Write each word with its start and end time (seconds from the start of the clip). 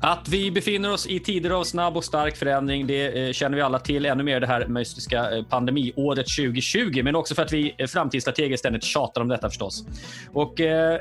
Att 0.00 0.28
vi 0.28 0.50
befinner 0.50 0.92
oss 0.92 1.06
i 1.06 1.20
tider 1.20 1.50
av 1.50 1.64
snabb 1.64 1.96
och 1.96 2.04
stark 2.04 2.36
förändring, 2.36 2.86
det 2.86 3.26
eh, 3.26 3.32
känner 3.32 3.56
vi 3.56 3.62
alla 3.62 3.78
till. 3.78 4.06
Ännu 4.06 4.22
mer 4.22 4.40
det 4.40 4.46
här 4.46 4.66
mystiska 4.66 5.36
eh, 5.36 5.44
pandemiåret 5.44 6.26
2020, 6.38 7.02
men 7.04 7.16
också 7.16 7.34
för 7.34 7.42
att 7.42 7.52
vi 7.52 7.62
framtidsstrateger 7.62 7.86
framtidsstrategiskt 7.86 8.60
ständigt 8.60 8.84
tjatar 8.84 9.20
om 9.20 9.28
detta 9.28 9.48
förstås. 9.48 9.86
Och 10.32 10.60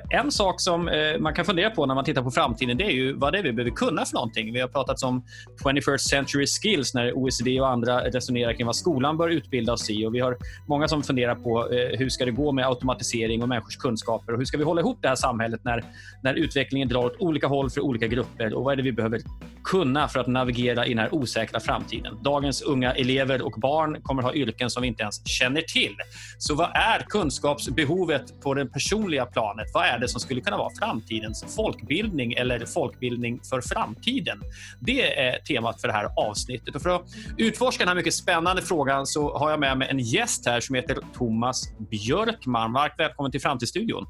en 0.10 0.32
sak 0.32 0.62
som 0.62 0.90
man 1.20 1.34
kan 1.34 1.46
fundera 1.46 1.70
på 1.70 1.86
när 1.86 1.96
man 1.96 2.06
tittar 2.06 2.22
på 2.22 2.32
framtiden, 2.32 2.78
det 2.78 2.84
är 2.84 2.92
ju 2.92 3.14
vad 3.14 3.34
det 3.34 3.40
är 3.40 3.44
vi 3.44 3.54
behöver 3.54 3.76
kunna 3.76 4.06
för 4.06 4.14
någonting. 4.14 4.54
Vi 4.54 4.60
har 4.60 4.68
pratat 4.68 5.04
om 5.04 5.24
21st 5.64 5.98
century 5.98 6.46
skills 6.48 6.94
när 6.94 7.14
OECD 7.18 7.62
och 7.62 7.68
andra 7.68 8.00
resonerar 8.00 8.54
kring 8.54 8.66
vad 8.66 8.76
skolan 8.76 9.18
bör 9.18 9.30
utbilda 9.30 9.74
oss 9.74 9.90
i. 9.90 10.06
Och 10.06 10.16
vi 10.16 10.20
har 10.20 10.38
många 10.68 10.88
som 10.88 11.04
funderar 11.04 11.36
på 11.36 11.64
hur 11.98 12.10
ska 12.10 12.26
det 12.26 12.32
gå 12.32 12.52
med 12.52 12.68
automatisering 12.68 13.42
och 13.42 13.50
människors 13.50 13.78
kunskaper 13.78 14.34
och 14.34 14.40
hur 14.40 14.46
ska 14.46 14.58
vi 14.58 14.64
hålla 14.64 14.82
ihop 14.82 14.98
det 15.02 15.08
här 15.08 15.16
samhället 15.16 15.60
när, 15.64 15.84
när 16.24 16.34
utvecklingen 16.34 16.88
drar 16.88 17.06
åt 17.06 17.16
olika 17.20 17.48
håll 17.48 17.70
för 17.70 17.82
olika 17.82 18.08
grupper 18.08 18.54
och 18.54 18.64
vad 18.64 18.74
är 18.74 18.78
det 18.78 18.84
vi 18.84 18.94
behöver 18.96 19.22
kunna 19.64 20.08
för 20.08 20.20
att 20.20 20.28
navigera 20.28 20.86
i 20.86 20.90
den 20.90 21.00
här 21.00 21.16
osäkra 21.16 21.60
framtiden. 21.60 22.18
Dagens 22.24 22.62
unga 22.62 22.92
elever 22.92 23.42
och 23.42 23.60
barn 23.62 24.02
kommer 24.02 24.24
ha 24.24 24.34
yrken 24.34 24.70
som 24.70 24.82
vi 24.82 24.88
inte 24.88 25.04
ens 25.04 25.28
känner 25.28 25.62
till. 25.62 25.96
Så 26.38 26.56
vad 26.56 26.70
är 26.74 27.00
kunskapsbehovet 27.00 28.42
på 28.42 28.54
det 28.54 28.66
personliga 28.66 29.26
planet? 29.26 29.68
Vad 29.74 29.86
är 29.86 30.00
det 30.00 30.08
som 30.08 30.20
skulle 30.20 30.42
kunna 30.42 30.58
vara 30.58 30.70
framtidens 30.80 31.56
folkbildning 31.56 32.34
eller 32.34 32.66
folkbildning 32.66 33.40
för 33.50 33.62
framtiden? 33.62 34.42
Det 34.80 35.20
är 35.20 35.40
temat 35.40 35.82
för 35.82 35.88
det 35.88 35.94
här 35.94 36.30
avsnittet. 36.30 36.76
Och 36.76 36.82
för 36.82 36.90
att 36.90 37.06
utforska 37.38 37.82
den 37.82 37.88
här 37.88 37.96
mycket 37.96 38.14
spännande 38.14 38.62
frågan 38.62 39.06
så 39.08 39.38
har 39.38 39.50
jag 39.50 39.60
med 39.60 39.78
mig 39.78 39.88
en 39.90 40.00
gäst 40.00 40.46
här 40.46 40.60
som 40.60 40.76
heter 40.76 40.98
Thomas 41.14 41.64
Björkman. 41.92 42.74
Varmt 42.74 42.94
välkommen 42.98 43.32
till 43.32 43.42
Framtidsstudion. 43.42 44.06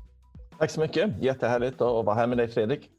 Tack 0.60 0.72
så 0.72 0.80
mycket. 0.80 1.24
Jättehärligt 1.24 1.82
att 1.82 2.06
vara 2.06 2.16
här 2.16 2.28
med 2.28 2.38
dig, 2.38 2.48
Fredrik. 2.48 2.90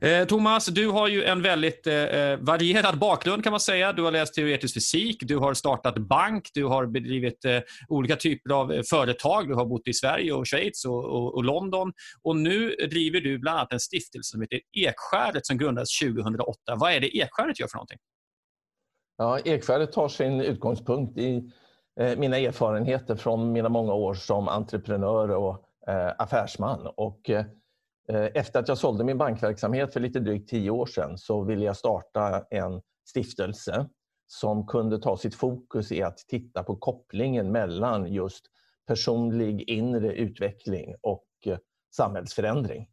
Eh, 0.00 0.24
Thomas, 0.24 0.66
du 0.66 0.88
har 0.88 1.08
ju 1.08 1.24
en 1.24 1.42
väldigt 1.42 1.86
eh, 1.86 1.94
eh, 1.94 2.38
varierad 2.38 2.98
bakgrund 2.98 3.44
kan 3.44 3.50
man 3.50 3.60
säga. 3.60 3.92
Du 3.92 4.02
har 4.02 4.10
läst 4.10 4.34
teoretisk 4.34 4.74
fysik, 4.74 5.16
du 5.20 5.36
har 5.36 5.54
startat 5.54 5.98
bank, 5.98 6.50
du 6.54 6.64
har 6.64 6.86
bedrivit 6.86 7.44
eh, 7.44 7.60
olika 7.88 8.16
typer 8.16 8.54
av 8.54 8.72
eh, 8.72 8.82
företag. 8.90 9.48
Du 9.48 9.54
har 9.54 9.66
bott 9.66 9.88
i 9.88 9.94
Sverige, 9.94 10.32
och 10.32 10.48
Schweiz 10.48 10.84
och, 10.84 11.04
och, 11.04 11.34
och, 11.34 11.44
London. 11.44 11.92
Och 12.22 12.36
Nu 12.36 12.68
driver 12.90 13.20
du 13.20 13.38
bland 13.38 13.58
annat 13.58 13.72
en 13.72 13.80
stiftelse 13.80 14.30
som 14.30 14.40
heter 14.40 14.60
Ekskäret 14.72 15.46
som 15.46 15.58
grundades 15.58 15.98
2008. 15.98 16.76
Vad 16.76 16.92
är 16.92 17.00
det 17.00 17.18
Ekskäret 17.18 17.60
gör 17.60 17.66
för 17.66 17.76
någonting? 17.76 17.98
Ja, 19.16 19.38
Ekskäret 19.38 19.92
tar 19.92 20.08
sin 20.08 20.40
utgångspunkt 20.40 21.18
i 21.18 21.50
eh, 22.00 22.18
mina 22.18 22.38
erfarenheter 22.38 23.16
från 23.16 23.52
mina 23.52 23.68
många 23.68 23.92
år 23.92 24.14
som 24.14 24.48
entreprenör 24.48 25.30
och 25.30 25.64
eh, 25.88 26.12
affärsman. 26.18 26.88
Och, 26.96 27.30
Eh, 27.30 27.44
Eh, 28.12 28.28
efter 28.34 28.60
att 28.60 28.68
jag 28.68 28.78
sålde 28.78 29.04
min 29.04 29.18
bankverksamhet 29.18 29.92
för 29.92 30.00
lite 30.00 30.20
drygt 30.20 30.50
tio 30.50 30.70
år 30.70 30.86
sedan 30.86 31.18
så 31.18 31.42
ville 31.42 31.64
jag 31.64 31.76
starta 31.76 32.44
en 32.50 32.82
stiftelse 33.08 33.88
som 34.26 34.66
kunde 34.66 34.98
ta 34.98 35.16
sitt 35.16 35.34
fokus 35.34 35.92
i 35.92 36.02
att 36.02 36.18
titta 36.18 36.62
på 36.62 36.76
kopplingen 36.76 37.52
mellan 37.52 38.12
just 38.12 38.46
personlig 38.86 39.70
inre 39.70 40.12
utveckling 40.14 40.94
och 41.00 41.26
eh, 41.46 41.58
samhällsförändring. 41.96 42.88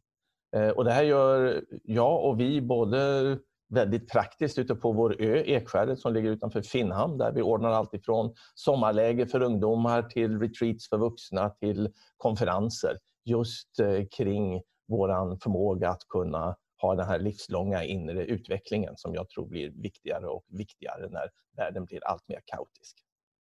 Eh, 0.56 0.68
och 0.68 0.84
det 0.84 0.92
här 0.92 1.02
gör 1.02 1.64
jag 1.84 2.24
och 2.24 2.40
vi 2.40 2.60
både 2.60 3.38
väldigt 3.68 4.12
praktiskt 4.12 4.58
ute 4.58 4.74
på 4.74 4.92
vår 4.92 5.22
ö 5.22 5.42
Ekskäret 5.46 5.98
som 5.98 6.14
ligger 6.14 6.30
utanför 6.30 6.62
Finnhamn 6.62 7.18
där 7.18 7.32
vi 7.32 7.42
ordnar 7.42 7.70
allt 7.70 7.94
ifrån 7.94 8.34
sommarläger 8.54 9.26
för 9.26 9.42
ungdomar 9.42 10.02
till 10.02 10.40
retreats 10.40 10.88
för 10.88 10.98
vuxna 10.98 11.50
till 11.50 11.88
konferenser 12.16 12.98
just 13.24 13.70
kring 14.16 14.62
vår 14.88 15.38
förmåga 15.42 15.88
att 15.88 16.08
kunna 16.08 16.56
ha 16.80 16.94
den 16.94 17.06
här 17.06 17.18
livslånga 17.18 17.84
inre 17.84 18.24
utvecklingen 18.24 18.96
som 18.96 19.14
jag 19.14 19.28
tror 19.28 19.46
blir 19.46 19.70
viktigare 19.70 20.26
och 20.26 20.44
viktigare 20.48 21.08
när 21.10 21.28
världen 21.56 21.84
blir 21.84 22.04
allt 22.04 22.28
mer 22.28 22.40
kaotisk. 22.44 22.96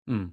Mm. 0.08 0.32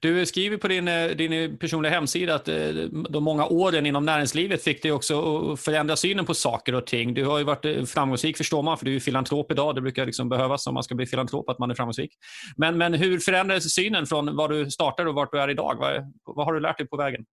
Du 0.00 0.26
skriver 0.26 0.56
på 0.56 0.68
din, 0.68 0.88
eh, 0.88 1.08
din 1.08 1.32
eh, 1.32 1.50
personliga 1.50 1.92
hemsida 1.92 2.34
att 2.34 2.48
eh, 2.48 2.68
de 3.10 3.24
många 3.24 3.46
åren 3.46 3.86
inom 3.86 4.04
näringslivet 4.04 4.62
fick 4.62 4.82
dig 4.82 4.92
också 4.92 5.52
att 5.52 5.60
förändra 5.60 5.96
synen 5.96 6.24
på 6.24 6.34
saker 6.34 6.74
och 6.74 6.86
ting. 6.86 7.14
Du 7.14 7.24
har 7.24 7.38
ju 7.38 7.44
varit 7.44 7.90
framgångsrik 7.90 8.36
förstår 8.36 8.62
man, 8.62 8.78
för 8.78 8.84
du 8.84 8.96
är 8.96 9.00
filantrop 9.00 9.52
idag. 9.52 9.74
Det 9.74 9.80
brukar 9.80 10.06
liksom 10.06 10.28
behövas 10.28 10.66
om 10.66 10.74
man 10.74 10.82
ska 10.82 10.94
bli 10.94 11.06
filantrop, 11.06 11.48
att 11.48 11.58
man 11.58 11.70
är 11.70 11.74
framgångsrik. 11.74 12.10
Men, 12.56 12.78
men 12.78 12.94
hur 12.94 13.18
förändrades 13.18 13.74
synen 13.74 14.06
från 14.06 14.36
var 14.36 14.48
du 14.48 14.70
startade 14.70 15.08
och 15.08 15.14
vart 15.14 15.32
du 15.32 15.40
är 15.40 15.50
idag? 15.50 15.76
Vad, 15.78 16.12
vad 16.24 16.46
har 16.46 16.52
du 16.54 16.60
lärt 16.60 16.78
dig 16.78 16.88
på 16.88 16.96
vägen? 16.96 17.24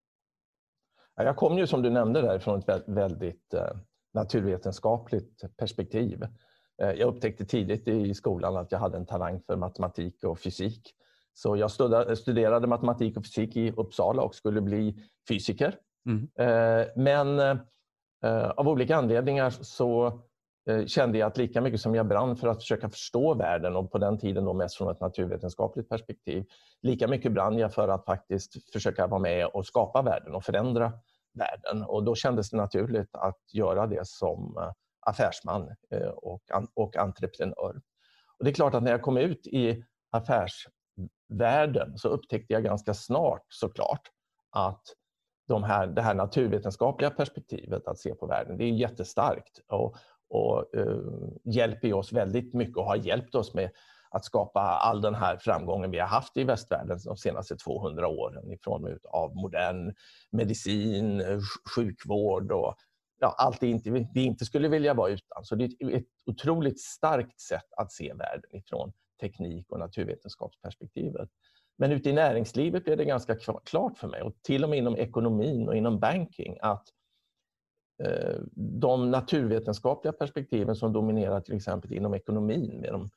Jag 1.16 1.36
kom 1.36 1.58
ju 1.58 1.66
som 1.66 1.82
du 1.82 1.90
nämnde 1.90 2.22
där 2.22 2.38
från 2.38 2.58
ett 2.58 2.84
väldigt 2.86 3.54
eh, 3.54 3.76
naturvetenskapligt 4.14 5.56
perspektiv. 5.56 6.22
Eh, 6.82 6.90
jag 6.90 7.08
upptäckte 7.08 7.44
tidigt 7.44 7.88
i 7.88 8.14
skolan 8.14 8.56
att 8.56 8.72
jag 8.72 8.78
hade 8.78 8.96
en 8.96 9.06
talang 9.06 9.40
för 9.40 9.56
matematik 9.56 10.24
och 10.24 10.38
fysik. 10.38 10.94
Så 11.34 11.56
jag 11.56 11.70
studerade 12.18 12.66
matematik 12.66 13.16
och 13.16 13.24
fysik 13.24 13.56
i 13.56 13.72
Uppsala 13.76 14.22
och 14.22 14.34
skulle 14.34 14.60
bli 14.60 15.02
fysiker. 15.28 15.76
Mm. 16.06 16.28
Eh, 16.38 16.86
men 16.96 17.58
av 18.56 18.68
olika 18.68 18.96
anledningar 18.96 19.50
så 19.50 20.20
Eh, 20.70 20.86
kände 20.86 21.18
jag 21.18 21.26
att 21.26 21.36
lika 21.36 21.60
mycket 21.60 21.80
som 21.80 21.94
jag 21.94 22.08
brann 22.08 22.36
för 22.36 22.48
att 22.48 22.60
försöka 22.60 22.88
förstå 22.88 23.34
världen 23.34 23.76
och 23.76 23.92
på 23.92 23.98
den 23.98 24.18
tiden 24.18 24.44
då 24.44 24.52
mest 24.52 24.76
från 24.76 24.90
ett 24.90 25.00
naturvetenskapligt 25.00 25.88
perspektiv, 25.88 26.44
lika 26.82 27.08
mycket 27.08 27.32
brann 27.32 27.58
jag 27.58 27.74
för 27.74 27.88
att 27.88 28.04
faktiskt 28.04 28.72
försöka 28.72 29.06
vara 29.06 29.20
med 29.20 29.46
och 29.46 29.66
skapa 29.66 30.02
världen 30.02 30.34
och 30.34 30.44
förändra 30.44 30.92
världen. 31.34 31.82
Och 31.82 32.04
då 32.04 32.14
kändes 32.14 32.50
det 32.50 32.56
naturligt 32.56 33.16
att 33.16 33.40
göra 33.52 33.86
det 33.86 34.06
som 34.06 34.56
eh, 34.58 34.72
affärsman 35.00 35.74
eh, 35.90 36.08
och, 36.08 36.42
och 36.74 36.96
entreprenör. 36.96 37.80
Och 38.38 38.44
det 38.44 38.50
är 38.50 38.54
klart 38.54 38.74
att 38.74 38.82
när 38.82 38.90
jag 38.90 39.02
kom 39.02 39.16
ut 39.16 39.46
i 39.46 39.84
affärsvärlden 40.10 41.98
så 41.98 42.08
upptäckte 42.08 42.52
jag 42.52 42.64
ganska 42.64 42.94
snart 42.94 43.44
såklart 43.48 44.10
att 44.50 44.82
de 45.48 45.64
här, 45.64 45.86
det 45.86 46.02
här 46.02 46.14
naturvetenskapliga 46.14 47.10
perspektivet 47.10 47.86
att 47.86 47.98
se 47.98 48.14
på 48.14 48.26
världen, 48.26 48.56
det 48.58 48.64
är 48.64 48.70
jättestarkt 48.70 49.60
och, 49.68 49.96
och 50.28 50.74
eh, 50.76 51.00
hjälper 51.44 51.92
oss 51.92 52.12
väldigt 52.12 52.54
mycket 52.54 52.76
och 52.76 52.84
har 52.84 52.96
hjälpt 52.96 53.34
oss 53.34 53.54
med 53.54 53.70
att 54.10 54.24
skapa 54.24 54.60
all 54.60 55.00
den 55.00 55.14
här 55.14 55.36
framgången 55.36 55.90
vi 55.90 55.98
har 55.98 56.06
haft 56.06 56.36
i 56.36 56.44
västvärlden 56.44 56.98
de 57.04 57.16
senaste 57.16 57.56
200 57.56 58.08
åren 58.08 58.52
i 58.52 58.58
form 58.64 58.98
av 59.08 59.36
modern 59.36 59.94
medicin, 60.30 61.22
sjukvård 61.74 62.52
och 62.52 62.74
ja, 63.20 63.34
allt 63.38 63.60
det 63.60 63.66
inte, 63.66 63.90
vi 63.90 64.24
inte 64.24 64.44
skulle 64.44 64.68
vilja 64.68 64.94
vara 64.94 65.10
utan. 65.10 65.44
Så 65.44 65.54
det 65.54 65.64
är 65.64 65.96
ett 65.96 66.04
otroligt 66.26 66.80
starkt 66.80 67.40
sätt 67.40 67.72
att 67.76 67.92
se 67.92 68.12
världen 68.12 68.56
ifrån 68.56 68.92
teknik 69.20 69.72
och 69.72 69.78
naturvetenskapsperspektivet. 69.78 71.28
Men 71.78 71.92
ute 71.92 72.10
i 72.10 72.12
näringslivet 72.12 72.84
blev 72.84 72.96
det 72.96 73.04
ganska 73.04 73.34
klart 73.64 73.98
för 73.98 74.08
mig, 74.08 74.22
och 74.22 74.42
till 74.42 74.64
och 74.64 74.70
med 74.70 74.78
inom 74.78 74.96
ekonomin 74.96 75.68
och 75.68 75.76
inom 75.76 75.98
banking, 76.00 76.58
att 76.60 76.88
de 78.54 79.10
naturvetenskapliga 79.10 80.12
perspektiven 80.12 80.76
som 80.76 80.92
dominerar 80.92 81.40
till 81.40 81.56
exempel 81.56 81.92
inom 81.92 82.14
ekonomin 82.14 82.80
med 82.80 82.92
de 82.92 83.08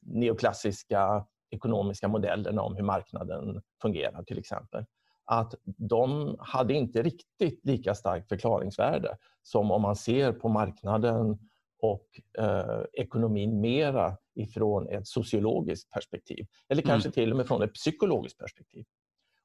neoklassiska 0.00 1.26
ekonomiska 1.50 2.08
modellerna 2.08 2.62
om 2.62 2.76
hur 2.76 2.82
marknaden 2.82 3.62
fungerar 3.82 4.22
till 4.22 4.38
exempel. 4.38 4.84
Att 5.24 5.54
de 5.64 6.36
hade 6.38 6.74
inte 6.74 7.02
riktigt 7.02 7.64
lika 7.64 7.94
starkt 7.94 8.28
förklaringsvärde 8.28 9.16
som 9.42 9.70
om 9.70 9.82
man 9.82 9.96
ser 9.96 10.32
på 10.32 10.48
marknaden 10.48 11.38
och 11.82 12.06
eh, 12.38 12.82
ekonomin 12.92 13.60
mera 13.60 14.16
ifrån 14.34 14.88
ett 14.88 15.06
sociologiskt 15.06 15.90
perspektiv. 15.90 16.46
Eller 16.68 16.82
kanske 16.82 17.06
mm. 17.06 17.12
till 17.12 17.30
och 17.30 17.36
med 17.36 17.46
från 17.46 17.62
ett 17.62 17.74
psykologiskt 17.74 18.38
perspektiv. 18.38 18.84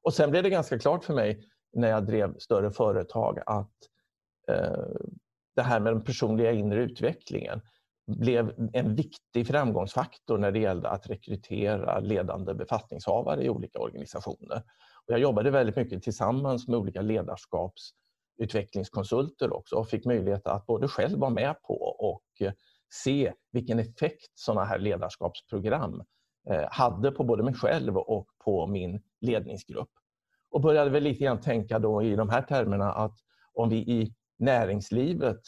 Och 0.02 0.14
Sen 0.14 0.30
blev 0.30 0.42
det 0.42 0.50
ganska 0.50 0.78
klart 0.78 1.04
för 1.04 1.14
mig 1.14 1.40
när 1.72 1.88
jag 1.88 2.06
drev 2.06 2.38
större 2.38 2.70
företag 2.70 3.38
att 3.46 3.56
eh, 3.56 3.68
Eh, 4.48 4.72
det 5.56 5.62
här 5.62 5.80
med 5.80 5.92
den 5.92 6.04
personliga 6.04 6.52
inre 6.52 6.82
utvecklingen 6.82 7.60
blev 8.06 8.70
en 8.72 8.94
viktig 8.94 9.46
framgångsfaktor 9.46 10.38
när 10.38 10.52
det 10.52 10.58
gällde 10.58 10.88
att 10.88 11.10
rekrytera 11.10 12.00
ledande 12.00 12.54
befattningshavare 12.54 13.44
i 13.44 13.50
olika 13.50 13.78
organisationer. 13.78 14.62
Och 15.06 15.12
jag 15.12 15.20
jobbade 15.20 15.50
väldigt 15.50 15.76
mycket 15.76 16.02
tillsammans 16.02 16.68
med 16.68 16.78
olika 16.78 17.00
ledarskapsutvecklingskonsulter 17.00 19.56
också 19.56 19.76
och 19.76 19.88
fick 19.88 20.04
möjlighet 20.04 20.46
att 20.46 20.66
både 20.66 20.88
själv 20.88 21.18
vara 21.18 21.30
med 21.30 21.62
på 21.62 21.82
och 21.82 22.24
eh, 22.40 22.52
se 23.02 23.32
vilken 23.52 23.78
effekt 23.78 24.30
sådana 24.34 24.64
här 24.64 24.78
ledarskapsprogram 24.78 26.02
eh, 26.50 26.64
hade 26.70 27.10
på 27.10 27.24
både 27.24 27.42
mig 27.42 27.54
själv 27.54 27.96
och 27.96 28.26
på 28.44 28.66
min 28.66 29.02
ledningsgrupp. 29.20 29.90
Och 30.50 30.60
började 30.60 30.90
väl 30.90 31.02
lite 31.02 31.24
grann 31.24 31.40
tänka 31.40 31.78
då 31.78 32.02
i 32.02 32.16
de 32.16 32.28
här 32.28 32.42
termerna 32.42 32.92
att 32.92 33.16
om 33.54 33.68
vi 33.68 33.76
i 33.76 34.14
näringslivet 34.38 35.40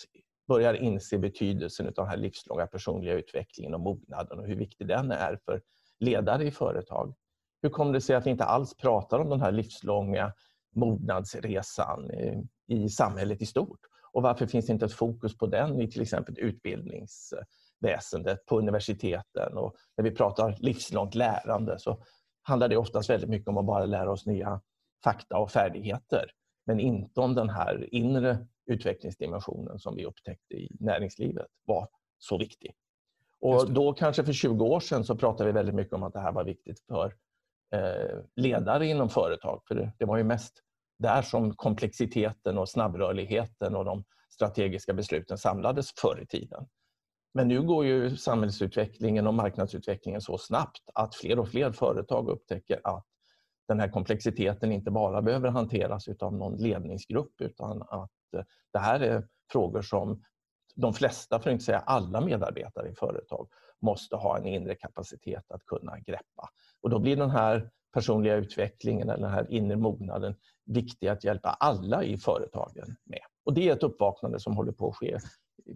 börjar 0.49 0.75
inse 0.75 1.19
betydelsen 1.19 1.87
av 1.87 1.93
den 1.93 2.07
här 2.07 2.17
livslånga 2.17 2.67
personliga 2.67 3.15
utvecklingen 3.15 3.75
och 3.75 3.81
mognaden 3.81 4.39
och 4.39 4.47
hur 4.47 4.57
viktig 4.57 4.87
den 4.87 5.11
är 5.11 5.39
för 5.45 5.63
ledare 6.01 6.45
i 6.45 6.51
företag. 6.51 7.15
Hur 7.63 7.71
kommer 7.71 7.93
det 7.93 8.01
sig 8.01 8.17
att 8.17 8.27
vi 8.27 8.31
inte 8.31 8.45
alls 8.45 8.75
pratar 8.75 9.19
om 9.19 9.31
den 9.31 9.41
här 9.41 9.53
livslånga 9.53 10.33
mognadsresan 10.75 12.11
eh, 12.11 12.39
i 12.69 12.89
samhället 12.89 13.43
i 13.43 13.47
stort? 13.47 13.81
Och 14.13 14.23
varför 14.23 14.47
finns 14.47 14.67
det 14.67 14.73
inte 14.73 14.87
ett 14.87 14.93
fokus 14.93 15.39
på 15.39 15.47
den 15.47 15.81
i 15.81 15.91
till 15.91 16.03
exempel 16.03 16.39
utbildningsväsendet, 16.39 18.47
på 18.47 18.59
universiteten 18.59 19.57
och 19.57 19.75
när 19.97 20.05
vi 20.05 20.11
pratar 20.11 20.57
livslångt 20.59 21.15
lärande 21.15 21.79
så 21.79 22.03
handlar 22.43 22.69
det 22.69 22.77
oftast 22.77 23.11
väldigt 23.11 23.31
mycket 23.31 23.49
om 23.49 23.59
att 23.59 23.67
bara 23.67 23.87
lära 23.87 24.13
oss 24.13 24.27
nya 24.27 24.61
fakta 25.05 25.39
och 25.39 25.51
färdigheter. 25.51 26.31
Men 26.67 26.81
inte 26.81 27.21
om 27.21 27.35
den 27.35 27.51
här 27.51 27.95
inre 27.95 28.47
utvecklingsdimensionen 28.67 29.79
som 29.79 29.97
vi 29.97 30.05
upptäckte 30.05 30.55
i 30.55 30.77
näringslivet 30.81 31.47
var 31.65 31.89
så 32.19 32.39
viktig. 32.39 32.75
Och 33.41 33.73
då 33.73 33.93
kanske 33.93 34.25
för 34.25 34.33
20 34.33 34.65
år 34.65 34.81
sedan 34.81 35.05
så 35.05 35.17
pratade 35.17 35.47
vi 35.47 35.53
väldigt 35.53 35.75
mycket 35.75 35.93
om 35.93 36.03
att 36.03 36.13
det 36.13 36.21
här 36.21 36.33
var 36.33 36.45
viktigt 36.45 36.81
för 36.89 37.15
eh, 37.75 38.19
ledare 38.37 38.87
inom 38.87 39.09
företag. 39.09 39.63
För 39.69 39.75
det, 39.75 39.93
det 39.99 40.05
var 40.05 40.17
ju 40.17 40.25
mest 40.25 40.63
där 40.99 41.23
som 41.23 41.55
komplexiteten 41.57 42.59
och 42.59 42.69
snabbrörligheten 42.69 43.77
och 43.77 43.85
de 43.85 44.05
strategiska 44.31 44.95
besluten 44.95 45.39
samlades 45.39 45.93
förr 46.01 46.21
i 46.23 46.27
tiden. 46.27 46.67
Men 47.35 47.49
nu 47.49 47.63
går 47.63 47.87
ju 47.87 48.17
samhällsutvecklingen 48.17 49.27
och 49.27 49.35
marknadsutvecklingen 49.35 50.21
så 50.21 50.39
snabbt 50.39 50.91
att 50.95 51.15
fler 51.15 51.39
och 51.39 51.49
fler 51.49 51.73
företag 51.73 52.29
upptäcker 52.29 52.81
att 52.85 53.07
den 53.69 53.81
här 53.81 53.89
komplexiteten 53.89 54.73
inte 54.73 54.91
bara 54.91 55.23
behöver 55.23 55.49
hanteras 55.49 56.09
av 56.21 56.35
någon 56.35 56.57
ledningsgrupp 56.57 57.41
utan 57.41 57.83
att 57.83 58.11
det 58.73 58.79
här 58.79 59.01
är 59.01 59.29
frågor 59.53 59.83
som 59.83 60.23
de 60.75 60.95
flesta, 60.95 61.41
för 61.41 61.51
att 61.51 61.53
inte 61.53 61.65
säga 61.65 61.79
alla 61.79 62.21
medarbetare 62.21 62.89
i 62.89 62.95
företag 62.95 63.49
måste 63.81 64.17
ha 64.17 64.39
en 64.39 64.47
inre 64.47 64.75
kapacitet 64.75 65.51
att 65.51 65.67
kunna 65.67 65.99
greppa. 65.99 66.51
Och 66.83 66.91
då 66.91 66.99
blir 66.99 67.17
den 67.17 67.31
här 67.31 67.71
personliga 67.93 68.35
utvecklingen 68.35 69.09
eller 69.09 69.23
den 69.23 69.35
här 69.35 69.51
inre 69.51 69.77
mognaden 69.77 70.35
viktig 70.65 71.09
att 71.09 71.25
hjälpa 71.25 71.49
alla 71.49 72.05
i 72.05 72.19
företagen 72.19 72.97
med. 73.05 73.21
Och 73.45 73.55
det 73.55 73.69
är 73.69 73.73
ett 73.73 73.83
uppvaknande 73.83 74.41
som 74.41 74.57
håller 74.57 74.73
på 74.73 74.89
att 74.89 74.97
ske 74.97 75.19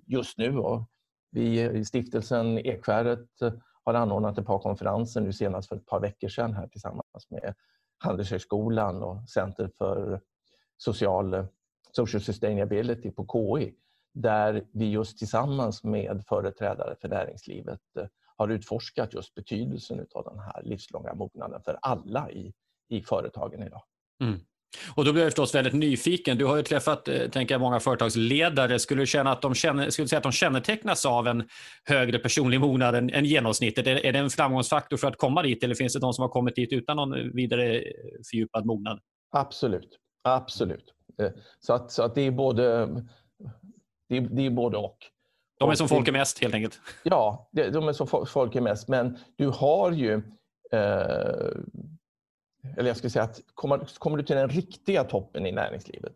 just 0.06 0.38
nu. 0.38 0.58
Och 0.58 0.88
vi 1.30 1.62
i 1.62 1.84
stiftelsen 1.84 2.58
Ekskäret 2.58 3.28
har 3.84 3.94
anordnat 3.94 4.38
ett 4.38 4.46
par 4.46 4.58
konferenser 4.58 5.20
nu 5.20 5.32
senast 5.32 5.68
för 5.68 5.76
ett 5.76 5.86
par 5.86 6.00
veckor 6.00 6.28
sedan 6.28 6.54
här 6.54 6.68
tillsammans 6.68 7.30
med 7.30 7.54
Handelshögskolan 7.98 9.02
och 9.02 9.28
Center 9.28 9.70
för 9.78 10.20
social, 10.76 11.46
social 11.92 12.22
sustainability 12.22 13.10
på 13.10 13.26
KI 13.32 13.75
där 14.14 14.64
vi 14.72 14.90
just 14.90 15.19
tillsammans 15.19 15.84
med 15.84 16.25
företrädare 16.28 16.96
för 17.00 17.08
näringslivet 17.08 17.81
eh, 17.98 18.06
har 18.37 18.48
utforskat 18.48 19.14
just 19.14 19.34
betydelsen 19.34 20.06
av 20.14 20.25
den 20.25 20.38
här 20.38 20.62
livslånga 20.62 21.14
mognaden 21.14 21.62
för 21.64 21.78
alla 21.82 22.31
i, 22.31 22.52
i 22.88 23.02
företagen 23.02 23.62
idag. 23.62 23.82
Mm. 24.22 24.40
Och 24.94 25.04
då 25.04 25.12
blir 25.12 25.22
jag 25.22 25.32
förstås 25.32 25.54
väldigt 25.54 25.75
nyfiken. 25.75 26.38
Du 26.38 26.44
har 26.44 26.56
ju 26.56 26.62
träffat 26.62 27.08
eh, 27.08 27.28
tänker 27.28 27.54
jag, 27.54 27.60
många 27.60 27.81
företagsledare. 27.81 28.78
Skulle 28.78 29.02
du, 29.02 29.06
känna 29.06 29.32
att 29.32 29.43
de 29.43 29.54
känner, 29.54 29.90
skulle 29.90 30.04
du 30.04 30.08
säga 30.08 30.19
att 30.19 30.22
de 30.22 30.32
kännetecknas 30.32 31.06
av 31.06 31.26
en 31.26 31.48
högre 31.84 32.19
personlig 32.19 32.60
mognad 32.60 32.94
än, 32.94 33.10
än 33.10 33.25
genomsnittet? 33.25 33.86
Är, 33.86 34.06
är 34.06 34.12
det 34.12 34.19
en 34.19 34.31
framgångsfaktor 34.31 34.96
för 34.96 35.08
att 35.08 35.16
komma 35.16 35.43
dit 35.43 35.64
eller 35.64 35.75
finns 35.75 35.93
det 35.93 36.00
de 36.00 36.12
som 36.12 36.22
har 36.22 36.28
kommit 36.28 36.54
dit 36.54 36.72
utan 36.72 36.96
någon 36.96 37.32
vidare 37.32 37.78
eh, 37.78 37.82
fördjupad 38.31 38.66
mognad? 38.66 39.00
Absolut. 39.31 39.98
Absolut. 40.22 40.94
Så 41.60 41.72
att, 41.72 41.90
så 41.90 42.02
att 42.02 42.14
det 42.14 42.22
är 42.22 42.30
både 42.30 42.88
det 44.10 44.16
är, 44.16 44.20
det 44.20 44.46
är 44.46 44.50
både 44.50 44.76
och. 44.76 44.98
De 45.58 45.70
är 45.70 45.74
som 45.74 45.88
folk 45.88 46.08
är 46.08 46.12
mest 46.12 46.38
helt 46.38 46.54
enkelt? 46.54 46.80
Ja, 47.02 47.48
de 47.52 47.88
är 47.88 47.92
som 47.92 48.26
folk 48.26 48.56
är 48.56 48.60
mest. 48.60 48.88
Men 48.88 49.18
du 49.36 49.48
har 49.48 49.92
ju... 49.92 50.14
Eh, 50.72 51.50
eller 52.76 52.88
jag 52.88 52.96
skulle 52.96 53.10
säga 53.10 53.24
att 53.24 53.40
kommer, 53.54 53.98
kommer 53.98 54.16
du 54.16 54.22
till 54.22 54.36
den 54.36 54.48
riktiga 54.48 55.04
toppen 55.04 55.46
i 55.46 55.52
näringslivet, 55.52 56.12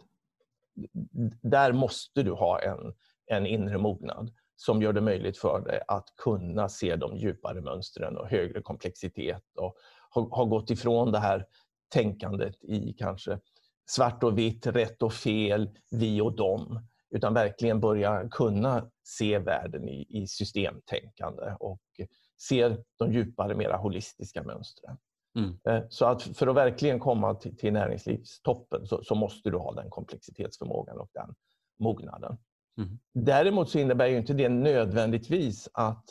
där 1.42 1.72
måste 1.72 2.22
du 2.22 2.32
ha 2.32 2.60
en, 2.60 2.94
en 3.26 3.46
inre 3.46 3.78
mognad 3.78 4.32
som 4.56 4.82
gör 4.82 4.92
det 4.92 5.00
möjligt 5.00 5.38
för 5.38 5.60
dig 5.60 5.80
att 5.88 6.08
kunna 6.16 6.68
se 6.68 6.96
de 6.96 7.16
djupare 7.16 7.60
mönstren 7.60 8.16
och 8.16 8.28
högre 8.28 8.62
komplexitet 8.62 9.42
och 9.56 9.76
ha, 10.10 10.28
ha 10.36 10.44
gått 10.44 10.70
ifrån 10.70 11.12
det 11.12 11.18
här 11.18 11.46
tänkandet 11.88 12.64
i 12.64 12.92
kanske 12.98 13.38
svart 13.86 14.22
och 14.22 14.38
vitt, 14.38 14.66
rätt 14.66 15.02
och 15.02 15.12
fel, 15.12 15.70
vi 15.90 16.20
och 16.20 16.36
dem 16.36 16.86
utan 17.14 17.34
verkligen 17.34 17.80
börja 17.80 18.28
kunna 18.30 18.90
se 19.04 19.38
världen 19.38 19.88
i, 19.88 20.06
i 20.08 20.26
systemtänkande 20.26 21.56
och 21.60 21.80
se 22.40 22.76
de 22.98 23.12
djupare, 23.12 23.54
mera 23.54 23.76
holistiska 23.76 24.42
mönstren. 24.42 24.96
Mm. 25.38 25.58
Eh, 25.68 25.86
så 25.88 26.06
att 26.06 26.22
för 26.22 26.46
att 26.46 26.56
verkligen 26.56 26.98
komma 26.98 27.34
till, 27.34 27.56
till 27.56 27.72
näringslivstoppen 27.72 28.86
så, 28.86 29.04
så, 29.04 29.14
måste 29.14 29.50
du 29.50 29.56
ha 29.56 29.72
den 29.72 29.90
komplexitetsförmågan 29.90 30.98
och 30.98 31.10
den 31.12 31.34
mognaden. 31.78 32.38
Mm. 32.78 32.98
Däremot 33.14 33.70
så 33.70 33.78
innebär 33.78 34.06
ju 34.06 34.16
inte 34.16 34.34
det 34.34 34.48
nödvändigtvis 34.48 35.68
att 35.72 36.04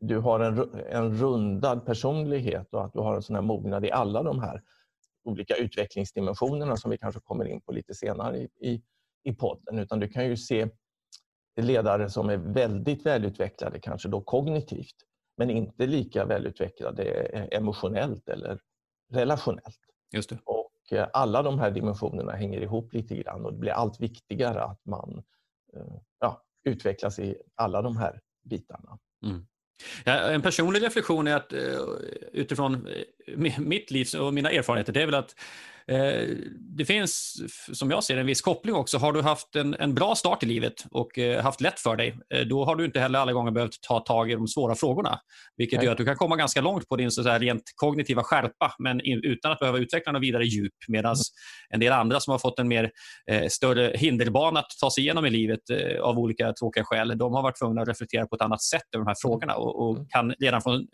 du 0.00 0.18
har 0.18 0.40
en, 0.40 0.80
en 0.88 1.18
rundad 1.18 1.86
personlighet 1.86 2.74
och 2.74 2.84
att 2.84 2.92
du 2.92 2.98
har 2.98 3.14
en 3.14 3.22
sån 3.22 3.36
här 3.36 3.42
mognad 3.42 3.84
i 3.84 3.90
alla 3.90 4.22
de 4.22 4.40
här 4.40 4.62
olika 5.26 5.56
utvecklingsdimensionerna 5.56 6.76
som 6.76 6.90
vi 6.90 6.98
kanske 6.98 7.20
kommer 7.20 7.44
in 7.44 7.60
på 7.60 7.72
lite 7.72 7.94
senare 7.94 8.38
i, 8.38 8.48
i 8.60 8.82
i 9.26 9.32
podden 9.32 9.78
utan 9.78 10.00
du 10.00 10.08
kan 10.08 10.26
ju 10.26 10.36
se 10.36 10.68
ledare 11.60 12.10
som 12.10 12.30
är 12.30 12.36
väldigt 12.36 13.06
välutvecklade, 13.06 13.80
kanske 13.80 14.08
då 14.08 14.20
kognitivt, 14.20 14.96
men 15.36 15.50
inte 15.50 15.86
lika 15.86 16.24
välutvecklade 16.24 17.04
emotionellt 17.52 18.28
eller 18.28 18.60
relationellt. 19.12 19.78
Just 20.14 20.30
det. 20.30 20.38
Och 20.44 20.92
eh, 20.92 21.08
alla 21.12 21.42
de 21.42 21.58
här 21.58 21.70
dimensionerna 21.70 22.32
hänger 22.32 22.60
ihop 22.60 22.92
lite 22.92 23.16
grann 23.16 23.44
och 23.44 23.52
det 23.52 23.58
blir 23.58 23.72
allt 23.72 24.00
viktigare 24.00 24.62
att 24.62 24.80
man 24.84 25.22
eh, 25.76 25.96
ja, 26.20 26.42
utvecklas 26.64 27.18
i 27.18 27.36
alla 27.54 27.82
de 27.82 27.96
här 27.96 28.20
bitarna. 28.44 28.98
Mm. 29.24 29.46
Ja, 30.04 30.12
en 30.12 30.42
personlig 30.42 30.82
reflektion 30.82 31.26
är 31.26 31.36
att 31.36 31.52
eh, 31.52 31.60
utifrån 32.32 32.86
eh, 33.36 33.58
mitt 33.58 33.90
liv 33.90 34.06
och 34.18 34.34
mina 34.34 34.50
erfarenheter, 34.50 34.92
det 34.92 35.02
är 35.02 35.06
väl 35.06 35.14
att 35.14 35.34
det 36.76 36.84
finns, 36.84 37.36
som 37.72 37.90
jag 37.90 38.04
ser 38.04 38.16
en 38.16 38.26
viss 38.26 38.40
koppling 38.40 38.74
också. 38.74 38.98
Har 38.98 39.12
du 39.12 39.22
haft 39.22 39.56
en, 39.56 39.74
en 39.74 39.94
bra 39.94 40.14
start 40.14 40.42
i 40.42 40.46
livet 40.46 40.72
och 40.90 41.18
eh, 41.18 41.42
haft 41.42 41.60
lätt 41.60 41.80
för 41.80 41.96
dig, 41.96 42.18
eh, 42.34 42.40
då 42.40 42.64
har 42.64 42.76
du 42.76 42.84
inte 42.84 43.00
heller 43.00 43.18
alla 43.18 43.32
gånger 43.32 43.50
behövt 43.50 43.80
ta 43.82 44.00
tag 44.00 44.30
i 44.30 44.34
de 44.34 44.48
svåra 44.48 44.74
frågorna. 44.74 45.18
Vilket 45.56 45.76
Nej. 45.76 45.84
gör 45.84 45.92
att 45.92 45.98
du 45.98 46.04
kan 46.04 46.16
komma 46.16 46.36
ganska 46.36 46.60
långt 46.60 46.88
på 46.88 46.96
din 46.96 47.10
så 47.10 47.22
här, 47.22 47.38
rent 47.38 47.62
kognitiva 47.76 48.22
skärpa, 48.22 48.74
men 48.78 49.00
utan 49.04 49.52
att 49.52 49.58
behöva 49.58 49.78
utveckla 49.78 50.12
något 50.12 50.22
vidare 50.22 50.44
djup. 50.44 50.72
Medan 50.88 51.14
mm. 51.14 51.22
en 51.70 51.80
del 51.80 51.92
andra 51.92 52.20
som 52.20 52.30
har 52.30 52.38
fått 52.38 52.58
en 52.58 52.68
mer 52.68 52.90
eh, 53.30 53.48
större 53.48 53.92
hinderbana 53.96 54.60
att 54.60 54.70
ta 54.80 54.90
sig 54.90 55.04
igenom 55.04 55.26
i 55.26 55.30
livet 55.30 55.70
eh, 55.70 56.00
av 56.00 56.18
olika 56.18 56.52
tråkiga 56.52 56.84
skäl, 56.84 57.18
de 57.18 57.34
har 57.34 57.42
varit 57.42 57.58
tvungna 57.58 57.82
att 57.82 57.88
reflektera 57.88 58.26
på 58.26 58.36
ett 58.36 58.42
annat 58.42 58.62
sätt 58.62 58.82
över 58.94 59.04
de 59.04 59.08
här 59.08 59.16
frågorna 59.22 59.54
och, 59.54 59.82
och 59.82 59.96
mm. 59.96 60.08
kan 60.08 60.32
redan 60.32 60.62
från 60.62 60.86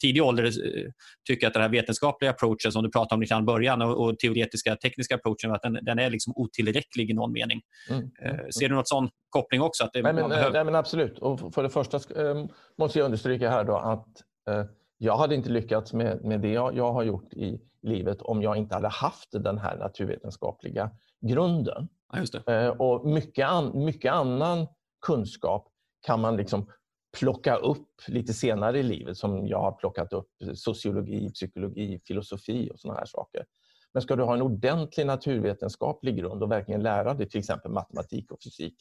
tidig 0.00 0.22
ålder 0.22 0.44
eh, 0.44 0.90
tycker 1.28 1.46
att 1.46 1.52
den 1.52 1.62
här 1.62 1.68
vetenskapliga 1.68 2.30
approachen 2.30 2.72
som 2.72 2.82
du 2.82 2.90
pratade 2.90 3.14
om 3.14 3.42
i 3.42 3.46
början 3.46 3.82
och, 3.82 4.04
och 4.04 4.18
teoretiska 4.18 4.76
tekniska 4.76 5.14
approachen, 5.14 5.52
att 5.52 5.62
den, 5.62 5.78
den, 5.82 5.98
är 5.98 6.10
liksom 6.10 6.32
otillräcklig 6.36 7.10
i 7.10 7.14
någon 7.14 7.32
mening. 7.32 7.60
Mm. 7.90 8.10
Eh, 8.22 8.48
ser 8.48 8.68
du 8.68 8.74
något 8.74 8.88
sån 8.88 9.08
koppling 9.28 9.60
också? 9.60 9.84
Att 9.84 9.92
det, 9.92 10.02
nej, 10.02 10.12
men, 10.12 10.28
behöver... 10.28 10.52
nej, 10.52 10.64
men 10.64 10.74
absolut. 10.74 11.18
Och 11.18 11.54
för 11.54 11.62
det 11.62 11.70
första 11.70 11.96
eh, 11.96 12.44
måste 12.78 12.98
jag 12.98 13.04
understryka 13.04 13.50
här 13.50 13.64
då 13.64 13.76
att 13.76 14.08
eh, 14.50 14.64
jag 14.98 15.16
hade 15.16 15.34
inte 15.34 15.50
lyckats 15.50 15.92
med, 15.92 16.24
med 16.24 16.40
det 16.40 16.52
jag, 16.52 16.76
jag 16.76 16.92
har 16.92 17.02
gjort 17.02 17.32
i 17.32 17.60
livet 17.82 18.22
om 18.22 18.42
jag 18.42 18.56
inte 18.56 18.74
hade 18.74 18.88
haft 18.88 19.28
den 19.32 19.58
här 19.58 19.76
naturvetenskapliga 19.76 20.90
grunden. 21.26 21.88
Ja, 22.12 22.52
eh, 22.54 22.68
och 22.68 23.06
mycket, 23.06 23.48
an, 23.48 23.84
mycket 23.84 24.12
annan 24.12 24.66
kunskap 25.06 25.68
kan 26.06 26.20
man 26.20 26.36
liksom 26.36 26.70
plocka 27.18 27.56
upp 27.56 27.88
lite 28.06 28.32
senare 28.32 28.78
i 28.78 28.82
livet 28.82 29.16
som 29.16 29.46
jag 29.46 29.58
har 29.58 29.72
plockat 29.72 30.12
upp 30.12 30.30
sociologi, 30.54 31.30
psykologi, 31.30 32.00
filosofi 32.06 32.70
och 32.72 32.80
såna 32.80 32.94
här 32.94 33.06
saker. 33.06 33.44
Men 33.92 34.02
ska 34.02 34.16
du 34.16 34.22
ha 34.22 34.34
en 34.34 34.42
ordentlig 34.42 35.06
naturvetenskaplig 35.06 36.16
grund 36.16 36.42
och 36.42 36.50
verkligen 36.50 36.82
lära 36.82 37.14
dig 37.14 37.28
till 37.28 37.38
exempel 37.38 37.70
matematik 37.72 38.32
och 38.32 38.38
fysik, 38.44 38.74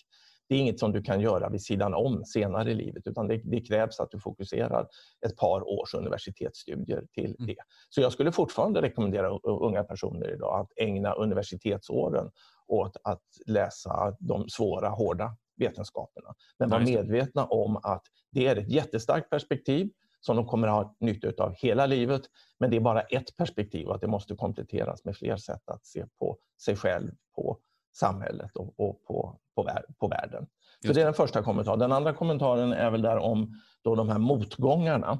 det 0.49 0.55
är 0.55 0.59
inget 0.59 0.79
som 0.79 0.91
du 0.91 1.01
kan 1.01 1.21
göra 1.21 1.49
vid 1.49 1.61
sidan 1.61 1.93
om 1.93 2.25
senare 2.25 2.71
i 2.71 2.73
livet 2.73 3.07
utan 3.07 3.27
det, 3.27 3.41
det 3.43 3.61
krävs 3.61 3.99
att 3.99 4.11
du 4.11 4.19
fokuserar 4.19 4.87
ett 5.25 5.37
par 5.37 5.67
års 5.67 5.93
universitetsstudier 5.93 7.03
till 7.13 7.35
mm. 7.39 7.47
det. 7.47 7.55
Så 7.89 8.01
jag 8.01 8.11
skulle 8.11 8.31
fortfarande 8.31 8.81
rekommendera 8.81 9.39
unga 9.43 9.83
personer 9.83 10.33
idag 10.33 10.59
att 10.59 10.71
ägna 10.75 11.13
universitetsåren 11.13 12.31
åt 12.67 12.97
att 13.03 13.23
läsa 13.45 14.15
de 14.19 14.49
svåra, 14.49 14.89
hårda 14.89 15.35
vetenskaperna. 15.59 16.35
Men 16.59 16.69
var 16.69 16.79
medvetna 16.79 17.45
om 17.45 17.77
att 17.83 18.03
det 18.31 18.47
är 18.47 18.55
ett 18.55 18.69
jättestarkt 18.69 19.29
perspektiv 19.29 19.89
som 20.19 20.35
de 20.35 20.45
kommer 20.45 20.67
att 20.67 20.73
ha 20.73 20.95
nytta 20.99 21.43
av 21.43 21.53
hela 21.55 21.85
livet. 21.85 22.21
Men 22.59 22.69
det 22.69 22.75
är 22.75 22.81
bara 22.81 23.01
ett 23.01 23.37
perspektiv 23.37 23.87
och 23.87 23.95
att 23.95 24.01
det 24.01 24.07
måste 24.07 24.35
kompletteras 24.35 25.05
med 25.05 25.17
fler 25.17 25.37
sätt 25.37 25.69
att 25.69 25.85
se 25.85 26.05
på 26.19 26.37
sig 26.61 26.75
själv, 26.75 27.11
på 27.35 27.57
samhället 27.95 28.51
och, 28.55 28.73
och 28.79 29.03
på, 29.05 29.39
på, 29.55 29.69
på 29.99 30.07
världen. 30.07 30.47
Så 30.85 30.93
det 30.93 31.01
är 31.01 31.05
den 31.05 31.13
första 31.13 31.43
kommentaren. 31.43 31.79
Den 31.79 31.91
andra 31.91 32.13
kommentaren 32.13 32.73
är 32.73 32.91
väl 32.91 33.01
där 33.01 33.17
om 33.17 33.53
då 33.81 33.95
de 33.95 34.09
här 34.09 34.17
motgångarna. 34.17 35.19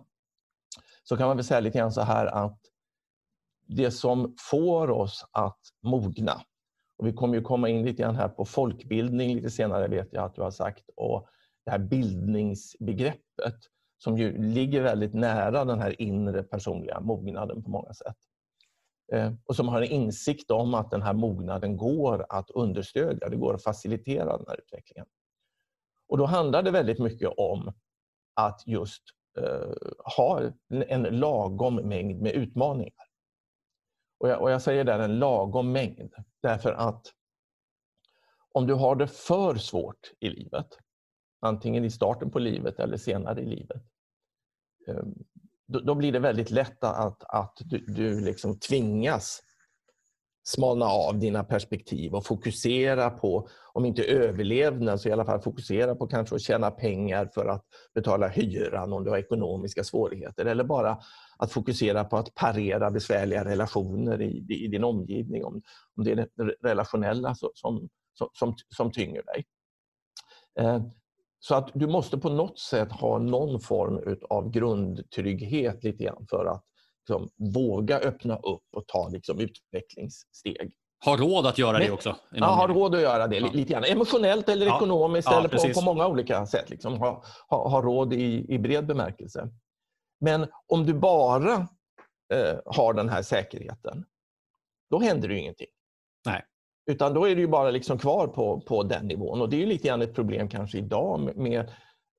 Så 1.04 1.18
kan 1.18 1.28
man 1.28 1.38
väl 1.38 1.46
säga 1.46 1.60
lite 1.60 1.78
grann 1.78 1.92
så 1.92 2.02
här 2.02 2.26
att 2.26 2.60
det 3.68 3.92
som 3.92 4.36
får 4.52 4.90
oss 4.90 5.26
att 5.32 5.60
mogna, 5.84 6.42
och 7.00 7.08
vi 7.08 7.14
kommer 7.14 7.36
ju 7.36 7.42
komma 7.42 7.70
in 7.70 7.86
lite 7.86 8.02
grann 8.02 8.16
här 8.16 8.30
på 8.30 8.46
folkbildning 8.46 9.36
lite 9.36 9.50
senare 9.50 9.88
vet 9.88 10.14
jag 10.14 10.24
att 10.24 10.36
du 10.36 10.42
har 10.42 10.52
sagt, 10.52 10.90
och 10.96 11.28
det 11.66 11.72
här 11.72 11.80
bildningsbegreppet 11.80 13.56
som 14.04 14.18
ju 14.18 14.38
ligger 14.38 14.82
väldigt 14.82 15.14
nära 15.14 15.66
den 15.66 15.80
här 15.80 16.02
inre 16.02 16.44
personliga 16.44 17.00
mognaden 17.00 17.64
på 17.64 17.70
många 17.70 17.94
sätt. 17.94 18.16
Eh, 19.12 19.34
och 19.46 19.56
som 19.56 19.68
har 19.68 19.82
en 19.82 19.92
insikt 19.92 20.52
om 20.52 20.74
att 20.74 20.92
den 20.92 21.02
här 21.02 21.14
mognaden 21.14 21.78
går 21.78 22.26
att 22.30 22.50
understödja, 22.50 23.30
det 23.30 23.38
går 23.38 23.54
att 23.54 23.64
facilitera 23.64 24.38
den 24.38 24.46
här 24.48 24.60
utvecklingen. 24.60 25.06
Och 26.10 26.18
då 26.18 26.26
handlar 26.26 26.64
det 26.64 26.72
väldigt 26.72 27.00
mycket 27.00 27.30
om 27.38 27.74
att 28.34 28.64
just 28.66 29.04
eh, 29.38 29.74
ha 30.18 30.42
en 30.70 31.04
lagom 31.04 31.76
mängd 31.76 32.22
med 32.22 32.34
utmaningar. 32.34 33.09
Och 34.20 34.30
jag, 34.30 34.42
och 34.42 34.52
jag 34.52 34.62
säger 34.62 34.84
där 34.84 35.00
en 35.00 35.20
lagom 35.20 35.72
mängd 35.72 36.14
därför 36.42 36.72
att 36.72 37.14
om 38.52 38.68
du 38.68 38.74
har 38.74 38.96
det 38.96 39.08
för 39.08 39.56
svårt 39.56 40.12
i 40.20 40.30
livet, 40.30 40.68
antingen 41.42 41.86
i 41.86 41.92
starten 41.92 42.32
på 42.32 42.40
livet 42.40 42.80
eller 42.80 42.98
senare 42.98 43.42
i 43.42 43.46
livet, 43.46 43.82
ehm, 44.88 45.14
då, 45.68 45.80
då 45.80 45.96
blir 45.96 46.12
det 46.12 46.20
väldigt 46.20 46.52
lätt 46.52 46.84
att, 46.84 47.24
att 47.24 47.58
du, 47.66 47.78
du 47.78 48.22
liksom 48.22 48.60
tvingas 48.60 49.42
smalna 50.44 50.86
av 50.86 51.20
dina 51.20 51.44
perspektiv 51.44 52.14
och 52.14 52.26
fokusera 52.26 53.10
på, 53.10 53.48
om 53.74 53.86
inte 53.86 54.04
överlevnad, 54.04 55.02
så 55.02 55.10
i 55.10 55.12
alla 55.12 55.26
fall 55.26 55.42
fokusera 55.42 55.96
på 55.96 56.08
kanske 56.08 56.36
att 56.36 56.42
tjäna 56.42 56.72
pengar 56.72 57.30
för 57.34 57.46
att 57.46 57.66
betala 57.94 58.28
hyran 58.28 58.94
om 58.94 59.04
du 59.04 59.10
har 59.10 59.18
ekonomiska 59.18 59.84
svårigheter. 59.84 60.46
Eller 60.46 60.64
bara 60.64 61.00
att 61.40 61.52
fokusera 61.52 62.04
på 62.04 62.18
att 62.18 62.36
parera 62.36 62.92
besvärliga 62.92 63.46
relationer 63.46 64.22
i, 64.22 64.46
i 64.50 64.68
din 64.68 64.84
omgivning, 64.84 65.46
om, 65.46 65.62
om 65.96 66.04
det 66.04 66.12
är 66.12 66.16
det 66.16 66.28
relationella 66.64 67.36
som, 67.36 67.50
som, 67.54 67.90
som, 68.34 68.56
som 68.76 68.92
tynger 68.92 69.24
dig. 69.24 69.46
Eh, 70.60 70.82
så 71.40 71.56
att 71.56 71.70
du 71.74 71.88
måste 71.88 72.18
på 72.18 72.30
något 72.30 72.60
sätt 72.60 72.92
ha 72.92 73.18
någon 73.18 73.60
form 73.60 74.18
av 74.30 74.52
grundtrygghet 74.52 75.84
lite 75.84 76.04
grann 76.04 76.26
för 76.30 76.46
att 76.46 76.64
liksom, 77.00 77.30
våga 77.54 78.00
öppna 78.00 78.36
upp 78.36 78.64
och 78.76 78.88
ta 78.88 79.10
liksom, 79.10 79.40
utvecklingssteg. 79.40 80.74
Ha 81.06 81.18
råd 81.18 81.46
att 81.46 81.58
göra 81.58 81.80
det 81.80 81.92
också? 81.92 82.16
Ja, 82.32 82.46
ha 82.46 82.68
råd 82.68 82.96
att 82.96 83.02
göra 83.02 83.28
det 83.28 83.38
ja. 83.38 83.50
lite 83.54 83.74
grann. 83.74 83.84
Emotionellt 83.84 84.50
eller 84.50 84.66
ja. 84.66 84.76
ekonomiskt 84.76 85.28
ja, 85.32 85.40
eller 85.40 85.50
på, 85.50 85.80
på, 85.80 85.86
många 85.86 86.08
olika 86.08 86.46
sätt. 86.46 86.70
Liksom. 86.70 87.00
Ha, 87.00 87.24
ha, 87.50 87.70
ha 87.70 87.82
råd 87.82 88.14
i, 88.14 88.46
i 88.50 88.60
bred 88.60 88.86
bemärkelse. 88.86 89.50
Men 90.20 90.48
om 90.68 90.86
du 90.86 90.94
bara 90.94 91.54
eh, 92.34 92.60
har 92.66 92.94
den 92.94 93.10
här 93.10 93.22
säkerheten, 93.22 94.06
då 94.90 95.00
händer 95.00 95.28
det 95.28 95.40
ingenting. 95.40 95.68
Nej. 96.26 96.46
Utan 96.92 97.14
då 97.14 97.28
är 97.28 97.36
du 97.36 97.48
bara 97.48 97.72
liksom 97.72 97.98
kvar 97.98 98.28
på, 98.28 98.62
på 98.62 98.84
den 98.84 99.08
nivån. 99.08 99.42
Och 99.42 99.50
Det 99.50 99.62
är 99.62 99.66
lite 99.66 99.88
grann 99.88 100.02
ett 100.02 100.16
problem 100.16 100.50
kanske 100.50 100.78
idag 100.78 101.20
med, 101.20 101.38
med 101.38 101.72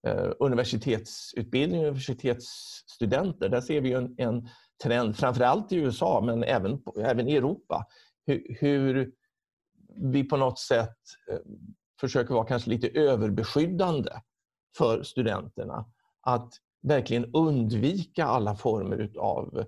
eh, 0.07 0.33
universitetsutbildning 0.39 1.81
och 1.81 1.87
universitetsstudenter. 1.87 3.49
Där 3.49 3.61
ser 3.61 3.81
vi 3.81 3.93
en, 3.93 4.15
en 4.19 4.49
trend, 4.83 5.17
framförallt 5.17 5.73
i 5.73 5.77
USA 5.77 6.21
men 6.27 6.45
även, 6.45 6.83
även 7.05 7.29
i 7.29 7.37
Europa, 7.37 7.87
hur, 8.27 8.57
hur 8.61 9.13
vi 9.97 10.25
på 10.25 10.37
något 10.37 10.59
sätt 10.59 10.97
eh, 11.31 11.39
försöker 12.01 12.35
vara 12.35 12.47
kanske 12.47 12.71
lite 12.71 12.89
överbeskyddande 12.89 14.11
för 14.79 15.03
studenterna. 15.03 15.85
Att 16.21 16.53
verkligen 16.83 17.31
undvika 17.35 18.25
alla 18.25 18.55
former 18.55 19.11
av 19.19 19.65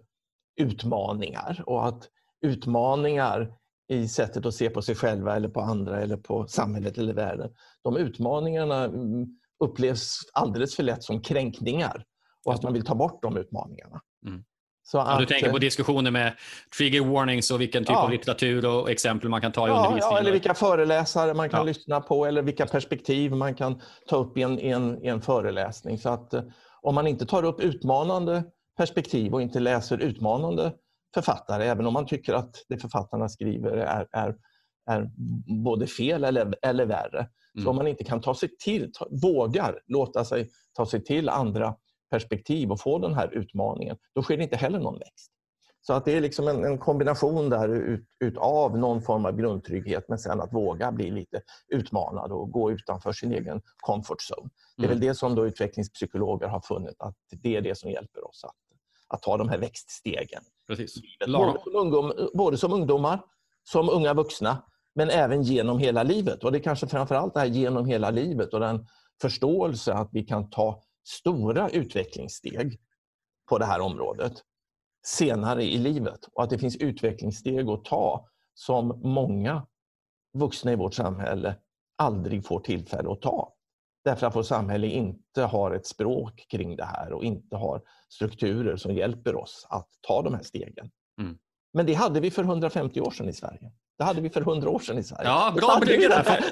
utmaningar 0.60 1.62
och 1.66 1.86
att 1.86 2.08
utmaningar 2.42 3.52
i 3.88 4.08
sättet 4.08 4.46
att 4.46 4.54
se 4.54 4.70
på 4.70 4.82
sig 4.82 4.94
själva 4.94 5.36
eller 5.36 5.48
på 5.48 5.60
andra 5.60 6.00
eller 6.00 6.16
på 6.16 6.46
samhället 6.46 6.98
eller 6.98 7.14
världen. 7.14 7.50
De 7.82 7.96
utmaningarna 7.96 8.84
mm, 8.84 9.26
upplevs 9.64 10.18
alldeles 10.32 10.76
för 10.76 10.82
lätt 10.82 11.02
som 11.02 11.22
kränkningar 11.22 12.04
och 12.44 12.54
att 12.54 12.62
man 12.62 12.72
vill 12.72 12.84
ta 12.84 12.94
bort 12.94 13.22
de 13.22 13.36
utmaningarna. 13.36 14.00
Mm. 14.26 14.44
Så 14.84 14.98
att, 14.98 15.18
du 15.18 15.26
tänker 15.26 15.50
på 15.50 15.58
diskussioner 15.58 16.10
med 16.10 16.34
trigger 16.76 17.00
warnings 17.00 17.50
och 17.50 17.60
vilken 17.60 17.84
typ 17.84 17.90
ja. 17.90 18.02
av 18.02 18.10
litteratur 18.10 18.66
och 18.66 18.90
exempel 18.90 19.28
man 19.28 19.40
kan 19.40 19.52
ta 19.52 19.66
i 19.66 19.70
ja, 19.70 19.76
undervisningen? 19.76 20.14
Ja, 20.14 20.18
eller 20.18 20.32
vilka 20.32 20.54
föreläsare 20.54 21.34
man 21.34 21.48
kan 21.48 21.66
lyssna 21.66 22.00
på 22.00 22.26
eller 22.26 22.42
vilka 22.42 22.66
perspektiv 22.66 23.32
man 23.32 23.54
kan 23.54 23.80
ta 24.08 24.16
upp 24.16 24.38
i 24.38 24.42
en, 24.42 24.60
i 24.60 24.68
en, 24.68 25.04
i 25.04 25.08
en 25.08 25.22
föreläsning. 25.22 25.98
Så 25.98 26.08
att 26.08 26.34
eh, 26.34 26.42
om 26.82 26.94
man 26.94 27.06
inte 27.06 27.26
tar 27.26 27.42
upp 27.42 27.60
utmanande 27.60 28.44
perspektiv 28.76 29.34
och 29.34 29.42
inte 29.42 29.60
läser 29.60 29.98
utmanande 29.98 30.72
författare, 31.14 31.64
även 31.64 31.86
om 31.86 31.92
man 31.92 32.06
tycker 32.06 32.34
att 32.34 32.64
det 32.68 32.78
författarna 32.78 33.28
skriver 33.28 33.70
är, 33.70 34.08
är, 34.12 34.36
är 34.90 35.10
både 35.64 35.86
fel 35.86 36.24
eller, 36.24 36.54
eller 36.62 36.86
värre. 36.86 37.18
Mm. 37.18 37.64
Så 37.64 37.70
om 37.70 37.76
man 37.76 37.86
inte 37.86 38.04
kan 38.04 38.20
ta 38.20 38.34
sig 38.34 38.56
till, 38.64 38.90
ta, 38.92 39.06
vågar 39.22 39.80
låta 39.86 40.24
sig 40.24 40.50
ta 40.72 40.86
sig 40.86 41.04
till 41.04 41.28
andra 41.28 41.76
perspektiv 42.10 42.70
och 42.70 42.80
få 42.80 42.98
den 42.98 43.14
här 43.14 43.34
utmaningen, 43.34 43.96
då 44.14 44.22
sker 44.22 44.36
det 44.36 44.42
inte 44.42 44.56
heller 44.56 44.78
någon 44.80 44.98
växt. 44.98 45.32
Så 45.86 45.92
att 45.92 46.04
det 46.04 46.16
är 46.16 46.20
liksom 46.20 46.48
en, 46.48 46.64
en 46.64 46.78
kombination 46.78 47.50
där 47.50 47.68
ut, 47.68 48.06
utav 48.20 48.78
någon 48.78 49.02
form 49.02 49.24
av 49.24 49.36
grundtrygghet 49.36 50.04
men 50.08 50.18
sen 50.18 50.40
att 50.40 50.52
våga 50.52 50.92
bli 50.92 51.10
lite 51.10 51.42
utmanad 51.68 52.32
och 52.32 52.50
gå 52.50 52.70
utanför 52.70 53.12
sin 53.12 53.32
egen 53.32 53.62
comfort 53.76 54.20
zone. 54.20 54.50
Det 54.76 54.82
är 54.82 54.86
mm. 54.86 54.98
väl 54.98 55.08
det 55.08 55.14
som 55.14 55.34
då 55.34 55.46
utvecklingspsykologer 55.46 56.48
har 56.48 56.60
funnit 56.60 56.94
att 56.98 57.16
det 57.30 57.56
är 57.56 57.60
det 57.60 57.78
som 57.78 57.90
hjälper 57.90 58.28
oss 58.28 58.44
att, 58.44 58.56
att 59.08 59.22
ta 59.22 59.36
de 59.36 59.48
här 59.48 59.58
växtstegen. 59.58 60.42
Precis. 60.66 60.94
Både, 61.26 61.60
som 61.64 61.76
ungdom, 61.76 62.12
både 62.34 62.58
som 62.58 62.72
ungdomar, 62.72 63.20
som 63.64 63.88
unga 63.88 64.14
vuxna, 64.14 64.62
men 64.94 65.10
även 65.10 65.42
genom 65.42 65.78
hela 65.78 66.02
livet. 66.02 66.44
Och 66.44 66.52
Det 66.52 66.58
är 66.58 66.62
kanske 66.62 66.86
framförallt 66.86 67.34
det 67.34 67.40
här 67.40 67.46
genom 67.46 67.86
hela 67.86 68.10
livet 68.10 68.54
och 68.54 68.60
den 68.60 68.86
förståelse 69.22 69.92
att 69.92 70.08
vi 70.12 70.22
kan 70.22 70.50
ta 70.50 70.82
stora 71.04 71.68
utvecklingssteg 71.68 72.80
på 73.48 73.58
det 73.58 73.64
här 73.64 73.80
området 73.80 74.42
senare 75.02 75.64
i 75.64 75.78
livet 75.78 76.28
och 76.32 76.42
att 76.42 76.50
det 76.50 76.58
finns 76.58 76.76
utvecklingssteg 76.76 77.68
att 77.68 77.84
ta 77.84 78.28
som 78.54 79.00
många 79.02 79.66
vuxna 80.38 80.72
i 80.72 80.76
vårt 80.76 80.94
samhälle 80.94 81.56
aldrig 81.96 82.46
får 82.46 82.60
tillfälle 82.60 83.10
att 83.10 83.22
ta. 83.22 83.54
Därför 84.04 84.26
att 84.26 84.36
vårt 84.36 84.46
samhälle 84.46 84.86
inte 84.86 85.42
har 85.42 85.70
ett 85.70 85.86
språk 85.86 86.46
kring 86.48 86.76
det 86.76 86.84
här 86.84 87.12
och 87.12 87.24
inte 87.24 87.56
har 87.56 87.82
strukturer 88.08 88.76
som 88.76 88.94
hjälper 88.94 89.36
oss 89.36 89.66
att 89.70 89.88
ta 90.00 90.22
de 90.22 90.34
här 90.34 90.42
stegen. 90.42 90.90
Mm. 91.20 91.38
Men 91.72 91.86
det 91.86 91.94
hade 91.94 92.20
vi 92.20 92.30
för 92.30 92.42
150 92.44 93.00
år 93.00 93.10
sedan 93.10 93.28
i 93.28 93.32
Sverige. 93.32 93.72
Det 93.98 94.04
hade 94.04 94.20
vi 94.20 94.30
för 94.30 94.40
hundra 94.40 94.70
år 94.70 94.78
sedan 94.78 94.98
i 94.98 95.02
Sverige. 95.02 95.28
Ja, 95.28 95.52
bra 95.56 95.78
brygga 95.80 96.08
där. 96.08 96.42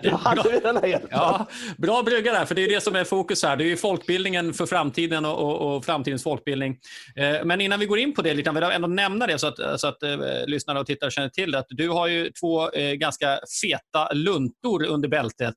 ja, 1.10 1.46
bra 1.78 2.02
brygga 2.02 2.32
där, 2.32 2.44
för 2.44 2.54
det 2.54 2.64
är 2.64 2.68
det 2.68 2.80
som 2.80 2.96
är 2.96 3.04
fokus 3.04 3.42
här. 3.42 3.56
Det 3.56 3.64
är 3.64 3.66
ju 3.66 3.76
folkbildningen 3.76 4.54
för 4.54 4.66
framtiden 4.66 5.24
och, 5.24 5.38
och, 5.38 5.76
och 5.76 5.84
framtidens 5.84 6.22
folkbildning. 6.22 6.78
Eh, 7.16 7.44
men 7.44 7.60
innan 7.60 7.80
vi 7.80 7.86
går 7.86 7.98
in 7.98 8.14
på 8.14 8.22
det, 8.22 8.34
lite, 8.34 8.50
vill 8.50 8.62
jag 8.62 8.74
ändå 8.74 8.88
nämna 8.88 9.26
det 9.26 9.38
så 9.38 9.46
att, 9.46 9.80
så 9.80 9.86
att 9.86 10.02
eh, 10.02 10.18
lyssnare 10.46 10.80
och 10.80 10.86
tittare 10.86 11.10
känner 11.10 11.28
till 11.28 11.50
det. 11.50 11.58
Att 11.58 11.66
du 11.68 11.88
har 11.88 12.06
ju 12.06 12.30
två 12.40 12.70
eh, 12.70 12.92
ganska 12.92 13.38
feta 13.62 14.12
luntor 14.12 14.84
under 14.84 15.08
bältet. 15.08 15.54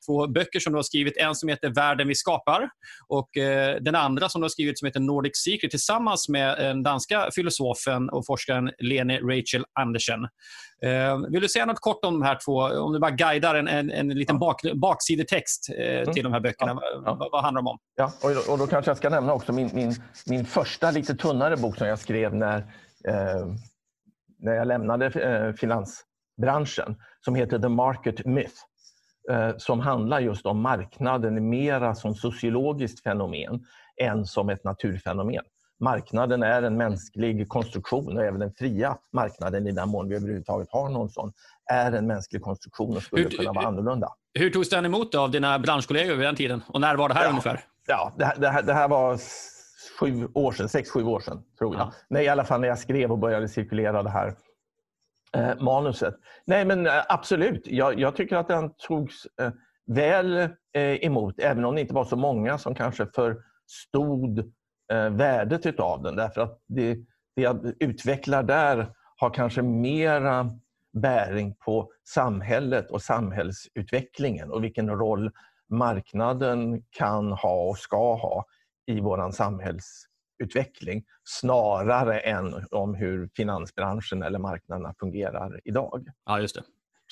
Eh, 0.00 0.06
två 0.06 0.26
böcker 0.26 0.60
som 0.60 0.72
du 0.72 0.78
har 0.78 0.82
skrivit. 0.82 1.16
En 1.16 1.34
som 1.34 1.48
heter 1.48 1.68
Världen 1.68 2.08
vi 2.08 2.14
skapar 2.14 2.70
och 3.08 3.36
eh, 3.36 3.76
den 3.80 3.94
andra 3.94 4.28
som 4.28 4.40
du 4.40 4.44
har 4.44 4.50
skrivit 4.50 4.78
som 4.78 4.86
heter 4.86 5.00
Nordic 5.00 5.36
Secret 5.36 5.70
tillsammans 5.70 6.28
med 6.28 6.58
den 6.58 6.82
danska 6.82 7.28
filosofen 7.34 8.10
och 8.10 8.26
forskaren 8.26 8.70
Lene 8.78 9.18
Rachel 9.18 9.64
Andersen. 9.80 10.24
Eh, 10.82 11.18
vill 11.30 11.42
du 11.42 11.48
säga 11.48 11.66
något 11.66 11.80
kort 11.80 12.04
om 12.04 12.20
de 12.20 12.22
här 12.22 12.38
två? 12.44 12.60
Om 12.60 12.92
du 12.92 12.98
bara 12.98 13.10
guidar 13.10 13.54
en, 13.54 13.68
en, 13.68 13.90
en 13.90 14.08
liten 14.08 14.38
bak, 14.38 14.62
baksidetext 14.74 15.68
eh, 15.78 16.00
mm. 16.00 16.14
till 16.14 16.22
de 16.22 16.32
här 16.32 16.40
böckerna. 16.40 16.78
Ja, 16.80 17.02
ja. 17.04 17.14
Vad, 17.14 17.30
vad, 17.32 17.42
handlar 17.42 17.62
de 17.62 17.68
om? 17.68 17.78
Ja, 17.96 18.12
och, 18.22 18.52
och 18.52 18.58
då 18.58 18.66
kanske 18.66 18.90
jag 18.90 18.98
ska 18.98 19.08
nämna 19.08 19.32
också 19.32 19.52
min, 19.52 19.70
min, 19.72 19.94
min 20.26 20.44
första 20.44 20.90
lite 20.90 21.14
tunnare 21.14 21.56
bok 21.56 21.76
som 21.76 21.86
jag 21.86 21.98
skrev 21.98 22.34
när, 22.34 22.58
eh, 23.08 23.46
när 24.38 24.54
jag 24.54 24.66
lämnade 24.66 25.06
eh, 25.06 25.52
finansbranschen 25.52 26.96
som 27.24 27.34
heter 27.34 27.58
The 27.58 27.68
Market 27.68 28.26
Myth 28.26 28.54
eh, 28.54 28.69
som 29.56 29.80
handlar 29.80 30.20
just 30.20 30.46
om 30.46 30.60
marknaden 30.60 31.48
mera 31.48 31.94
som 31.94 32.14
sociologiskt 32.14 33.02
fenomen 33.02 33.64
än 34.00 34.26
som 34.26 34.48
ett 34.48 34.64
naturfenomen 34.64 35.42
marknaden 35.80 36.42
är 36.42 36.62
en 36.62 36.76
mänsklig 36.76 37.48
konstruktion 37.48 38.16
och 38.16 38.24
även 38.24 38.40
den 38.40 38.52
fria 38.52 38.96
marknaden 39.12 39.66
i 39.66 39.72
den 39.72 39.88
mån 39.88 40.08
vi 40.08 40.16
överhuvudtaget 40.16 40.68
har 40.70 40.88
någon 40.88 41.10
sån 41.10 41.32
är 41.70 41.92
en 41.92 42.06
mänsklig 42.06 42.42
konstruktion 42.42 42.96
och 42.96 43.02
skulle 43.02 43.22
hur, 43.22 43.30
kunna 43.30 43.52
vara 43.52 43.66
annorlunda. 43.66 44.08
Hur 44.34 44.50
togs 44.50 44.68
den 44.68 44.86
emot 44.86 45.14
av 45.14 45.30
dina 45.30 45.58
branschkollegor 45.58 46.14
vid 46.14 46.26
den 46.26 46.36
tiden? 46.36 46.62
Och 46.68 46.80
när 46.80 46.96
var 46.96 47.08
det 47.08 47.14
här 47.14 47.24
ja, 47.24 47.30
ungefär? 47.30 47.60
Ja, 47.86 48.12
det, 48.16 48.34
det, 48.38 48.48
här, 48.48 48.62
det 48.62 48.74
här 48.74 48.88
var 48.88 49.18
sju 50.00 50.28
år 50.34 50.52
sedan, 50.52 50.68
sex, 50.68 50.90
sju 50.90 51.04
år 51.04 51.20
sedan 51.20 51.42
tror 51.58 51.74
jag. 51.74 51.82
Ja. 51.82 51.92
Nej, 52.08 52.24
I 52.24 52.28
alla 52.28 52.44
fall 52.44 52.60
när 52.60 52.68
jag 52.68 52.78
skrev 52.78 53.12
och 53.12 53.18
började 53.18 53.48
cirkulera 53.48 54.02
det 54.02 54.10
här 54.10 54.34
eh, 55.36 55.60
manuset. 55.60 56.14
Nej, 56.44 56.64
men 56.64 56.86
eh, 56.86 56.92
absolut. 57.08 57.66
Jag, 57.66 58.00
jag, 58.00 58.16
tycker 58.16 58.36
att 58.36 58.48
den 58.48 58.74
togs 58.78 59.26
eh, 59.40 59.50
väl 59.86 60.36
eh, 60.36 60.48
emot, 61.04 61.34
även 61.38 61.64
om 61.64 61.74
det 61.74 61.80
inte 61.80 61.94
var 61.94 62.04
så 62.04 62.16
många 62.16 62.58
som 62.58 62.74
kanske 62.74 63.06
förstod 63.06 64.38
eh, 64.92 65.10
värdet 65.10 65.66
utav 65.66 66.02
den. 66.02 66.16
Därför 66.16 66.40
att 66.40 66.60
det, 66.66 66.94
det 67.36 67.42
jag 67.42 67.72
utvecklar 67.80 68.42
där 68.42 68.92
har 69.16 69.30
kanske 69.30 69.62
mera 69.62 70.50
bäring 70.92 71.54
på 71.54 71.92
samhället 72.08 72.90
och 72.90 73.02
samhällsutvecklingen 73.02 74.50
och 74.50 74.64
vilken 74.64 74.90
roll 74.90 75.30
marknaden 75.68 76.82
kan 76.90 77.32
ha 77.32 77.68
och 77.68 77.78
ska 77.78 78.14
ha 78.14 78.44
i 78.86 79.00
vår 79.00 79.30
samhällsutveckling 80.40 81.04
snarare 81.24 82.18
än 82.20 82.66
om 82.70 82.94
hur 82.94 83.28
finansbranschen 83.36 84.22
eller 84.22 84.38
marknaderna 84.38 84.94
fungerar 85.00 85.60
idag. 85.64 86.08
Ja, 86.26 86.40
just 86.40 86.54
det. 86.54 86.62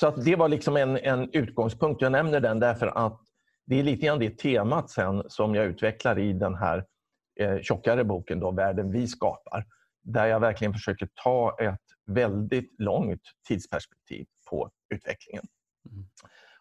Så 0.01 0.07
att 0.07 0.25
det 0.25 0.37
var 0.37 0.49
liksom 0.49 0.77
en, 0.77 0.97
en 0.97 1.31
utgångspunkt. 1.33 2.03
Jag 2.03 2.13
nämner 2.13 2.41
den 2.41 2.61
därför 2.61 2.87
att 2.87 3.21
det 3.67 3.79
är 3.79 3.83
lite 3.83 4.07
grann 4.07 4.19
det 4.19 4.39
temat 4.39 4.91
sen 4.91 5.23
som 5.29 5.55
jag 5.55 5.67
utvecklar 5.67 6.19
i 6.19 6.33
den 6.33 6.55
här 6.55 6.85
eh, 7.41 7.61
tjockare 7.61 8.05
boken 8.05 8.41
då, 8.41 8.51
Världen 8.51 8.93
vi 8.93 9.07
skapar. 9.07 9.65
Där 10.03 10.27
jag 10.27 10.41
verkligen 10.41 10.73
försöker 10.73 11.09
ta 11.25 11.57
ett 11.61 11.81
väldigt 12.07 12.75
långt 12.79 13.23
tidsperspektiv 13.49 14.27
på 14.51 14.71
utvecklingen. 14.95 15.45
Mm. 15.91 16.05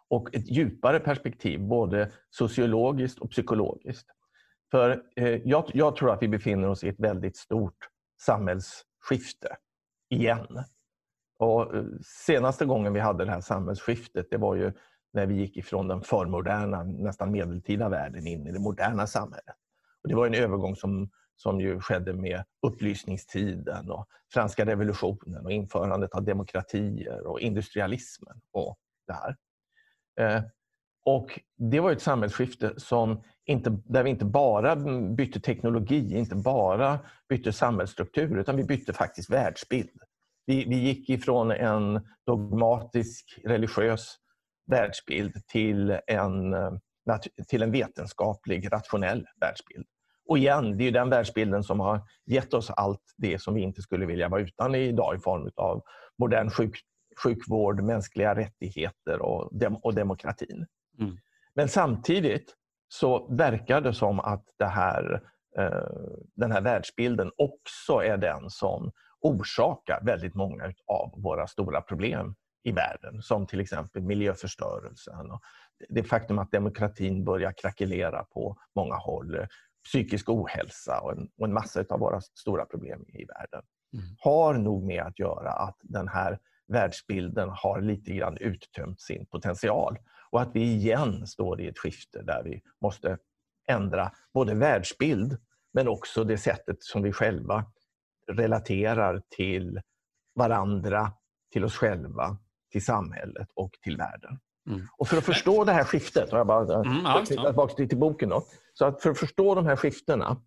Och 0.09 0.35
ett 0.35 0.47
djupare 0.47 0.99
perspektiv, 0.99 1.59
både 1.59 2.11
sociologiskt 2.29 3.19
och 3.19 3.29
psykologiskt. 3.29 4.07
För 4.71 5.03
eh, 5.15 5.41
jag, 5.45 5.71
jag, 5.73 5.95
tror 5.95 6.13
att 6.13 6.21
vi 6.21 6.27
befinner 6.27 6.69
oss 6.69 6.83
i 6.83 6.87
ett 6.87 6.99
väldigt 6.99 7.37
stort 7.37 7.77
samhällsskifte 8.21 9.55
igen. 10.09 10.63
Och 11.39 11.75
eh, 11.75 11.83
senaste 12.25 12.65
gången 12.65 12.93
vi 12.93 12.99
hade 12.99 13.25
det 13.25 13.31
här 13.31 13.41
samhällsskiftet 13.41 14.27
det 14.31 14.37
var 14.37 14.55
ju 14.55 14.71
när 15.13 15.25
vi 15.25 15.35
gick 15.35 15.57
ifrån 15.57 15.87
den 15.87 16.01
förmoderna, 16.01 16.83
nästan 16.83 17.31
medeltida 17.31 17.89
världen 17.89 18.27
in 18.27 18.47
i 18.47 18.51
det 18.51 18.59
moderna 18.59 19.07
samhället. 19.07 19.55
Och 20.03 20.09
det 20.09 20.15
var 20.15 20.27
en 20.27 20.33
övergång 20.33 20.75
som, 20.75 21.09
som 21.35 21.61
ju 21.61 21.79
skedde 21.79 22.13
med 22.13 22.43
upplysningstiden 22.67 23.91
och 23.91 24.07
franska 24.33 24.65
revolutionen 24.65 25.45
och 25.45 25.51
införandet 25.51 26.13
av 26.13 26.23
demokratier 26.23 27.27
och 27.27 27.39
industrialismen 27.39 28.41
och 28.51 28.77
det 29.07 29.13
här. 29.13 29.35
Eh, 30.19 30.43
och 31.05 31.39
det 31.57 31.79
var 31.79 31.91
ett 31.91 32.01
samhällsskifte 32.01 32.79
som 32.79 33.21
inte, 33.47 33.77
där 33.85 34.03
vi 34.03 34.09
inte 34.09 34.25
bara 34.25 34.75
bytte 35.15 35.39
teknologi, 35.39 36.17
inte 36.17 36.35
bara 36.35 36.99
bytte 37.29 37.53
samhällsstruktur, 37.53 38.37
utan 38.37 38.55
vi 38.55 38.63
bytte 38.63 38.93
faktiskt 38.93 39.29
världsbild. 39.29 39.99
Vi, 40.45 40.65
vi 40.65 40.75
gick 40.75 41.09
ifrån 41.09 41.51
en 41.51 42.07
dogmatisk 42.25 43.39
religiös 43.43 44.15
världsbild 44.71 45.47
till 45.47 45.99
en, 46.07 46.55
till 47.47 47.61
en 47.61 47.71
vetenskaplig, 47.71 48.71
rationell 48.73 49.27
världsbild. 49.41 49.85
Och 50.27 50.37
igen, 50.37 50.77
det 50.77 50.87
är 50.87 50.91
den 50.91 51.09
världsbilden 51.09 51.63
som 51.63 51.79
har 51.79 52.01
gett 52.25 52.53
oss 52.53 52.69
allt 52.69 53.13
det 53.17 53.41
som 53.41 53.53
vi 53.53 53.61
inte 53.61 53.81
skulle 53.81 54.05
vilja 54.05 54.29
vara 54.29 54.41
utan 54.41 54.75
idag 54.75 55.15
i 55.15 55.19
form 55.19 55.51
av 55.55 55.81
modern 56.17 56.49
sjuk, 56.49 56.79
sjukvård, 57.23 57.81
mänskliga 57.81 58.35
rättigheter 58.35 59.21
och, 59.21 59.57
dem, 59.59 59.75
och 59.75 59.95
demokratin. 59.95 60.65
Mm. 60.99 61.17
Men 61.53 61.69
samtidigt 61.69 62.53
så 62.87 63.27
verkar 63.35 63.81
det 63.81 63.93
som 63.93 64.19
att 64.19 64.43
det 64.57 64.65
här, 64.65 65.21
eh, 65.57 66.17
den 66.35 66.51
här 66.51 66.61
världsbilden 66.61 67.31
också 67.37 67.93
är 67.93 68.17
den 68.17 68.49
som 68.49 68.91
orsakar 69.21 70.01
väldigt 70.05 70.35
många 70.35 70.73
av 70.87 71.13
våra 71.21 71.47
stora 71.47 71.81
problem 71.81 72.35
i 72.63 72.71
världen, 72.71 73.21
som 73.21 73.47
till 73.47 73.59
exempel 73.59 74.01
miljöförstörelsen 74.01 75.31
och 75.31 75.41
det 75.89 76.03
faktum 76.03 76.39
att 76.39 76.51
demokratin 76.51 77.25
börjar 77.25 77.53
krackelera 77.57 78.23
på 78.23 78.57
många 78.75 78.95
håll, 78.95 79.47
psykisk 79.83 80.29
ohälsa 80.29 80.99
och 81.01 81.11
en, 81.11 81.29
och 81.37 81.47
en 81.47 81.53
massa 81.53 81.83
av 81.89 81.99
våra 81.99 82.21
stora 82.21 82.65
problem 82.65 83.05
i 83.07 83.25
världen. 83.25 83.63
Mm. 83.93 84.05
har 84.19 84.53
nog 84.53 84.83
med 84.83 85.03
att 85.03 85.19
göra 85.19 85.51
att 85.51 85.77
den 85.81 86.07
här 86.07 86.39
världsbilden 86.67 87.49
har 87.49 87.81
lite 87.81 88.11
grann 88.13 88.37
uttömt 88.37 89.01
sin 89.01 89.25
potential 89.25 89.97
och 90.31 90.41
att 90.41 90.49
vi 90.53 90.61
igen 90.61 91.27
står 91.27 91.61
i 91.61 91.67
ett 91.67 91.77
skifte 91.77 92.21
där 92.21 92.43
vi 92.43 92.61
måste 92.81 93.17
ändra 93.67 94.11
både 94.33 94.55
världsbild 94.55 95.37
men 95.73 95.87
också 95.87 96.23
det 96.23 96.37
sättet 96.37 96.77
som 96.79 97.01
vi 97.03 97.11
själva 97.11 97.65
relaterar 98.31 99.21
till 99.35 99.81
varandra, 100.35 101.11
till 101.53 101.65
oss 101.65 101.75
själva, 101.75 102.37
till 102.71 102.85
samhället 102.85 103.47
och 103.53 103.71
till 103.81 103.97
världen. 103.97 104.39
Mm. 104.69 104.87
Och 104.97 105.07
för 105.07 105.17
att 105.17 105.25
förstå 105.25 105.63
det 105.63 105.71
här 105.71 105.83
skiftet, 105.83 106.33
och 106.33 106.39
jag 106.39 106.47
bara 106.47 106.83
mm, 106.83 106.97
ja, 107.03 107.25
tillbaka 107.25 107.73
till, 107.73 107.89
till 107.89 107.97
boken. 107.97 108.29
Då, 108.29 108.43
så 108.73 108.85
att 108.85 109.01
för 109.01 109.09
att 109.09 109.19
förstå 109.19 109.55
de 109.55 109.65
här 109.65 109.75
skiftena, 109.75 110.41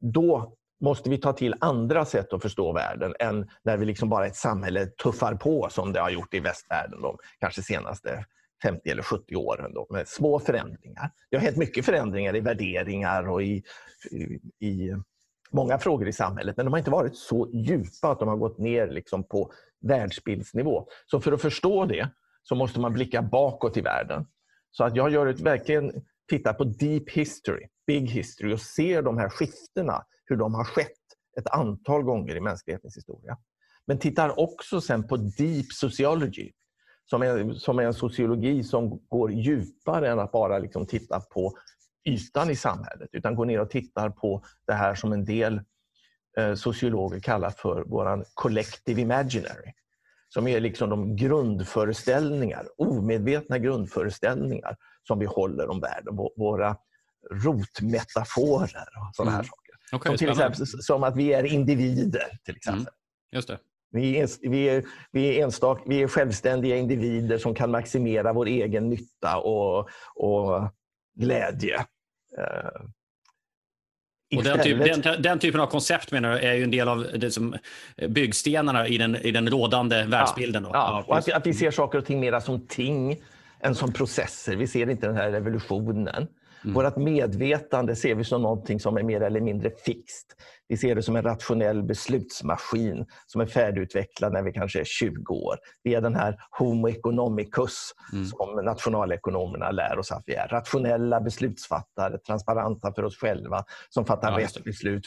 då 0.00 0.56
måste 0.80 1.10
vi 1.10 1.18
ta 1.18 1.32
till 1.32 1.54
andra 1.60 2.04
sätt 2.04 2.32
att 2.32 2.42
förstå 2.42 2.72
världen 2.72 3.14
än 3.18 3.50
när 3.62 3.76
vi 3.76 3.86
liksom 3.86 4.08
bara 4.08 4.26
ett 4.26 4.36
samhälle 4.36 4.86
tuffar 4.86 5.34
på 5.34 5.68
som 5.70 5.92
det 5.92 6.00
har 6.00 6.10
gjort 6.10 6.34
i 6.34 6.40
västvärlden 6.40 7.02
de 7.02 7.16
kanske 7.40 7.62
senaste 7.62 8.24
50 8.62 8.90
eller 8.90 9.02
70 9.02 9.36
åren 9.36 9.64
ändå, 9.64 9.86
med 9.90 10.08
små 10.08 10.38
förändringar. 10.38 11.10
Det 11.30 11.36
har 11.36 11.44
hänt 11.44 11.56
mycket 11.56 11.84
förändringar 11.84 12.36
i 12.36 12.40
värderingar 12.40 13.28
och 13.28 13.42
i, 13.42 13.62
i, 14.10 14.66
i 14.66 14.94
många 15.50 15.78
frågor 15.78 16.08
i 16.08 16.12
samhället, 16.12 16.56
men 16.56 16.66
de 16.66 16.72
har 16.72 16.78
inte 16.78 16.90
varit 16.90 17.16
så 17.16 17.50
djupa 17.52 18.10
att 18.10 18.18
de 18.18 18.28
har 18.28 18.36
gått 18.36 18.58
ner 18.58 18.88
liksom 18.90 19.24
på 19.24 19.52
världsbildsnivå. 19.80 20.86
Så 21.06 21.20
för 21.20 21.32
att 21.32 21.42
förstå 21.42 21.84
det 21.84 22.10
så 22.42 22.54
måste 22.54 22.80
man 22.80 22.92
blicka 22.92 23.22
bakåt 23.22 23.76
i 23.76 23.80
världen. 23.80 24.26
Så 24.70 24.84
att 24.84 24.96
jag 24.96 25.10
gör 25.10 25.26
ett, 25.26 25.40
verkligen 25.40 25.92
tittar 26.28 26.52
på 26.52 26.64
deep 26.64 27.10
history, 27.10 27.66
big 27.86 28.10
history 28.10 28.54
och 28.54 28.60
ser 28.60 29.02
de 29.02 29.18
här 29.18 29.28
skiftena, 29.28 30.04
hur 30.24 30.36
de 30.36 30.54
har 30.54 30.64
skett 30.64 30.86
ett 31.40 31.46
antal 31.50 32.02
gånger 32.02 32.36
i 32.36 32.40
mänsklighetens 32.40 32.96
historia. 32.96 33.38
Men 33.86 33.98
tittar 33.98 34.40
också 34.40 34.80
sen 34.80 35.08
på 35.08 35.16
deep 35.16 35.72
sociology, 35.72 36.50
som 37.10 37.22
är, 37.22 37.54
som 37.54 37.78
en 37.78 37.94
sociologi 37.94 38.64
som 38.64 39.00
går 39.08 39.32
djupare 39.32 40.10
än 40.10 40.18
att 40.18 40.32
bara 40.32 40.58
liksom 40.58 40.86
titta 40.86 41.20
på 41.20 41.52
ytan 42.04 42.50
i 42.50 42.56
samhället, 42.56 43.08
utan 43.12 43.34
går 43.34 43.44
ner 43.44 43.60
och 43.60 43.70
tittar 43.70 44.10
på 44.10 44.44
det 44.66 44.72
här 44.72 44.94
som 44.94 45.12
en 45.12 45.24
del 45.24 45.60
eh, 46.38 46.54
sociologer 46.54 47.20
kallar 47.20 47.50
för 47.50 47.84
vår 47.86 48.24
collective 48.34 49.00
imaginary. 49.00 49.72
Som 50.28 50.46
är 50.46 50.60
liksom 50.60 50.90
de 50.90 51.16
grundföreställningar, 51.16 52.66
omedvetna 52.76 53.58
grundföreställningar 53.58 54.76
som 55.08 55.18
vi 55.18 55.26
håller 55.26 55.70
om 55.70 55.80
världen. 55.80 56.16
Våra 56.36 56.76
rotmetaforer 57.30 58.88
och 58.96 59.14
sådana 59.14 59.30
här 59.30 59.38
mm. 59.38 59.48
saker. 59.48 59.96
Okay, 59.96 60.10
som, 60.10 60.16
till 60.16 60.30
exempel, 60.30 60.66
som 60.66 61.04
att 61.04 61.16
vi 61.16 61.32
är 61.32 61.44
individer. 61.44 62.38
till 62.44 62.56
exempel. 62.56 62.80
Mm. 62.80 62.94
Just 63.32 63.48
det. 63.48 63.58
Vi 63.92 64.18
är, 64.18 64.48
vi, 64.50 64.68
är, 64.68 64.84
vi, 65.10 65.38
är 65.38 65.44
enstak, 65.44 65.82
vi 65.86 66.02
är 66.02 66.08
självständiga 66.08 66.76
individer 66.76 67.38
som 67.38 67.54
kan 67.54 67.70
maximera 67.70 68.32
vår 68.32 68.46
egen 68.46 68.88
nytta 68.88 69.38
och, 69.38 69.88
och 70.14 70.70
glädje. 71.16 71.76
Uh, 72.38 72.86
och 74.36 74.44
den, 74.44 74.60
typ, 74.60 75.02
den, 75.02 75.22
den, 75.22 75.38
typen 75.38 75.60
av 75.60 75.66
koncept 75.66 76.12
menar 76.12 76.32
du 76.32 76.38
är 76.38 76.54
ju 76.54 76.64
en 76.64 76.70
del 76.70 76.88
av 76.88 77.06
det 77.14 77.30
som 77.30 77.56
byggstenarna 78.08 78.88
i 78.88 78.98
den, 78.98 79.16
i 79.16 79.30
den 79.30 79.50
rådande 79.50 80.04
världsbilden. 80.04 80.64
Ja, 80.64 80.70
ja. 80.72 81.04
och 81.06 81.18
att, 81.18 81.32
att, 81.32 81.46
vi 81.46 81.54
ser 81.54 81.70
saker 81.70 81.98
och 81.98 82.06
ting 82.06 82.20
mer 82.20 82.40
som 82.40 82.66
ting 82.66 83.16
än 83.60 83.74
som 83.74 83.92
processer. 83.92 84.56
Vi 84.56 84.66
ser 84.66 84.90
inte 84.90 85.06
den 85.06 85.16
här 85.16 85.30
revolutionen. 85.30 86.26
Mm. 86.64 86.74
Vårt 86.74 86.96
medvetande 86.96 87.96
ser 87.96 88.14
vi 88.14 88.24
som 88.24 88.42
någonting 88.42 88.80
som 88.80 88.96
är 88.96 89.02
mer 89.02 89.20
eller 89.20 89.40
mindre 89.40 89.70
fixt. 89.84 90.36
Vi 90.68 90.76
ser 90.76 90.94
det 90.94 91.02
som 91.02 91.16
en 91.16 91.22
rationell 91.22 91.82
beslutsmaskin 91.82 93.06
som 93.26 93.40
är 93.40 93.46
färdigutvecklad 93.46 94.32
när 94.32 94.42
vi 94.42 94.52
kanske 94.52 94.80
är 94.80 94.84
20 94.84 95.34
år. 95.34 95.56
Vi 95.82 95.94
är 95.94 96.00
den 96.00 96.14
här 96.14 96.36
Homo 96.58 96.88
economicus 96.88 97.94
mm. 98.12 98.26
som 98.26 98.64
nationalekonomerna 98.64 99.70
lär 99.70 99.98
oss 99.98 100.12
att 100.12 100.22
vi 100.26 100.34
är. 100.34 100.48
Rationella 100.48 101.20
beslutsfattare, 101.20 102.18
transparenta 102.18 102.92
för 102.92 103.04
oss 103.04 103.16
själva, 103.16 103.64
som 103.88 104.04
fattar 104.04 104.32
ja, 104.32 104.38
rätt 104.38 104.64
beslut 104.64 105.06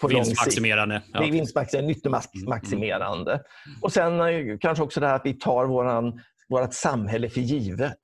på 0.00 0.08
vinstmaximerande. 0.08 1.02
Ja. 1.12 1.20
Det 1.20 1.26
är 1.26 1.32
vinstmaximerande, 1.32 1.94
nyttomaximerande. 1.94 3.32
Mm. 3.32 3.82
Och 3.82 3.92
sen 3.92 4.20
eh, 4.20 4.58
kanske 4.60 4.84
också 4.84 5.00
det 5.00 5.06
här 5.06 5.14
att 5.14 5.26
vi 5.26 5.34
tar 5.34 5.66
våran, 5.66 6.20
vårt 6.48 6.74
samhälle 6.74 7.28
för 7.28 7.40
givet 7.40 7.98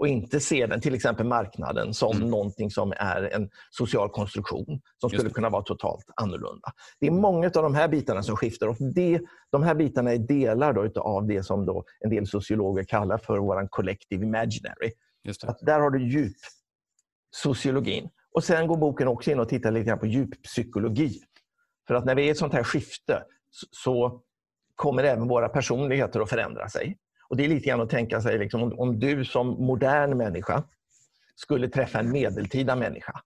och 0.00 0.08
inte 0.08 0.40
se 0.40 0.66
den, 0.66 0.80
till 0.80 0.94
exempel 0.94 1.26
marknaden, 1.26 1.94
som 1.94 2.16
mm. 2.16 2.28
någonting 2.28 2.70
som 2.70 2.92
är 2.96 3.34
en 3.34 3.50
social 3.70 4.08
konstruktion 4.08 4.80
som 5.00 5.10
skulle 5.10 5.30
kunna 5.30 5.50
vara 5.50 5.62
totalt 5.62 6.04
annorlunda. 6.16 6.72
Det 7.00 7.06
är 7.06 7.10
många 7.10 7.46
av 7.46 7.62
de 7.62 7.74
här 7.74 7.88
bitarna 7.88 8.22
som 8.22 8.36
skiftar 8.36 8.68
och 8.68 8.76
det, 8.94 9.20
de 9.52 9.62
här 9.62 9.74
bitarna 9.74 10.12
är 10.12 10.18
delar 10.18 10.72
då 10.72 11.00
av 11.00 11.26
det 11.26 11.42
som 11.42 11.66
då 11.66 11.84
en 12.00 12.10
del 12.10 12.26
sociologer 12.26 12.84
kallar 12.84 13.18
för 13.18 13.38
vår 13.38 13.68
collective 13.70 14.26
imaginary. 14.26 14.92
där 15.60 15.80
har 15.80 15.90
du 15.90 16.08
djup 16.08 16.36
sociologin. 17.30 18.08
Och 18.34 18.44
Sen 18.44 18.66
går 18.66 18.76
boken 18.76 19.08
också 19.08 19.30
in 19.30 19.40
och 19.40 19.48
tittar 19.48 19.70
lite 19.70 19.88
grann 19.88 19.98
på 19.98 20.06
djuppsykologi. 20.06 21.20
För 21.86 21.94
att 21.94 22.04
när 22.04 22.14
vi 22.14 22.22
är 22.22 22.26
i 22.26 22.30
ett 22.30 22.38
sånt 22.38 22.52
här 22.52 22.64
skifte 22.64 23.22
så 23.70 24.20
kommer 24.74 25.04
även 25.04 25.28
våra 25.28 25.48
personligheter 25.48 26.20
att 26.20 26.30
förändra 26.30 26.68
sig. 26.68 26.98
Och 27.32 27.38
Det 27.38 27.44
är 27.44 27.48
lite 27.48 27.66
grann 27.66 27.80
att 27.80 27.90
tänka 27.90 28.20
sig, 28.20 28.38
liksom, 28.38 28.62
om, 28.62 28.78
om 28.78 28.98
du 28.98 29.24
som 29.24 29.48
modern 29.48 30.16
människa 30.16 30.62
skulle 31.34 31.68
träffa 31.68 31.98
en 31.98 32.10
medeltida 32.10 32.76
människa 32.76 33.20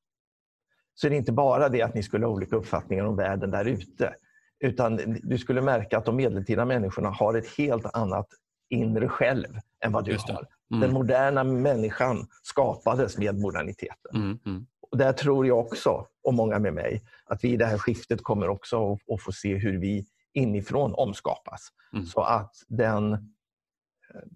så 0.95 1.07
är 1.07 1.11
det 1.11 1.17
inte 1.17 1.33
bara 1.33 1.69
det 1.69 1.83
att 1.83 1.95
ni 1.95 2.03
skulle 2.03 2.27
ha 2.27 2.33
olika 2.33 2.57
uppfattningar 2.57 3.05
om 3.05 3.17
världen 3.17 3.51
där 3.51 3.65
ute. 3.65 4.15
Utan 4.61 5.19
du 5.23 5.39
skulle 5.39 5.61
märka 5.61 5.99
att 5.99 6.05
de 6.05 6.17
medeltida 6.17 6.65
människorna 6.65 7.11
har 7.11 7.35
ett 7.35 7.57
helt 7.59 7.87
annat 7.97 8.27
inre 8.69 9.09
själv 9.09 9.59
än 9.85 9.93
vad 9.93 10.05
du 10.05 10.17
har. 10.19 10.47
Mm. 10.71 10.81
Den 10.81 10.93
moderna 10.93 11.45
människan 11.45 12.27
skapades 12.43 13.19
med 13.19 13.39
moderniteten. 13.39 14.15
Mm, 14.15 14.39
mm. 14.47 14.67
Och 14.91 14.99
där 14.99 15.13
tror 15.13 15.47
jag 15.47 15.59
också, 15.59 16.07
och 16.25 16.35
många 16.35 16.59
med 16.59 16.75
mig, 16.75 17.03
att 17.25 17.45
vi 17.45 17.53
i 17.53 17.57
det 17.57 17.67
här 17.67 17.79
skiftet 17.79 18.23
kommer 18.23 18.49
också 18.49 18.93
att, 18.93 19.01
att 19.15 19.23
få 19.23 19.33
se 19.33 19.55
hur 19.55 19.79
vi 19.79 20.07
inifrån 20.33 20.95
omskapas. 20.95 21.69
Mm. 21.93 22.07
Så 22.07 22.21
att 22.21 22.55
den 22.69 23.33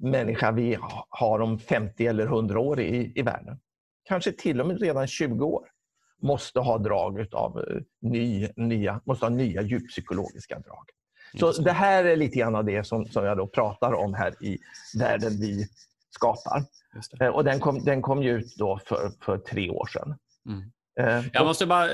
människa 0.01 0.53
vi 0.53 0.79
har 1.09 1.40
om 1.40 1.59
50 1.59 2.07
eller 2.07 2.27
100 2.27 2.61
år 2.61 2.81
i, 2.81 3.12
i 3.14 3.23
världen, 3.23 3.59
kanske 4.05 4.33
till 4.33 4.61
och 4.61 4.66
med 4.66 4.81
redan 4.81 5.07
20 5.07 5.45
år, 5.45 5.66
måste 6.23 6.61
ha 6.61 6.79
drag 6.79 7.27
av 7.33 7.59
eh, 7.59 7.77
ny, 8.01 8.49
nya, 8.57 9.01
måste 9.05 9.25
ha 9.25 9.31
nya 9.31 9.62
djuppsykologiska 9.62 10.59
drag. 10.59 10.85
Så 11.38 11.62
det 11.62 11.73
här 11.73 12.05
är 12.05 12.16
lite 12.16 12.38
grann 12.38 12.55
av 12.55 12.64
det 12.64 12.85
som, 12.87 13.07
som 13.07 13.25
jag 13.25 13.37
då 13.37 13.47
pratar 13.47 13.93
om 13.93 14.14
här 14.14 14.45
i 14.45 14.59
världen 14.99 15.33
vi 15.40 15.66
skapar. 16.11 16.64
Eh, 17.21 17.29
och 17.29 17.45
den 17.45 17.61
kom, 17.61 17.85
den 17.85 18.03
kom 18.03 18.23
ut 18.23 18.55
då 18.57 18.81
för, 18.87 19.11
för 19.25 19.38
tre 19.38 19.71
år 19.71 19.87
sedan. 19.87 20.14
Mm. 20.47 20.71
Eh, 21.01 21.27
jag 21.33 21.47
måste 21.47 21.66
bara, 21.66 21.88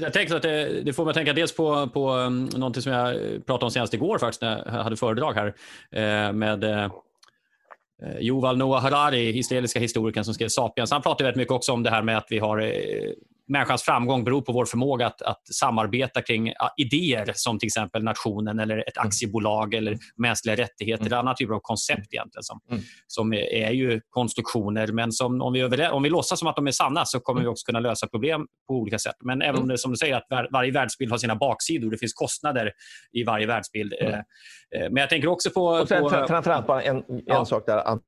jag 0.00 0.12
tänker 0.12 0.36
att 0.36 0.42
det, 0.42 0.82
det, 0.82 0.92
får 0.92 1.04
mig 1.04 1.10
att 1.10 1.16
tänka 1.16 1.32
dels 1.32 1.56
på, 1.56 1.88
på 1.88 2.12
um, 2.12 2.44
någonting 2.44 2.82
som 2.82 2.92
jag 2.92 3.16
pratade 3.46 3.64
om 3.64 3.70
senast 3.70 3.94
igår 3.94 4.18
faktiskt 4.18 4.42
när 4.42 4.62
jag 4.66 4.82
hade 4.82 4.96
föredrag 4.96 5.34
här 5.34 5.54
med 6.32 6.90
Eh, 8.02 8.18
Yuval 8.20 8.56
Noah 8.56 8.82
Harari, 8.82 9.38
israeliska 9.38 9.80
historikern 9.80 10.24
som 10.24 10.34
skrev 10.34 10.48
Sapiens. 10.48 10.90
Han 10.90 11.02
pratar 11.02 11.24
väldigt 11.24 11.38
mycket 11.38 11.52
också 11.52 11.72
om 11.72 11.82
det 11.82 11.90
här 11.90 12.02
med 12.02 12.18
att 12.18 12.26
vi 12.30 12.38
har 12.38 12.58
eh, 12.58 13.10
människans 13.50 13.82
framgång 13.82 14.24
beror 14.24 14.42
på 14.42 14.52
vår 14.52 14.64
förmåga 14.64 15.06
att, 15.06 15.22
att 15.22 15.40
samarbeta 15.54 16.22
kring 16.22 16.52
idéer 16.76 17.32
som 17.34 17.58
till 17.58 17.66
exempel 17.66 18.02
nationen 18.02 18.58
eller 18.58 18.78
ett 18.78 18.96
mm. 18.96 19.08
aktiebolag 19.08 19.74
eller 19.74 19.98
mänskliga 20.16 20.56
rättigheter 20.56 21.06
eller 21.06 21.16
mm. 21.16 21.18
andra 21.18 21.34
typer 21.34 21.54
av 21.54 21.60
koncept 21.62 22.14
egentligen 22.14 22.42
som, 22.42 22.60
mm. 22.70 22.82
som 23.06 23.32
är 23.32 23.70
ju 23.70 24.00
konstruktioner. 24.10 24.86
Men 24.86 25.12
som, 25.12 25.40
om, 25.40 25.52
vi 25.52 25.60
över, 25.60 25.90
om 25.90 26.02
vi 26.02 26.10
låtsas 26.10 26.38
som 26.38 26.48
att 26.48 26.56
de 26.56 26.66
är 26.66 26.70
sanna 26.70 27.04
så 27.04 27.20
kommer 27.20 27.40
vi 27.40 27.46
också 27.46 27.66
kunna 27.66 27.80
lösa 27.80 28.06
problem 28.06 28.46
på 28.68 28.74
olika 28.74 28.98
sätt. 28.98 29.16
Men 29.24 29.42
även 29.42 29.62
om 29.62 29.68
det 29.68 29.78
som 29.78 29.90
du 29.90 29.96
säger 29.96 30.16
att 30.16 30.26
var, 30.28 30.48
varje 30.52 30.72
världsbild 30.72 31.10
har 31.10 31.18
sina 31.18 31.36
baksidor, 31.36 31.90
det 31.90 31.98
finns 31.98 32.14
kostnader 32.14 32.72
i 33.12 33.24
varje 33.24 33.46
världsbild. 33.46 33.94
Eh, 34.00 34.08
eh 34.08 34.20
men 34.70 34.96
jag 34.96 35.10
tänker 35.10 35.28
också 35.28 35.50
på... 35.50 35.66
Och 35.66 35.88
sen, 35.88 36.02
på 36.02 36.10
framförallt 36.10 36.66
bara 36.66 36.82
en, 36.82 36.96
en 36.96 37.22
ja. 37.26 37.44
sak 37.44 37.66
där. 37.66 37.98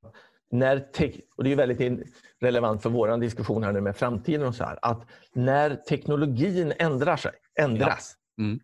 När 0.52 0.88
och 1.36 1.44
det 1.44 1.52
är 1.52 1.56
väldigt 1.56 2.06
relevant 2.40 2.82
för 2.82 2.90
vår 2.90 3.16
diskussion 3.16 3.64
här 3.64 3.72
nu 3.72 3.80
med 3.80 3.96
framtiden 3.96 4.46
och 4.46 4.54
så 4.54 4.64
här, 4.64 4.78
att 4.82 5.06
när 5.32 5.76
teknologin 5.76 6.72
ändrar 6.78 7.16
sig, 7.16 7.32
ändras, 7.60 8.16
ja. 8.36 8.44
mm. 8.44 8.60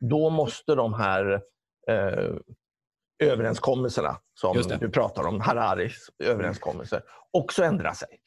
då 0.00 0.30
måste 0.30 0.74
de 0.74 0.94
här 0.94 1.42
eh, 1.88 2.34
överenskommelserna 3.18 4.16
som 4.34 4.62
du 4.80 4.90
pratar 4.90 5.26
om, 5.26 5.40
Hararis 5.40 6.10
överenskommelser, 6.18 7.02
också 7.30 7.64
ändra 7.64 7.94
sig. 7.94 8.18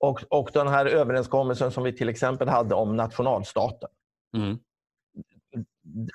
Och, 0.00 0.24
och 0.30 0.50
den 0.52 0.68
här 0.68 0.86
överenskommelsen 0.86 1.70
som 1.70 1.84
vi 1.84 1.92
till 1.92 2.08
exempel 2.08 2.48
hade 2.48 2.74
om 2.74 2.96
nationalstaten, 2.96 3.90
mm. 4.36 4.58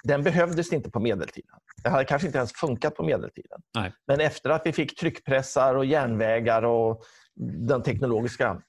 Den 0.03 0.23
behövdes 0.23 0.73
inte 0.73 0.89
på 0.91 0.99
medeltiden. 0.99 1.55
Det 1.83 1.89
hade 1.89 2.05
kanske 2.05 2.27
inte 2.27 2.37
ens 2.37 2.53
funkat 2.53 2.95
på 2.95 3.03
medeltiden. 3.03 3.61
Nej. 3.75 3.93
Men 4.07 4.19
efter 4.19 4.49
att 4.49 4.61
vi 4.65 4.73
fick 4.73 4.99
tryckpressar 4.99 5.75
och 5.75 5.85
järnvägar 5.85 6.63
och 6.63 7.03
den 7.67 7.83
teknologiska, 7.83 8.61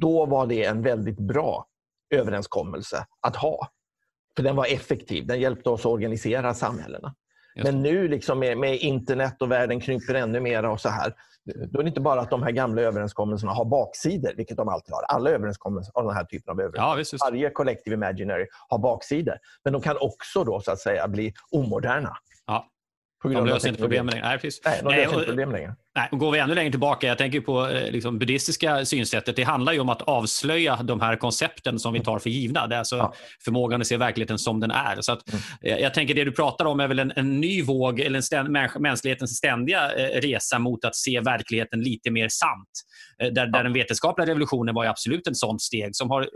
då 0.00 0.26
var 0.26 0.46
det 0.46 0.64
en 0.64 0.82
väldigt 0.82 1.18
bra 1.18 1.66
överenskommelse 2.14 3.06
att 3.20 3.36
ha. 3.36 3.68
För 4.36 4.42
den 4.42 4.56
var 4.56 4.66
effektiv, 4.66 5.26
den 5.26 5.40
hjälpte 5.40 5.70
oss 5.70 5.80
att 5.80 5.86
organisera 5.86 6.54
samhällena. 6.54 7.14
Men 7.62 7.82
nu 7.82 8.08
liksom 8.08 8.38
med, 8.38 8.58
med, 8.58 8.76
internet 8.76 9.42
och 9.42 9.50
världen 9.50 9.80
kryper 9.80 10.14
ännu 10.14 10.40
mer 10.40 10.64
och 10.64 10.80
så 10.80 10.88
här, 10.88 11.14
då 11.54 11.78
är 11.78 11.82
det 11.82 11.88
inte 11.88 12.00
bara 12.00 12.20
att 12.20 12.30
de 12.30 12.42
här 12.42 12.50
gamla 12.50 12.82
överenskommelserna 12.82 13.52
har 13.52 13.64
baksidor, 13.64 14.32
vilket 14.36 14.56
de 14.56 14.68
alltid 14.68 14.94
har. 14.94 15.02
Alla 15.02 15.30
överenskommelser 15.30 15.92
av 15.94 16.04
den 16.04 16.14
här 16.14 16.24
typen 16.24 16.52
av 16.52 16.60
överenskommelser, 16.60 17.18
ja, 17.20 17.30
varje 17.30 17.50
collective 17.50 17.94
imaginary 17.94 18.46
har 18.68 18.78
baksidor. 18.78 19.34
Men 19.64 19.72
de 19.72 19.82
kan 19.82 19.96
också 20.00 20.44
då 20.44 20.60
så 20.60 20.70
att 20.70 20.80
säga 20.80 21.08
bli 21.08 21.32
omoderna. 21.50 22.16
Ja. 22.46 22.66
På 23.22 23.28
grund 23.28 23.46
de 23.46 23.52
löser 23.52 23.68
inte 23.68 23.80
problemen 23.80 24.06
längre. 24.06 24.28
Nej, 24.28 24.38
precis. 24.38 24.62
Nej, 24.64 24.80
de 24.82 24.94
löser 24.94 25.14
inte 25.14 25.26
problemen 25.26 25.52
längre. 25.52 25.76
Nej, 25.98 26.08
och 26.12 26.18
går 26.18 26.32
vi 26.32 26.38
ännu 26.38 26.54
längre 26.54 26.70
tillbaka, 26.70 27.06
jag 27.06 27.18
tänker 27.18 27.40
på 27.40 27.68
eh, 27.68 27.90
liksom, 27.90 28.18
buddhistiska 28.18 28.84
synsättet. 28.84 29.36
Det 29.36 29.42
handlar 29.42 29.72
ju 29.72 29.80
om 29.80 29.88
att 29.88 30.02
avslöja 30.02 30.76
de 30.82 31.00
här 31.00 31.16
koncepten 31.16 31.78
som 31.78 31.92
vi 31.92 32.00
tar 32.00 32.18
för 32.18 32.30
givna. 32.30 32.66
Det 32.66 32.74
är 32.74 32.78
alltså 32.78 32.96
ja. 32.96 33.14
förmågan 33.44 33.80
att 33.80 33.86
se 33.86 33.96
verkligheten 33.96 34.38
som 34.38 34.60
den 34.60 34.70
är. 34.70 35.00
Så 35.00 35.12
att, 35.12 35.28
mm. 35.28 35.42
Eh, 35.62 35.82
jag 35.82 35.94
tänker 35.94 36.14
det 36.14 36.24
du 36.24 36.32
pratar 36.32 36.64
om 36.64 36.80
är 36.80 36.88
väl 36.88 36.98
en, 36.98 37.12
en 37.16 37.40
ny 37.40 37.62
våg, 37.62 38.00
eller 38.00 38.16
en 38.16 38.22
ständ, 38.22 38.50
mänsklighetens 38.80 39.36
ständiga 39.36 39.92
eh, 39.92 40.20
resa 40.20 40.58
mot 40.58 40.84
att 40.84 40.96
se 40.96 41.20
verkligheten 41.20 41.80
lite 41.80 42.10
mer 42.10 42.28
sant. 42.28 42.68
Där, 43.18 43.32
ja. 43.34 43.46
där 43.46 43.64
den 43.64 43.72
vetenskapliga 43.72 44.26
revolutionen 44.26 44.74
var 44.74 44.84
absolut 44.84 45.26
ett 45.26 45.36
sånt 45.36 45.62
steg 45.62 45.96
som 45.96 46.10
har 46.10 46.28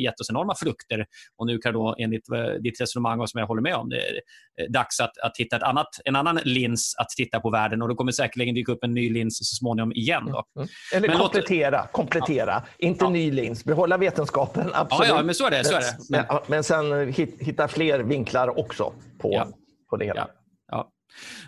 gett 0.00 0.20
oss 0.20 0.30
enorma 0.30 0.54
frukter. 0.54 1.06
Och 1.36 1.46
nu 1.46 1.58
kan 1.58 1.72
då 1.72 1.96
enligt 1.98 2.24
ditt 2.60 2.80
resonemang, 2.80 3.26
som 3.26 3.40
jag 3.40 3.46
håller 3.46 3.62
med 3.62 3.74
om, 3.74 3.88
det 3.88 3.96
är 3.96 4.68
dags 4.68 5.00
att, 5.00 5.18
att 5.18 5.36
hitta 5.36 5.56
ett 5.56 5.62
annat, 5.62 5.88
en 6.04 6.16
annan 6.16 6.40
lins 6.44 6.94
att 6.98 7.08
titta 7.08 7.40
på 7.40 7.50
världen. 7.50 7.82
Och 7.82 7.88
då 7.88 7.94
kommer 7.94 8.12
säkerligen 8.12 8.54
dyka 8.54 8.72
upp 8.72 8.84
en 8.84 8.94
ny 8.94 9.09
lins 9.10 9.38
så 9.38 9.44
småningom 9.56 9.92
igen. 9.92 10.26
Då. 10.26 10.44
Mm. 10.56 10.68
Eller 10.94 11.08
men 11.08 11.18
komplettera, 11.18 11.80
låt... 11.80 11.92
komplettera. 11.92 12.62
Ja. 12.78 12.86
inte 12.86 13.04
ja. 13.04 13.10
ny 13.10 13.30
lins. 13.30 13.64
Behålla 13.64 13.96
vetenskapen, 13.96 14.70
absolut. 14.74 15.08
Ja, 15.08 15.16
ja 15.16 15.22
men 15.22 15.34
så 15.34 15.46
är 15.46 15.50
det. 15.50 15.64
Så 15.64 15.74
är 15.74 15.80
det. 15.80 15.96
Men... 16.10 16.24
Men, 16.28 16.38
men 16.46 16.64
sen 16.64 17.12
hitta 17.38 17.68
fler 17.68 18.00
vinklar 18.00 18.58
också 18.58 18.92
på, 19.18 19.46
på 19.90 19.96
det 19.96 20.04
hela. 20.04 20.28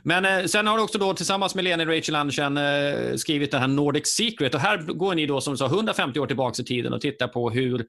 Men 0.04 0.24
eh, 0.24 0.44
sen 0.44 0.66
har 0.66 0.76
du 0.76 0.82
också 0.82 0.98
då 0.98 1.14
tillsammans 1.14 1.54
med 1.54 1.64
Leni 1.64 1.84
Rachel 1.84 2.14
Andersen 2.14 2.56
eh, 2.56 3.16
skrivit 3.16 3.50
den 3.50 3.60
här 3.60 3.68
Nordic 3.68 4.06
Secret. 4.06 4.54
Och 4.54 4.60
här 4.60 4.78
går 4.78 5.14
ni 5.14 5.26
då 5.26 5.40
som 5.40 5.56
sa 5.56 5.66
150 5.66 6.20
år 6.20 6.26
tillbaka 6.26 6.62
i 6.62 6.64
tiden 6.64 6.92
och 6.92 7.00
tittar 7.00 7.28
på 7.28 7.50
hur 7.50 7.80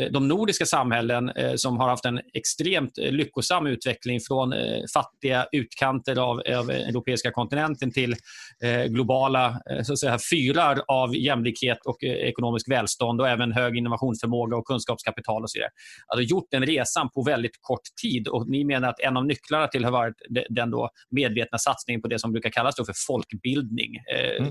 eh, 0.00 0.12
de 0.12 0.28
nordiska 0.28 0.66
samhällen 0.66 1.28
eh, 1.28 1.54
som 1.56 1.76
har 1.76 1.88
haft 1.88 2.04
en 2.04 2.20
extremt 2.34 2.98
eh, 2.98 3.12
lyckosam 3.12 3.66
utveckling 3.66 4.20
från 4.28 4.52
eh, 4.52 4.58
fattiga 4.94 5.46
utkanter 5.52 6.18
av, 6.18 6.42
av 6.58 6.70
europeiska 6.70 7.30
kontinenten 7.30 7.92
till 7.92 8.16
eh, 8.62 8.84
globala 8.84 9.60
så 9.84 9.92
att 9.92 9.98
säga, 9.98 10.18
fyrar 10.30 10.82
av 10.88 11.16
jämlikhet 11.16 11.78
och 11.84 12.02
ekonomisk 12.02 12.70
välstånd 12.70 13.20
och 13.20 13.28
även 13.28 13.52
hög 13.52 13.76
innovationsförmåga 13.76 14.56
och 14.56 14.64
kunskapskapital 14.64 15.42
och 15.42 15.50
så 15.50 15.58
vidare. 15.58 15.70
Alltså 16.06 16.22
gjort 16.22 16.46
den 16.50 16.66
resan 16.66 17.10
på 17.14 17.22
väldigt 17.22 17.58
kort 17.60 17.80
tid 18.02 18.28
och 18.28 18.48
ni 18.48 18.64
menar 18.64 18.88
att 18.88 19.00
en 19.00 19.16
av 19.16 19.26
nycklarna 19.26 19.66
till 19.66 19.84
har 19.84 19.92
varit 19.92 20.14
den 20.48 20.70
då 20.70 20.90
medvetna 21.16 21.58
satsningen 21.58 22.02
på 22.02 22.08
det 22.08 22.18
som 22.18 22.32
brukar 22.32 22.50
kallas 22.50 22.76
för 22.76 22.94
folkbildning. 23.06 23.96
Eh, 23.96 24.40
mm. 24.40 24.50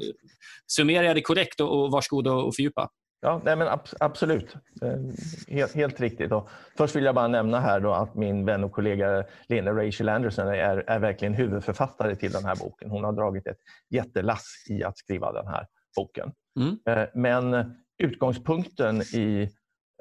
Summerar 0.68 1.04
jag 1.04 1.16
det 1.16 1.22
korrekt 1.22 1.60
och, 1.60 1.84
och 1.84 1.92
varsågod 1.92 2.28
och 2.28 2.56
fördjupa. 2.56 2.90
Ja, 3.22 3.42
nej 3.46 3.56
men 3.56 3.68
ab 3.68 3.80
absolut. 4.00 4.56
Eh, 4.82 5.00
helt, 5.48 5.76
helt 5.76 6.00
riktigt. 6.00 6.32
Och 6.32 6.50
först 6.78 6.96
vill 6.96 7.04
jag 7.04 7.16
bara 7.16 7.28
nämna 7.28 7.60
här 7.60 7.80
då 7.80 7.94
att 7.94 8.16
min 8.16 8.46
vän 8.46 8.64
och 8.64 8.72
kollega 8.72 9.24
Lena 9.48 9.72
Rachel 9.72 10.10
Anderson 10.10 10.48
är, 10.48 10.84
är 10.88 11.00
verkligen 11.00 11.34
huvudförfattare 11.34 12.16
till 12.16 12.32
den 12.32 12.46
här 12.46 12.56
boken. 12.56 12.90
Hon 12.90 13.04
har 13.04 13.14
dragit 13.14 13.48
ett 13.48 13.58
jättelass 13.90 14.66
i 14.70 14.84
att 14.84 14.98
skriva 14.98 15.32
den 15.32 15.48
här 15.48 15.68
boken. 15.96 16.32
Mm. 16.60 16.78
Eh, 16.90 17.08
men 17.14 17.76
utgångspunkten 17.98 19.02
i 19.02 19.50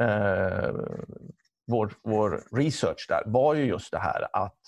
eh, 0.02 0.74
vår, 1.66 1.92
vår 2.02 2.56
research 2.56 3.06
där 3.08 3.22
var 3.26 3.54
ju 3.54 3.64
just 3.64 3.92
det 3.92 3.98
här 3.98 4.26
att 4.32 4.60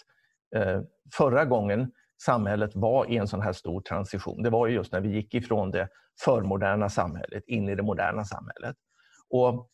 Eh, 0.56 0.80
förra 1.16 1.44
gången 1.44 1.92
samhället 2.22 2.70
var 2.74 3.10
i 3.10 3.16
en 3.16 3.28
sån 3.28 3.40
här 3.40 3.52
stor 3.52 3.80
transition, 3.80 4.42
det 4.42 4.50
var 4.50 4.68
just 4.68 4.92
när 4.92 5.00
vi 5.00 5.08
gick 5.08 5.34
ifrån 5.34 5.70
det 5.70 5.88
förmoderna 6.24 6.88
samhället 6.88 7.44
in 7.46 7.68
i 7.68 7.74
det 7.74 7.82
moderna 7.82 8.24
samhället. 8.24 8.76
Och 9.30 9.68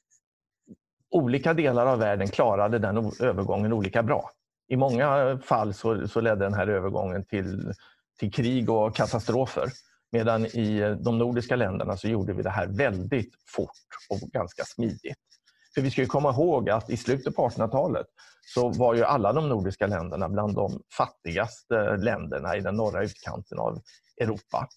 olika 1.11 1.55
delar 1.55 1.87
av 1.87 1.99
världen 1.99 2.29
klarade 2.29 2.79
den 2.79 3.12
övergången 3.21 3.73
olika 3.73 4.03
bra. 4.03 4.31
I 4.68 4.77
många 4.77 5.38
fall 5.45 5.75
så, 5.75 6.09
så 6.09 6.21
ledde 6.21 6.45
den 6.45 6.55
här 6.55 6.66
övergången 6.66 7.25
till, 7.25 7.73
till 8.18 8.33
krig 8.33 8.71
och 8.71 8.97
katastrofer. 8.97 9.68
Medan 10.12 10.47
i 10.47 10.97
de 11.01 11.18
nordiska 11.18 11.57
länderna 11.57 11.97
så 11.97 12.09
gjorde 12.09 12.33
vi 12.33 12.42
det 12.42 12.51
här 12.51 12.66
väldigt 12.66 13.35
fort 13.57 13.71
och 14.11 14.18
ganska 14.18 14.64
smidigt. 14.64 15.32
För 15.75 15.83
vi 15.83 15.91
ska 15.91 16.07
komma 16.07 16.31
ihåg 16.31 16.71
att 16.71 16.91
i 16.91 16.97
slutet 16.97 17.37
på 17.37 17.49
1800-talet 17.49 18.07
så 18.55 18.69
var 18.69 18.95
ju 18.95 19.05
alla 19.05 19.33
de 19.33 19.49
nordiska 19.49 19.87
länderna 19.87 20.29
bland 20.29 20.55
de 20.55 20.83
fattigaste 20.97 21.97
länderna 21.97 22.57
i 22.57 22.61
den 22.61 22.77
norra 22.77 23.05
utkanten 23.05 23.59
av 23.59 23.81
Europa. 24.21 24.69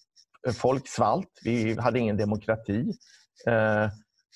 Folk 0.54 0.88
svalt, 0.88 1.40
vi 1.44 1.80
hade 1.80 1.98
ingen 1.98 2.16
demokrati. 2.16 2.92
Eh, 3.46 3.88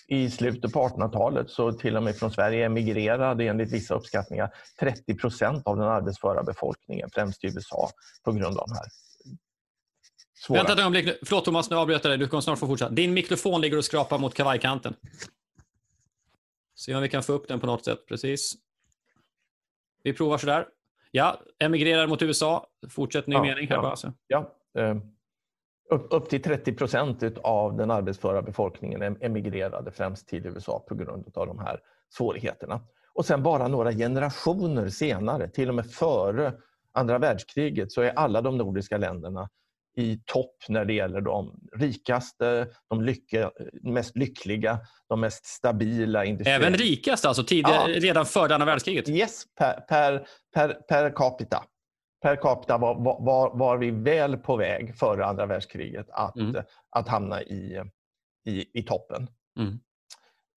I 0.08 0.30
slutet 0.30 0.72
på 0.72 0.88
1800-talet 0.88 1.50
så 1.50 1.72
till 1.72 1.96
och 1.96 2.02
med 2.02 2.16
från 2.16 2.30
Sverige 2.30 2.66
emigrerade 2.66 3.44
enligt 3.44 3.72
vissa 3.72 3.94
uppskattningar 3.94 4.50
30 4.80 5.14
procent 5.14 5.66
av 5.66 5.76
den 5.76 5.88
arbetsföra 5.88 6.42
befolkningen, 6.42 7.10
främst 7.14 7.44
i 7.44 7.46
USA, 7.46 7.90
på 8.24 8.32
grund 8.32 8.58
av 8.58 8.66
de 8.68 8.74
här 8.74 8.86
svåra... 10.46 10.58
Vänta 10.58 10.72
ett 10.72 10.78
ögonblick. 10.78 11.18
Förlåt 11.22 11.44
Thomas, 11.44 11.70
nu 11.70 11.76
avbryter 11.76 12.08
jag 12.08 12.18
dig. 12.18 12.24
Du 12.24 12.28
kommer 12.30 12.40
snart 12.40 12.58
få 12.58 12.66
fortsätta. 12.66 12.90
Din 12.90 13.14
mikrofon 13.14 13.60
ligger 13.60 13.78
och 13.78 13.84
skrapar 13.84 14.18
mot 14.18 14.34
kavajkanten. 14.34 14.94
Se 16.80 16.94
om 16.94 17.02
vi 17.02 17.08
kan 17.08 17.22
få 17.22 17.32
upp 17.32 17.48
den 17.48 17.60
på 17.60 17.66
något 17.66 17.84
sätt. 17.84 18.06
Precis. 18.06 18.52
Vi 20.02 20.12
provar 20.12 20.38
sådär. 20.38 20.66
Ja, 21.10 21.40
emigrerar 21.58 22.06
mot 22.06 22.22
USA. 22.22 22.66
Fortsätt 22.88 23.26
ny 23.26 23.34
ja, 23.34 23.42
mening 23.42 23.68
här 23.68 23.76
ja, 23.76 23.82
bara. 23.82 23.96
Så. 23.96 24.12
Ja, 24.26 24.54
eh, 24.78 24.96
upp, 25.90 26.06
upp 26.10 26.28
till 26.28 26.42
30 26.42 26.72
procent 26.72 27.22
av 27.42 27.76
den 27.76 27.90
arbetsföra 27.90 28.42
befolkningen 28.42 29.16
emigrerade 29.20 29.90
främst 29.90 30.28
till 30.28 30.46
USA 30.46 30.84
på 30.88 30.94
grund 30.94 31.36
av 31.36 31.46
de 31.46 31.58
här 31.58 31.80
svårigheterna. 32.10 32.80
Och 33.14 33.24
sen 33.26 33.42
bara 33.42 33.68
några 33.68 33.92
generationer 33.92 34.88
senare, 34.88 35.48
till 35.48 35.68
och 35.68 35.74
med 35.74 35.90
före 35.90 36.52
andra 36.92 37.18
världskriget, 37.18 37.92
så 37.92 38.02
är 38.02 38.10
alla 38.10 38.42
de 38.42 38.58
nordiska 38.58 38.96
länderna 38.96 39.48
i 39.96 40.20
topp 40.26 40.56
när 40.68 40.84
det 40.84 40.92
gäller 40.92 41.20
de 41.20 41.60
rikaste, 41.76 42.68
de 42.90 43.02
lycka, 43.02 43.50
mest 43.82 44.16
lyckliga, 44.16 44.80
de 45.08 45.20
mest 45.20 45.46
stabila 45.46 46.24
industrierna. 46.24 46.66
Även 46.66 46.78
rikast 46.78 47.24
alltså, 47.24 47.44
tidigare, 47.44 47.92
ja. 47.92 48.00
redan 48.00 48.26
före 48.26 48.54
andra 48.54 48.66
världskriget? 48.66 49.08
Yes, 49.08 49.42
per, 49.58 49.80
per, 49.80 50.26
per, 50.54 50.72
per 50.72 51.10
capita. 51.10 51.64
Per 52.22 52.36
capita 52.36 52.78
var, 52.78 52.94
var, 53.24 53.58
var, 53.58 53.78
vi 53.78 53.90
väl 53.90 54.36
på 54.36 54.56
väg 54.56 54.96
före 54.98 55.24
andra 55.24 55.46
världskriget 55.46 56.06
att, 56.10 56.36
mm. 56.36 56.62
att 56.90 57.08
hamna 57.08 57.42
i, 57.42 57.82
i, 58.46 58.78
i 58.78 58.82
toppen. 58.82 59.28
Mm. 59.58 59.80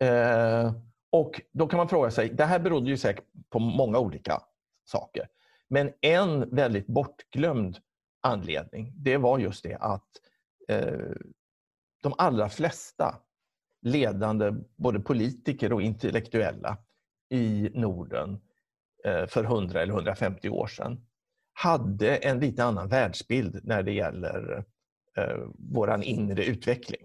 Eh, 0.03 0.73
och 1.11 1.41
Då 1.51 1.67
kan 1.67 1.77
man 1.77 1.89
fråga 1.89 2.11
sig, 2.11 2.29
det 2.29 2.45
här 2.45 2.59
berodde 2.59 2.89
ju 2.89 2.97
säkert 2.97 3.25
på 3.49 3.59
många 3.59 3.99
olika 3.99 4.41
saker. 4.85 5.27
Men 5.69 5.91
en 6.01 6.55
väldigt 6.55 6.87
bortglömd 6.87 7.77
anledning, 8.23 8.93
det 8.95 9.17
var 9.17 9.39
just 9.39 9.63
det 9.63 9.75
att 9.75 10.09
eh, 10.67 11.11
de 12.03 12.13
allra 12.17 12.49
flesta 12.49 13.19
ledande 13.81 14.53
både 14.75 14.99
politiker 14.99 15.73
och 15.73 15.81
intellektuella 15.81 16.77
i 17.29 17.69
Norden 17.73 18.41
eh, 19.05 19.25
för 19.25 19.43
100 19.43 19.81
eller 19.81 19.93
150 19.93 20.49
år 20.49 20.67
sedan 20.67 21.05
hade 21.53 22.15
en 22.15 22.39
lite 22.39 22.63
annan 22.63 22.89
världsbild 22.89 23.59
när 23.63 23.83
det 23.83 23.91
gäller 23.91 24.65
eh, 25.17 25.37
vår 25.55 26.03
inre 26.03 26.45
utveckling. 26.45 27.01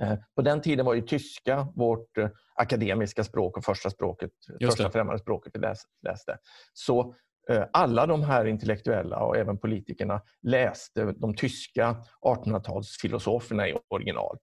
Eh, 0.00 0.14
på 0.34 0.42
den 0.42 0.62
tiden 0.62 0.86
var 0.86 0.94
ju 0.94 1.02
tyska 1.02 1.68
vårt 1.74 2.18
eh, 2.18 2.28
akademiska 2.54 3.24
språk 3.24 3.56
och 3.56 3.64
första 3.64 3.90
språket, 3.90 4.30
första 4.62 4.90
främmande 4.90 5.18
språket 5.18 5.52
vi 5.54 5.60
läste. 6.08 6.38
Så 6.72 7.14
Eh, 7.50 7.64
alla 7.72 8.06
de 8.06 8.22
här 8.22 8.44
intellektuella 8.44 9.18
och 9.18 9.36
även 9.36 9.58
politikerna 9.58 10.22
läste 10.42 11.12
de 11.16 11.34
tyska 11.34 11.96
1800-talsfilosoferna 12.22 13.68
i 13.68 13.78
original. 13.88 14.38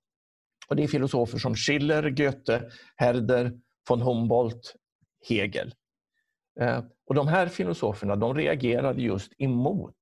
Och 0.67 0.75
det 0.75 0.83
är 0.83 0.87
filosofer 0.87 1.37
som 1.37 1.55
Schiller, 1.55 2.09
Goethe, 2.09 2.71
Herder, 2.95 3.59
von 3.89 4.01
Humboldt, 4.01 4.75
Hegel. 5.27 5.73
Eh, 6.59 6.83
och 7.07 7.15
de 7.15 7.27
här 7.27 7.47
filosoferna 7.47 8.15
de 8.15 8.35
reagerade 8.35 9.01
just 9.01 9.31
emot 9.37 9.95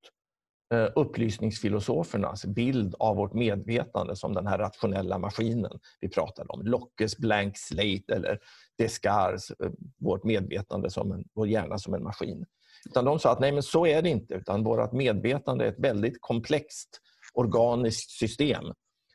eh, 0.74 0.88
upplysningsfilosofernas 0.96 2.46
bild 2.46 2.96
av 3.00 3.16
vårt 3.16 3.34
medvetande 3.34 4.16
som 4.16 4.34
den 4.34 4.48
här 4.48 4.58
rationella 4.58 5.18
maskinen 5.18 5.80
vi 6.00 6.10
pratade 6.10 6.50
om. 6.50 6.62
Lockes 6.62 7.18
blank 7.18 7.58
slate 7.58 8.16
eller 8.16 8.40
Descartes, 8.78 9.52
vårt 9.98 10.24
medvetande 10.24 10.90
som 10.90 11.12
en, 11.12 11.26
vår 11.34 11.48
hjärna 11.48 11.78
som 11.78 11.94
en 11.94 12.04
maskin. 12.04 12.46
Utan 12.86 13.06
de 13.06 13.20
sa 13.20 13.32
att 13.32 13.40
nej, 13.40 13.52
men 13.52 13.64
så 13.64 13.86
är 13.86 14.02
det 14.02 14.10
inte. 14.10 14.34
Utan 14.34 14.64
vårt 14.64 14.92
medvetande 14.92 15.66
är 15.66 15.70
ett 15.70 15.80
väldigt 15.80 16.18
komplext 16.22 17.00
organiskt 17.34 18.12
system 18.12 18.64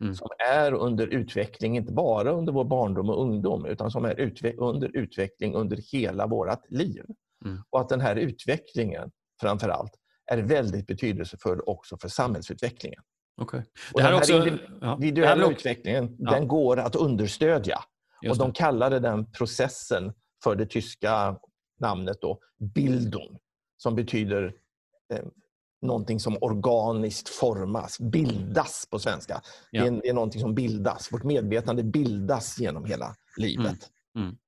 mm. 0.01 0.15
som 0.15 0.29
är 0.49 0.73
under 0.73 1.07
utveckling, 1.07 1.77
inte 1.77 1.93
bara 1.93 2.31
under 2.31 2.53
vår 2.53 2.65
barndom 2.65 3.11
och 3.11 3.23
ungdom, 3.23 3.67
utan 3.67 3.91
som 3.91 4.05
är 4.05 4.21
utve 4.21 4.53
under 4.53 4.97
utveckling 4.97 5.55
under 5.55 5.79
hela 5.93 6.27
vårt 6.27 6.71
liv. 6.71 7.05
Mm. 7.45 7.63
Och 7.71 7.81
att 7.81 7.89
den 7.89 8.01
här 8.01 8.17
utvecklingen, 8.17 9.11
framför 9.41 9.69
allt, 9.69 9.93
är 10.27 10.39
väldigt 10.39 10.87
betydelsefull 10.87 11.61
också 11.67 11.99
för 11.99 12.09
samhällsutvecklingen. 12.09 13.03
Okay. 13.43 13.61
Det 13.95 14.03
här 14.03 14.15
och 14.15 14.21
den 14.29 14.39
här 14.39 14.49
också, 14.51 14.97
individuella 14.97 15.43
ja. 15.43 15.53
utvecklingen, 15.53 16.17
ja. 16.19 16.31
den 16.31 16.49
går 16.49 16.77
att 16.79 16.97
understödja. 16.97 17.79
och 18.31 18.39
De 18.39 18.53
kallade 18.53 19.01
den 19.01 19.31
processen 19.31 20.13
för 20.45 20.57
det 20.57 20.67
tyska 20.67 21.37
namnet 21.81 22.17
då, 22.21 22.39
Bildung 22.75 23.39
som 23.85 23.95
betyder 23.95 24.55
eh, 25.13 25.25
någonting 25.83 26.21
som 26.21 26.39
organiskt 26.41 27.29
formas, 27.29 28.01
bildas 28.01 28.87
på 28.91 28.99
svenska. 28.99 29.43
Ja. 29.71 29.83
Det, 29.83 29.89
är, 29.89 30.01
det 30.03 30.09
är 30.09 30.15
någonting 30.15 30.41
som 30.41 30.55
bildas. 30.55 31.13
Vårt 31.13 31.25
medvetande 31.25 31.83
bildas 31.83 32.59
genom 32.59 32.85
hela 32.85 33.17
livet. 33.37 33.91
Mm. 34.17 34.27
Mm. 34.27 34.39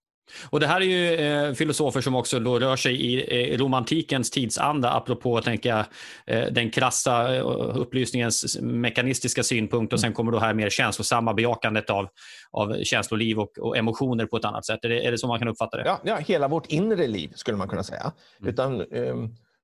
Och 0.51 0.61
Det 0.61 0.67
här 0.67 0.81
är 0.81 0.85
ju 0.85 1.15
eh, 1.15 1.53
filosofer 1.53 2.01
som 2.01 2.15
också 2.15 2.41
då 2.41 2.59
rör 2.59 2.77
sig 2.77 2.95
i 2.95 3.53
eh, 3.53 3.59
romantikens 3.59 4.31
tidsanda, 4.31 4.91
apropå 4.91 5.41
tänker 5.41 5.69
jag, 5.69 5.85
eh, 6.27 6.53
den 6.53 6.71
krassa 6.71 7.37
eh, 7.37 7.47
upplysningens 7.77 8.59
mekanistiska 8.61 9.43
synpunkt 9.43 9.93
och 9.93 10.01
sen 10.01 10.13
kommer 10.13 10.33
då 10.33 10.39
här 10.39 10.55
mer 10.55 10.71
känslosamma 10.71 11.35
bejakandet 11.35 11.91
av, 11.91 12.09
av 12.53 12.83
känsloliv 12.83 13.39
och, 13.39 13.59
och 13.59 13.77
emotioner 13.77 14.27
på 14.27 14.37
ett 14.37 14.45
annat 14.45 14.67
sätt. 14.67 14.85
Är 14.85 14.89
det, 14.89 15.07
är 15.07 15.11
det 15.11 15.19
så 15.19 15.27
man 15.27 15.39
kan 15.39 15.49
uppfatta 15.49 15.77
det? 15.77 15.83
Ja, 15.87 16.01
ja 16.05 16.17
hela 16.17 16.49
vårt 16.49 16.67
inre 16.67 17.07
liv 17.07 17.33
skulle 17.35 17.57
man 17.57 17.69
kunna 17.69 17.83
säga. 17.83 18.13
Mm. 18.41 18.53
Utan 18.53 18.81
eh, 18.81 19.17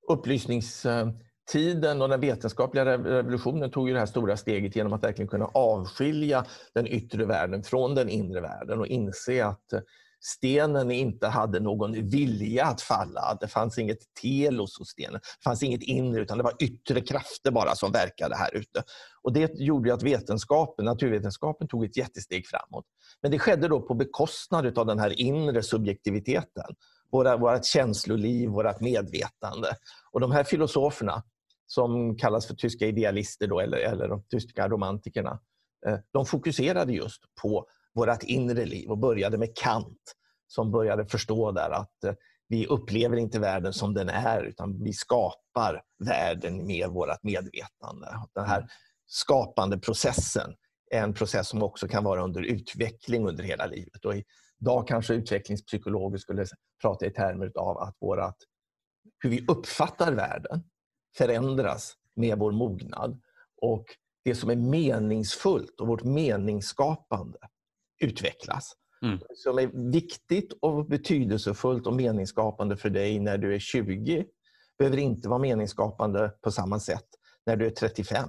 upplysningstiden 0.09 2.03
och 2.03 2.09
den 2.09 2.21
vetenskapliga 2.21 2.85
revolutionen 2.99 3.71
tog 3.71 3.89
ju 3.89 3.95
det 3.95 4.01
här 4.01 4.07
stora 4.07 4.37
steget 4.37 4.77
genom 4.77 4.93
att 4.93 5.05
verkligen 5.05 5.29
kunna 5.29 5.47
avskilja 5.47 6.45
den 6.75 6.87
yttre 6.87 7.25
världen 7.25 7.63
från 7.63 7.95
den 7.95 8.09
inre 8.09 8.41
världen 8.41 8.81
och 8.81 8.87
inse 8.87 9.45
att 9.47 9.67
stenen 10.25 10.91
inte 10.91 11.29
hade 11.29 11.61
någon 11.61 12.09
vilja 12.09 12.65
att 12.65 12.81
falla. 12.81 13.39
Det 13.41 13.49
fanns 13.49 13.79
inget 13.79 13.99
telos 14.23 14.79
hos 14.79 14.89
stenen. 14.89 15.13
Det 15.13 15.45
fanns 15.45 15.63
inget 15.63 15.83
inre, 15.83 16.23
utan 16.23 16.39
det 16.39 16.45
var 16.45 16.55
yttre 16.59 17.01
krafter 17.01 17.51
bara 17.51 17.75
som 17.75 17.93
verkade 17.93 18.37
här 18.37 18.57
ute. 18.57 18.83
Och 19.23 19.33
Det 19.33 19.55
gjorde 19.55 19.95
att 19.95 20.03
vetenskapen, 20.03 20.85
naturvetenskapen 20.85 21.69
tog 21.69 21.85
ett 21.85 21.97
jättesteg 21.97 22.47
framåt. 22.47 22.85
Men 23.23 23.31
det 23.31 23.39
skedde 23.39 23.69
då 23.69 23.81
på 23.81 23.95
bekostnad 23.95 24.79
av 24.79 24.87
den 24.87 24.99
här 24.99 25.21
inre 25.21 25.63
subjektiviteten. 25.63 26.75
Våra, 27.13 27.37
vårt 27.37 27.65
känsloliv, 27.65 28.49
vårt 28.49 28.81
medvetande. 28.81 29.69
Och 30.13 30.21
de 30.21 30.33
här 30.33 30.45
filosoferna, 30.45 31.23
som 31.67 32.17
kallas 32.17 32.47
för 32.47 32.55
tyska 32.55 32.87
idealister 32.87 33.47
då, 33.47 33.61
eller, 33.61 33.79
eller 33.79 34.09
de 34.09 34.23
tyska 34.31 34.69
romantikerna, 34.69 35.41
eh, 35.87 35.99
de 36.13 36.27
fokuserade 36.27 36.93
just 36.93 37.23
på 37.43 37.67
vårt 37.95 38.23
inre 38.23 38.65
liv 38.65 38.91
och 38.91 38.99
började 38.99 39.39
med 39.39 39.57
Kant 39.57 40.15
som 40.47 40.71
började 40.71 41.07
förstå 41.07 41.53
där 41.53 41.71
att 41.71 42.05
eh, 42.05 42.15
vi 42.49 42.67
upplever 42.67 43.17
inte 43.17 43.39
världen 43.39 43.73
som 43.73 43.95
den 43.95 44.09
är 44.09 44.43
utan 44.43 44.85
vi 44.85 44.93
skapar 44.93 45.83
världen 46.05 46.67
med 46.67 46.89
vårt 46.89 47.23
medvetande. 47.23 48.09
Den 48.35 48.45
här 48.45 48.67
skapande 49.07 49.79
processen 49.79 50.55
är 50.91 51.03
en 51.03 51.15
process 51.15 51.49
som 51.49 51.63
också 51.63 51.89
kan 51.89 52.05
vara 52.05 52.25
under 52.25 52.43
utveckling 52.43 53.29
under 53.29 53.45
hela 53.45 53.67
livet. 53.67 54.05
Och 54.05 54.15
idag 54.61 54.89
kanske 54.89 55.15
utvecklingspsykologer 55.15 56.19
skulle 56.19 56.47
prata 56.83 57.07
i 57.07 57.11
termer 57.11 57.53
av 57.55 57.79
att 57.79 57.97
vårat, 58.01 58.37
hur 59.19 59.31
vi 59.31 59.45
uppfattar 59.49 60.13
världen 60.13 60.63
förändras 61.17 61.97
med 62.17 62.39
vår 62.39 62.53
mognad. 62.53 63.21
Och 63.63 63.85
det 64.25 64.35
som 64.35 64.51
är 64.51 64.57
meningsfullt 64.57 65.81
och 65.81 65.87
vårt 65.87 66.05
meningsskapande 66.05 67.39
utvecklas. 68.03 68.73
Mm. 69.03 69.19
Som 69.35 69.59
är 69.59 69.91
viktigt 69.93 70.53
och 70.61 70.87
betydelsefullt 70.87 71.87
och 71.87 71.95
meningsskapande 71.95 72.77
för 72.77 72.91
dig 72.91 73.21
när 73.21 73.39
du 73.39 73.55
är 73.55 73.59
20 73.59 74.25
behöver 74.79 74.97
inte 74.97 75.29
vara 75.29 75.39
meningsskapande 75.39 76.33
på 76.43 76.51
samma 76.51 76.81
sätt 76.81 77.07
när 77.47 77.57
du 77.57 77.67
är 77.67 77.71
35. 77.71 78.29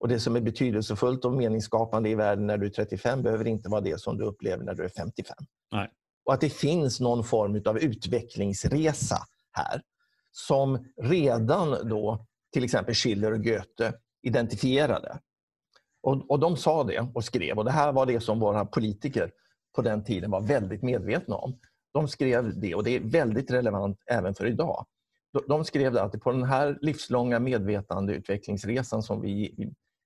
Och 0.00 0.08
Det 0.08 0.20
som 0.20 0.36
är 0.36 0.40
betydelsefullt 0.40 1.24
och 1.24 1.32
meningsskapande 1.32 2.08
i 2.10 2.14
världen 2.14 2.46
när 2.46 2.58
du 2.58 2.66
är 2.66 2.70
35 2.70 3.22
behöver 3.22 3.46
inte 3.46 3.68
vara 3.68 3.80
det 3.80 4.00
som 4.00 4.18
du 4.18 4.24
upplever 4.24 4.64
när 4.64 4.74
du 4.74 4.84
är 4.84 4.88
55. 4.88 5.36
Nej. 5.72 5.90
Och 6.24 6.34
att 6.34 6.40
det 6.40 6.50
finns 6.50 7.00
någon 7.00 7.24
form 7.24 7.62
av 7.64 7.78
utvecklingsresa 7.78 9.18
här 9.52 9.82
som 10.32 10.84
redan 11.02 11.88
då 11.88 12.26
till 12.52 12.64
exempel 12.64 12.94
Schiller 12.94 13.32
och 13.32 13.44
Goethe 13.44 13.92
identifierade. 14.22 15.18
Och, 16.06 16.30
och 16.30 16.40
de 16.40 16.56
sa 16.56 16.84
det 16.84 17.08
och 17.14 17.24
skrev 17.24 17.58
och 17.58 17.64
det 17.64 17.70
här 17.70 17.92
var 17.92 18.06
det 18.06 18.20
som 18.20 18.40
våra 18.40 18.64
politiker 18.64 19.30
på 19.76 19.82
den 19.82 20.04
tiden 20.04 20.30
var 20.30 20.40
väldigt 20.40 20.82
medvetna 20.82 21.36
om. 21.36 21.58
De 21.92 22.08
skrev 22.08 22.60
det 22.60 22.74
och 22.74 22.84
det 22.84 22.90
är 22.90 23.00
väldigt 23.00 23.50
relevant 23.50 23.98
även 24.10 24.34
för 24.34 24.46
idag. 24.46 24.86
De 25.48 25.64
skrev 25.64 25.96
att 25.96 26.20
på 26.20 26.32
den 26.32 26.42
här 26.44 26.78
livslånga 26.80 27.38
medvetandeutvecklingsresan 27.38 29.02
som 29.02 29.20
vi 29.20 29.54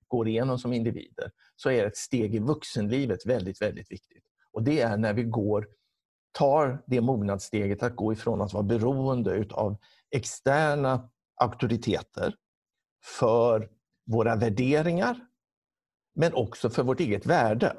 går 0.08 0.28
igenom 0.28 0.58
som 0.58 0.72
individer 0.72 1.30
så 1.56 1.70
är 1.70 1.86
ett 1.86 1.96
steg 1.96 2.34
i 2.34 2.38
vuxenlivet 2.38 3.26
väldigt, 3.26 3.62
väldigt 3.62 3.92
viktigt. 3.92 4.24
Och 4.52 4.62
Det 4.62 4.80
är 4.80 4.96
när 4.96 5.12
vi 5.12 5.22
går, 5.22 5.68
tar 6.32 6.82
det 6.86 7.00
mognadssteget 7.00 7.82
att 7.82 7.96
gå 7.96 8.12
ifrån 8.12 8.40
att 8.40 8.52
vara 8.52 8.62
beroende 8.62 9.46
av 9.50 9.76
externa 10.10 11.10
auktoriteter 11.40 12.34
för 13.18 13.68
våra 14.06 14.36
värderingar 14.36 15.26
men 16.14 16.34
också 16.34 16.70
för 16.70 16.82
vårt 16.82 17.00
eget 17.00 17.26
värde. 17.26 17.76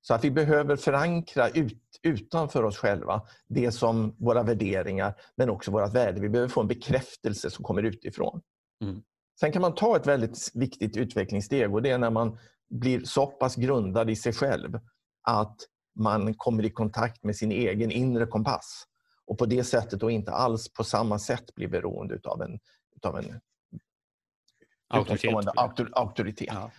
Så 0.00 0.14
att 0.14 0.24
vi 0.24 0.30
behöver 0.30 0.76
förankra 0.76 1.48
ut, 1.48 1.82
utanför 2.02 2.62
oss 2.62 2.76
själva 2.76 3.22
det 3.48 3.72
som 3.72 4.16
våra 4.18 4.42
värderingar 4.42 5.14
men 5.36 5.50
också 5.50 5.70
vårt 5.70 5.94
värde. 5.94 6.20
Vi 6.20 6.28
behöver 6.28 6.48
få 6.48 6.60
en 6.60 6.68
bekräftelse 6.68 7.50
som 7.50 7.64
kommer 7.64 7.82
utifrån. 7.82 8.42
Mm. 8.82 9.02
Sen 9.40 9.52
kan 9.52 9.62
man 9.62 9.74
ta 9.74 9.96
ett 9.96 10.06
väldigt 10.06 10.50
viktigt 10.54 10.96
utvecklingssteg 10.96 11.74
och 11.74 11.82
det 11.82 11.90
är 11.90 11.98
när 11.98 12.10
man 12.10 12.38
blir 12.70 13.04
så 13.04 13.26
pass 13.26 13.56
grundad 13.56 14.10
i 14.10 14.16
sig 14.16 14.32
själv 14.32 14.80
att 15.22 15.56
man 15.94 16.34
kommer 16.34 16.64
i 16.64 16.70
kontakt 16.70 17.24
med 17.24 17.36
sin 17.36 17.52
egen 17.52 17.90
inre 17.90 18.26
kompass 18.26 18.84
och 19.26 19.38
på 19.38 19.46
det 19.46 19.64
sättet 19.64 20.00
då 20.00 20.10
inte 20.10 20.32
alls 20.32 20.72
på 20.72 20.84
samma 20.84 21.18
sätt 21.18 21.54
blir 21.54 21.68
beroende 21.68 22.20
av 22.24 22.42
en, 22.42 22.58
utav 22.96 23.18
en 23.18 23.40
auktoritet. 24.88 25.34
auktoritet. 25.92 26.48
Ja, 26.52 26.70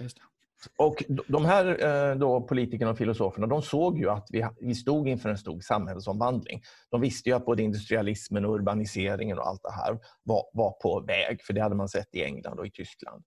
och 0.77 1.03
de 1.27 1.45
här 1.45 1.83
eh, 1.83 2.15
då, 2.15 2.41
politikerna 2.41 2.91
och 2.91 2.97
filosoferna 2.97 3.47
de 3.47 3.61
såg 3.61 3.99
ju 3.99 4.09
att 4.09 4.27
vi, 4.29 4.47
vi 4.61 4.75
stod 4.75 5.07
inför 5.07 5.29
en 5.29 5.37
stor 5.37 5.59
samhällsomvandling. 5.59 6.61
De 6.91 7.01
visste 7.01 7.29
ju 7.29 7.35
att 7.35 7.45
både 7.45 7.63
industrialismen 7.63 8.45
och 8.45 8.55
urbaniseringen 8.55 9.37
och 9.37 9.47
allt 9.47 9.63
det 9.63 9.71
här 9.71 9.99
var, 10.23 10.43
var 10.53 10.71
på 10.71 10.99
väg, 11.07 11.41
för 11.43 11.53
det 11.53 11.61
hade 11.61 11.75
man 11.75 11.89
sett 11.89 12.15
i 12.15 12.23
England 12.23 12.59
och 12.59 12.67
i 12.67 12.71
Tyskland. 12.71 13.23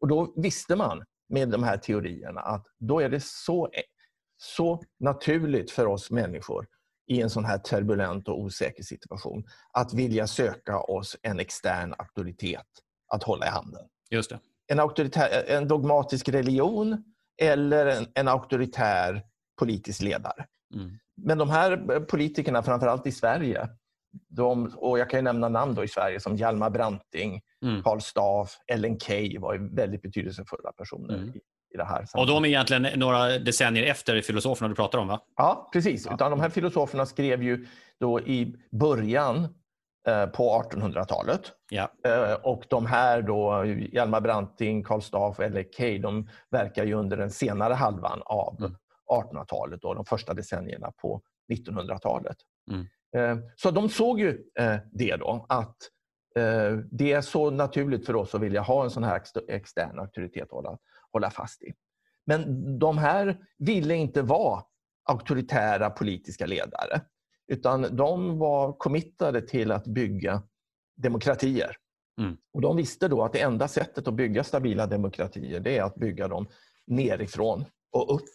Och 0.00 0.08
då 0.08 0.34
visste 0.36 0.76
man 0.76 1.04
med 1.28 1.48
de 1.48 1.62
här 1.62 1.76
teorierna 1.76 2.40
att 2.40 2.66
då 2.78 3.00
är 3.00 3.08
det 3.08 3.24
så, 3.24 3.70
så 4.36 4.82
naturligt 4.98 5.70
för 5.70 5.86
oss 5.86 6.10
människor 6.10 6.66
i 7.06 7.20
en 7.20 7.30
sån 7.30 7.44
här 7.44 7.58
turbulent 7.58 8.28
och 8.28 8.40
osäker 8.40 8.82
situation 8.82 9.44
att 9.72 9.94
vilja 9.94 10.26
söka 10.26 10.80
oss 10.80 11.16
en 11.22 11.40
extern 11.40 11.94
auktoritet 11.98 12.66
att 13.08 13.22
hålla 13.22 13.46
i 13.46 13.48
handen. 13.48 13.88
Just 14.10 14.30
det. 14.30 14.40
En, 14.70 14.80
auktoritär, 14.80 15.44
en 15.48 15.68
dogmatisk 15.68 16.28
religion 16.28 17.04
eller 17.42 17.86
en, 17.86 18.06
en 18.14 18.28
auktoritär 18.28 19.22
politisk 19.58 20.02
ledare. 20.02 20.46
Mm. 20.74 20.90
Men 21.16 21.38
de 21.38 21.50
här 21.50 22.00
politikerna, 22.00 22.62
framförallt 22.62 23.06
i 23.06 23.12
Sverige, 23.12 23.68
de, 24.28 24.72
och 24.76 24.98
jag 24.98 25.10
kan 25.10 25.18
ju 25.18 25.22
nämna 25.22 25.48
namn 25.48 25.74
då 25.74 25.84
i 25.84 25.88
Sverige 25.88 26.20
som 26.20 26.36
Hjalmar 26.36 26.70
Branting, 26.70 27.40
mm. 27.62 27.82
Karl 27.82 28.00
Staaf, 28.00 28.58
Ellen 28.72 29.00
Key 29.00 29.38
var 29.38 29.76
väldigt 29.76 30.02
betydelsefulla 30.02 30.72
personer 30.72 31.14
mm. 31.14 31.28
i, 31.28 31.40
i 31.74 31.76
det 31.76 31.84
här. 31.84 32.06
Och 32.14 32.26
de 32.26 32.44
är 32.44 32.48
egentligen 32.48 32.86
några 32.96 33.38
decennier 33.38 33.86
efter 33.86 34.20
filosoferna 34.22 34.68
du 34.68 34.74
pratar 34.74 34.98
om 34.98 35.08
va? 35.08 35.20
Ja, 35.36 35.70
precis. 35.72 36.06
Ja. 36.06 36.14
Utan 36.14 36.30
de 36.30 36.40
här 36.40 36.50
filosoferna 36.50 37.06
skrev 37.06 37.42
ju 37.42 37.66
då 38.00 38.20
i 38.20 38.56
början 38.80 39.48
på 40.34 40.64
1800-talet. 40.72 41.40
Ja. 41.70 41.90
Eh, 42.04 42.32
och 42.32 42.64
de 42.68 42.86
här 42.86 43.22
då, 43.22 43.64
Hjalmar 43.64 44.20
Branting, 44.20 44.82
Karl 44.82 45.00
Staaf 45.00 45.38
och 45.38 45.44
Ellen 45.44 45.64
Key, 45.76 45.98
de 45.98 46.28
verkar 46.50 46.84
ju 46.84 46.94
under 46.94 47.16
den 47.16 47.30
senare 47.30 47.74
halvan 47.74 48.22
av 48.24 48.56
mm. 48.58 48.76
1800-talet 49.10 49.84
och 49.84 49.94
de 49.94 50.04
första 50.04 50.34
decennierna 50.34 50.92
på 51.02 51.22
1900-talet. 51.52 52.36
Mm. 52.70 52.86
Eh, 53.16 53.44
så 53.56 53.70
de 53.70 53.88
såg 53.88 54.20
ju 54.20 54.44
eh, 54.58 54.76
det 54.92 55.16
då, 55.16 55.46
att 55.48 55.76
eh, 56.36 56.72
det 56.90 57.12
är 57.12 57.20
så 57.20 57.50
naturligt 57.50 58.06
för 58.06 58.16
oss 58.16 58.34
att 58.34 58.40
vilja 58.40 58.60
ha 58.60 58.84
en 58.84 58.90
sån 58.90 59.04
här 59.04 59.22
extern 59.48 59.98
auktoritet 59.98 60.42
att 60.42 60.50
hålla, 60.50 60.78
hålla 61.12 61.30
fast 61.30 61.62
i. 61.62 61.72
Men 62.26 62.78
de 62.78 62.98
här 62.98 63.38
ville 63.58 63.94
inte 63.94 64.22
vara 64.22 64.62
auktoritära 65.08 65.90
politiska 65.90 66.46
ledare. 66.46 67.00
Utan 67.50 67.96
de 67.96 68.38
var 68.38 68.72
committade 68.72 69.42
till 69.42 69.72
att 69.72 69.86
bygga 69.86 70.42
demokratier. 70.96 71.76
Mm. 72.20 72.36
Och 72.52 72.60
De 72.60 72.76
visste 72.76 73.08
då 73.08 73.22
att 73.22 73.32
det 73.32 73.40
enda 73.40 73.68
sättet 73.68 74.08
att 74.08 74.14
bygga 74.14 74.44
stabila 74.44 74.86
demokratier 74.86 75.60
det 75.60 75.78
är 75.78 75.82
att 75.82 75.94
bygga 75.94 76.28
dem 76.28 76.48
nerifrån 76.86 77.64
och 77.92 78.14
upp. 78.14 78.30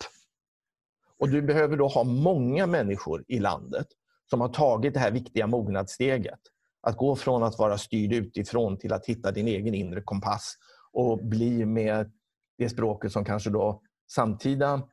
Och 1.20 1.30
Du 1.30 1.42
behöver 1.42 1.78
då 1.78 1.88
ha 1.88 2.04
många 2.04 2.68
människor 2.68 3.24
i 3.28 3.40
landet 3.40 3.88
som 4.30 4.42
har 4.42 4.50
tagit 4.50 4.94
det 4.94 5.00
här 5.00 5.12
viktiga 5.12 5.48
mognadssteget. 5.48 6.40
Att 6.82 6.98
gå 6.98 7.16
från 7.16 7.44
att 7.44 7.60
vara 7.60 7.78
styrd 7.78 8.14
utifrån 8.14 8.78
till 8.78 8.94
att 8.94 9.06
hitta 9.06 9.32
din 9.32 9.48
egen 9.48 9.74
inre 9.74 10.02
kompass 10.02 10.56
och 10.92 11.26
bli 11.26 11.66
med 11.66 12.12
det 12.58 12.70
språket 12.70 13.12
som 13.12 13.26
kanske 13.26 13.50
då 13.50 13.82
samtida, 14.12 14.90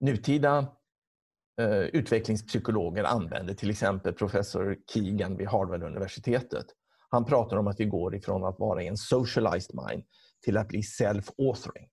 nutida 0.00 0.66
utvecklingspsykologer 1.92 3.04
använder. 3.04 3.54
Till 3.54 3.70
exempel 3.70 4.12
professor 4.12 4.76
Keegan 4.92 5.36
vid 5.36 5.48
Harvard-universitetet. 5.48 6.66
Han 7.10 7.24
pratar 7.24 7.56
om 7.56 7.66
att 7.66 7.80
vi 7.80 7.84
går 7.84 8.14
ifrån 8.14 8.44
att 8.44 8.58
vara 8.58 8.82
i 8.82 8.86
en 8.86 8.96
socialized 8.96 9.76
mind 9.86 10.02
till 10.44 10.56
att 10.56 10.68
bli 10.68 10.80
self-authoring. 10.80 11.88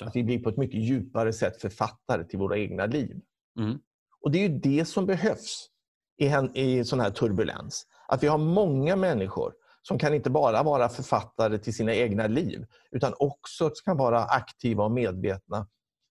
Att 0.00 0.16
vi 0.16 0.24
blir 0.24 0.38
på 0.38 0.48
ett 0.48 0.56
mycket 0.56 0.80
djupare 0.80 1.32
sätt 1.32 1.60
författare 1.60 2.24
till 2.24 2.38
våra 2.38 2.58
egna 2.58 2.86
liv. 2.86 3.20
Mm. 3.58 3.78
Och 4.20 4.30
Det 4.30 4.38
är 4.38 4.48
ju 4.48 4.58
det 4.58 4.84
som 4.84 5.06
behövs 5.06 5.68
i, 6.18 6.28
en, 6.28 6.56
i 6.56 6.84
sån 6.84 7.00
här 7.00 7.10
turbulens. 7.10 7.86
Att 8.08 8.22
vi 8.22 8.26
har 8.26 8.38
många 8.38 8.96
människor 8.96 9.52
som 9.82 9.98
kan 9.98 10.14
inte 10.14 10.30
bara 10.30 10.62
vara 10.62 10.88
författare 10.88 11.58
till 11.58 11.74
sina 11.74 11.94
egna 11.94 12.26
liv 12.26 12.66
utan 12.90 13.14
också 13.18 13.70
kan 13.84 13.96
vara 13.96 14.24
aktiva 14.24 14.84
och 14.84 14.92
medvetna 14.92 15.66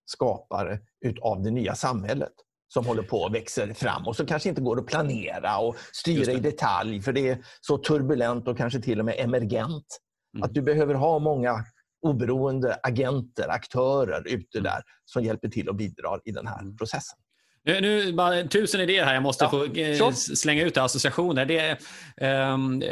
skapare 0.06 0.80
av 1.22 1.44
det 1.44 1.52
nya 1.52 1.76
samhället 1.76 2.34
som 2.74 2.86
håller 2.86 3.04
på 3.04 3.18
och 3.18 3.36
växer 3.36 3.74
fram 3.74 4.08
och 4.08 4.16
som 4.16 4.26
kanske 4.26 4.50
inte 4.50 4.62
går 4.62 4.80
att 4.80 4.86
planera 4.86 5.58
och 5.58 5.76
styra 5.94 6.32
i 6.32 6.40
detalj 6.40 7.02
för 7.02 7.14
det 7.14 7.30
är 7.30 7.38
så 7.62 7.78
turbulent 7.78 8.48
och 8.48 8.58
kanske 8.58 8.82
till 8.82 9.00
och 9.00 9.06
med 9.06 9.16
emergent. 9.18 10.00
Mm. 10.36 10.44
Att 10.44 10.54
du 10.54 10.62
behöver 10.62 10.94
ha 10.94 11.20
många 11.20 11.66
oberoende 12.02 12.80
agenter, 12.84 13.50
aktörer 13.50 14.28
ute 14.28 14.58
mm. 14.58 14.64
där 14.64 14.82
som 15.06 15.24
hjälper 15.24 15.50
till 15.50 15.70
och 15.70 15.76
bidrar 15.76 16.22
i 16.26 16.32
den 16.32 16.48
här 16.48 16.60
mm. 16.62 16.78
processen. 16.78 17.20
Nu, 17.66 17.82
nu 17.82 18.14
bara 18.14 18.44
tusen 18.44 18.82
idéer 18.82 19.06
här. 19.06 19.14
Jag 19.14 19.24
måste 19.24 19.44
ja, 19.44 19.50
få 19.50 19.66
eh, 19.66 20.12
slänga 20.14 20.64
ut 20.64 20.78
associationer. 20.78 21.46
Det, 21.46 21.78
um, 22.22 22.84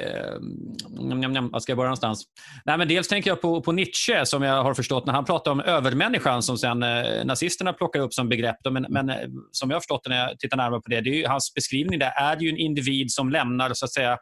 um, 1.11 1.49
vad 1.51 1.63
ska 1.63 1.71
jag 1.71 1.77
börja 1.77 1.87
någonstans? 1.87 2.23
Nej, 2.65 2.77
men 2.77 2.87
dels 2.87 3.07
tänker 3.07 3.29
jag 3.29 3.41
på, 3.41 3.61
på 3.61 3.71
Nietzsche 3.71 4.25
som 4.25 4.43
jag 4.43 4.63
har 4.63 4.73
förstått 4.73 5.05
när 5.05 5.13
han 5.13 5.25
pratar 5.25 5.51
om 5.51 5.59
övermänniskan 5.59 6.43
som 6.43 6.57
sen 6.57 6.83
eh, 6.83 7.25
nazisterna 7.25 7.73
plockar 7.73 7.99
upp 7.99 8.13
som 8.13 8.29
begrepp. 8.29 8.57
Men, 8.69 8.85
men 8.89 9.09
eh, 9.09 9.15
som 9.51 9.69
jag 9.69 9.75
har 9.75 9.81
förstått 9.81 10.07
när 10.07 10.17
jag 10.17 10.39
tittar 10.39 10.57
närmare 10.57 10.81
på 10.81 10.89
det, 10.89 11.01
det 11.01 11.09
är 11.09 11.15
ju, 11.15 11.27
hans 11.27 11.53
beskrivning 11.53 11.99
där 11.99 12.11
är 12.17 12.37
ju 12.39 12.49
en 12.49 12.57
individ 12.57 13.11
som 13.11 13.29
lämnar 13.29 13.73
så 13.73 13.85
att 13.85 13.93
säga 13.93 14.17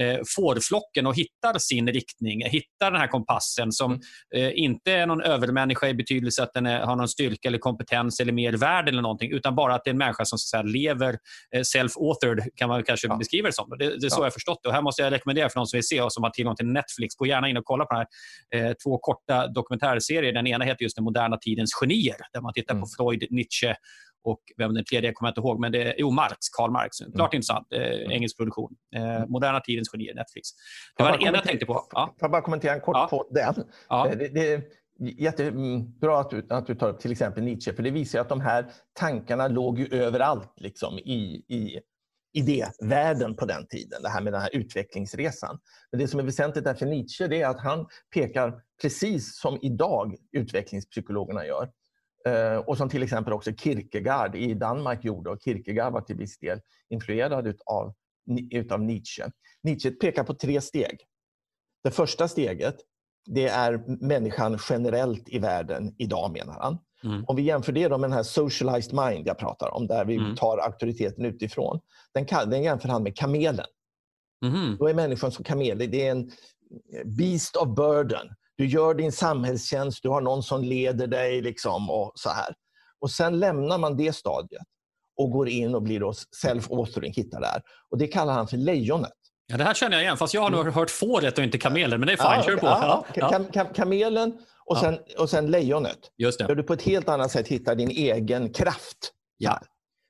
eh, 0.00 0.18
fårflocken 0.36 1.06
och 1.06 1.16
hittar 1.16 1.58
sin 1.58 1.88
riktning, 1.88 2.44
hittar 2.44 2.90
den 2.90 3.00
här 3.00 3.06
kompassen 3.06 3.72
som 3.72 3.92
mm. 3.92 4.02
eh, 4.34 4.52
inte 4.54 4.92
är 4.92 5.06
någon 5.06 5.22
övermänniska 5.22 5.88
i 5.88 5.94
betydelse 5.94 6.42
att 6.42 6.52
den 6.54 6.66
är, 6.66 6.80
har 6.80 6.96
någon 6.96 7.08
styrka 7.08 7.48
eller 7.48 7.58
kompetens 7.58 8.20
eller 8.20 8.32
mer 8.32 8.52
värd 8.52 8.88
eller 8.88 9.02
någonting, 9.02 9.32
utan 9.32 9.54
bara 9.54 9.74
att 9.74 9.84
det 9.84 9.90
är 9.90 9.92
en 9.92 9.98
människa 9.98 10.24
som 10.24 10.38
så 10.38 10.48
säga, 10.48 10.62
lever 10.62 11.18
eh, 11.54 11.60
self-authored, 11.60 12.48
kan 12.54 12.68
man 12.68 12.82
kanske 12.84 13.08
ja. 13.08 13.16
beskriva 13.16 13.48
det 13.48 13.52
som. 13.52 13.70
Det, 13.78 13.98
det 13.98 14.06
är 14.06 14.10
så 14.10 14.20
ja. 14.20 14.26
jag 14.26 14.32
förstått 14.32 14.60
det. 14.62 14.68
Och 14.68 14.74
här 14.74 14.82
måste 14.82 15.02
jag 15.02 15.12
rekommendera 15.12 15.48
för 15.48 15.58
någon 15.58 15.66
som 15.66 15.76
vill 15.76 15.86
se 15.86 16.02
och 16.02 16.12
som 16.12 16.22
har 16.22 16.30
tillgång 16.30 16.56
till 16.56 16.66
Netflix, 16.66 17.14
gå 17.14 17.26
gärna 17.26 17.48
in 17.48 17.56
och 17.56 17.64
kolla 17.64 17.84
på 17.84 17.94
de 17.94 17.98
här 17.98 18.68
eh, 18.68 18.72
två 18.84 18.98
korta 18.98 19.46
dokumentärserier. 19.46 20.32
Den 20.32 20.46
ena 20.46 20.64
heter 20.64 20.82
just 20.82 20.96
Den 20.96 21.04
moderna 21.04 21.36
tidens 21.36 21.74
genier, 21.80 22.16
där 22.32 22.40
man 22.40 22.52
tittar 22.52 22.74
mm. 22.74 22.82
på 22.82 22.88
Freud, 22.96 23.26
Nietzsche 23.30 23.74
och 24.24 24.40
vem 24.56 24.74
den 24.74 24.84
tredje 24.84 25.12
kommer 25.12 25.28
jag 25.28 25.30
inte 25.30 25.40
ihåg, 25.40 25.60
men 25.60 25.72
det 25.72 25.82
är 25.82 25.94
jo, 25.98 26.10
Marx, 26.10 26.48
Karl 26.56 26.70
Marx. 26.70 27.00
Mm. 27.00 27.12
Klart 27.12 27.34
mm. 27.34 27.38
intressant. 27.38 27.66
Eh, 27.72 27.80
mm. 27.80 28.10
engelsk 28.10 28.36
produktion. 28.36 28.76
Eh, 28.96 29.16
mm. 29.16 29.30
moderna 29.30 29.60
tidens 29.60 29.92
genier, 29.92 30.14
Netflix. 30.14 30.48
Det 30.96 31.02
var 31.02 31.18
det 31.18 31.24
ena 31.24 31.36
jag 31.36 31.44
tänkte 31.44 31.66
på. 31.66 31.86
Ja. 31.90 32.06
Får 32.06 32.24
jag 32.24 32.30
bara 32.30 32.42
kommentera 32.42 32.80
kort 32.80 32.96
ja. 32.96 33.06
på 33.10 33.26
den? 33.30 33.54
Ja. 33.88 34.10
Det, 34.18 34.28
det, 34.28 34.62
Jättebra 35.00 36.20
att 36.20 36.30
du, 36.30 36.46
att 36.50 36.66
du 36.66 36.74
tar 36.74 36.88
upp 36.88 37.00
till 37.00 37.12
exempel 37.12 37.44
Nietzsche, 37.44 37.72
för 37.72 37.82
det 37.82 37.90
visar 37.90 38.20
att 38.20 38.28
de 38.28 38.40
här 38.40 38.66
tankarna 38.92 39.48
låg 39.48 39.78
ju 39.78 39.86
överallt 39.86 40.52
liksom, 40.56 40.98
i, 40.98 41.44
i 41.48 41.80
idévärlden 42.32 43.36
på 43.36 43.46
den 43.46 43.66
tiden, 43.66 44.02
det 44.02 44.08
här 44.08 44.22
med 44.22 44.32
den 44.32 44.42
här 44.42 44.56
utvecklingsresan. 44.56 45.58
Men 45.90 46.00
det 46.00 46.08
som 46.08 46.20
är 46.20 46.24
väsentligt 46.24 46.64
där 46.64 46.74
för 46.74 46.86
Nietzsche 46.86 47.26
det 47.26 47.42
är 47.42 47.48
att 47.48 47.60
han 47.60 47.86
pekar 48.14 48.60
precis 48.82 49.38
som 49.40 49.58
idag 49.62 50.16
utvecklingspsykologerna 50.32 51.46
gör 51.46 51.62
eh, 51.62 51.68
och 52.66 52.76
som 52.76 52.88
till 52.88 53.02
exempel 53.02 53.32
också 53.32 53.52
Kierkegaard 53.52 54.36
i 54.36 54.54
Danmark 54.54 55.04
gjorde 55.04 55.30
och 55.30 55.38
Kierkegaard 55.44 55.92
var 55.92 56.00
till 56.00 56.16
viss 56.16 56.38
del 56.38 56.60
influerad 56.90 57.46
utav, 57.46 57.94
utav 58.50 58.80
Nietzsche. 58.80 59.30
Nietzsche 59.62 59.90
pekar 59.90 60.24
på 60.24 60.34
tre 60.34 60.60
steg. 60.60 60.98
Det 61.84 61.90
första 61.90 62.28
steget 62.28 62.76
det 63.26 63.48
är 63.48 64.04
människan 64.06 64.58
generellt 64.68 65.28
i 65.28 65.38
världen 65.38 65.94
idag, 65.98 66.32
menar 66.32 66.60
han. 66.60 66.78
Mm. 67.04 67.24
Om 67.24 67.36
vi 67.36 67.42
jämför 67.42 67.72
det 67.72 67.88
med 67.88 68.00
den 68.00 68.12
här 68.12 68.22
socialized 68.22 68.94
mind 68.94 69.26
jag 69.26 69.38
pratar 69.38 69.74
om, 69.74 69.86
där 69.86 70.04
vi 70.04 70.16
mm. 70.16 70.36
tar 70.36 70.58
auktoriteten 70.58 71.24
utifrån. 71.24 71.80
Den, 72.14 72.24
kan, 72.24 72.50
den 72.50 72.62
jämför 72.62 72.88
han 72.88 73.02
med 73.02 73.16
kamelen. 73.16 73.66
Mm. 74.46 74.76
Då 74.76 74.88
är 74.88 74.94
människan 74.94 75.32
som 75.32 75.44
kamel. 75.44 75.78
Det 75.78 76.06
är 76.06 76.10
en 76.10 76.30
beast 77.04 77.56
of 77.56 77.74
burden. 77.76 78.28
Du 78.58 78.66
gör 78.66 78.94
din 78.94 79.12
samhällstjänst, 79.12 80.02
du 80.02 80.08
har 80.08 80.20
någon 80.20 80.42
som 80.42 80.64
leder 80.64 81.06
dig. 81.06 81.40
Liksom 81.42 81.90
och 81.90 82.12
så 82.14 82.30
här. 82.30 82.54
Och 83.00 83.10
Sen 83.10 83.38
lämnar 83.38 83.78
man 83.78 83.96
det 83.96 84.12
stadiet 84.12 84.62
och 85.16 85.30
går 85.30 85.48
in 85.48 85.74
och 85.74 85.82
blir 85.82 86.00
self-authoring, 86.44 87.12
hittar 87.14 87.40
där. 87.40 87.62
Och 87.90 87.98
Det 87.98 88.06
kallar 88.06 88.32
han 88.32 88.48
för 88.48 88.56
lejonet. 88.56 89.12
Ja, 89.46 89.56
det 89.56 89.64
här 89.64 89.74
känner 89.74 89.96
jag 89.96 90.02
igen, 90.02 90.16
fast 90.16 90.34
jag 90.34 90.40
har 90.40 90.50
nog 90.50 90.66
hört 90.66 90.90
fåret 90.90 91.38
och 91.38 91.44
inte 91.44 91.58
kamelen. 91.58 92.00
Men 92.00 92.06
det 92.06 92.12
är 92.12 92.16
fine, 92.16 92.26
ja, 92.26 92.42
kör 92.42 92.56
på. 92.56 92.66
Ja, 92.66 93.06
ja. 93.14 93.28
Kam, 93.30 93.44
kam, 93.44 93.66
kamelen 93.74 94.38
och 94.64 94.78
sen, 94.78 94.98
och 95.18 95.30
sen 95.30 95.50
lejonet. 95.50 95.98
Just 96.16 96.38
det. 96.38 96.46
Där 96.46 96.54
du 96.54 96.62
på 96.62 96.72
ett 96.72 96.82
helt 96.82 97.08
annat 97.08 97.30
sätt 97.30 97.48
hittar 97.48 97.74
din 97.74 97.90
egen 97.90 98.52
kraft. 98.52 99.12
Ja. 99.36 99.60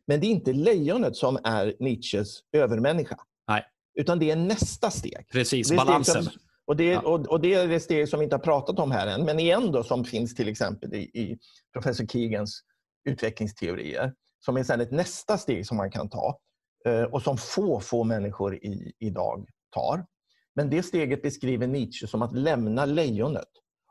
Men 0.07 0.21
det 0.21 0.27
är 0.27 0.29
inte 0.29 0.53
lejonet 0.53 1.17
som 1.17 1.39
är 1.45 1.75
Nietzsches 1.81 2.39
övermänniska. 2.53 3.17
Nej. 3.49 3.65
Utan 3.99 4.19
det 4.19 4.31
är 4.31 4.37
nästa 4.37 4.91
steg. 4.91 5.29
Precis, 5.33 5.77
balansen. 5.77 6.25
Som, 6.25 6.33
Och 6.69 6.77
det, 6.77 6.85
ja. 6.85 7.01
och, 7.01 7.27
och 7.27 7.41
det 7.41 7.55
är 7.55 7.69
det 7.69 7.81
steg 7.81 8.09
som 8.09 8.21
vi 8.21 8.25
inte 8.25 8.37
har 8.37 8.41
pratat 8.41 8.79
om 8.79 8.91
här 8.91 9.07
än, 9.07 9.25
men 9.25 9.41
igen 9.41 9.73
då, 9.73 9.83
som 9.83 10.05
finns 10.05 10.35
till 10.35 10.49
exempel 10.49 10.95
i, 10.95 10.99
i 10.99 11.39
professor 11.73 12.07
Keegans 12.07 12.63
utvecklingsteorier, 13.09 14.13
som 14.45 14.57
är 14.57 14.63
sedan 14.63 14.81
ett 14.81 14.91
nästa 14.91 15.39
steg 15.39 15.67
som 15.67 15.77
man 15.77 15.91
kan 15.91 16.09
ta 16.09 16.39
eh, 16.87 17.03
och 17.03 17.23
som 17.23 17.39
få, 17.39 17.81
få 17.81 18.05
människor 18.05 18.55
i, 18.55 18.93
idag 18.99 19.49
tar. 19.75 20.07
Men 20.55 20.71
det 20.71 20.83
steget 20.83 21.23
beskriver 21.23 21.67
Nietzsche 21.67 22.07
som 22.07 22.23
att 22.23 22.35
lämna 22.35 22.85
lejonet 22.85 23.49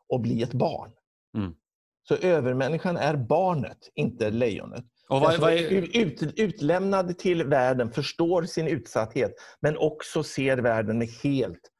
och 0.09 0.21
bli 0.21 0.43
ett 0.43 0.53
barn. 0.53 0.91
Mm. 1.37 1.53
Så 2.07 2.15
övermänniskan 2.15 2.97
är 2.97 3.15
barnet, 3.15 3.89
inte 3.95 4.29
lejonet. 4.29 4.85
Och 5.09 5.21
vad, 5.21 5.39
vad 5.39 5.53
är... 5.53 5.97
ut, 5.97 6.23
utlämnad 6.39 7.17
till 7.17 7.43
världen, 7.43 7.91
förstår 7.91 8.43
sin 8.43 8.67
utsatthet 8.67 9.31
men 9.59 9.77
också 9.77 10.23
ser 10.23 10.57
världen 10.57 10.97
med 10.97 11.07
helt 11.07 11.71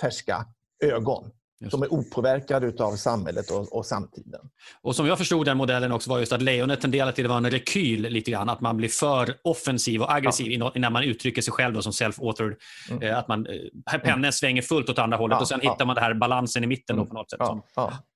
färska 0.00 0.46
ögon. 0.84 1.30
Som 1.70 1.82
är 1.82 1.92
opåverkade 1.92 2.84
av 2.84 2.96
samhället 2.96 3.50
och, 3.50 3.76
och, 3.76 3.86
samtiden. 3.86 4.40
Och 4.82 4.96
Som 4.96 5.06
jag 5.06 5.18
förstod 5.18 5.46
den 5.46 5.56
modellen 5.56 5.92
också 5.92 6.10
var 6.10 6.18
just 6.18 6.32
att 6.32 6.42
lejonet 6.42 6.80
tenderar 6.80 7.12
till 7.12 7.24
att 7.24 7.28
vara 7.28 7.38
en 7.38 7.50
rekyl 7.50 8.02
lite 8.02 8.30
grann. 8.30 8.48
Att 8.48 8.60
man 8.60 8.76
blir 8.76 8.88
för 8.88 9.34
offensiv 9.44 10.02
och 10.02 10.12
aggressiv 10.12 10.52
ja. 10.52 10.72
när 10.74 10.90
man 10.90 11.02
uttrycker 11.02 11.42
sig 11.42 11.52
själv 11.52 11.80
som 11.80 11.92
self-authored. 11.92 12.54
Mm. 12.90 13.02
Eh, 13.02 13.18
att 13.18 13.28
man, 13.28 13.46
eh, 13.46 13.98
pennan 13.98 14.18
mm. 14.18 14.32
svänger 14.32 14.62
fullt 14.62 14.88
åt 14.88 14.98
andra 14.98 15.16
hållet 15.16 15.36
ja, 15.36 15.40
och 15.40 15.48
sen 15.48 15.60
ja. 15.62 15.70
hittar 15.70 15.84
man 15.84 15.94
det 15.94 16.00
här 16.00 16.14
balansen 16.14 16.64
i 16.64 16.66
mitten 16.66 16.96
mm. 16.96 17.08
på 17.08 17.14
något 17.14 17.30
sätt. 17.30 17.40
Som, 17.46 17.62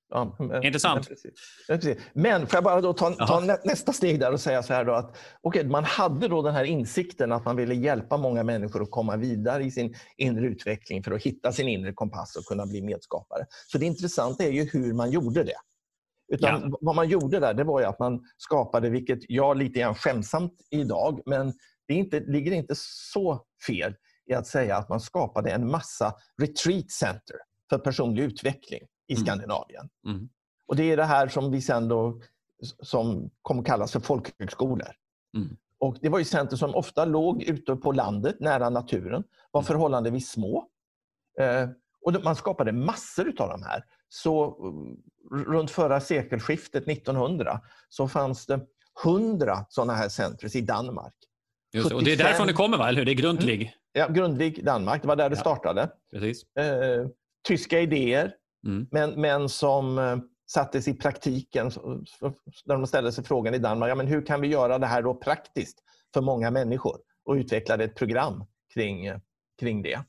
Ja, 0.09 0.35
men, 0.39 0.63
Intressant. 0.63 1.09
Men, 1.09 1.79
precis. 1.79 1.97
men 2.13 2.47
får 2.47 2.57
jag 2.57 2.63
bara 2.63 2.81
då 2.81 2.93
ta, 2.93 3.11
ta 3.11 3.39
nästa 3.63 3.93
steg 3.93 4.19
där 4.19 4.33
och 4.33 4.39
säga 4.39 4.63
så 4.63 4.73
här 4.73 4.85
då 4.85 4.93
att 4.93 5.17
okay, 5.41 5.63
man 5.63 5.83
hade 5.83 6.27
då 6.27 6.41
den 6.41 6.53
här 6.53 6.63
insikten 6.63 7.31
att 7.31 7.45
man 7.45 7.55
ville 7.55 7.75
hjälpa 7.75 8.17
många 8.17 8.43
människor 8.43 8.81
att 8.81 8.91
komma 8.91 9.17
vidare 9.17 9.63
i 9.63 9.71
sin 9.71 9.95
inre 10.17 10.47
utveckling 10.47 11.03
för 11.03 11.11
att 11.11 11.21
hitta 11.21 11.51
sin 11.51 11.67
inre 11.67 11.93
kompass 11.93 12.35
och 12.35 12.45
kunna 12.45 12.65
bli 12.65 12.81
medskapare. 12.81 13.45
Så 13.67 13.77
det 13.77 13.85
intressanta 13.85 14.43
är 14.43 14.51
ju 14.51 14.63
hur 14.63 14.93
man 14.93 15.11
gjorde 15.11 15.43
det. 15.43 15.57
Utan 16.33 16.61
ja. 16.61 16.77
Vad 16.81 16.95
man 16.95 17.09
gjorde 17.09 17.39
där 17.39 17.53
det 17.53 17.63
var 17.63 17.81
att 17.81 17.99
man 17.99 18.21
skapade, 18.37 18.89
vilket 18.89 19.19
jag 19.29 19.57
lite 19.57 19.79
grann 19.79 19.95
skämsamt 19.95 20.53
idag, 20.69 21.21
men 21.25 21.53
det 21.87 21.93
inte, 21.93 22.19
ligger 22.19 22.51
inte 22.51 22.73
så 22.77 23.45
fel 23.67 23.95
i 24.29 24.33
att 24.33 24.47
säga 24.47 24.77
att 24.77 24.89
man 24.89 24.99
skapade 24.99 25.51
en 25.51 25.71
massa 25.71 26.13
retreat 26.41 26.91
center 26.91 27.35
för 27.69 27.77
personlig 27.77 28.23
utveckling 28.23 28.81
i 29.07 29.13
mm. 29.13 29.25
Skandinavien. 29.25 29.89
Mm. 30.05 30.29
Och 30.67 30.75
Det 30.75 30.83
är 30.91 30.97
det 30.97 31.05
här 31.05 31.27
som 31.27 31.51
vi 31.51 31.61
sen 31.61 31.87
då, 31.87 32.21
som 32.81 33.29
kommer 33.41 33.63
kallas 33.63 33.91
för 33.91 33.99
folkhögskolor. 33.99 34.91
Mm. 35.35 35.57
Och 35.79 35.97
Det 36.01 36.09
var 36.09 36.19
ju 36.19 36.25
center 36.25 36.57
som 36.57 36.75
ofta 36.75 37.05
låg 37.05 37.43
ute 37.43 37.75
på 37.75 37.91
landet, 37.91 38.39
nära 38.39 38.69
naturen, 38.69 39.23
var 39.51 39.61
mm. 39.61 39.67
förhållandevis 39.67 40.29
små. 40.29 40.67
Eh, 41.39 41.69
och 42.01 42.23
Man 42.23 42.35
skapade 42.35 42.71
massor 42.71 43.33
av 43.41 43.49
de 43.49 43.63
här. 43.63 43.83
Så 44.09 44.57
runt 45.31 45.71
förra 45.71 45.99
sekelskiftet, 45.99 46.87
1900, 46.87 47.61
så 47.89 48.07
fanns 48.07 48.45
det 48.45 48.59
100 49.05 49.65
sådana 49.69 49.93
här 49.93 50.09
centrum 50.09 50.51
i 50.53 50.61
Danmark. 50.61 51.13
Just, 51.73 51.91
och 51.91 52.03
Det 52.03 52.13
är 52.13 52.17
därifrån 52.17 52.47
det 52.47 52.53
kommer, 52.53 52.77
va? 52.77 52.89
eller 52.89 52.99
hur? 52.99 53.05
Det 53.05 53.11
är 53.11 53.13
Grundtvig? 53.13 53.61
Mm. 53.61 53.71
Ja, 53.91 54.07
Grundtvig, 54.07 54.65
Danmark. 54.65 55.01
Det 55.01 55.07
var 55.07 55.15
där 55.15 55.29
det 55.29 55.35
startade. 55.35 55.89
Precis. 56.11 56.55
Eh, 56.55 57.07
tyska 57.47 57.79
idéer, 57.79 58.33
Mm. 58.67 58.87
Men, 58.91 59.21
men 59.21 59.49
som 59.49 59.97
eh, 59.97 60.17
sattes 60.47 60.87
i 60.87 60.93
praktiken, 60.93 61.71
när 62.65 62.75
de 62.75 62.87
ställde 62.87 63.11
sig 63.11 63.23
frågan 63.23 63.53
i 63.53 63.57
Danmark, 63.57 63.91
ja, 63.91 63.95
men 63.95 64.07
hur 64.07 64.25
kan 64.25 64.41
vi 64.41 64.47
göra 64.47 64.79
det 64.79 64.87
här 64.87 65.01
då 65.01 65.15
praktiskt 65.15 65.79
för 66.13 66.21
många 66.21 66.51
människor? 66.51 66.97
Och 67.25 67.33
utvecklade 67.33 67.83
ett 67.83 67.95
program 67.95 68.45
kring, 68.73 69.05
eh, 69.05 69.17
kring 69.59 69.81
det. 69.81 69.99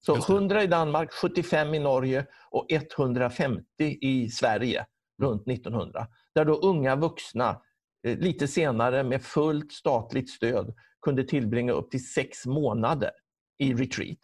Så 0.00 0.16
100 0.16 0.62
i 0.62 0.66
Danmark, 0.66 1.12
75 1.12 1.74
i 1.74 1.78
Norge 1.78 2.26
och 2.50 2.66
150 2.70 3.64
i 4.00 4.30
Sverige 4.30 4.86
runt 5.22 5.46
1900. 5.46 6.06
Där 6.34 6.44
då 6.44 6.54
unga 6.54 6.96
vuxna 6.96 7.62
eh, 8.06 8.18
lite 8.18 8.48
senare 8.48 9.04
med 9.04 9.22
fullt 9.22 9.72
statligt 9.72 10.30
stöd 10.30 10.74
kunde 11.02 11.24
tillbringa 11.24 11.72
upp 11.72 11.90
till 11.90 12.08
sex 12.08 12.46
månader 12.46 13.10
i 13.58 13.74
retreat 13.74 14.18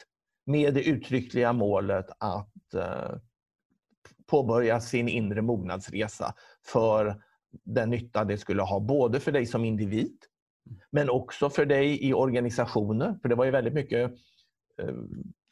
med 0.46 0.74
det 0.74 0.82
uttryckliga 0.82 1.52
målet 1.52 2.06
att 2.18 2.74
påbörja 4.34 4.80
sin 4.80 5.08
inre 5.08 5.42
mognadsresa 5.42 6.34
för 6.66 7.22
den 7.64 7.90
nytta 7.90 8.24
det 8.24 8.38
skulle 8.38 8.62
ha, 8.62 8.80
både 8.80 9.20
för 9.20 9.32
dig 9.32 9.46
som 9.46 9.64
individ 9.64 10.16
men 10.90 11.10
också 11.10 11.50
för 11.50 11.66
dig 11.66 12.08
i 12.08 12.14
organisationer. 12.14 13.18
För 13.22 13.28
det 13.28 13.34
var 13.34 13.44
ju 13.44 13.50
väldigt 13.50 13.74
mycket 13.74 14.10
eh, 14.82 14.94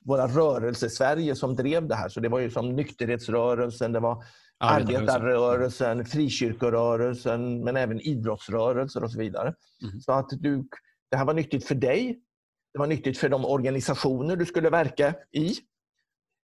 våra 0.05 0.26
rörelser-Sverige 0.26 1.35
som 1.35 1.57
drev 1.57 1.89
det 1.89 1.95
här. 1.95 2.09
Så 2.09 2.20
det 2.20 2.28
var 2.28 2.39
ju 2.39 2.51
som 2.51 2.76
nykterhetsrörelsen, 2.76 3.93
det 3.93 4.01
var 4.01 4.24
arbetarrörelsen, 4.59 6.05
frikyrkorörelsen 6.05 7.64
men 7.64 7.76
även 7.76 8.01
idrottsrörelser 8.01 9.05
och 9.05 9.11
så 9.11 9.18
vidare. 9.18 9.55
Mm. 9.83 10.01
Så 10.01 10.12
att 10.12 10.28
du, 10.30 10.64
det 11.11 11.16
här 11.16 11.24
var 11.24 11.35
nyttigt 11.35 11.66
för 11.66 11.74
dig. 11.74 12.20
Det 12.72 12.78
var 12.78 12.87
nyttigt 12.87 13.18
för 13.18 13.28
de 13.28 13.45
organisationer 13.45 14.37
du 14.37 14.47
skulle 14.47 14.70
verka 14.70 15.14
i. 15.33 15.55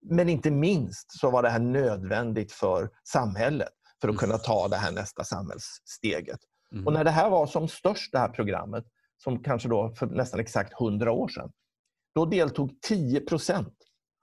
Men 0.01 0.29
inte 0.29 0.51
minst 0.51 1.19
så 1.19 1.29
var 1.29 1.43
det 1.43 1.49
här 1.49 1.59
nödvändigt 1.59 2.51
för 2.51 2.89
samhället 3.03 3.69
för 4.01 4.07
att 4.07 4.13
mm. 4.13 4.19
kunna 4.19 4.37
ta 4.37 4.67
det 4.67 4.75
här 4.75 4.91
nästa 4.91 5.23
samhällssteget. 5.23 6.39
Mm. 6.71 6.87
Och 6.87 6.93
när 6.93 7.03
det 7.03 7.11
här 7.11 7.29
var 7.29 7.47
som 7.47 7.67
störst, 7.67 8.11
det 8.11 8.19
här 8.19 8.29
programmet, 8.29 8.83
som 9.23 9.43
kanske 9.43 9.69
då 9.69 9.95
för 9.99 10.05
nästan 10.05 10.39
exakt 10.39 10.81
100 10.81 11.11
år 11.11 11.27
sedan, 11.27 11.51
då 12.15 12.25
deltog 12.25 12.81
10 12.81 13.19
procent 13.19 13.73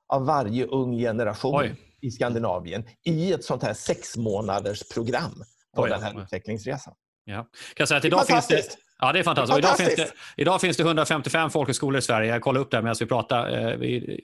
av 0.09 0.27
varje 0.27 0.67
ung 0.67 0.99
generation 0.99 1.55
Oj. 1.55 1.77
i 2.01 2.11
Skandinavien 2.11 2.85
i 3.05 3.33
ett 3.33 3.45
sånt 3.45 3.63
här 3.63 3.75
sex 3.75 4.17
månaders 4.17 4.89
program 4.89 5.43
på 5.77 5.83
Oj, 5.83 5.91
den 5.91 6.03
här 6.03 6.23
utvecklingsresan. 6.23 6.95
Ja. 7.25 7.49
Kan 7.75 7.87
säga 7.87 7.99
att 7.99 8.05
idag 8.05 8.27
finns 8.27 8.47
det, 8.47 8.77
Ja, 9.01 9.13
det 9.13 9.19
är 9.19 9.23
fantastiskt. 9.23 9.59
Idag 9.59 9.77
finns, 9.77 9.97
det, 9.97 10.13
idag 10.37 10.61
finns 10.61 10.77
det 10.77 10.83
155 10.83 11.51
folkhögskolor 11.51 11.99
i 11.99 12.03
Sverige. 12.03 12.33
Jag 12.33 12.43
kollade 12.43 12.65
upp 12.65 12.71
det 12.71 12.83
medan 12.83 12.97
vi 13.01 13.07
pratade. 13.07 13.73
Eh, 13.73 13.77
vi 13.77 14.21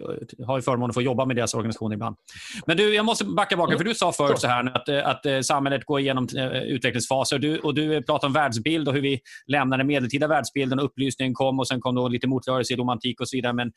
har 0.46 0.58
ju 0.58 0.62
förmånen 0.62 0.90
att 0.90 0.94
få 0.94 1.02
jobba 1.02 1.24
med 1.24 1.36
deras 1.36 1.54
organisation 1.54 1.92
ibland. 1.92 2.16
Men 2.66 2.76
du, 2.76 2.94
jag 2.94 3.04
måste 3.04 3.24
backa 3.24 3.56
bak, 3.56 3.76
för 3.76 3.84
du 3.84 3.94
sa 3.94 4.12
förut 4.12 4.38
så 4.38 4.46
här 4.46 4.76
att, 4.76 4.88
eh, 4.88 5.06
att 5.06 5.26
eh, 5.26 5.40
samhället 5.40 5.84
går 5.84 6.00
igenom 6.00 6.28
utvecklingsfaser. 6.66 7.38
Du, 7.38 7.58
och 7.58 7.74
du 7.74 8.02
pratade 8.02 8.26
om 8.26 8.32
världsbild 8.32 8.88
och 8.88 8.94
hur 8.94 9.00
vi 9.00 9.20
lämnade 9.46 9.84
medeltida 9.84 10.26
världsbilden 10.26 10.78
och 10.78 10.84
upplysningen 10.84 11.34
kom 11.34 11.58
och 11.58 11.68
sen 11.68 11.80
kom 11.80 11.94
då 11.94 12.08
lite 12.08 12.26
motrörelse 12.26 12.74
i 12.74 12.76
romantik 12.76 13.20
och 13.20 13.28
så 13.28 13.36
vidare. 13.36 13.52
Men 13.52 13.72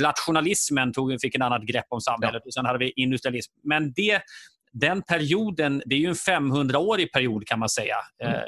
rationalismen 0.00 0.92
tog, 0.92 1.20
fick 1.20 1.34
en 1.34 1.42
annat 1.42 1.62
grepp 1.62 1.86
om 1.88 2.00
samhället 2.00 2.42
ja. 2.44 2.48
och 2.48 2.54
sen 2.54 2.66
hade 2.66 2.78
vi 2.78 2.92
industrialism. 2.96 3.52
Men 3.64 3.92
det 3.92 4.22
den 4.72 5.02
perioden, 5.02 5.82
det 5.86 5.94
är 5.94 5.98
ju 5.98 6.08
en 6.08 6.14
500-årig 6.14 7.12
period 7.12 7.46
kan 7.46 7.58
man 7.58 7.68
säga. 7.68 7.96
Mm. 8.22 8.34
Eh, 8.34 8.40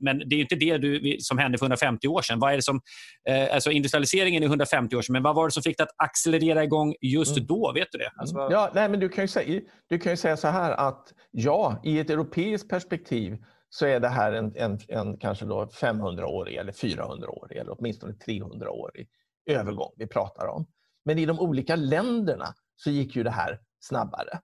men 0.00 0.18
det 0.18 0.36
är 0.36 0.40
inte 0.40 0.54
det 0.54 0.78
du, 0.78 1.16
som 1.20 1.38
hände 1.38 1.58
för 1.58 1.64
150 1.64 2.08
år 2.08 2.22
sedan. 2.22 2.38
Vad 2.38 2.52
är 2.52 2.56
det 2.56 2.62
som, 2.62 2.80
eh, 3.28 3.54
alltså 3.54 3.70
industrialiseringen 3.70 4.42
är 4.42 4.46
150 4.46 4.96
år 4.96 5.02
sedan, 5.02 5.12
men 5.12 5.22
vad 5.22 5.34
var 5.34 5.48
det 5.48 5.52
som 5.52 5.62
fick 5.62 5.78
det 5.78 5.82
att 5.82 5.94
accelerera 5.96 6.64
igång 6.64 6.94
just 7.00 7.36
mm. 7.36 7.46
då? 7.46 7.72
Vet 7.74 7.88
du 7.92 7.98
det? 7.98 8.10
Alltså, 8.16 8.36
vad... 8.36 8.52
ja, 8.52 8.70
nej, 8.74 8.88
men 8.88 9.00
du, 9.00 9.08
kan 9.08 9.24
ju 9.24 9.28
säga, 9.28 9.60
du 9.88 9.98
kan 9.98 10.12
ju 10.12 10.16
säga 10.16 10.36
så 10.36 10.48
här 10.48 10.72
att 10.72 11.12
ja, 11.30 11.80
i 11.84 11.98
ett 11.98 12.10
europeiskt 12.10 12.68
perspektiv 12.68 13.36
så 13.68 13.86
är 13.86 14.00
det 14.00 14.08
här 14.08 14.32
en, 14.32 14.56
en, 14.56 14.78
en 14.88 15.18
kanske 15.18 15.44
500-årig 15.44 16.56
eller 16.56 16.72
400-årig 16.72 17.58
eller 17.58 17.76
åtminstone 17.78 18.12
300-årig 18.12 19.08
övergång 19.46 19.92
vi 19.96 20.06
pratar 20.06 20.46
om. 20.46 20.66
Men 21.04 21.18
i 21.18 21.26
de 21.26 21.40
olika 21.40 21.76
länderna 21.76 22.54
så 22.76 22.90
gick 22.90 23.16
ju 23.16 23.22
det 23.22 23.30
här 23.30 23.58
snabbare. 23.80 24.40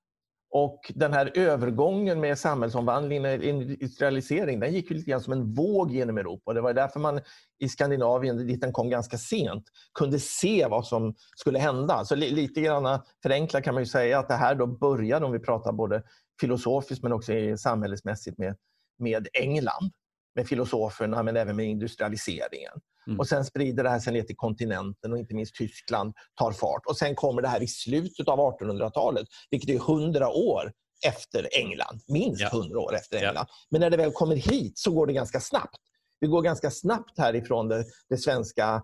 Och 0.50 0.92
den 0.94 1.12
här 1.12 1.32
övergången 1.34 2.20
med 2.20 2.38
samhällsomvandlingen, 2.38 3.42
industrialisering, 3.42 4.60
den 4.60 4.72
gick 4.72 4.90
lite 4.90 5.10
grann 5.10 5.20
som 5.20 5.32
en 5.32 5.54
våg 5.54 5.90
genom 5.90 6.18
Europa. 6.18 6.52
Det 6.52 6.60
var 6.60 6.72
därför 6.72 7.00
man 7.00 7.20
i 7.58 7.68
Skandinavien, 7.68 8.46
dit 8.46 8.60
den 8.60 8.72
kom 8.72 8.90
ganska 8.90 9.18
sent, 9.18 9.64
kunde 9.94 10.18
se 10.18 10.66
vad 10.66 10.86
som 10.86 11.14
skulle 11.36 11.58
hända. 11.58 12.04
Så 12.04 12.14
lite 12.14 12.60
grann 12.60 13.00
förenklat 13.22 13.64
kan 13.64 13.74
man 13.74 13.82
ju 13.82 13.86
säga 13.86 14.18
att 14.18 14.28
det 14.28 14.34
här 14.34 14.54
då 14.54 14.66
började, 14.66 15.26
om 15.26 15.32
vi 15.32 15.38
pratar 15.38 15.72
både 15.72 16.02
filosofiskt 16.40 17.02
men 17.02 17.12
också 17.12 17.32
samhällsmässigt, 17.58 18.38
med, 18.38 18.56
med 18.98 19.28
England. 19.32 19.92
Med 20.38 20.48
filosoferna 20.48 21.22
men 21.22 21.36
även 21.36 21.56
med 21.56 21.66
industrialiseringen. 21.66 22.72
Mm. 23.06 23.20
Och 23.20 23.28
sen 23.28 23.44
sprider 23.44 23.84
det 23.84 23.90
här 23.90 23.98
sig 23.98 24.12
ner 24.12 24.22
till 24.22 24.36
kontinenten 24.36 25.12
och 25.12 25.18
inte 25.18 25.34
minst 25.34 25.54
Tyskland 25.54 26.14
tar 26.34 26.52
fart. 26.52 26.82
Och 26.86 26.96
sen 26.96 27.14
kommer 27.14 27.42
det 27.42 27.48
här 27.48 27.62
i 27.62 27.66
slutet 27.66 28.28
av 28.28 28.38
1800-talet, 28.38 29.26
vilket 29.50 29.70
är 29.70 29.74
100 29.74 30.28
år 30.28 30.72
efter 31.06 31.48
England. 31.52 32.00
Minst 32.08 32.40
ja. 32.40 32.48
100 32.52 32.78
år 32.78 32.94
efter 32.94 33.16
England. 33.16 33.34
Ja. 33.36 33.46
Men 33.70 33.80
när 33.80 33.90
det 33.90 33.96
väl 33.96 34.12
kommer 34.12 34.36
hit 34.36 34.78
så 34.78 34.90
går 34.90 35.06
det 35.06 35.12
ganska 35.12 35.40
snabbt. 35.40 35.78
Vi 36.20 36.26
går 36.26 36.42
ganska 36.42 36.70
snabbt 36.70 37.18
härifrån 37.18 37.68
det, 37.68 37.84
det 38.08 38.16
svenska 38.16 38.82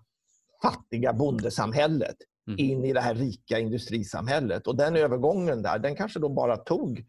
fattiga 0.63 1.13
bondesamhället 1.13 2.17
mm. 2.49 2.59
in 2.59 2.85
i 2.85 2.93
det 2.93 3.01
här 3.01 3.15
rika 3.15 3.59
industrisamhället. 3.59 4.67
Och 4.67 4.77
den 4.77 4.97
övergången 4.97 5.63
där, 5.63 5.79
den 5.79 5.97
kanske 5.97 6.19
då 6.19 6.29
bara 6.29 6.57
tog 6.57 7.05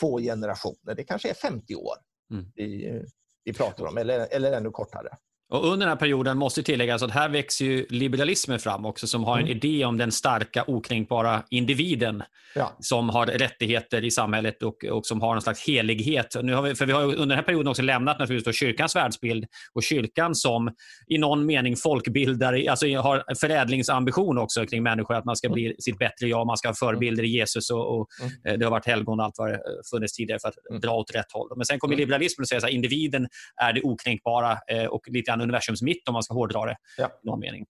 två 0.00 0.18
generationer. 0.18 0.94
Det 0.94 1.04
kanske 1.04 1.30
är 1.30 1.34
50 1.34 1.74
år 1.74 1.96
mm. 2.32 2.52
vi, 2.54 3.02
vi 3.44 3.52
pratar 3.52 3.86
om, 3.86 3.98
eller, 3.98 4.28
eller 4.30 4.52
ännu 4.52 4.70
kortare. 4.70 5.08
Och 5.52 5.64
under 5.64 5.86
den 5.86 5.88
här 5.88 5.96
perioden 5.96 6.38
måste 6.38 6.62
tilläggas 6.62 7.02
att 7.02 7.10
här 7.10 7.28
växer 7.28 7.64
ju 7.64 7.86
liberalismen 7.88 8.58
fram 8.58 8.86
också 8.86 9.06
som 9.06 9.24
har 9.24 9.38
en 9.38 9.44
mm. 9.44 9.56
idé 9.56 9.84
om 9.84 9.98
den 9.98 10.12
starka 10.12 10.64
okränkbara 10.66 11.42
individen 11.50 12.22
ja. 12.54 12.76
som 12.80 13.08
har 13.08 13.26
rättigheter 13.26 14.04
i 14.04 14.10
samhället 14.10 14.62
och, 14.62 14.84
och 14.84 15.06
som 15.06 15.20
har 15.20 15.34
en 15.34 15.42
slags 15.42 15.66
helighet. 15.66 16.36
Nu 16.42 16.54
har 16.54 16.62
vi, 16.62 16.74
för 16.74 16.86
vi 16.86 16.92
har 16.92 17.02
under 17.02 17.26
den 17.26 17.30
här 17.30 17.42
perioden 17.42 17.68
också 17.68 17.82
lämnat 17.82 18.18
naturligtvis 18.18 18.56
kyrkans 18.56 18.96
världsbild 18.96 19.44
och 19.72 19.82
kyrkan 19.82 20.34
som 20.34 20.70
i 21.08 21.18
någon 21.18 21.46
mening 21.46 21.76
folkbildare, 21.76 22.70
alltså 22.70 22.86
har 22.96 23.24
förädlingsambition 23.40 24.38
också 24.38 24.66
kring 24.66 24.82
människor, 24.82 25.14
att 25.14 25.24
man 25.24 25.36
ska 25.36 25.46
mm. 25.46 25.54
bli 25.54 25.76
sitt 25.78 25.98
bättre 25.98 26.28
jag, 26.28 26.46
man 26.46 26.56
ska 26.56 26.68
ha 26.68 26.74
förebilder 26.74 27.22
i 27.22 27.28
Jesus 27.28 27.70
och, 27.70 28.00
och 28.00 28.08
mm. 28.20 28.32
Eh, 28.46 28.58
det 28.58 28.64
har 28.64 28.70
varit 28.70 28.86
helgon 28.86 29.20
och 29.20 29.24
allt 29.24 29.34
vad 29.38 29.50
det 29.50 29.60
funnits 29.90 30.12
tidigare 30.12 30.40
för 30.40 30.48
att 30.48 30.54
mm. 30.70 30.80
dra 30.80 30.90
åt 30.90 31.14
rätt 31.14 31.32
håll. 31.32 31.48
Men 31.56 31.66
sen 31.66 31.78
kommer 31.78 31.96
liberalismen 31.96 32.42
och 32.42 32.48
säger 32.48 32.64
att 32.64 32.70
individen 32.70 33.28
är 33.62 33.72
det 33.72 33.82
okränkbara 33.82 34.58
eh, 34.68 34.84
och 34.84 35.02
lite 35.08 35.30
grann 35.30 35.41
universums 35.42 35.82
mitt 35.82 36.08
om 36.08 36.12
man 36.12 36.22
ska 36.22 36.34
hårdra 36.34 36.66
det 36.66 36.76
ja. 36.98 37.06
i 37.06 37.26
någon 37.26 37.40
mening. 37.40 37.66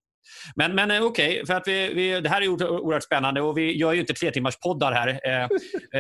Men, 0.57 0.75
men 0.75 0.91
eh, 0.91 1.03
okej, 1.03 1.33
okay, 1.33 1.47
för 1.47 1.55
att 1.55 1.69
vi, 1.69 1.95
vi, 1.95 2.21
det 2.21 2.29
här 2.29 2.43
är 2.43 2.49
oerhört 2.49 3.03
spännande 3.03 3.41
och 3.41 3.59
vi 3.59 3.77
gör 3.77 3.93
ju 3.93 4.01
inte 4.01 4.15
tre 4.15 4.31
timmars 4.31 4.57
poddar 4.57 4.93
här. 4.93 5.09
Eh, 5.09 5.43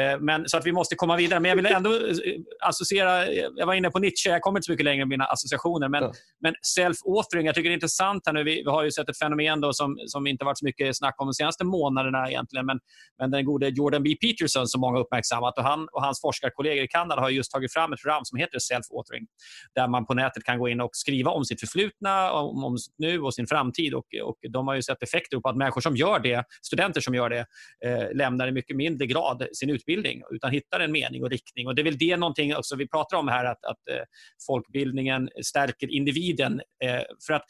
eh, 0.00 0.20
men, 0.20 0.48
så 0.48 0.56
att 0.56 0.66
vi 0.66 0.72
måste 0.72 0.94
komma 0.94 1.16
vidare. 1.16 1.40
Men 1.40 1.48
jag 1.48 1.56
vill 1.56 1.66
ändå 1.66 1.92
eh, 1.94 2.16
associera, 2.60 3.26
jag 3.32 3.66
var 3.66 3.74
inne 3.74 3.90
på 3.90 3.98
Nietzsche, 3.98 4.30
jag 4.30 4.42
kommer 4.42 4.58
inte 4.58 4.66
så 4.66 4.72
mycket 4.72 4.84
längre 4.84 4.98
med 4.98 5.08
mina 5.08 5.24
associationer. 5.24 5.88
Men, 5.88 6.02
ja. 6.02 6.12
men 6.40 6.54
self-authoring, 6.78 7.46
jag 7.46 7.54
tycker 7.54 7.68
det 7.68 7.72
är 7.72 7.74
intressant 7.74 8.22
här 8.26 8.32
nu. 8.32 8.44
Vi, 8.44 8.62
vi 8.62 8.70
har 8.70 8.84
ju 8.84 8.90
sett 8.90 9.08
ett 9.08 9.18
fenomen 9.18 9.60
då 9.60 9.72
som, 9.72 9.96
som 10.06 10.26
inte 10.26 10.44
varit 10.44 10.58
så 10.58 10.64
mycket 10.64 10.96
snack 10.96 11.14
om 11.18 11.26
de 11.26 11.34
senaste 11.34 11.64
månaderna 11.64 12.28
egentligen. 12.28 12.66
Men, 12.66 12.78
men 13.18 13.30
den 13.30 13.44
gode 13.44 13.68
Jordan 13.68 14.02
B. 14.02 14.16
Peterson 14.20 14.66
som 14.66 14.80
många 14.80 14.98
uppmärksammat 14.98 15.58
och 15.58 15.64
han 15.64 15.88
och 15.92 16.02
hans 16.02 16.20
forskarkollegor 16.20 16.84
i 16.84 16.88
Kanada 16.88 17.20
har 17.20 17.30
just 17.30 17.52
tagit 17.52 17.72
fram 17.72 17.92
ett 17.92 18.00
program 18.02 18.24
som 18.24 18.38
heter 18.38 18.58
self-authoring. 18.58 19.26
Där 19.74 19.88
man 19.88 20.06
på 20.06 20.14
nätet 20.14 20.44
kan 20.44 20.58
gå 20.58 20.68
in 20.68 20.80
och 20.80 20.90
skriva 20.92 21.30
om 21.30 21.44
sitt 21.44 21.60
förflutna, 21.60 22.32
om, 22.32 22.64
om 22.64 22.76
nu 22.98 23.20
och 23.20 23.34
sin 23.34 23.46
framtid. 23.46 23.94
Och, 23.94 24.06
och 24.20 24.38
de 24.50 24.68
har 24.68 24.74
ju 24.74 24.82
sett 24.82 25.02
effekter 25.02 25.40
på 25.40 25.48
att 25.48 25.56
människor 25.56 25.80
som 25.80 25.96
gör 25.96 26.18
det, 26.18 26.44
studenter 26.62 27.00
som 27.00 27.14
gör 27.14 27.30
det, 27.30 27.46
eh, 27.84 28.14
lämnar 28.14 28.48
i 28.48 28.52
mycket 28.52 28.76
mindre 28.76 29.06
grad 29.06 29.46
sin 29.52 29.70
utbildning 29.70 30.22
utan 30.30 30.50
hittar 30.50 30.80
en 30.80 30.92
mening 30.92 31.24
och 31.24 31.30
riktning. 31.30 31.66
Och 31.66 31.74
Det 31.74 31.82
är 31.82 31.84
väl 31.84 31.98
det 31.98 32.16
någonting 32.16 32.56
också 32.56 32.76
vi 32.76 32.88
pratar 32.88 33.16
om 33.16 33.28
här, 33.28 33.44
att, 33.44 33.64
att 33.64 33.88
eh, 33.90 34.02
folkbildningen 34.46 35.28
stärker 35.44 35.90
individen. 35.90 36.60
Eh, 36.84 37.02
för 37.26 37.32
att 37.32 37.44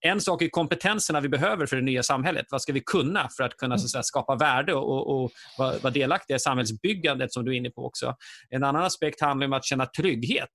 en 0.00 0.20
sak 0.20 0.42
är 0.42 0.48
kompetenserna 0.48 1.20
vi 1.20 1.28
behöver 1.28 1.66
för 1.66 1.76
det 1.76 1.82
nya 1.82 2.02
samhället. 2.02 2.46
Vad 2.50 2.62
ska 2.62 2.72
vi 2.72 2.80
kunna 2.80 3.28
för 3.36 3.44
att 3.44 3.56
kunna 3.56 3.78
så 3.78 3.84
att 3.84 3.90
säga, 3.90 4.02
skapa 4.02 4.34
värde 4.34 4.74
och, 4.74 5.22
och 5.22 5.30
vara, 5.58 5.78
vara 5.78 5.92
delaktiga 5.92 6.36
i 6.36 6.40
samhällsbyggandet 6.40 7.32
som 7.32 7.44
du 7.44 7.52
är 7.52 7.56
inne 7.56 7.70
på 7.70 7.86
också. 7.86 8.14
En 8.50 8.64
annan 8.64 8.82
aspekt 8.82 9.20
handlar 9.20 9.46
om 9.46 9.52
att 9.52 9.64
känna 9.64 9.86
trygghet 9.86 10.50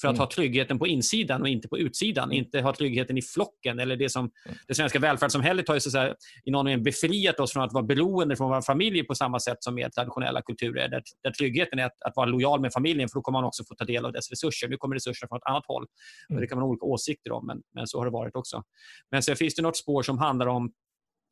för 0.00 0.08
att 0.08 0.14
mm. 0.14 0.20
ha 0.20 0.30
tryggheten 0.30 0.78
på 0.78 0.86
insidan 0.86 1.42
och 1.42 1.48
inte 1.48 1.68
på 1.68 1.78
utsidan. 1.78 2.24
Mm. 2.24 2.36
Inte 2.36 2.60
ha 2.60 2.74
tryggheten 2.74 3.18
i 3.18 3.22
flocken. 3.22 3.78
eller 3.78 3.96
Det 3.96 4.08
som 4.08 4.30
mm. 4.44 4.58
det 4.68 4.74
svenska 4.74 4.98
välfärdssamhället 4.98 5.68
har 5.68 5.74
ju 5.74 5.80
så 5.80 5.98
att 5.98 6.16
i 6.44 6.50
någon 6.50 6.64
mening 6.64 6.84
befriat 6.84 7.40
oss 7.40 7.52
från 7.52 7.62
att 7.62 7.72
vara 7.72 7.84
beroende 7.84 8.36
från 8.36 8.48
våra 8.48 8.62
familjer 8.62 9.04
på 9.04 9.14
samma 9.14 9.40
sätt 9.40 9.56
som 9.60 9.74
mer 9.74 9.88
traditionella 9.88 10.42
kulturer. 10.42 10.88
Där, 10.88 11.02
där 11.22 11.30
tryggheten 11.30 11.78
är 11.78 11.84
att, 11.84 12.02
att, 12.02 12.16
vara 12.16 12.26
lojal 12.26 12.60
med 12.60 12.72
familjen 12.72 13.08
för 13.08 13.14
då 13.14 13.22
kommer 13.22 13.38
man 13.38 13.48
också 13.48 13.64
få 13.68 13.74
ta 13.74 13.84
del 13.84 14.04
av 14.04 14.12
dess 14.12 14.30
resurser. 14.30 14.68
Nu 14.68 14.76
kommer 14.76 14.96
resurserna 14.96 15.28
från 15.28 15.36
ett 15.36 15.46
annat 15.46 15.64
håll. 15.66 15.86
Mm. 16.30 16.40
Det 16.40 16.46
kan 16.46 16.58
man 16.58 16.62
ha 16.62 16.70
olika 16.70 16.86
åsikter 16.86 17.32
om, 17.32 17.46
men, 17.46 17.62
men 17.74 17.86
så 17.86 17.98
har 17.98 18.04
det 18.04 18.12
varit 18.12 18.36
också. 18.36 18.62
Men 19.10 19.22
sen 19.22 19.36
finns 19.36 19.54
det 19.54 19.62
något 19.62 19.76
spår 19.76 20.02
som 20.02 20.18
handlar 20.18 20.46
om 20.46 20.72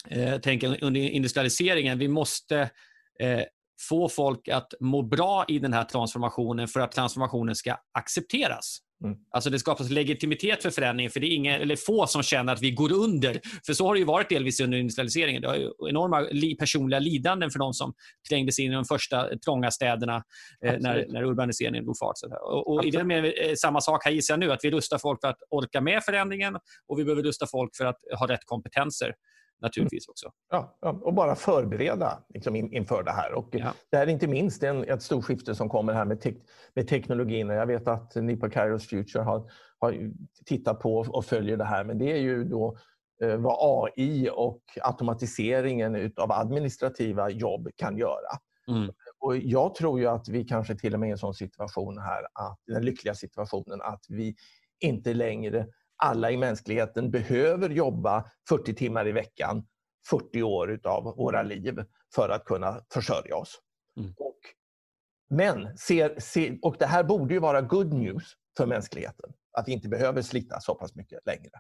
eh, 0.09 0.35
tänk 0.43 0.63
under 0.63 1.01
industrialiseringen. 1.01 1.99
Vi 1.99 2.09
måste 2.09 2.71
eh, 3.21 3.43
få 3.89 4.09
folk 4.09 4.49
att 4.49 4.75
må 4.81 5.03
bra 5.03 5.45
i 5.49 5.59
den 5.59 5.73
här 5.73 5.85
transformationen 5.85 6.69
för 6.69 6.81
att 6.81 6.93
transformationen 6.93 7.55
ska 7.55 7.77
accepteras. 7.93 8.79
Mm. 9.05 9.17
Alltså 9.31 9.51
det 9.51 9.59
skapas 9.59 9.91
legitimitet 9.91 10.63
för 10.63 10.71
förändringen, 10.71 11.11
för 11.11 11.21
det 11.21 11.27
är 11.27 11.35
inga, 11.35 11.59
eller 11.59 11.77
få 11.77 12.07
som 12.07 12.23
känner 12.23 12.53
att 12.53 12.63
vi 12.63 12.71
går 12.71 12.93
under. 12.93 13.41
För 13.67 13.73
så 13.73 13.87
har 13.87 13.95
det 13.95 13.99
ju 13.99 14.05
varit 14.05 14.29
delvis 14.29 14.61
under 14.61 14.79
industrialiseringen. 14.79 15.43
Det 15.43 15.49
har 15.49 15.89
enorma 15.89 16.21
li, 16.21 16.57
personliga 16.57 17.01
lidanden 17.01 17.51
för 17.51 17.59
de 17.59 17.75
som 17.75 17.95
trängdes 18.29 18.59
in 18.59 18.73
i 18.73 18.75
de 18.75 18.85
första 18.85 19.39
trånga 19.39 19.71
städerna 19.71 20.23
eh, 20.65 20.75
när, 20.81 21.07
när 21.09 21.23
urbaniseringen 21.23 21.85
drog 21.85 21.99
fart. 21.99 22.15
Och, 22.43 22.75
och 22.75 22.85
i 22.85 22.91
den 22.91 23.07
med, 23.07 23.25
eh, 23.25 23.55
samma 23.57 23.81
sak 23.81 24.05
här 24.05 24.13
gissar 24.13 24.35
jag 24.35 24.41
nu, 24.41 24.53
att 24.53 24.65
vi 24.65 24.71
rustar 24.71 24.99
folk 24.99 25.21
för 25.21 25.29
att 25.29 25.39
orka 25.51 25.81
med 25.81 26.05
förändringen 26.05 26.57
och 26.89 26.99
vi 26.99 27.05
behöver 27.05 27.23
rusta 27.23 27.47
folk 27.47 27.77
för 27.77 27.85
att 27.85 27.99
ha 28.19 28.27
rätt 28.27 28.45
kompetenser 28.45 29.13
naturligtvis 29.61 30.09
också. 30.09 30.31
Ja, 30.51 30.77
och 30.81 31.15
bara 31.15 31.35
förbereda 31.35 32.25
liksom, 32.29 32.57
inför 32.57 33.03
det 33.03 33.13
här. 33.13 33.33
Och 33.33 33.49
ja. 33.53 33.75
Det 33.91 33.97
här 33.97 34.07
är 34.07 34.11
inte 34.11 34.27
minst 34.27 34.63
en, 34.63 34.85
ett 34.85 35.03
stort 35.03 35.25
skifte 35.25 35.55
som 35.55 35.69
kommer 35.69 35.93
här 35.93 36.05
med, 36.05 36.21
te 36.21 36.35
med 36.75 36.89
teknologin. 36.89 37.49
Jag 37.49 37.67
vet 37.67 37.89
att 37.89 38.15
ni 38.15 38.37
på 38.37 38.51
Kairos 38.51 38.89
Future 38.89 39.23
har, 39.23 39.51
har 39.79 40.11
tittat 40.47 40.81
på 40.81 40.97
och 40.97 41.25
följer 41.25 41.57
det 41.57 41.65
här, 41.65 41.85
men 41.85 41.99
det 41.99 42.13
är 42.13 42.21
ju 42.21 42.45
då 42.45 42.77
eh, 43.23 43.37
vad 43.37 43.57
AI 43.95 44.31
och 44.33 44.63
automatiseringen 44.83 46.13
av 46.17 46.33
administrativa 46.33 47.31
jobb 47.31 47.69
kan 47.77 47.97
göra. 47.97 48.39
Mm. 48.69 48.93
Och 49.19 49.37
jag 49.37 49.75
tror 49.75 50.01
ju 50.01 50.07
att 50.07 50.29
vi 50.29 50.45
kanske 50.45 50.77
till 50.77 50.95
och 50.95 51.01
med 51.01 51.07
är 51.07 51.11
i 51.11 51.13
en 51.13 51.19
sån 51.19 51.35
situation 51.35 51.99
här, 51.99 52.23
att, 52.33 52.59
den 52.67 52.85
lyckliga 52.85 53.15
situationen 53.15 53.83
att 53.83 54.05
vi 54.09 54.37
inte 54.81 55.15
längre 55.15 55.67
alla 55.97 56.31
i 56.31 56.37
mänskligheten 56.37 57.11
behöver 57.11 57.71
jobba 57.71 58.31
40 58.49 58.75
timmar 58.75 59.09
i 59.09 59.13
veckan 59.13 59.67
40 60.11 60.43
år 60.43 60.81
av 60.85 61.05
våra 61.05 61.43
liv 61.43 61.85
för 62.15 62.29
att 62.29 62.45
kunna 62.45 62.81
försörja 62.93 63.37
oss. 63.37 63.61
Mm. 63.97 64.15
Och, 64.17 64.39
men, 65.31 65.79
ser, 65.79 66.21
ser, 66.21 66.59
och 66.63 66.77
det 66.79 66.87
här 66.87 67.05
borde 67.05 67.35
ju 67.35 67.41
vara 67.41 67.61
good 67.61 67.93
news 67.93 68.25
för 68.57 68.67
mänskligheten, 68.67 69.33
att 69.53 69.69
vi 69.69 69.73
inte 69.73 69.89
behöver 69.89 70.23
slita 70.23 70.61
så 70.61 70.75
pass 70.75 70.95
mycket 70.95 71.27
längre. 71.27 71.51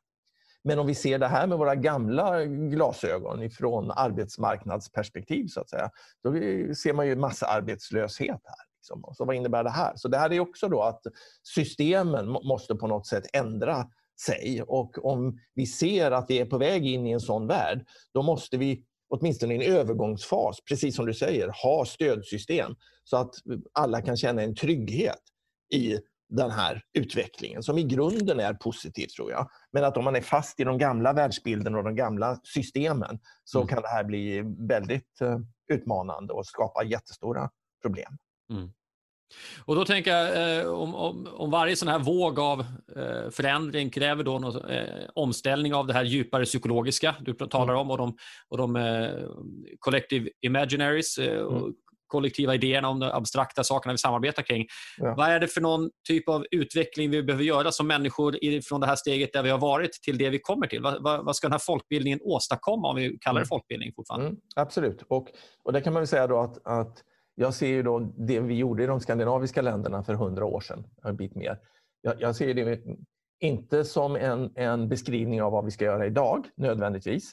Men 0.65 0.79
om 0.79 0.87
vi 0.87 0.95
ser 0.95 1.19
det 1.19 1.27
här 1.27 1.47
med 1.47 1.59
våra 1.59 1.75
gamla 1.75 2.45
glasögon 2.45 3.43
ifrån 3.43 3.91
arbetsmarknadsperspektiv, 3.91 5.47
så 5.47 5.61
att 5.61 5.71
säga, 5.71 5.91
då 6.23 6.33
ser 6.75 6.93
man 6.93 7.07
ju 7.07 7.17
massarbetslöshet 7.17 8.41
här. 8.45 8.67
Liksom. 8.79 9.15
Så 9.15 9.25
vad 9.25 9.37
innebär 9.37 9.65
det 9.65 9.71
här? 9.71 9.93
Så 9.97 10.09
det 10.09 10.19
här 10.19 10.33
är 10.33 10.41
också 10.41 10.69
då 10.69 10.83
att 10.83 11.03
systemen 11.43 12.29
måste 12.29 12.75
på 12.75 12.87
något 12.87 13.07
sätt 13.07 13.25
ändra 13.33 13.87
sig. 14.21 14.63
Och 14.63 15.05
om 15.05 15.39
vi 15.55 15.67
ser 15.67 16.11
att 16.11 16.27
vi 16.29 16.39
är 16.39 16.47
på 16.47 16.59
väg 16.59 16.87
in 16.87 17.07
i 17.07 17.11
en 17.11 17.21
sån 17.21 17.47
värld, 17.47 17.87
då 18.15 18.23
måste 18.23 18.57
vi 18.57 18.85
åtminstone 19.09 19.55
i 19.55 19.57
en 19.57 19.77
övergångsfas, 19.77 20.61
precis 20.69 20.97
som 20.97 21.07
du 21.07 21.15
säger, 21.15 21.49
ha 21.63 21.85
stödsystem 21.85 22.75
så 23.05 23.17
att 23.17 23.35
alla 23.73 24.03
kan 24.03 24.17
känna 24.17 24.43
en 24.43 24.55
trygghet 24.55 25.21
i 25.75 25.99
den 26.29 26.51
här 26.51 26.83
utvecklingen 26.93 27.63
som 27.63 27.79
i 27.79 27.83
grunden 27.83 28.41
är 28.41 28.55
positiv 28.55 29.07
tror 29.07 29.31
jag. 29.31 29.49
Men 29.73 29.85
att 29.85 29.97
om 29.97 30.05
man 30.05 30.17
är 30.17 30.21
fast 30.21 30.61
i 30.61 30.65
de 30.65 30.79
gamla 30.79 31.13
världsbilderna 31.13 31.79
och 31.79 31.85
de 31.85 31.97
gamla 31.97 32.41
systemen 32.43 33.19
så 33.45 33.59
mm. 33.59 33.69
kan 33.69 33.83
det 33.83 33.89
här 33.89 34.05
bli 34.05 34.43
väldigt 34.69 35.21
uh, 35.23 35.39
utmanande 35.73 36.33
och 36.33 36.47
skapa 36.47 36.85
jättestora 36.85 37.51
problem. 37.83 38.17
Mm. 38.51 38.73
Och 39.65 39.75
då 39.75 39.85
tänker 39.85 40.17
jag, 40.17 40.59
eh, 40.61 40.67
om, 40.67 40.95
om, 40.95 41.29
om, 41.33 41.51
varje 41.51 41.77
sån 41.77 41.89
här 41.89 41.99
våg 41.99 42.39
av 42.39 42.61
eh, 42.97 43.31
förändring 43.31 43.91
kräver 43.91 44.25
då 44.25 44.39
någon, 44.39 44.71
eh, 44.71 44.85
omställning 45.15 45.75
av 45.75 45.87
det 45.87 45.93
här 45.93 46.05
djupare 46.05 46.45
psykologiska 46.45 47.15
du 47.21 47.35
talar 47.35 47.75
om 47.75 47.91
och 47.91 47.99
de, 47.99 48.17
och 48.49 48.59
de 48.59 48.77
eh, 48.77 49.11
collective 49.79 50.31
imaginaries 50.41 51.19
eh, 51.19 51.39
och 51.39 51.59
mm. 51.59 51.75
kollektiva 52.07 52.55
idéerna 52.55 52.89
om 52.89 53.01
de 53.01 53.11
abstrakta 53.11 53.65
sakerna 53.65 53.93
vi 53.93 53.99
samarbetar 53.99 54.43
kring. 54.43 54.67
Ja. 54.99 55.15
Vad 55.17 55.29
är 55.29 55.41
det 55.41 55.49
för 55.49 55.61
någon 55.61 55.91
typ 56.09 56.29
av 56.29 56.47
utveckling 56.51 57.11
vi 57.11 57.23
behöver 57.23 57.45
göra 57.45 57.73
som 57.73 57.87
människor 57.87 58.63
från 58.63 58.81
det 58.81 58.87
här 58.87 58.97
steget 58.97 59.33
där 59.33 59.43
vi 59.43 59.51
har 59.51 59.59
varit 59.59 59.93
till 59.93 60.19
det 60.19 60.31
vi 60.31 60.39
kommer 60.39 60.67
till? 60.67 60.83
Vad, 60.83 61.03
vad, 61.03 61.25
vad 61.25 61.37
ska 61.37 61.47
den 61.47 61.53
här 61.53 61.59
folkbildningen 61.59 62.19
åstadkomma 62.23 62.89
om 62.89 62.97
vi 62.97 63.19
kallar 63.21 63.41
det 63.41 63.45
mm. 63.45 63.49
folkbildning 63.49 63.93
fortfarande? 63.97 64.27
Mm, 64.27 64.39
absolut, 64.57 65.03
och, 65.09 65.29
och 65.65 65.73
där 65.73 65.81
kan 65.81 65.93
man 65.93 66.01
väl 66.01 66.09
säga 66.09 66.27
då 66.27 66.41
att, 66.41 66.67
att 66.67 67.03
jag 67.35 67.55
ser 67.55 67.67
ju 67.67 67.83
då 67.83 67.99
det 67.99 68.41
vi 68.41 68.55
gjorde 68.55 68.85
i 68.85 68.87
de 68.87 69.01
skandinaviska 69.01 69.63
länderna 69.63 70.03
för 70.03 70.15
hundra 70.15 70.45
år 70.45 70.61
sedan, 70.61 70.87
en 71.05 71.17
bit 71.17 71.35
mer. 71.35 71.59
Jag, 72.01 72.21
jag 72.21 72.37
ser 72.37 72.55
det 72.55 72.83
inte 73.41 73.85
som 73.85 74.17
en, 74.17 74.53
en 74.55 74.89
beskrivning 74.89 75.43
av 75.43 75.53
vad 75.53 75.65
vi 75.65 75.71
ska 75.71 75.85
göra 75.85 76.07
idag 76.07 76.47
nödvändigtvis, 76.57 77.33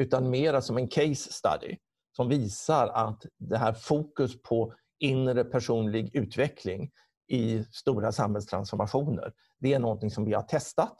utan 0.00 0.30
mera 0.30 0.60
som 0.60 0.76
en 0.76 0.88
case 0.88 1.32
study 1.32 1.76
som 2.16 2.28
visar 2.28 2.88
att 2.88 3.26
det 3.38 3.58
här 3.58 3.72
fokus 3.72 4.42
på 4.42 4.74
inre 4.98 5.44
personlig 5.44 6.10
utveckling 6.16 6.90
i 7.28 7.64
stora 7.64 8.12
samhällstransformationer, 8.12 9.32
det 9.58 9.74
är 9.74 9.78
någonting 9.78 10.10
som 10.10 10.24
vi 10.24 10.34
har 10.34 10.42
testat 10.42 10.96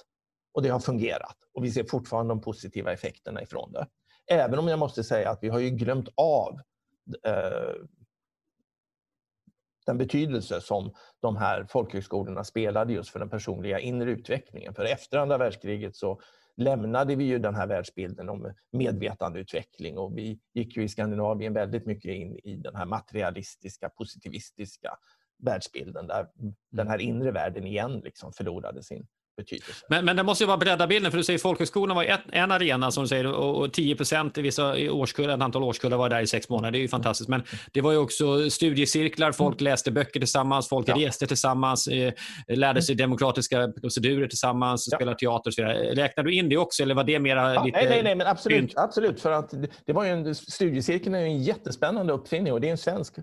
och 0.54 0.62
det 0.62 0.68
har 0.68 0.80
fungerat. 0.80 1.36
Och 1.54 1.64
vi 1.64 1.70
ser 1.70 1.84
fortfarande 1.84 2.34
de 2.34 2.40
positiva 2.40 2.92
effekterna 2.92 3.42
ifrån 3.42 3.72
det. 3.72 3.86
Även 4.30 4.58
om 4.58 4.68
jag 4.68 4.78
måste 4.78 5.04
säga 5.04 5.30
att 5.30 5.38
vi 5.42 5.48
har 5.48 5.58
ju 5.58 5.70
glömt 5.70 6.08
av 6.16 6.60
eh, 7.26 7.74
den 9.86 9.98
betydelse 9.98 10.60
som 10.60 10.92
de 11.20 11.36
här 11.36 11.66
folkhögskolorna 11.68 12.44
spelade 12.44 12.92
just 12.92 13.10
för 13.10 13.18
den 13.18 13.30
personliga 13.30 13.78
inre 13.78 14.10
utvecklingen. 14.10 14.74
För 14.74 14.84
efter 14.84 15.18
andra 15.18 15.38
världskriget 15.38 15.96
så 15.96 16.20
lämnade 16.56 17.14
vi 17.14 17.24
ju 17.24 17.38
den 17.38 17.54
här 17.54 17.66
världsbilden 17.66 18.28
om 18.28 18.54
medvetandeutveckling 18.72 19.98
och 19.98 20.18
vi 20.18 20.38
gick 20.54 20.76
ju 20.76 20.82
i 20.82 20.88
Skandinavien 20.88 21.52
väldigt 21.52 21.86
mycket 21.86 22.14
in 22.14 22.36
i 22.36 22.56
den 22.56 22.76
här 22.76 22.86
materialistiska, 22.86 23.88
positivistiska 23.88 24.98
världsbilden 25.38 26.06
där 26.06 26.28
den 26.70 26.88
här 26.88 26.98
inre 26.98 27.30
världen 27.30 27.66
igen 27.66 28.00
liksom 28.04 28.32
förlorade 28.32 28.82
sin 28.82 29.06
betydelse. 29.36 29.72
Men, 29.88 30.04
men 30.04 30.16
det 30.16 30.22
måste 30.22 30.44
ju 30.44 30.48
vara 30.48 30.56
bredda 30.56 30.86
bilden, 30.86 31.10
för 31.10 31.18
du 31.18 31.24
säger 31.24 31.38
folkhögskolan 31.38 31.96
var 31.96 32.04
ett, 32.04 32.20
en 32.32 32.52
arena 32.52 32.90
som 32.90 33.04
du 33.04 33.08
säger 33.08 33.26
och, 33.26 33.62
och 33.62 33.72
10 33.72 33.96
procent 33.96 34.38
i 34.38 34.42
vissa 34.42 34.90
årskullar, 34.90 35.34
ett 35.34 35.42
antal 35.42 35.62
årskullar 35.62 35.96
var 35.96 36.08
där 36.08 36.20
i 36.20 36.26
sex 36.26 36.48
månader. 36.48 36.72
Det 36.72 36.78
är 36.78 36.80
ju 36.80 36.88
fantastiskt. 36.88 37.28
Men 37.28 37.42
det 37.72 37.80
var 37.80 37.92
ju 37.92 37.98
också 37.98 38.50
studiecirklar, 38.50 39.32
folk 39.32 39.60
mm. 39.60 39.70
läste 39.70 39.90
böcker 39.90 40.20
tillsammans, 40.20 40.68
folk 40.68 40.88
ja. 40.88 40.96
reste 40.96 41.26
tillsammans, 41.26 41.86
eh, 41.86 42.12
lärde 42.48 42.82
sig 42.82 42.94
demokratiska 42.94 43.68
procedurer 43.80 44.26
tillsammans, 44.26 44.88
ja. 44.90 44.96
spelade 44.96 45.18
teater 45.18 45.50
och 45.50 45.54
så 45.54 45.62
vidare. 45.62 45.94
Räknar 45.94 46.24
du 46.24 46.34
in 46.34 46.48
det 46.48 46.56
också 46.56 46.82
eller 46.82 46.94
var 46.94 47.04
det 47.04 47.18
mera 47.18 47.54
ja, 47.54 47.64
lite... 47.64 47.78
Nej, 47.78 47.88
nej, 47.88 48.02
nej, 48.02 48.14
men 48.14 48.26
absolut. 48.26 48.72
absolut 48.76 49.20
för 49.20 49.32
att 49.32 49.54
det 49.86 49.92
var 49.92 50.04
ju 50.04 50.10
en, 50.10 50.34
studiecirkeln 50.34 51.14
är 51.14 51.20
en 51.20 51.42
jättespännande 51.42 52.12
uppfinning 52.12 52.52
och 52.52 52.60
det 52.60 52.66
är 52.66 52.70
en 52.70 52.78
svensk 52.78 53.18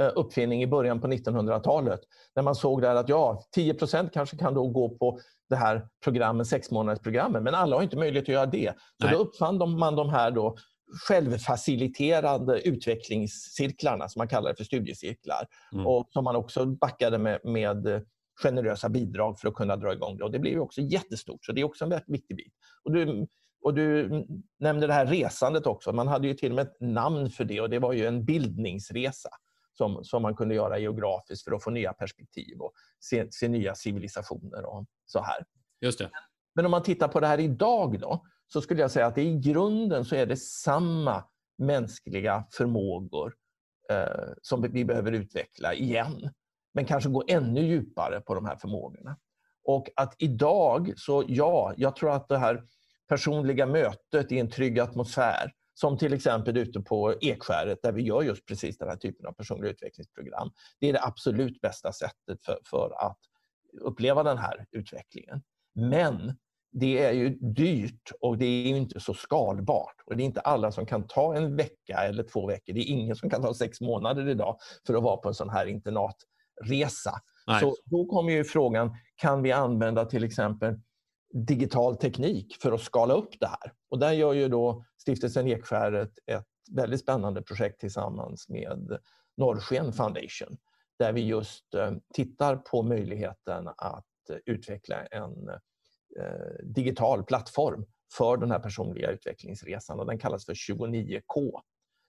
eh, 0.00 0.10
uppfinning 0.14 0.62
i 0.62 0.66
början 0.66 1.00
på 1.00 1.06
1900-talet. 1.06 2.00
När 2.34 2.42
man 2.42 2.54
såg 2.54 2.82
där 2.82 2.94
att 2.94 3.08
ja, 3.08 3.42
10% 3.56 4.10
kanske 4.12 4.36
kan 4.36 4.54
då 4.54 4.68
gå 4.68 4.88
på 4.88 5.18
det 5.48 5.56
här 5.56 5.88
programmet, 6.04 6.46
sexmånadersprogrammen, 6.46 7.42
men 7.42 7.54
alla 7.54 7.76
har 7.76 7.82
inte 7.82 7.96
möjlighet 7.96 8.24
att 8.24 8.34
göra 8.34 8.46
det. 8.46 8.74
Så 9.00 9.06
Nej. 9.06 9.14
då 9.14 9.18
uppfann 9.18 9.78
man 9.78 9.96
de 9.96 10.10
här 10.10 10.30
då 10.30 10.56
självfaciliterande 11.08 12.60
utvecklingscirklarna, 12.60 14.08
som 14.08 14.20
man 14.20 14.28
kallar 14.28 14.50
det 14.50 14.56
för 14.56 14.64
studiecirklar. 14.64 15.46
Mm. 15.72 15.86
Och 15.86 16.08
som 16.10 16.24
man 16.24 16.36
också 16.36 16.66
backade 16.66 17.18
med, 17.18 17.40
med 17.44 18.04
generösa 18.42 18.88
bidrag 18.88 19.40
för 19.40 19.48
att 19.48 19.54
kunna 19.54 19.76
dra 19.76 19.92
igång 19.92 20.16
det. 20.16 20.24
Och 20.24 20.32
det 20.32 20.38
blev 20.38 20.60
också 20.60 20.80
jättestort, 20.80 21.44
så 21.44 21.52
det 21.52 21.60
är 21.60 21.64
också 21.64 21.84
en 21.84 21.90
väldigt 21.90 22.08
viktig 22.08 22.36
bit. 22.36 22.52
Och 22.84 22.92
du, 22.92 23.26
och 23.62 23.74
du 23.74 24.10
nämnde 24.60 24.86
det 24.86 24.92
här 24.92 25.06
resandet 25.06 25.66
också. 25.66 25.92
Man 25.92 26.08
hade 26.08 26.28
ju 26.28 26.34
till 26.34 26.50
och 26.50 26.56
med 26.56 26.66
ett 26.66 26.80
namn 26.80 27.30
för 27.30 27.44
det 27.44 27.60
och 27.60 27.70
det 27.70 27.78
var 27.78 27.92
ju 27.92 28.06
en 28.06 28.24
bildningsresa 28.24 29.28
som, 29.76 30.04
som 30.04 30.22
man 30.22 30.36
kunde 30.36 30.54
göra 30.54 30.78
geografiskt 30.78 31.44
för 31.44 31.52
att 31.52 31.64
få 31.64 31.70
nya 31.70 31.92
perspektiv 31.92 32.60
och 32.60 32.72
se, 33.00 33.32
se 33.32 33.48
nya 33.48 33.74
civilisationer 33.74 34.64
och 34.64 34.86
så 35.06 35.22
här. 35.22 35.44
Just 35.80 35.98
det. 35.98 36.10
Men 36.54 36.64
om 36.64 36.70
man 36.70 36.82
tittar 36.82 37.08
på 37.08 37.20
det 37.20 37.26
här 37.26 37.40
idag 37.40 38.00
då, 38.00 38.26
så 38.52 38.60
skulle 38.60 38.80
jag 38.80 38.90
säga 38.90 39.06
att 39.06 39.18
i 39.18 39.38
grunden 39.38 40.04
så 40.04 40.16
är 40.16 40.26
det 40.26 40.36
samma 40.36 41.24
mänskliga 41.58 42.44
förmågor 42.52 43.34
eh, 43.90 44.32
som 44.42 44.62
vi 44.62 44.84
behöver 44.84 45.12
utveckla 45.12 45.74
igen. 45.74 46.30
Men 46.74 46.84
kanske 46.84 47.10
gå 47.10 47.24
ännu 47.28 47.60
djupare 47.60 48.20
på 48.20 48.34
de 48.34 48.46
här 48.46 48.56
förmågorna. 48.56 49.16
Och 49.64 49.88
att 49.96 50.14
idag, 50.18 50.92
så 50.96 51.24
ja, 51.28 51.74
jag 51.76 51.96
tror 51.96 52.12
att 52.12 52.28
det 52.28 52.38
här 52.38 52.62
personliga 53.08 53.66
mötet 53.66 54.32
i 54.32 54.38
en 54.38 54.50
trygg 54.50 54.80
atmosfär 54.80 55.52
som 55.78 55.98
till 55.98 56.12
exempel 56.12 56.56
ute 56.56 56.80
på 56.80 57.14
Ekskäret 57.20 57.78
där 57.82 57.92
vi 57.92 58.02
gör 58.02 58.22
just 58.22 58.46
precis 58.46 58.78
den 58.78 58.88
här 58.88 58.96
typen 58.96 59.26
av 59.26 59.32
personliga 59.32 59.70
utvecklingsprogram. 59.70 60.50
Det 60.80 60.88
är 60.88 60.92
det 60.92 61.02
absolut 61.02 61.60
bästa 61.60 61.92
sättet 61.92 62.44
för, 62.44 62.58
för 62.70 63.06
att 63.06 63.18
uppleva 63.80 64.22
den 64.22 64.38
här 64.38 64.66
utvecklingen. 64.72 65.42
Men 65.74 66.36
det 66.72 67.04
är 67.04 67.12
ju 67.12 67.28
dyrt 67.28 68.12
och 68.20 68.38
det 68.38 68.46
är 68.46 68.76
inte 68.76 69.00
så 69.00 69.14
skalbart. 69.14 69.94
Och 70.06 70.16
Det 70.16 70.22
är 70.22 70.24
inte 70.24 70.40
alla 70.40 70.72
som 70.72 70.86
kan 70.86 71.06
ta 71.06 71.36
en 71.36 71.56
vecka 71.56 71.96
eller 71.96 72.22
två 72.22 72.46
veckor. 72.46 72.72
Det 72.72 72.80
är 72.80 72.90
ingen 72.90 73.16
som 73.16 73.30
kan 73.30 73.42
ta 73.42 73.54
sex 73.54 73.80
månader 73.80 74.28
idag 74.28 74.58
för 74.86 74.94
att 74.94 75.02
vara 75.02 75.16
på 75.16 75.28
en 75.28 75.34
sån 75.34 75.50
här 75.50 75.66
internatresa. 75.66 77.20
Nej. 77.46 77.60
Så 77.60 77.76
då 77.84 78.06
kommer 78.06 78.32
ju 78.32 78.44
frågan, 78.44 78.96
kan 79.16 79.42
vi 79.42 79.52
använda 79.52 80.04
till 80.04 80.24
exempel 80.24 80.80
digital 81.44 81.96
teknik 81.96 82.56
för 82.62 82.72
att 82.72 82.80
skala 82.80 83.14
upp 83.14 83.40
det 83.40 83.46
här? 83.46 83.72
Och 83.90 83.98
där 83.98 84.12
gör 84.12 84.32
ju 84.32 84.48
då 84.48 84.84
Stiftelsen 84.98 85.46
Ekskäret 85.46 86.18
ett 86.26 86.46
väldigt 86.70 87.00
spännande 87.00 87.42
projekt 87.42 87.80
tillsammans 87.80 88.48
med 88.48 88.98
Norrsken 89.36 89.92
Foundation 89.92 90.56
där 90.98 91.12
vi 91.12 91.20
just 91.20 91.74
eh, 91.74 91.92
tittar 92.14 92.56
på 92.56 92.82
möjligheten 92.82 93.68
att 93.76 94.04
utveckla 94.46 95.06
en 95.06 95.48
eh, 96.20 96.64
digital 96.64 97.24
plattform 97.24 97.86
för 98.16 98.36
den 98.36 98.50
här 98.50 98.58
personliga 98.58 99.10
utvecklingsresan 99.10 100.00
och 100.00 100.06
den 100.06 100.18
kallas 100.18 100.46
för 100.46 100.54
29K. 100.54 101.60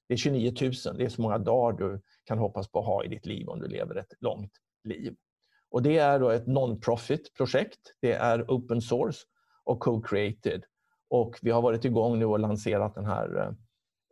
Det 0.07 0.13
är 0.13 0.17
29 0.17 0.53
000, 0.61 0.97
det 0.97 1.05
är 1.05 1.09
så 1.09 1.21
många 1.21 1.37
dagar 1.37 1.77
du 1.77 2.01
kan 2.23 2.37
hoppas 2.37 2.71
på 2.71 2.79
att 2.79 2.85
ha 2.85 3.03
i 3.03 3.07
ditt 3.07 3.25
liv 3.25 3.49
om 3.49 3.59
du 3.59 3.67
lever 3.67 3.95
ett 3.95 4.13
långt 4.19 4.51
liv. 4.83 5.15
Och 5.71 5.81
Det 5.81 5.97
är 5.97 6.19
då 6.19 6.29
ett 6.29 6.47
non-profit 6.47 7.33
projekt. 7.37 7.79
Det 8.01 8.13
är 8.13 8.45
open 8.47 8.81
source 8.81 9.19
och 9.63 9.79
co-created. 9.83 10.63
Och 11.09 11.39
vi 11.41 11.51
har 11.51 11.61
varit 11.61 11.85
igång 11.85 12.19
nu 12.19 12.25
och 12.25 12.39
lanserat 12.39 12.95
den 12.95 13.05
här 13.05 13.55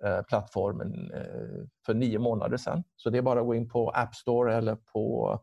eh, 0.03 0.21
plattformen 0.21 1.11
eh, 1.13 1.67
för 1.85 1.93
nio 1.93 2.19
månader 2.19 2.57
sedan. 2.57 2.83
Så 2.95 3.09
det 3.09 3.17
är 3.17 3.21
bara 3.21 3.39
att 3.39 3.45
gå 3.45 3.55
in 3.55 3.69
på 3.69 3.89
App 3.89 4.15
Store 4.15 4.55
eller 4.55 4.75
på 4.75 5.39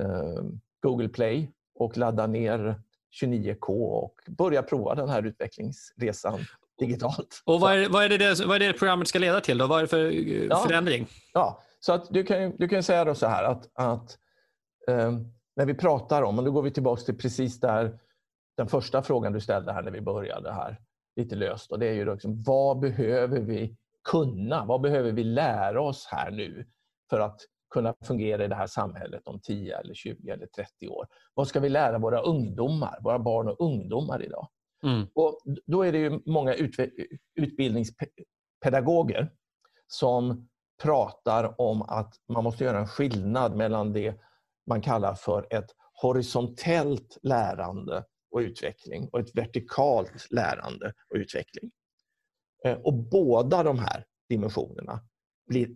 eh, 0.00 0.42
Google 0.82 1.08
Play 1.08 1.52
och 1.74 1.96
ladda 1.96 2.26
ner 2.26 2.80
29K 3.22 3.68
och 3.84 4.14
börja 4.28 4.62
prova 4.62 4.94
den 4.94 5.08
här 5.08 5.22
utvecklingsresan 5.22 6.40
digitalt. 6.78 7.42
Och 7.44 7.60
vad 7.60 7.78
är, 7.78 7.88
vad 7.88 8.04
är, 8.04 8.18
det, 8.18 8.44
vad 8.46 8.62
är 8.62 8.66
det 8.66 8.72
programmet 8.72 9.08
ska 9.08 9.18
leda 9.18 9.40
till? 9.40 9.58
Då? 9.58 9.66
Vad 9.66 9.78
är 9.78 9.82
det 9.82 9.88
för 9.88 10.10
ja, 10.50 10.56
förändring? 10.56 11.06
Ja, 11.32 11.62
så 11.80 11.92
att 11.92 12.06
du 12.10 12.24
kan, 12.24 12.56
du 12.58 12.68
kan 12.68 12.82
säga 12.82 13.04
då 13.04 13.14
så 13.14 13.26
här 13.26 13.44
att, 13.44 13.70
att 13.74 14.18
när 15.56 15.66
vi 15.66 15.74
pratar 15.74 16.22
om, 16.22 16.38
och 16.38 16.44
då 16.44 16.50
går 16.50 16.62
vi 16.62 16.70
tillbaka 16.70 17.02
till 17.02 17.18
precis 17.18 17.60
där 17.60 17.98
den 18.56 18.68
första 18.68 19.02
frågan 19.02 19.32
du 19.32 19.40
ställde 19.40 19.72
här 19.72 19.82
när 19.82 19.90
vi 19.90 20.00
började 20.00 20.52
här, 20.52 20.80
lite 21.16 21.36
löst. 21.36 21.72
Och 21.72 21.78
det 21.78 21.86
är 21.86 21.92
ju 21.92 22.12
liksom, 22.12 22.42
vad 22.42 22.78
behöver 22.78 23.40
vi 23.40 23.76
kunna? 24.10 24.64
Vad 24.64 24.80
behöver 24.80 25.12
vi 25.12 25.24
lära 25.24 25.82
oss 25.82 26.06
här 26.10 26.30
nu 26.30 26.66
för 27.10 27.20
att 27.20 27.40
kunna 27.74 27.94
fungera 28.04 28.44
i 28.44 28.48
det 28.48 28.54
här 28.54 28.66
samhället 28.66 29.22
om 29.24 29.40
10, 29.40 29.78
eller 29.78 29.94
20 29.94 30.30
eller 30.30 30.46
30 30.46 30.88
år? 30.88 31.06
Vad 31.34 31.48
ska 31.48 31.60
vi 31.60 31.68
lära 31.68 31.98
våra 31.98 32.20
ungdomar, 32.20 32.98
våra 33.00 33.18
barn 33.18 33.48
och 33.48 33.60
ungdomar 33.60 34.22
idag? 34.22 34.48
Mm. 34.84 35.06
Och 35.14 35.40
då 35.66 35.82
är 35.82 35.92
det 35.92 35.98
ju 35.98 36.20
många 36.26 36.54
utbildningspedagoger 37.34 39.32
som 39.86 40.48
pratar 40.82 41.60
om 41.60 41.82
att 41.82 42.14
man 42.28 42.44
måste 42.44 42.64
göra 42.64 42.78
en 42.78 42.88
skillnad 42.88 43.56
mellan 43.56 43.92
det 43.92 44.14
man 44.72 44.82
kallar 44.82 45.14
för 45.14 45.46
ett 45.50 45.70
horisontellt 46.02 47.18
lärande 47.22 48.04
och 48.30 48.38
utveckling 48.38 49.08
och 49.12 49.20
ett 49.20 49.34
vertikalt 49.34 50.26
lärande 50.30 50.92
och 51.10 51.16
utveckling. 51.16 51.70
Eh, 52.64 52.78
och 52.78 52.94
båda 52.94 53.62
de 53.62 53.78
här 53.78 54.04
dimensionerna 54.28 55.00
blir 55.46 55.68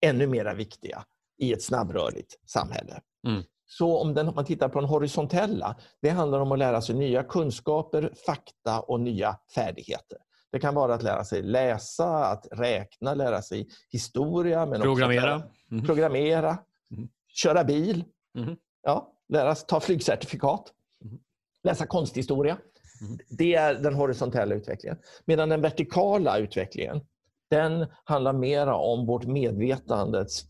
ännu 0.00 0.26
mer 0.26 0.54
viktiga 0.54 1.04
i 1.38 1.52
ett 1.52 1.62
snabbrörligt 1.62 2.50
samhälle. 2.50 3.00
Mm. 3.26 3.42
Så 3.66 3.98
om, 3.98 4.14
den, 4.14 4.28
om 4.28 4.34
man 4.34 4.44
tittar 4.44 4.68
på 4.68 4.80
den 4.80 4.88
horisontella, 4.88 5.76
det 6.02 6.10
handlar 6.10 6.40
om 6.40 6.52
att 6.52 6.58
lära 6.58 6.82
sig 6.82 6.94
nya 6.94 7.22
kunskaper, 7.22 8.14
fakta 8.26 8.80
och 8.80 9.00
nya 9.00 9.38
färdigheter. 9.54 10.18
Det 10.52 10.58
kan 10.58 10.74
vara 10.74 10.94
att 10.94 11.02
lära 11.02 11.24
sig 11.24 11.42
läsa, 11.42 12.24
att 12.24 12.46
räkna, 12.52 13.14
lära 13.14 13.42
sig 13.42 13.68
historia. 13.90 14.66
Men 14.66 14.80
programmera. 14.80 15.36
Också 15.36 15.48
mm. 15.70 15.84
Programmera, 15.84 16.58
mm. 16.90 17.08
köra 17.28 17.64
bil, 17.64 18.04
mm. 18.38 18.56
ja, 18.82 19.12
lära 19.28 19.54
sig 19.54 19.66
ta 19.66 19.80
flygcertifikat, 19.80 20.72
mm. 21.04 21.18
läsa 21.62 21.86
konsthistoria. 21.86 22.58
Mm. 23.00 23.18
Det 23.28 23.54
är 23.54 23.74
den 23.74 23.94
horisontella 23.94 24.54
utvecklingen. 24.54 24.98
Medan 25.24 25.48
den 25.48 25.60
vertikala 25.60 26.38
utvecklingen, 26.38 27.00
den 27.50 27.86
handlar 28.04 28.32
mera 28.32 28.76
om 28.76 29.06
vårt 29.06 29.24
medvetandets 29.24 30.46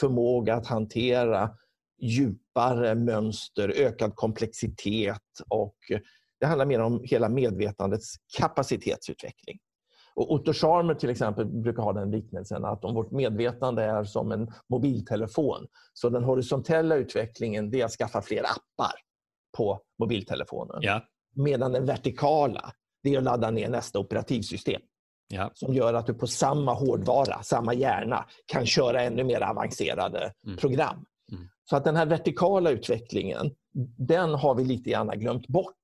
förmåga 0.00 0.54
att 0.54 0.66
hantera 0.66 1.50
djupare 1.98 2.94
mönster, 2.94 3.68
ökad 3.76 4.14
komplexitet 4.14 5.22
och 5.48 5.76
det 6.40 6.46
handlar 6.46 6.66
mer 6.66 6.80
om 6.80 7.00
hela 7.04 7.28
medvetandets 7.28 8.14
kapacitetsutveckling. 8.38 9.58
Och 10.16 10.32
Otto 10.32 10.52
Scharmer 10.52 10.94
till 10.94 11.10
exempel 11.10 11.46
brukar 11.46 11.82
ha 11.82 11.92
den 11.92 12.10
liknelsen 12.10 12.64
att 12.64 12.84
om 12.84 12.94
vårt 12.94 13.10
medvetande 13.10 13.82
är 13.82 14.04
som 14.04 14.32
en 14.32 14.52
mobiltelefon 14.68 15.66
så 15.92 16.08
den 16.08 16.24
horisontella 16.24 16.96
utvecklingen 16.96 17.70
det 17.70 17.80
är 17.80 17.84
att 17.84 17.90
skaffa 17.90 18.22
fler 18.22 18.42
appar 18.42 18.92
på 19.56 19.80
mobiltelefonen. 19.98 20.78
Ja. 20.80 21.02
Medan 21.34 21.72
den 21.72 21.86
vertikala 21.86 22.72
det 23.02 23.14
är 23.14 23.18
att 23.18 23.24
ladda 23.24 23.50
ner 23.50 23.68
nästa 23.68 23.98
operativsystem. 23.98 24.80
Ja. 25.28 25.50
Som 25.54 25.74
gör 25.74 25.94
att 25.94 26.06
du 26.06 26.14
på 26.14 26.26
samma 26.26 26.74
hårdvara, 26.74 27.42
samma 27.42 27.74
hjärna 27.74 28.26
kan 28.46 28.66
köra 28.66 29.02
ännu 29.02 29.24
mer 29.24 29.40
avancerade 29.40 30.32
mm. 30.46 30.56
program. 30.56 31.04
Mm. 31.32 31.48
Så 31.64 31.76
att 31.76 31.84
den 31.84 31.96
här 31.96 32.06
vertikala 32.06 32.70
utvecklingen, 32.70 33.50
den 33.98 34.34
har 34.34 34.54
vi 34.54 34.64
lite 34.64 34.90
grann 34.90 35.08
glömt 35.08 35.48
bort 35.48 35.74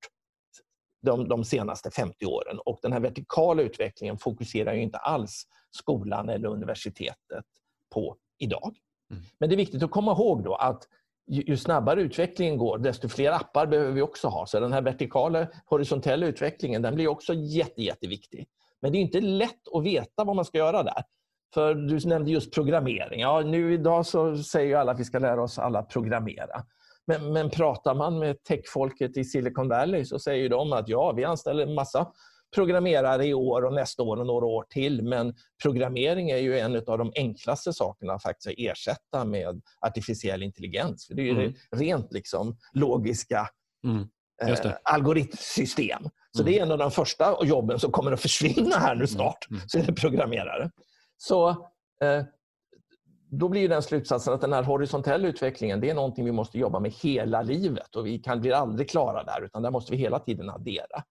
de, 1.03 1.29
de 1.29 1.45
senaste 1.45 1.91
50 1.91 2.27
åren. 2.27 2.59
Och 2.65 2.79
den 2.83 2.93
här 2.93 3.01
vertikala 3.01 3.63
utvecklingen 3.63 4.19
fokuserar 4.19 4.75
inte 4.75 4.99
alls 4.99 5.47
skolan 5.71 6.29
eller 6.29 6.49
universitetet 6.49 7.45
på 7.95 8.17
idag. 8.39 8.77
Mm. 9.11 9.23
Men 9.39 9.49
det 9.49 9.55
är 9.55 9.57
viktigt 9.57 9.83
att 9.83 9.91
komma 9.91 10.13
ihåg 10.13 10.45
då 10.45 10.55
att 10.55 10.89
ju, 11.27 11.43
ju 11.43 11.57
snabbare 11.57 12.03
utvecklingen 12.03 12.57
går, 12.57 12.79
desto 12.79 13.09
fler 13.09 13.33
appar 13.33 13.67
behöver 13.67 13.93
vi 13.93 14.03
också 14.03 14.29
ha. 14.29 14.47
Så 14.47 14.61
den 14.61 14.73
här 14.73 14.83
vertikala, 14.83 15.47
horisontella 15.67 16.27
utvecklingen 16.27 16.83
den 16.83 16.95
blir 16.95 17.09
också 17.09 17.35
jätte, 17.35 17.83
jätteviktig. 17.83 18.47
Men 18.81 18.93
det 18.93 18.99
är 18.99 19.01
inte 19.01 19.21
lätt 19.21 19.69
att 19.75 19.85
veta 19.85 20.25
vad 20.25 20.37
man 20.37 20.45
ska 20.45 20.59
göra 20.59 20.83
där. 20.83 21.03
För 21.55 21.75
Du 21.75 22.09
nämnde 22.09 22.31
just 22.31 22.55
programmering. 22.55 23.21
Ja, 23.21 23.41
nu 23.41 23.75
idag 23.75 24.07
så 24.07 24.37
säger 24.37 24.77
alla 24.77 24.93
att 24.93 25.01
vi 25.01 25.05
ska 25.05 25.19
lära 25.19 25.43
oss 25.43 25.59
alla 25.59 25.83
programmera. 25.83 26.65
Men, 27.07 27.33
men 27.33 27.51
pratar 27.51 27.95
man 27.95 28.19
med 28.19 28.45
techfolket 28.45 29.17
i 29.17 29.25
Silicon 29.25 29.69
Valley 29.69 30.05
så 30.05 30.19
säger 30.19 30.49
de 30.49 30.73
att 30.73 30.89
ja, 30.89 31.13
vi 31.13 31.25
anställer 31.25 31.67
en 31.67 31.75
massa 31.75 32.13
programmerare 32.55 33.27
i 33.27 33.35
år 33.35 33.65
och 33.65 33.73
nästa 33.73 34.03
år 34.03 34.17
och 34.17 34.27
några 34.27 34.47
år 34.47 34.67
till. 34.71 35.03
Men 35.03 35.35
programmering 35.63 36.31
är 36.31 36.37
ju 36.37 36.59
en 36.59 36.77
av 36.77 36.99
de 36.99 37.13
enklaste 37.15 37.73
sakerna 37.73 38.19
faktiskt 38.19 38.47
att 38.47 38.55
ersätta 38.59 39.25
med 39.25 39.63
artificiell 39.81 40.43
intelligens. 40.43 41.07
För 41.07 41.15
det 41.15 41.23
är 41.23 41.25
ju 41.25 41.31
mm. 41.31 41.55
rent 41.71 42.13
liksom 42.13 42.57
logiska 42.73 43.49
mm. 43.85 44.09
eh, 44.43 44.73
algoritmsystem. 44.83 46.03
Så 46.33 46.43
mm. 46.43 46.53
det 46.53 46.59
är 46.59 46.63
en 46.63 46.73
av 46.73 46.79
de 46.79 46.91
första 46.91 47.45
jobben 47.45 47.79
som 47.79 47.93
kommer 47.93 48.13
att 48.13 48.21
försvinna 48.21 48.77
här 48.77 48.95
nu 48.95 49.01
mm. 49.01 49.07
snart. 49.07 49.47
Mm. 49.51 49.63
Så 49.67 49.79
är 49.79 49.83
det 49.83 49.93
programmerare. 49.93 50.71
Så 51.17 51.49
eh, 52.03 52.25
då 53.35 53.49
blir 53.49 53.69
den 53.69 53.83
slutsatsen 53.83 54.35
att 54.35 54.41
den 54.41 54.53
här 54.53 54.63
horisontella 54.63 55.29
utvecklingen 55.29 55.81
det 55.81 55.91
är 55.91 55.95
någonting 55.95 56.25
vi 56.25 56.33
måste 56.33 56.59
jobba 56.59 56.81
med 56.81 56.91
hela 56.91 57.43
livet 57.43 57.97
och 57.97 58.07
vi 58.07 58.19
kan 58.19 58.41
bli 58.41 58.53
aldrig 58.53 58.91
klara 58.91 59.25
där 59.25 59.45
utan 59.45 59.63
där 59.63 59.71
måste 59.71 59.93
vi 59.93 59.99
hela 59.99 60.19
tiden 60.19 60.51
addera. 60.51 61.05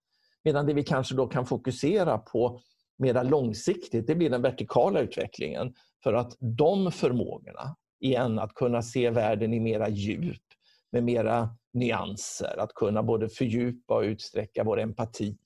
Medan 0.44 0.66
det 0.66 0.74
vi 0.74 0.84
kanske 0.84 1.16
då 1.16 1.28
kan 1.28 1.46
fokusera 1.46 2.18
på 2.18 2.60
mera 2.98 3.24
långsiktigt 3.24 4.08
det 4.08 4.16
blir 4.16 4.30
den 4.30 4.42
vertikala 4.42 5.00
utvecklingen 5.00 5.74
för 6.04 6.14
att 6.14 6.38
de 6.40 6.92
förmågorna 6.92 7.76
igen 8.00 8.40
att 8.40 8.54
kunna 8.54 8.82
se 8.82 9.10
världen 9.10 9.54
i 9.54 9.60
mera 9.60 9.90
djup 9.90 10.42
med 10.92 11.04
mera 11.04 11.50
nyanser, 11.74 12.60
att 12.60 12.74
kunna 12.74 13.04
både 13.04 13.30
fördjupa 13.30 13.96
och 13.96 14.02
utsträcka 14.02 14.64
vår 14.64 14.80
empati, 14.80 15.38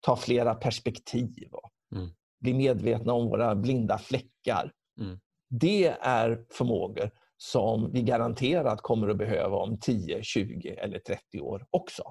ta 0.00 0.16
flera 0.16 0.54
perspektiv 0.54 1.48
och 1.52 1.70
mm. 1.96 2.08
bli 2.40 2.54
medvetna 2.54 3.12
om 3.12 3.28
våra 3.28 3.54
blinda 3.54 3.98
fläckar. 3.98 4.72
Mm. 5.00 5.20
Det 5.50 5.86
är 6.00 6.44
förmågor 6.50 7.10
som 7.36 7.92
vi 7.92 8.02
garanterat 8.02 8.82
kommer 8.82 9.08
att 9.08 9.18
behöva 9.18 9.56
om 9.56 9.78
10, 9.78 10.22
20 10.22 10.68
eller 10.68 10.98
30 10.98 11.40
år 11.40 11.66
också. 11.70 12.02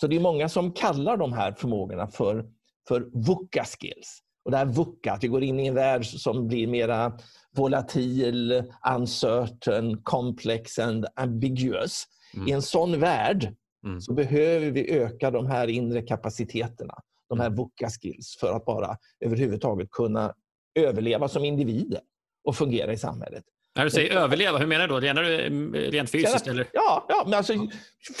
Så 0.00 0.06
det 0.06 0.16
är 0.16 0.20
många 0.20 0.48
som 0.48 0.72
kallar 0.72 1.16
de 1.16 1.32
här 1.32 1.52
förmågorna 1.52 2.06
för, 2.06 2.46
för 2.88 3.00
VUCA 3.00 3.64
skills. 3.64 4.22
Och 4.44 4.50
det 4.50 4.56
här 4.56 4.66
VUCA, 4.66 5.12
att 5.12 5.24
vi 5.24 5.28
går 5.28 5.42
in 5.42 5.60
i 5.60 5.66
en 5.66 5.74
värld 5.74 6.06
som 6.06 6.48
blir 6.48 6.66
mera 6.66 7.18
volatil, 7.56 8.64
uncertain, 8.94 10.02
complex 10.02 10.78
and 10.78 11.06
ambiguous. 11.16 12.04
Mm. 12.34 12.48
I 12.48 12.52
en 12.52 12.62
sån 12.62 13.00
värld 13.00 13.54
mm. 13.84 14.00
så 14.00 14.12
behöver 14.12 14.70
vi 14.70 14.90
öka 14.90 15.30
de 15.30 15.46
här 15.46 15.68
inre 15.68 16.02
kapaciteterna, 16.02 16.94
de 17.28 17.40
här 17.40 17.46
mm. 17.46 17.56
VUCA 17.56 17.88
skills, 17.88 18.36
för 18.40 18.52
att 18.52 18.64
bara 18.64 18.96
överhuvudtaget 19.20 19.90
kunna 19.90 20.34
överleva 20.74 21.28
som 21.28 21.44
individer 21.44 22.00
och 22.44 22.56
fungera 22.56 22.92
i 22.92 22.96
samhället. 22.96 23.44
När 23.76 23.84
du 23.84 23.90
säger 23.90 24.16
överleva, 24.16 24.58
hur 24.58 24.66
menar 24.66 24.88
du 24.88 24.94
då? 24.94 25.00
Menar 25.00 25.22
du 25.22 25.46
mm, 25.46 25.74
rent 25.74 26.10
fysiskt? 26.10 26.46
Eller? 26.46 26.66
Ja, 26.72 27.06
ja 27.08 27.22
men 27.24 27.34
alltså, 27.34 27.52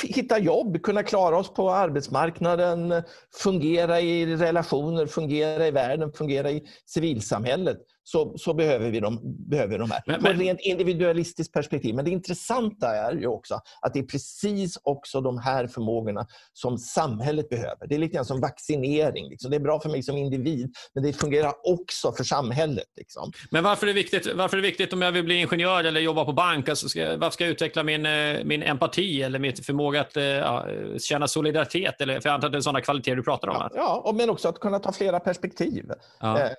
hitta 0.02 0.38
jobb, 0.38 0.82
kunna 0.82 1.02
klara 1.02 1.38
oss 1.38 1.54
på 1.54 1.70
arbetsmarknaden, 1.70 3.02
fungera 3.42 4.00
i 4.00 4.36
relationer, 4.36 5.06
fungera 5.06 5.66
i 5.66 5.70
världen, 5.70 6.12
fungera 6.12 6.50
i 6.50 6.62
civilsamhället 6.86 7.78
så, 8.08 8.38
så 8.38 8.54
behöver, 8.54 8.90
vi 8.90 9.00
de, 9.00 9.20
behöver 9.22 9.78
de 9.78 9.90
här. 9.90 10.02
Men, 10.06 10.22
men... 10.22 10.38
Rent 10.38 10.60
individualistiskt 10.60 11.52
perspektiv. 11.52 11.94
Men 11.94 12.04
det 12.04 12.10
intressanta 12.10 12.96
är 12.96 13.12
ju 13.12 13.26
också 13.26 13.60
att 13.80 13.94
det 13.94 13.98
är 13.98 14.04
precis 14.04 14.78
också 14.82 15.20
de 15.20 15.38
här 15.38 15.66
förmågorna 15.66 16.26
som 16.52 16.78
samhället 16.78 17.48
behöver. 17.48 17.86
Det 17.88 17.94
är 17.94 17.98
lite 17.98 18.14
grann 18.14 18.24
som 18.24 18.40
vaccinering. 18.40 19.28
Liksom. 19.28 19.50
Det 19.50 19.56
är 19.56 19.60
bra 19.60 19.80
för 19.80 19.88
mig 19.88 20.02
som 20.02 20.16
individ, 20.16 20.74
men 20.94 21.04
det 21.04 21.12
fungerar 21.12 21.52
också 21.64 22.12
för 22.12 22.24
samhället. 22.24 22.86
Liksom. 22.96 23.32
Men 23.50 23.64
varför 23.64 23.86
är, 23.86 23.88
det 23.88 23.94
viktigt, 23.94 24.34
varför 24.34 24.56
är 24.56 24.62
det 24.62 24.68
viktigt 24.68 24.92
om 24.92 25.02
jag 25.02 25.12
vill 25.12 25.24
bli 25.24 25.40
ingenjör 25.40 25.84
eller 25.84 26.00
jobba 26.00 26.24
på 26.24 26.32
bank? 26.32 26.68
Alltså 26.68 26.88
ska, 26.88 27.16
varför 27.16 27.30
ska 27.30 27.44
jag 27.44 27.50
utveckla 27.50 27.82
min, 27.82 28.06
eh, 28.06 28.44
min 28.44 28.62
empati 28.62 29.22
eller 29.22 29.38
min 29.38 29.56
förmåga 29.56 30.00
att 30.00 30.16
eh, 30.16 30.24
ja, 30.24 30.66
känna 30.98 31.28
solidaritet? 31.28 32.00
Eller, 32.00 32.20
för 32.20 32.28
jag 32.28 32.34
antar 32.34 32.48
att 32.48 32.52
det 32.52 32.58
är 32.58 32.62
sådana 32.62 32.80
kvaliteter 32.80 33.16
du 33.16 33.22
pratar 33.22 33.48
om. 33.48 33.56
Ja, 33.56 34.02
ja 34.04 34.12
men 34.12 34.30
också 34.30 34.48
att 34.48 34.60
kunna 34.60 34.78
ta 34.78 34.92
flera 34.92 35.20
perspektiv. 35.20 35.84
Ja. 36.20 36.40
Eh, 36.40 36.50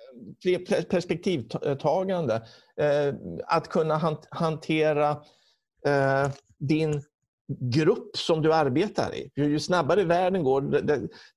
fler 0.42 0.82
perspektiv 0.82 1.39
risktagande. 1.40 2.34
Eh, 2.76 3.14
att 3.46 3.68
kunna 3.68 4.18
hantera 4.30 5.10
eh, 5.86 6.30
din 6.58 7.02
grupp 7.58 8.16
som 8.16 8.42
du 8.42 8.54
arbetar 8.54 9.14
i. 9.14 9.30
Ju 9.36 9.58
snabbare 9.58 10.04
världen 10.04 10.44
går, 10.44 10.80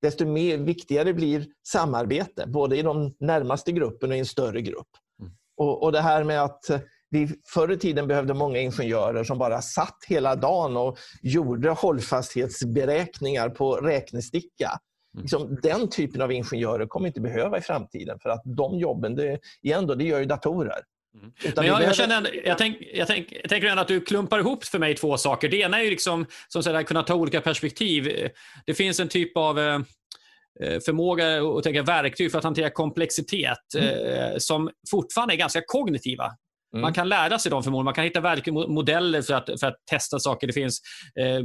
desto 0.01 0.25
mer 0.25 0.57
viktigare 0.57 1.13
blir 1.13 1.45
samarbete. 1.67 2.47
Både 2.47 2.77
i 2.77 2.81
de 2.81 3.15
närmaste 3.19 3.71
gruppen 3.71 4.09
och 4.09 4.15
i 4.15 4.19
en 4.19 4.25
större 4.25 4.61
grupp. 4.61 4.87
Mm. 5.19 5.31
Och, 5.57 5.83
och 5.83 5.91
det 5.91 6.01
här 6.01 6.23
med 6.23 6.43
att 6.43 6.65
vi 7.13 7.29
förr 7.53 7.71
i 7.71 7.77
tiden 7.77 8.07
behövde 8.07 8.33
många 8.33 8.59
ingenjörer 8.59 9.23
som 9.23 9.37
bara 9.37 9.61
satt 9.61 9.97
hela 10.07 10.35
dagen 10.35 10.77
och 10.77 10.97
gjorde 11.21 11.69
hållfasthetsberäkningar 11.69 13.49
på 13.49 13.75
räknesticka. 13.75 14.79
Mm. 15.14 15.22
Liksom, 15.22 15.59
den 15.64 15.89
typen 15.89 16.22
av 16.22 16.32
ingenjörer 16.32 16.86
kommer 16.86 17.07
inte 17.07 17.22
behöva 17.22 17.57
i 17.57 17.61
framtiden 17.61 18.20
för 18.20 18.30
att 18.30 18.41
de 18.45 18.80
jobben, 18.80 19.16
det, 19.16 19.39
igen 19.61 19.88
då, 19.88 19.95
det 19.95 20.03
gör 20.03 20.20
ju 20.20 20.26
datorer. 20.26 20.82
Mm. 21.16 21.32
Men 21.55 21.66
jag, 21.66 21.84
jag, 21.84 21.95
känner, 21.95 22.45
jag, 22.47 22.57
tänk, 22.57 22.78
jag, 22.93 23.07
tänk, 23.07 23.28
jag 23.32 23.49
tänker 23.49 23.68
ändå 23.68 23.82
att 23.82 23.88
du 23.88 24.01
klumpar 24.01 24.39
ihop 24.39 24.64
för 24.64 24.80
mig 24.80 24.95
två 24.95 25.18
saker. 25.18 25.49
Det 25.49 25.57
ena 25.57 25.80
är 25.80 25.84
ju 25.84 25.89
liksom, 25.89 26.26
som 26.47 26.64
säger, 26.64 26.80
att 26.80 26.86
kunna 26.86 27.03
ta 27.03 27.16
olika 27.16 27.41
perspektiv. 27.41 28.30
Det 28.66 28.74
finns 28.74 28.99
en 28.99 29.07
typ 29.07 29.38
av 29.38 29.59
eh, 29.59 29.80
eh, 30.59 30.80
förmåga 30.86 31.43
och 31.43 31.64
tänka 31.64 31.84
verktyg 31.84 32.32
för 32.32 32.38
att 32.38 32.43
hantera 32.43 32.70
komplexitet 32.70 33.76
mm. 33.78 33.89
eh, 33.89 34.38
som 34.38 34.70
fortfarande 34.91 35.34
är 35.34 35.38
ganska 35.38 35.61
kognitiva. 35.68 36.32
Mm. 36.74 36.82
Man 36.82 36.93
kan 36.93 37.09
lära 37.09 37.39
sig 37.39 37.51
de 37.51 37.63
förmågorna. 37.63 37.86
Man 37.86 37.93
kan 37.93 38.03
hitta 38.03 38.21
modeller 38.67 39.21
för 39.21 39.34
att, 39.34 39.59
för 39.59 39.67
att 39.67 39.76
testa 39.91 40.19
saker. 40.19 40.47
Det 40.47 40.53
finns 40.53 40.82
eh, 41.19 41.39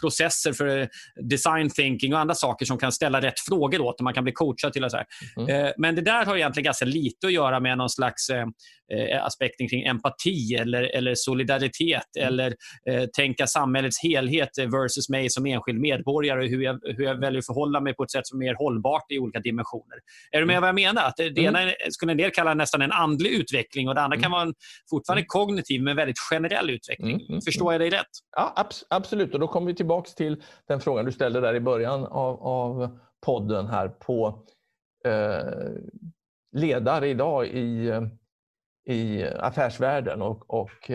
processer 0.00 0.52
för 0.52 0.88
design 1.28 1.70
thinking 1.70 2.14
och 2.14 2.20
andra 2.20 2.34
saker 2.34 2.66
som 2.66 2.78
kan 2.78 2.92
ställa 2.92 3.20
rätt 3.20 3.40
frågor 3.48 3.80
åt 3.80 4.00
Man 4.00 4.14
kan 4.14 4.24
bli 4.24 4.32
coachad 4.32 4.72
till 4.72 4.82
det. 4.82 4.90
Så 4.90 4.98
mm. 5.36 5.66
eh, 5.66 5.72
men 5.78 5.94
det 5.94 6.02
där 6.02 6.26
har 6.26 6.36
egentligen 6.36 6.64
ganska 6.64 6.84
lite 6.84 7.26
att 7.26 7.32
göra 7.32 7.60
med 7.60 7.78
någon 7.78 7.90
slags 7.90 8.30
eh, 8.30 8.46
eh 8.92 9.24
aspekten 9.24 9.68
kring 9.68 9.82
empati 9.82 10.54
eller, 10.54 10.82
eller 10.82 11.14
solidaritet 11.14 12.16
mm. 12.18 12.28
eller 12.28 12.54
eh, 12.90 13.04
tänka 13.16 13.46
samhällets 13.46 14.02
helhet 14.02 14.50
versus 14.58 15.08
mig 15.08 15.30
som 15.30 15.46
enskild 15.46 15.80
medborgare. 15.80 16.48
Hur 16.48 16.62
jag, 16.62 16.80
hur 16.82 17.04
jag 17.04 17.20
väljer 17.20 17.38
att 17.38 17.46
förhålla 17.46 17.80
mig 17.80 17.94
på 17.94 18.02
ett 18.02 18.10
sätt 18.10 18.26
som 18.26 18.42
är 18.42 18.46
mer 18.46 18.54
hållbart 18.54 19.12
i 19.12 19.18
olika 19.18 19.40
dimensioner. 19.40 19.98
Är 20.30 20.40
du 20.40 20.46
med 20.46 20.54
mm. 20.54 20.60
vad 20.60 20.68
jag 20.68 20.74
menar? 20.74 21.08
Att 21.08 21.16
det, 21.16 21.30
det 21.30 21.46
mm. 21.46 21.62
ena 21.62 21.72
skulle 21.90 22.12
en 22.12 22.18
del 22.18 22.30
kalla 22.30 22.54
nästan 22.54 22.82
en 22.82 22.92
andlig 22.92 23.30
utveckling 23.30 23.88
och 23.88 23.94
det 23.94 24.00
andra 24.00 24.16
kan 24.16 24.24
mm. 24.24 24.32
vara 24.32 24.42
en 24.42 24.53
fortfarande 24.90 25.20
mm. 25.20 25.26
kognitiv 25.28 25.82
men 25.82 25.96
väldigt 25.96 26.18
generell 26.30 26.70
utveckling. 26.70 27.14
Mm, 27.14 27.26
mm, 27.28 27.40
Förstår 27.40 27.72
jag 27.72 27.80
dig 27.80 27.90
rätt? 27.90 28.06
Ja, 28.36 28.52
abs 28.56 28.84
absolut. 28.90 29.34
Och 29.34 29.40
Då 29.40 29.48
kommer 29.48 29.66
vi 29.66 29.74
tillbaka 29.74 30.10
till 30.16 30.42
den 30.68 30.80
frågan 30.80 31.04
du 31.04 31.12
ställde 31.12 31.40
där 31.40 31.54
i 31.54 31.60
början 31.60 32.06
av, 32.06 32.42
av 32.42 32.98
podden 33.26 33.66
här 33.66 33.88
på 33.88 34.44
eh, 35.04 35.72
ledare 36.52 37.08
idag 37.08 37.46
i, 37.46 37.92
i 38.86 39.24
affärsvärlden 39.24 40.22
och, 40.22 40.50
och, 40.50 40.90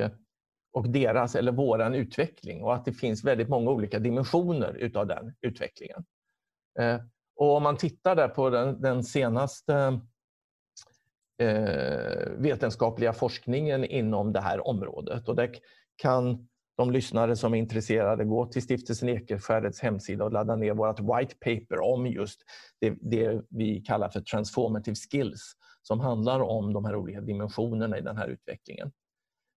och 0.73 0.89
deras 0.89 1.35
eller 1.35 1.51
våran 1.51 1.95
utveckling 1.95 2.63
och 2.63 2.75
att 2.75 2.85
det 2.85 2.93
finns 2.93 3.23
väldigt 3.23 3.49
många 3.49 3.71
olika 3.71 3.99
dimensioner 3.99 4.73
utav 4.73 5.07
den 5.07 5.33
utvecklingen. 5.41 6.05
Eh, 6.79 6.99
och 7.35 7.55
om 7.55 7.63
man 7.63 7.77
tittar 7.77 8.15
där 8.15 8.27
på 8.27 8.49
den, 8.49 8.81
den 8.81 9.03
senaste 9.03 9.99
Eh, 11.39 12.31
vetenskapliga 12.37 13.13
forskningen 13.13 13.85
inom 13.85 14.33
det 14.33 14.41
här 14.41 14.67
området. 14.67 15.27
Och 15.29 15.35
där 15.35 15.49
kan 15.95 16.47
de 16.77 16.91
lyssnare 16.91 17.35
som 17.35 17.53
är 17.53 17.57
intresserade 17.57 18.25
gå 18.25 18.45
till 18.45 18.61
Stiftelsen 18.61 19.09
Ekeskärdets 19.09 19.81
hemsida 19.81 20.25
och 20.25 20.31
ladda 20.31 20.55
ner 20.55 20.73
vårt 20.73 20.99
white 20.99 21.35
paper 21.35 21.79
om 21.79 22.07
just 22.07 22.39
det, 22.81 22.97
det, 23.01 23.41
vi 23.49 23.81
kallar 23.81 24.09
för 24.09 24.21
transformative 24.21 24.95
skills 24.95 25.53
som 25.81 25.99
handlar 25.99 26.39
om 26.39 26.73
de 26.73 26.85
här 26.85 26.95
olika 26.95 27.21
dimensionerna 27.21 27.97
i 27.97 28.01
den 28.01 28.17
här 28.17 28.27
utvecklingen. 28.27 28.91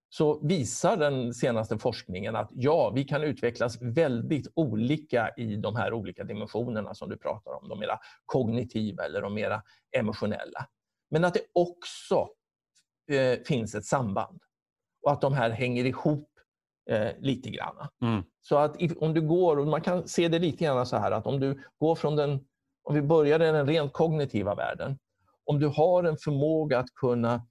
Så 0.09 0.47
visar 0.47 0.97
den 0.97 1.35
senaste 1.35 1.79
forskningen 1.79 2.37
att 2.37 2.51
ja, 2.53 2.93
vi 2.95 3.05
kan 3.05 3.23
utvecklas 3.23 3.83
väldigt 3.83 4.53
olika 4.55 5.31
i 5.37 5.57
de 5.57 5.77
här 5.77 5.93
olika 5.93 6.25
dimensionerna 6.25 6.95
som 6.95 7.09
du 7.09 7.17
pratar 7.17 7.53
om, 7.53 7.69
de 7.69 7.79
mera 7.79 7.99
kognitiva 8.27 9.05
eller 9.05 9.23
de 9.23 9.35
mera 9.35 9.63
emotionella. 9.97 10.67
Men 11.13 11.25
att 11.25 11.35
det 11.35 11.41
också 11.53 12.29
eh, 13.11 13.39
finns 13.45 13.75
ett 13.75 13.85
samband 13.85 14.41
och 15.03 15.13
att 15.13 15.21
de 15.21 15.33
här 15.33 15.51
hänger 15.51 15.85
ihop 15.85 16.29
eh, 16.91 17.11
lite 17.19 17.51
grann. 17.51 17.89
Mm. 18.03 18.23
Så 18.41 18.57
att 18.57 18.77
om 18.97 19.15
du 19.15 19.21
går, 19.21 19.59
och 19.59 19.67
man 19.67 19.81
kan 19.81 20.09
se 20.09 20.29
det 20.29 20.39
lite 20.39 20.65
grann 20.65 20.87
så 20.87 20.97
här 20.97 21.11
att 21.11 21.27
om 21.27 21.41
du 21.41 21.63
går 21.79 21.95
från 21.95 22.17
den, 22.17 22.31
om 22.83 22.95
vi 22.95 23.03
börjar 23.03 23.43
i 23.43 23.45
den 23.45 23.67
rent 23.67 23.93
kognitiva 23.93 24.55
världen, 24.55 24.99
om 25.45 25.61
du 25.61 25.67
har 25.67 26.05
en 26.05 26.17
förmåga 26.17 26.79
att 26.79 26.95
kunna 26.95 27.47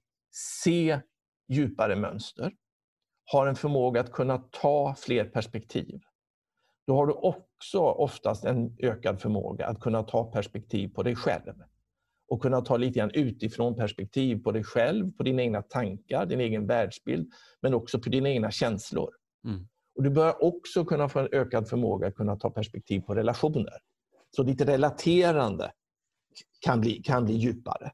se 0.62 1.00
djupare 1.48 1.96
mönster, 1.96 2.52
har 3.32 3.46
en 3.46 3.56
förmåga 3.56 4.00
att 4.00 4.12
kunna 4.12 4.38
ta 4.38 4.94
fler 4.98 5.24
perspektiv, 5.24 6.00
då 6.86 6.96
har 6.96 7.06
du 7.06 7.12
också 7.12 7.80
oftast 7.80 8.44
en 8.44 8.76
ökad 8.78 9.20
förmåga 9.20 9.66
att 9.66 9.80
kunna 9.80 10.02
ta 10.02 10.24
perspektiv 10.24 10.88
på 10.88 11.02
dig 11.02 11.16
själv 11.16 11.62
och 12.32 12.42
kunna 12.42 12.60
ta 12.60 12.76
lite 12.76 12.98
grann 12.98 13.10
utifrån 13.14 13.76
perspektiv 13.76 14.42
på 14.42 14.52
dig 14.52 14.64
själv, 14.64 15.12
på 15.12 15.22
dina 15.22 15.42
egna 15.42 15.62
tankar, 15.62 16.26
din 16.26 16.40
egen 16.40 16.66
världsbild, 16.66 17.32
men 17.62 17.74
också 17.74 17.98
på 17.98 18.08
dina 18.08 18.28
egna 18.28 18.50
känslor. 18.50 19.10
Mm. 19.44 19.68
Och 19.96 20.02
du 20.02 20.10
bör 20.10 20.44
också 20.44 20.84
kunna 20.84 21.08
få 21.08 21.18
en 21.18 21.28
ökad 21.32 21.68
förmåga 21.68 22.06
att 22.06 22.14
kunna 22.14 22.36
ta 22.36 22.50
perspektiv 22.50 23.00
på 23.00 23.14
relationer. 23.14 23.72
Så 24.36 24.42
ditt 24.42 24.60
relaterande 24.60 25.72
kan 26.60 26.80
bli, 26.80 27.02
kan 27.02 27.24
bli 27.24 27.34
djupare. 27.34 27.90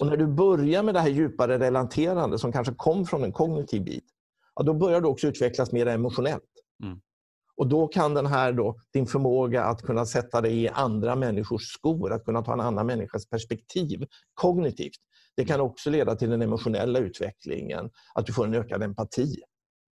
Och 0.00 0.06
när 0.06 0.16
du 0.16 0.26
börjar 0.26 0.82
med 0.82 0.94
det 0.94 1.00
här 1.00 1.08
djupare 1.08 1.58
relaterande 1.58 2.38
som 2.38 2.52
kanske 2.52 2.74
kom 2.74 3.06
från 3.06 3.24
en 3.24 3.32
kognitiv 3.32 3.84
bit, 3.84 4.04
ja, 4.54 4.62
då 4.62 4.74
börjar 4.74 5.00
du 5.00 5.08
också 5.08 5.26
utvecklas 5.26 5.72
mer 5.72 5.86
emotionellt. 5.86 6.52
Mm. 6.82 7.00
Och 7.56 7.68
då 7.68 7.88
kan 7.88 8.14
den 8.14 8.26
här 8.26 8.52
då, 8.52 8.76
din 8.92 9.06
förmåga 9.06 9.64
att 9.64 9.82
kunna 9.82 10.06
sätta 10.06 10.40
dig 10.40 10.62
i 10.62 10.68
andra 10.68 11.16
människors 11.16 11.62
skor, 11.62 12.12
att 12.12 12.24
kunna 12.24 12.42
ta 12.42 12.52
en 12.52 12.60
annan 12.60 12.86
människas 12.86 13.28
perspektiv 13.28 14.06
kognitivt, 14.34 14.98
det 15.36 15.44
kan 15.44 15.60
också 15.60 15.90
leda 15.90 16.16
till 16.16 16.30
den 16.30 16.42
emotionella 16.42 16.98
utvecklingen, 16.98 17.90
att 18.14 18.26
du 18.26 18.32
får 18.32 18.46
en 18.46 18.54
ökad 18.54 18.82
empati 18.82 19.36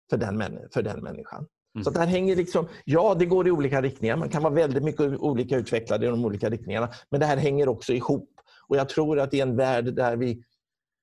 för 0.09 0.17
den, 0.17 0.59
för 0.73 0.81
den 0.81 1.03
människan. 1.03 1.45
Mm. 1.75 1.83
Så 1.83 1.91
det 1.91 1.99
här 1.99 2.07
hänger 2.07 2.35
liksom, 2.35 2.67
ja, 2.85 3.15
det 3.19 3.25
går 3.25 3.47
i 3.47 3.51
olika 3.51 3.81
riktningar. 3.81 4.15
Man 4.15 4.29
kan 4.29 4.43
vara 4.43 4.53
väldigt 4.53 4.83
mycket 4.83 5.19
olika 5.19 5.57
utvecklade 5.57 6.05
i 6.05 6.09
de 6.09 6.25
olika 6.25 6.49
riktningarna. 6.49 6.89
Men 7.11 7.19
det 7.19 7.25
här 7.25 7.37
hänger 7.37 7.69
också 7.69 7.93
ihop. 7.93 8.29
Och 8.67 8.77
jag 8.77 8.89
tror 8.89 9.19
att 9.19 9.33
i 9.33 9.41
en 9.41 9.55
värld 9.55 9.93
där 9.93 10.15
vi 10.15 10.43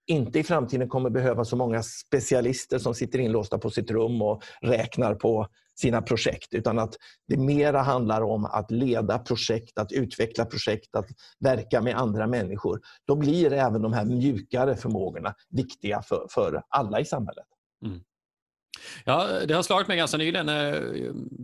inte 0.06 0.38
i 0.38 0.42
framtiden 0.42 0.88
kommer 0.88 1.10
behöva 1.10 1.44
så 1.44 1.56
många 1.56 1.82
specialister 1.82 2.78
som 2.78 2.94
sitter 2.94 3.18
inlåsta 3.18 3.58
på 3.58 3.70
sitt 3.70 3.90
rum 3.90 4.22
och 4.22 4.42
räknar 4.60 5.14
på 5.14 5.46
sina 5.78 6.02
projekt, 6.02 6.54
utan 6.54 6.78
att 6.78 6.94
det 7.28 7.36
mera 7.36 7.82
handlar 7.82 8.22
om 8.22 8.44
att 8.44 8.70
leda 8.70 9.18
projekt, 9.18 9.78
att 9.78 9.92
utveckla 9.92 10.44
projekt, 10.44 10.96
att 10.96 11.06
verka 11.40 11.80
med 11.80 11.96
andra 11.96 12.26
människor. 12.26 12.80
Då 13.06 13.16
blir 13.16 13.52
även 13.52 13.82
de 13.82 13.92
här 13.92 14.04
mjukare 14.04 14.76
förmågorna 14.76 15.34
viktiga 15.50 16.02
för, 16.02 16.26
för 16.30 16.62
alla 16.68 17.00
i 17.00 17.04
samhället. 17.04 17.46
Mm. 17.84 18.00
Ja, 19.04 19.28
det 19.48 19.54
har 19.54 19.62
slagit 19.62 19.88
mig 19.88 19.96
ganska 19.96 20.16
nyligen. 20.16 20.48
Eh, 20.48 20.54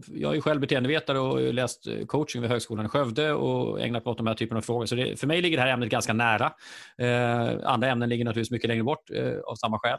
jag 0.09 0.37
är 0.37 0.41
själv 0.41 0.61
beteendevetare 0.61 1.19
och 1.19 1.55
läst 1.55 1.87
eh, 1.87 2.07
coaching 2.07 2.43
vid 2.43 2.51
Högskolan 2.51 2.87
i 2.87 2.89
Skövde 2.89 3.33
och 3.33 3.81
ägnat 3.81 4.05
mig 4.05 4.11
åt 4.11 4.19
de 4.19 4.27
här 4.27 4.35
typerna 4.35 4.59
av 4.59 4.63
frågor. 4.63 4.87
Så 4.87 4.95
det, 4.95 5.21
för 5.21 5.27
mig 5.27 5.43
ligger 5.43 5.57
det 5.57 5.63
här 5.63 5.71
ämnet 5.71 5.89
ganska 5.89 6.13
nära. 6.13 6.53
Eh, 6.99 7.69
andra 7.69 7.89
ämnen 7.89 8.09
ligger 8.09 8.25
naturligtvis 8.25 8.51
mycket 8.51 8.69
längre 8.69 8.83
bort 8.83 9.11
eh, 9.11 9.39
av 9.45 9.55
samma 9.55 9.79
skäl. 9.79 9.99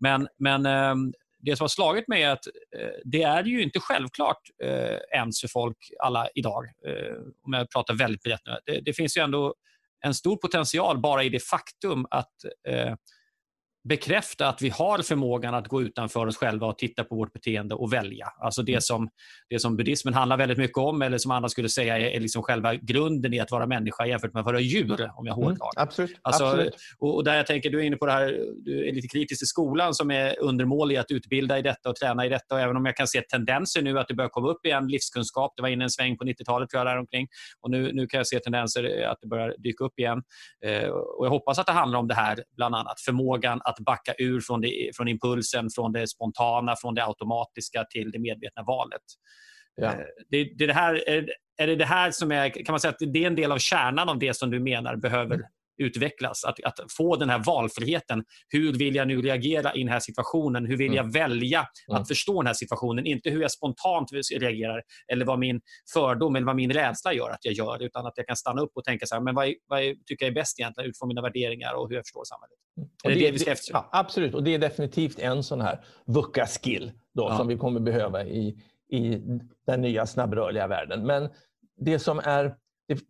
Men, 0.00 0.28
men 0.38 0.66
eh, 0.66 0.94
det 1.38 1.56
som 1.56 1.64
har 1.64 1.68
slagit 1.68 2.08
mig 2.08 2.22
är 2.22 2.30
att 2.30 2.46
eh, 2.78 2.88
det 3.04 3.22
är 3.22 3.44
ju 3.44 3.62
inte 3.62 3.80
självklart 3.80 4.40
ens 5.14 5.40
för 5.40 5.48
folk 5.48 5.76
alla 6.02 6.28
idag. 6.34 6.64
Om 7.46 7.52
jag 7.52 7.70
pratar 7.70 7.94
väldigt 7.94 8.22
brett 8.22 8.40
nu. 8.46 8.56
Det, 8.66 8.80
det, 8.80 8.92
finns 8.92 9.16
ju 9.16 9.20
ändå 9.20 9.54
en 10.04 10.14
stor 10.14 10.36
potential 10.36 10.98
bara 10.98 11.24
i 11.24 11.28
det 11.28 11.42
faktum 11.42 12.06
att 12.10 12.32
bekräfta 13.88 14.48
att 14.48 14.62
vi 14.62 14.68
har 14.68 14.98
förmågan 15.02 15.54
att 15.54 15.68
gå 15.68 15.82
utanför 15.82 16.26
oss 16.26 16.36
själva 16.36 16.66
och 16.66 16.78
titta 16.78 17.04
på 17.04 17.16
vårt 17.16 17.32
beteende 17.32 17.74
och 17.74 17.92
välja. 17.92 18.26
Alltså 18.38 18.62
det 18.62 18.72
mm. 18.72 18.80
som, 18.80 19.08
det 19.48 19.58
som 19.58 19.76
buddhismen 19.76 20.14
handlar 20.14 20.36
väldigt 20.36 20.58
mycket 20.58 20.78
om, 20.78 21.02
eller 21.02 21.18
som 21.18 21.30
andra 21.30 21.48
skulle 21.48 21.68
säga 21.68 22.10
är 22.10 22.20
liksom 22.20 22.42
själva 22.42 22.74
grunden 22.74 23.34
i 23.34 23.40
att 23.40 23.50
vara 23.50 23.66
människa 23.66 24.06
jämfört 24.06 24.32
med 24.32 24.40
att 24.40 24.46
vara 24.46 24.60
djur, 24.60 25.10
om 25.14 25.26
jag 25.26 25.34
hårdrar. 25.34 25.50
Mm, 25.50 25.58
absolut. 25.76 26.18
Alltså, 26.22 26.44
absolut. 26.44 26.74
Och, 26.98 27.14
och, 27.14 27.24
där 27.24 27.36
jag 27.36 27.46
tänker, 27.46 27.70
du 27.70 27.78
är 27.80 27.82
inne 27.82 27.96
på 27.96 28.06
det 28.06 28.12
här, 28.12 28.40
du 28.64 28.88
är 28.88 28.92
lite 28.92 29.08
kritisk 29.08 29.40
till 29.40 29.46
skolan 29.46 29.94
som 29.94 30.10
är 30.10 30.40
undermålig 30.40 30.96
att 30.96 31.10
utbilda 31.10 31.58
i 31.58 31.62
detta 31.62 31.88
och 31.88 31.96
träna 31.96 32.26
i 32.26 32.28
detta. 32.28 32.54
Och 32.54 32.60
även 32.60 32.76
om 32.76 32.86
jag 32.86 32.96
kan 32.96 33.06
se 33.06 33.20
tendenser 33.20 33.82
nu 33.82 33.98
att 33.98 34.08
det 34.08 34.14
börjar 34.14 34.28
komma 34.28 34.48
upp 34.48 34.66
igen, 34.66 34.88
livskunskap, 34.88 35.52
det 35.56 35.62
var 35.62 35.68
inne 35.68 35.84
en 35.84 35.90
sväng 35.90 36.16
på 36.16 36.24
90-talet 36.24 36.70
tror 36.70 36.80
jag 36.80 36.86
däromkring. 36.86 37.28
Och 37.60 37.70
nu, 37.70 37.92
nu 37.92 38.06
kan 38.06 38.18
jag 38.18 38.26
se 38.26 38.38
tendenser 38.38 39.06
att 39.06 39.18
det 39.20 39.28
börjar 39.28 39.54
dyka 39.58 39.84
upp 39.84 39.98
igen. 39.98 40.22
Eh, 40.66 40.88
och 40.88 41.26
jag 41.26 41.30
hoppas 41.30 41.58
att 41.58 41.66
det 41.66 41.72
handlar 41.72 41.98
om 41.98 42.08
det 42.08 42.14
här, 42.14 42.44
bland 42.56 42.74
annat. 42.74 43.00
Förmågan 43.00 43.60
att 43.64 43.73
att 43.78 43.84
backa 43.84 44.14
ur 44.18 44.40
från, 44.40 44.60
det, 44.60 44.90
från 44.96 45.08
impulsen, 45.08 45.68
från 45.74 45.92
det 45.92 46.08
spontana, 46.08 46.76
från 46.76 46.94
det 46.94 47.04
automatiska 47.04 47.84
till 47.84 48.10
det 48.10 48.18
medvetna 48.18 48.62
valet. 48.62 49.02
Ja. 49.76 49.86
Eh, 49.86 49.98
det, 50.30 50.44
det, 50.58 50.66
det 50.66 50.72
här, 50.72 51.08
är 51.56 51.66
det 51.66 51.76
det 51.76 51.84
här 51.84 52.10
som 52.10 52.32
är, 52.32 52.64
kan 52.64 52.72
man 52.72 52.80
säga 52.80 52.90
att 52.92 53.12
det 53.12 53.22
är 53.22 53.26
en 53.26 53.34
del 53.34 53.52
av 53.52 53.58
kärnan 53.58 54.08
av 54.08 54.18
det 54.18 54.36
som 54.36 54.50
du 54.50 54.60
menar 54.60 54.96
behöver 54.96 55.34
mm 55.34 55.46
utvecklas. 55.78 56.44
Att, 56.44 56.64
att 56.64 56.92
få 56.96 57.16
den 57.16 57.30
här 57.30 57.42
valfriheten. 57.46 58.24
Hur 58.48 58.72
vill 58.72 58.94
jag 58.94 59.08
nu 59.08 59.22
reagera 59.22 59.74
i 59.74 59.78
den 59.78 59.88
här 59.88 60.00
situationen? 60.00 60.66
Hur 60.66 60.76
vill 60.76 60.86
mm. 60.86 60.96
jag 60.96 61.12
välja 61.12 61.66
mm. 61.88 62.02
att 62.02 62.08
förstå 62.08 62.42
den 62.42 62.46
här 62.46 62.54
situationen? 62.54 63.06
Inte 63.06 63.30
hur 63.30 63.42
jag 63.42 63.50
spontant 63.50 64.08
reagerar 64.40 64.82
eller 65.12 65.24
vad 65.24 65.38
min 65.38 65.60
fördom 65.92 66.36
eller 66.36 66.46
vad 66.46 66.56
min 66.56 66.72
rädsla 66.72 67.12
gör 67.12 67.30
att 67.30 67.44
jag 67.44 67.54
gör. 67.54 67.82
Utan 67.82 68.06
att 68.06 68.12
jag 68.16 68.26
kan 68.26 68.36
stanna 68.36 68.62
upp 68.62 68.72
och 68.74 68.84
tänka 68.84 69.06
så 69.06 69.14
här, 69.14 69.22
men 69.22 69.34
vad, 69.34 69.54
vad 69.66 69.80
tycker 69.80 70.26
jag 70.26 70.30
är 70.30 70.34
bäst 70.34 70.60
egentligen 70.60 70.90
utifrån 70.90 71.08
mina 71.08 71.22
värderingar 71.22 71.74
och 71.74 71.88
hur 71.88 71.96
jag 71.96 72.04
förstår 72.04 72.24
samhället. 72.24 72.58
Mm. 72.76 72.88
Det, 73.02 73.08
det, 73.08 73.26
det 73.26 73.32
vi 73.32 73.38
ska 73.38 73.50
eftersträva? 73.50 73.84
Ja, 73.92 73.98
absolut, 73.98 74.34
och 74.34 74.42
det 74.42 74.54
är 74.54 74.58
definitivt 74.58 75.18
en 75.18 75.42
sån 75.42 75.60
här 75.60 75.84
VUCA-skill 76.06 76.92
ja. 77.12 77.36
som 77.36 77.48
vi 77.48 77.56
kommer 77.56 77.80
behöva 77.80 78.24
i, 78.24 78.62
i 78.90 79.20
den 79.66 79.80
nya 79.80 80.06
snabbrörliga 80.06 80.66
världen. 80.66 81.06
Men 81.06 81.28
det 81.76 81.98
som 81.98 82.18
är 82.18 82.54
det, 82.88 83.00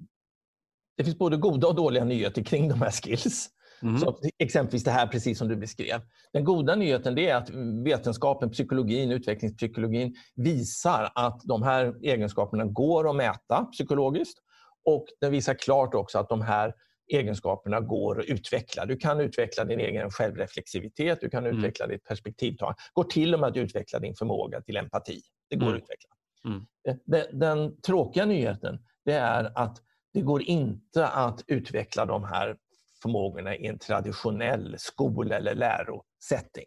det 0.96 1.04
finns 1.04 1.18
både 1.18 1.36
goda 1.36 1.66
och 1.66 1.74
dåliga 1.74 2.04
nyheter 2.04 2.42
kring 2.42 2.68
de 2.68 2.82
här 2.82 2.90
skills. 2.90 3.50
Mm. 3.82 3.98
Så 3.98 4.18
exempelvis 4.38 4.84
det 4.84 4.90
här 4.90 5.06
precis 5.06 5.38
som 5.38 5.48
du 5.48 5.56
beskrev. 5.56 6.00
Den 6.32 6.44
goda 6.44 6.74
nyheten 6.74 7.18
är 7.18 7.34
att 7.34 7.50
vetenskapen, 7.84 8.50
psykologin, 8.50 9.10
utvecklingspsykologin 9.10 10.14
visar 10.34 11.12
att 11.14 11.40
de 11.44 11.62
här 11.62 11.94
egenskaperna 12.02 12.64
går 12.64 13.10
att 13.10 13.16
mäta 13.16 13.64
psykologiskt. 13.64 14.38
Och 14.84 15.06
den 15.20 15.32
visar 15.32 15.54
klart 15.54 15.94
också 15.94 16.18
att 16.18 16.28
de 16.28 16.42
här 16.42 16.74
egenskaperna 17.12 17.80
går 17.80 18.20
att 18.20 18.26
utveckla. 18.26 18.86
Du 18.86 18.96
kan 18.96 19.20
utveckla 19.20 19.64
din 19.64 19.80
egen 19.80 20.10
självreflexivitet, 20.10 21.20
du 21.20 21.30
kan 21.30 21.46
mm. 21.46 21.58
utveckla 21.58 21.86
ditt 21.86 22.04
perspektivtagande. 22.04 22.76
Det 22.78 22.94
går 22.94 23.04
till 23.04 23.34
och 23.34 23.40
med 23.40 23.48
att 23.48 23.56
utveckla 23.56 23.98
din 23.98 24.14
förmåga 24.14 24.60
till 24.60 24.76
empati. 24.76 25.20
Det 25.50 25.56
går 25.56 25.66
mm. 25.66 25.76
att 25.76 25.82
utveckla. 25.82 26.10
Mm. 26.44 26.66
Den, 27.06 27.38
den 27.38 27.80
tråkiga 27.80 28.24
nyheten 28.24 28.78
det 29.04 29.12
är 29.12 29.52
att 29.54 29.78
det 30.14 30.20
går 30.20 30.42
inte 30.42 31.08
att 31.08 31.44
utveckla 31.46 32.06
de 32.06 32.24
här 32.24 32.56
förmågorna 33.02 33.56
i 33.56 33.66
en 33.66 33.78
traditionell 33.78 34.74
skol 34.78 35.32
eller 35.32 35.54
lärosetting. 35.54 36.64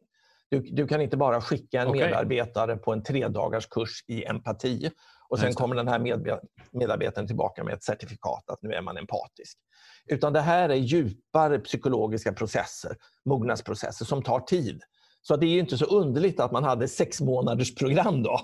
Du, 0.49 0.59
du 0.59 0.87
kan 0.87 1.01
inte 1.01 1.17
bara 1.17 1.41
skicka 1.41 1.81
en 1.81 1.87
okay. 1.87 2.05
medarbetare 2.05 2.77
på 2.77 2.93
en 2.93 3.03
tredagars 3.03 3.67
kurs 3.67 4.03
i 4.07 4.25
empati 4.25 4.91
och 5.29 5.39
sen 5.39 5.53
kommer 5.53 5.75
den 5.75 5.87
här 5.87 5.99
med, 5.99 6.39
medarbetaren 6.71 7.27
tillbaka 7.27 7.63
med 7.63 7.73
ett 7.73 7.83
certifikat 7.83 8.49
att 8.49 8.61
nu 8.61 8.73
är 8.73 8.81
man 8.81 8.97
empatisk. 8.97 9.57
Utan 10.05 10.33
det 10.33 10.41
här 10.41 10.69
är 10.69 10.75
djupare 10.75 11.59
psykologiska 11.59 12.33
processer, 12.33 12.95
mognadsprocesser 13.25 14.05
som 14.05 14.23
tar 14.23 14.39
tid. 14.39 14.81
Så 15.21 15.35
det 15.35 15.45
är 15.45 15.59
inte 15.59 15.77
så 15.77 15.85
underligt 15.85 16.39
att 16.39 16.51
man 16.51 16.63
hade 16.63 16.87
sex 16.87 17.21
månaders 17.21 17.75
program 17.75 18.23
då 18.23 18.39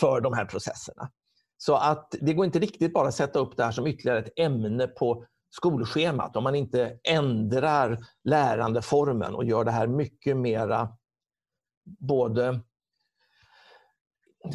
för 0.00 0.20
de 0.20 0.32
här 0.32 0.44
processerna. 0.44 1.10
Så 1.56 1.74
att 1.76 2.14
det 2.20 2.34
går 2.34 2.44
inte 2.44 2.58
riktigt 2.58 2.92
bara 2.92 3.08
att 3.08 3.14
sätta 3.14 3.38
upp 3.38 3.56
det 3.56 3.64
här 3.64 3.72
som 3.72 3.86
ytterligare 3.86 4.18
ett 4.18 4.38
ämne 4.38 4.86
på 4.86 5.24
skolschemat 5.50 6.36
om 6.36 6.44
man 6.44 6.54
inte 6.54 6.98
ändrar 7.08 7.98
lärandeformen 8.24 9.34
och 9.34 9.44
gör 9.44 9.64
det 9.64 9.70
här 9.70 9.86
mycket 9.86 10.36
mera 10.36 10.88
både 11.98 12.60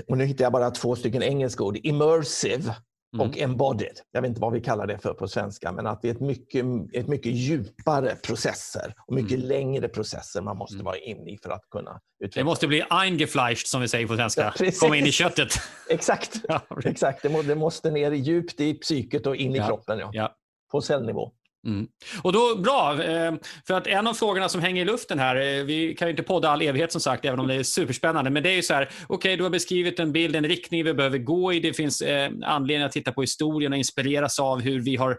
och 0.07 0.17
nu 0.17 0.25
hittar 0.25 0.45
jag 0.45 0.51
bara 0.51 0.71
två 0.71 0.95
stycken 0.95 1.23
engelska 1.23 1.63
ord, 1.63 1.77
immersive 1.83 2.75
och 3.17 3.37
mm. 3.37 3.51
embodied. 3.51 3.99
Jag 4.11 4.21
vet 4.21 4.29
inte 4.29 4.41
vad 4.41 4.53
vi 4.53 4.61
kallar 4.61 4.87
det 4.87 4.97
för 4.97 5.13
på 5.13 5.27
svenska, 5.27 5.71
men 5.71 5.87
att 5.87 6.01
det 6.01 6.09
är 6.09 6.11
ett 6.11 6.19
mycket, 6.19 6.65
ett 6.93 7.07
mycket 7.07 7.31
djupare 7.31 8.15
processer 8.15 8.93
och 9.07 9.13
mycket 9.13 9.37
mm. 9.37 9.47
längre 9.47 9.87
processer 9.87 10.41
man 10.41 10.57
måste 10.57 10.75
mm. 10.75 10.85
vara 10.85 10.97
inne 10.97 11.31
i 11.31 11.37
för 11.43 11.49
att 11.49 11.69
kunna 11.71 11.99
utveckla. 12.19 12.39
Det 12.39 12.45
måste 12.45 12.67
bli 12.67 12.83
eingefleischt 12.89 13.67
som 13.67 13.81
vi 13.81 13.87
säger 13.87 14.07
på 14.07 14.15
svenska. 14.15 14.53
Ja, 14.59 14.71
Komma 14.79 14.97
in 14.97 15.05
i 15.05 15.11
köttet. 15.11 15.53
exakt. 15.89 16.41
Ja. 16.47 16.61
exakt. 16.85 17.21
Det, 17.21 17.55
måste 17.55 17.91
ner 17.91 18.11
djupt 18.11 18.59
i 18.59 18.73
psyket 18.73 19.27
och 19.27 19.35
in 19.35 19.55
i 19.55 19.57
ja. 19.57 19.67
kroppen. 19.67 20.01
Ja. 20.11 20.35
På 20.71 20.81
cellnivå. 20.81 21.31
Mm. 21.67 21.87
Och 22.23 22.33
då, 22.33 22.55
Bra, 22.55 23.03
eh, 23.03 23.33
för 23.67 23.73
att 23.73 23.87
en 23.87 24.07
av 24.07 24.13
frågorna 24.13 24.49
som 24.49 24.61
hänger 24.61 24.81
i 24.81 24.85
luften 24.85 25.19
här, 25.19 25.35
eh, 25.35 25.63
vi 25.63 25.95
kan 25.95 26.07
ju 26.07 26.09
inte 26.09 26.23
podda 26.23 26.49
all 26.49 26.61
evighet 26.61 26.91
som 26.91 27.01
sagt, 27.01 27.25
även 27.25 27.39
om 27.39 27.47
det 27.47 27.55
är 27.55 27.63
superspännande, 27.63 28.29
men 28.29 28.43
det 28.43 28.49
är 28.49 28.55
ju 28.55 28.61
så 28.61 28.73
här, 28.73 28.83
okej, 28.83 29.05
okay, 29.07 29.35
du 29.35 29.43
har 29.43 29.49
beskrivit 29.49 29.99
en 29.99 30.11
bild, 30.11 30.35
en 30.35 30.43
riktning 30.43 30.83
vi 30.83 30.93
behöver 30.93 31.17
gå 31.17 31.53
i. 31.53 31.59
Det 31.59 31.73
finns 31.73 32.01
eh, 32.01 32.31
anledning 32.43 32.85
att 32.85 32.91
titta 32.91 33.11
på 33.11 33.21
historien 33.21 33.71
och 33.71 33.77
inspireras 33.77 34.39
av 34.39 34.61
hur 34.61 34.79
vi 34.79 34.95
har 34.95 35.17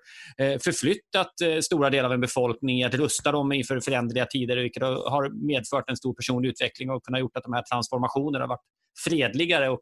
förflyttat 0.65 1.33
stora 1.63 1.91
delar 1.91 2.05
av 2.05 2.13
en 2.13 2.21
befolkning, 2.21 2.85
att 2.85 2.95
rusta 2.95 3.33
dem 3.33 3.53
inför 3.53 3.81
föränderliga 3.81 4.27
tider, 4.27 4.57
vilket 4.57 4.83
har 4.83 5.47
medfört 5.47 5.91
en 5.91 5.97
stor 5.97 6.15
personlig 6.15 6.49
utveckling 6.49 6.91
och 6.91 7.05
kunnat 7.05 7.21
gjort 7.21 7.37
att 7.37 7.43
de 7.43 7.53
här 7.53 7.63
transformationerna 7.63 8.45
har 8.45 8.49
varit 8.49 8.61
fredligare 9.05 9.69
och 9.69 9.81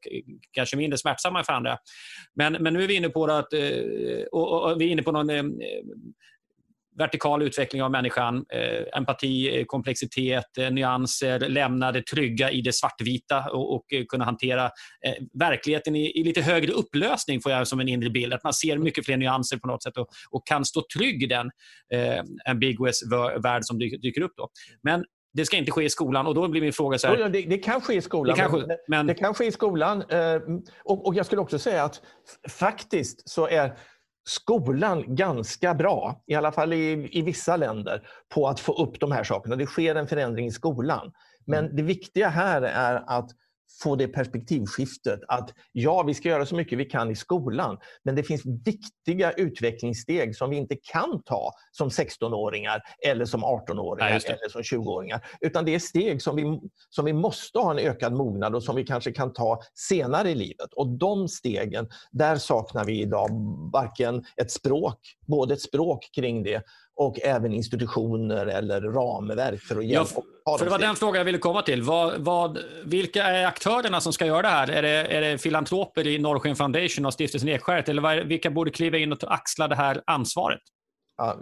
kanske 0.52 0.76
mindre 0.76 0.98
smärtsamma 0.98 1.44
för 1.44 1.52
andra. 1.52 1.78
Men, 2.34 2.52
men 2.52 2.74
nu 2.74 2.84
är 2.84 2.88
vi 2.88 2.94
inne 2.94 3.09
på 3.09 3.24
att, 3.24 3.52
och, 4.32 4.70
och, 4.70 4.80
vi 4.80 4.84
är 4.84 4.88
inne 4.88 5.02
på 5.02 5.12
någon 5.12 5.30
vertikal 6.99 7.42
utveckling 7.42 7.82
av 7.82 7.90
människan, 7.90 8.44
eh, 8.53 8.99
empati, 8.99 9.59
eh, 9.59 9.64
komplexitet, 9.64 10.59
eh, 10.59 10.70
nyanser, 10.70 11.40
lämna 11.40 11.92
det 11.92 12.07
trygga 12.07 12.51
i 12.51 12.61
det 12.61 12.72
svartvita 12.72 13.51
och, 13.51 13.74
och 13.74 13.84
kunna 14.09 14.24
hantera 14.24 14.70
verkligheten 15.40 15.96
i, 15.96 16.20
i, 16.20 16.24
lite 16.24 16.40
högre 16.40 16.72
upplösning, 16.72 17.40
får 17.40 17.53
jag 17.53 17.68
som 17.68 17.80
en 17.80 17.88
inre 17.88 18.11
bild. 18.11 18.34
Att 18.34 18.44
man 18.44 18.53
ser 18.53 18.78
mycket 18.78 19.05
fler 19.05 19.16
nyanser 19.16 19.57
på 19.57 19.66
något 19.66 19.82
sätt 19.82 19.96
och, 19.96 20.09
och 20.30 20.46
kan 20.46 20.64
stå 20.64 20.82
trygg 20.96 21.22
i 21.22 21.26
den 21.26 21.51
eh, 21.94 22.22
ambiguous 22.51 23.03
värld 23.42 23.64
som 23.64 23.78
dyker, 23.78 24.22
upp. 24.22 24.32
Då. 24.36 24.49
Men 24.82 25.05
det 25.32 25.46
ska 25.46 25.57
inte 25.57 25.70
ske 25.70 25.84
i 25.84 25.90
skolan. 25.90 26.26
Och 26.26 26.34
då 26.34 26.49
blir 26.49 26.61
min 26.61 26.72
fråga 26.72 26.99
så 26.99 27.07
här. 27.07 27.28
Det, 27.28 27.42
det 27.42 27.59
kan 27.59 27.80
ske 27.80 27.94
i 27.94 28.01
skolan. 28.01 28.36
Det 28.36 28.42
kan, 28.42 28.70
men, 28.88 29.07
det 29.07 29.14
kan 29.14 29.34
ske 29.34 29.44
i 29.44 29.53
skolan. 29.53 30.05
Och, 30.84 31.07
och 31.07 31.14
jag 31.14 31.26
skulle 31.26 31.40
också 31.40 31.59
säga 31.59 31.84
att 31.84 32.01
faktiskt 32.49 33.28
så 33.28 33.49
är 33.49 33.78
skolan 34.29 35.14
ganska 35.14 35.74
bra, 35.74 36.22
i 36.26 36.35
alla 36.35 36.53
fall 36.53 36.72
i, 36.72 37.09
i 37.12 37.22
vissa 37.22 37.57
länder, 37.57 38.03
på 38.29 38.49
att 38.49 38.61
få 38.61 38.72
upp 38.72 39.01
de 39.01 39.12
här 39.12 39.24
sakerna. 39.24 39.57
Det 39.57 39.66
sker 39.66 39.95
en 39.95 40.09
förändring 40.09 40.47
i 40.47 40.51
skolan. 40.51 41.12
Men 41.45 41.64
mm. 41.64 41.76
det 41.76 41.83
viktiga 41.83 42.29
här 42.29 42.62
är 42.62 43.03
att 43.07 43.31
få 43.82 43.96
det 43.96 44.08
perspektivskiftet 44.08 45.20
att 45.28 45.50
ja, 45.72 46.02
vi 46.02 46.14
ska 46.14 46.28
göra 46.28 46.46
så 46.46 46.54
mycket 46.54 46.78
vi 46.78 46.84
kan 46.84 47.10
i 47.10 47.16
skolan, 47.16 47.78
men 48.04 48.14
det 48.14 48.22
finns 48.22 48.42
viktiga 48.64 49.32
utvecklingssteg 49.32 50.36
som 50.36 50.50
vi 50.50 50.56
inte 50.56 50.76
kan 50.92 51.22
ta 51.22 51.52
som 51.70 51.88
16-åringar 51.88 52.80
eller 53.06 53.24
som 53.24 53.44
18-åringar 53.44 54.08
eller 54.08 54.48
som 54.48 54.62
20-åringar. 54.62 55.24
Utan 55.40 55.64
det 55.64 55.74
är 55.74 55.78
steg 55.78 56.22
som 56.22 56.36
vi, 56.36 56.60
som 56.90 57.04
vi 57.04 57.12
måste 57.12 57.58
ha 57.58 57.70
en 57.70 57.78
ökad 57.78 58.12
mognad 58.12 58.54
och 58.54 58.62
som 58.62 58.76
vi 58.76 58.84
kanske 58.84 59.12
kan 59.12 59.32
ta 59.32 59.60
senare 59.74 60.30
i 60.30 60.34
livet. 60.34 60.72
Och 60.76 60.88
de 60.88 61.28
stegen, 61.28 61.88
där 62.10 62.36
saknar 62.36 62.84
vi 62.84 63.00
idag 63.00 63.28
varken 63.72 64.24
ett 64.36 64.50
språk, 64.50 64.98
både 65.26 65.54
ett 65.54 65.60
språk 65.60 66.10
kring 66.14 66.42
det 66.42 66.62
och 66.99 67.20
även 67.22 67.53
institutioner 67.53 68.46
eller 68.46 68.80
ramverk 68.80 69.61
för 69.61 69.78
att 69.78 69.84
hjälpa. 69.84 70.22
Ja, 70.44 70.59
för 70.59 70.64
det 70.64 70.70
var 70.70 70.78
den 70.78 70.96
frågan 70.96 71.18
jag 71.18 71.24
ville 71.24 71.38
komma 71.38 71.62
till. 71.62 71.82
Vad, 71.82 72.20
vad, 72.20 72.59
vilka 72.84 73.24
är 73.24 73.46
aktörerna 73.46 74.01
som 74.01 74.12
ska 74.12 74.26
göra 74.26 74.42
det 74.42 74.49
här? 74.49 74.70
Är 74.70 74.82
det, 74.82 74.88
är 74.88 75.20
det 75.20 75.38
filantroper 75.38 76.07
i 76.07 76.18
Norrsken 76.18 76.57
Foundation 76.57 77.07
och 77.07 77.12
Stiftelsen 77.12 77.49
Ekskäret? 77.49 77.88
Eller 77.88 78.03
vad, 78.03 78.18
vilka 78.18 78.51
borde 78.51 78.70
kliva 78.70 78.99
in 78.99 79.12
och 79.12 79.18
axla 79.34 79.68
det 79.68 79.74
här 79.74 80.03
ansvaret? 80.07 80.61
Ja, 81.16 81.36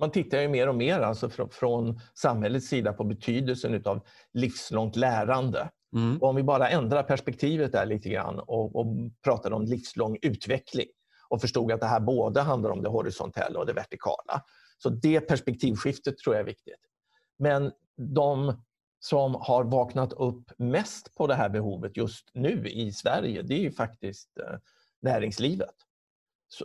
man 0.00 0.10
tittar 0.10 0.40
ju 0.40 0.48
mer 0.48 0.68
och 0.68 0.74
mer 0.74 1.00
alltså 1.00 1.30
från, 1.30 1.50
från 1.50 2.00
samhällets 2.14 2.66
sida 2.66 2.92
på 2.92 3.04
betydelsen 3.04 3.82
av 3.84 4.00
livslångt 4.32 4.96
lärande. 4.96 5.68
Mm. 5.94 6.18
om 6.22 6.36
vi 6.36 6.42
bara 6.42 6.68
ändrar 6.68 7.02
perspektivet 7.02 7.72
där 7.72 7.86
lite 7.86 8.08
grann 8.08 8.38
och, 8.38 8.76
och 8.76 8.86
pratar 9.24 9.52
om 9.52 9.64
livslång 9.64 10.18
utveckling 10.22 10.86
och 11.32 11.40
förstod 11.40 11.72
att 11.72 11.80
det 11.80 11.86
här 11.86 12.00
både 12.00 12.40
handlar 12.40 12.70
om 12.70 12.82
det 12.82 12.88
horisontella 12.88 13.58
och 13.58 13.66
det 13.66 13.72
vertikala. 13.72 14.44
Så 14.78 14.88
det 14.88 15.20
perspektivskiftet 15.20 16.18
tror 16.18 16.34
jag 16.34 16.40
är 16.40 16.46
viktigt. 16.46 16.80
Men 17.38 17.72
de 17.96 18.62
som 19.00 19.34
har 19.34 19.64
vaknat 19.64 20.12
upp 20.12 20.50
mest 20.56 21.14
på 21.14 21.26
det 21.26 21.34
här 21.34 21.48
behovet 21.48 21.96
just 21.96 22.30
nu 22.34 22.68
i 22.68 22.92
Sverige, 22.92 23.42
det 23.42 23.54
är 23.54 23.58
ju 23.58 23.72
faktiskt 23.72 24.38
eh, 24.38 24.58
näringslivet. 25.02 25.74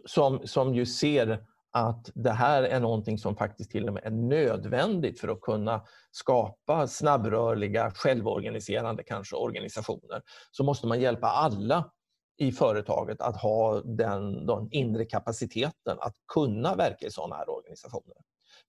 Som, 0.05 0.47
som 0.47 0.76
ju 0.76 0.86
ser 0.86 1.45
att 1.72 2.11
det 2.15 2.32
här 2.32 2.63
är 2.63 2.80
någonting 2.80 3.18
som 3.18 3.36
faktiskt 3.36 3.72
till 3.72 3.88
och 3.88 3.93
med 3.93 4.03
är 4.05 4.11
nödvändigt 4.11 5.20
för 5.20 5.28
att 5.28 5.41
kunna 5.41 5.82
skapa 6.11 6.88
snabbrörliga, 6.88 7.91
självorganiserande 7.91 9.03
kanske 9.03 9.36
organisationer. 9.36 10.22
Så 10.51 10.63
måste 10.63 10.88
man 10.88 11.01
hjälpa 11.01 11.28
alla 11.28 11.91
i 12.38 12.51
företaget 12.51 13.21
att 13.21 13.41
ha 13.41 13.81
den, 13.81 14.45
den 14.45 14.67
inre 14.71 15.05
kapaciteten 15.05 15.97
att 15.99 16.15
kunna 16.33 16.75
verka 16.75 17.07
i 17.07 17.11
sådana 17.11 17.35
här 17.35 17.49
organisationer. 17.49 18.15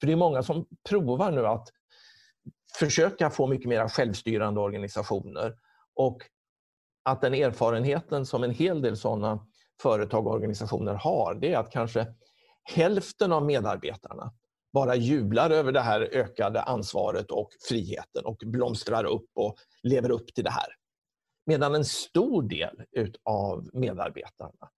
För 0.01 0.07
det 0.07 0.13
är 0.13 0.17
många 0.17 0.43
som 0.43 0.67
provar 0.89 1.31
nu 1.31 1.47
att 1.47 1.69
försöka 2.79 3.31
få 3.31 3.47
mycket 3.47 3.69
mer 3.69 3.89
självstyrande 3.89 4.61
organisationer 4.61 5.57
och 5.95 6.23
att 7.03 7.21
den 7.21 7.35
erfarenheten 7.35 8.27
som 8.27 8.45
en 8.45 8.51
hel 8.51 8.83
del 8.83 8.97
sådana 8.97 9.47
företag 9.83 10.27
och 10.27 10.33
organisationer 10.33 10.95
har, 10.95 11.35
det 11.35 11.53
är 11.53 11.59
att 11.59 11.71
kanske 11.71 12.07
hälften 12.63 13.33
av 13.33 13.45
medarbetarna 13.45 14.33
bara 14.73 14.97
jublar 14.97 15.51
över 15.51 15.73
det 15.73 15.81
här 15.81 16.01
ökade 16.01 16.63
ansvaret 16.63 17.31
och 17.31 17.49
friheten 17.69 18.25
och 18.25 18.37
blomstrar 18.47 19.05
upp 19.05 19.31
och 19.35 19.55
lever 19.83 20.11
upp 20.11 20.35
till 20.35 20.45
det 20.45 20.51
här. 20.51 20.78
Medan 21.49 21.75
en 21.75 21.85
stor 21.85 22.43
del 22.43 22.85
av 23.25 23.71
medarbetarna, 23.73 24.71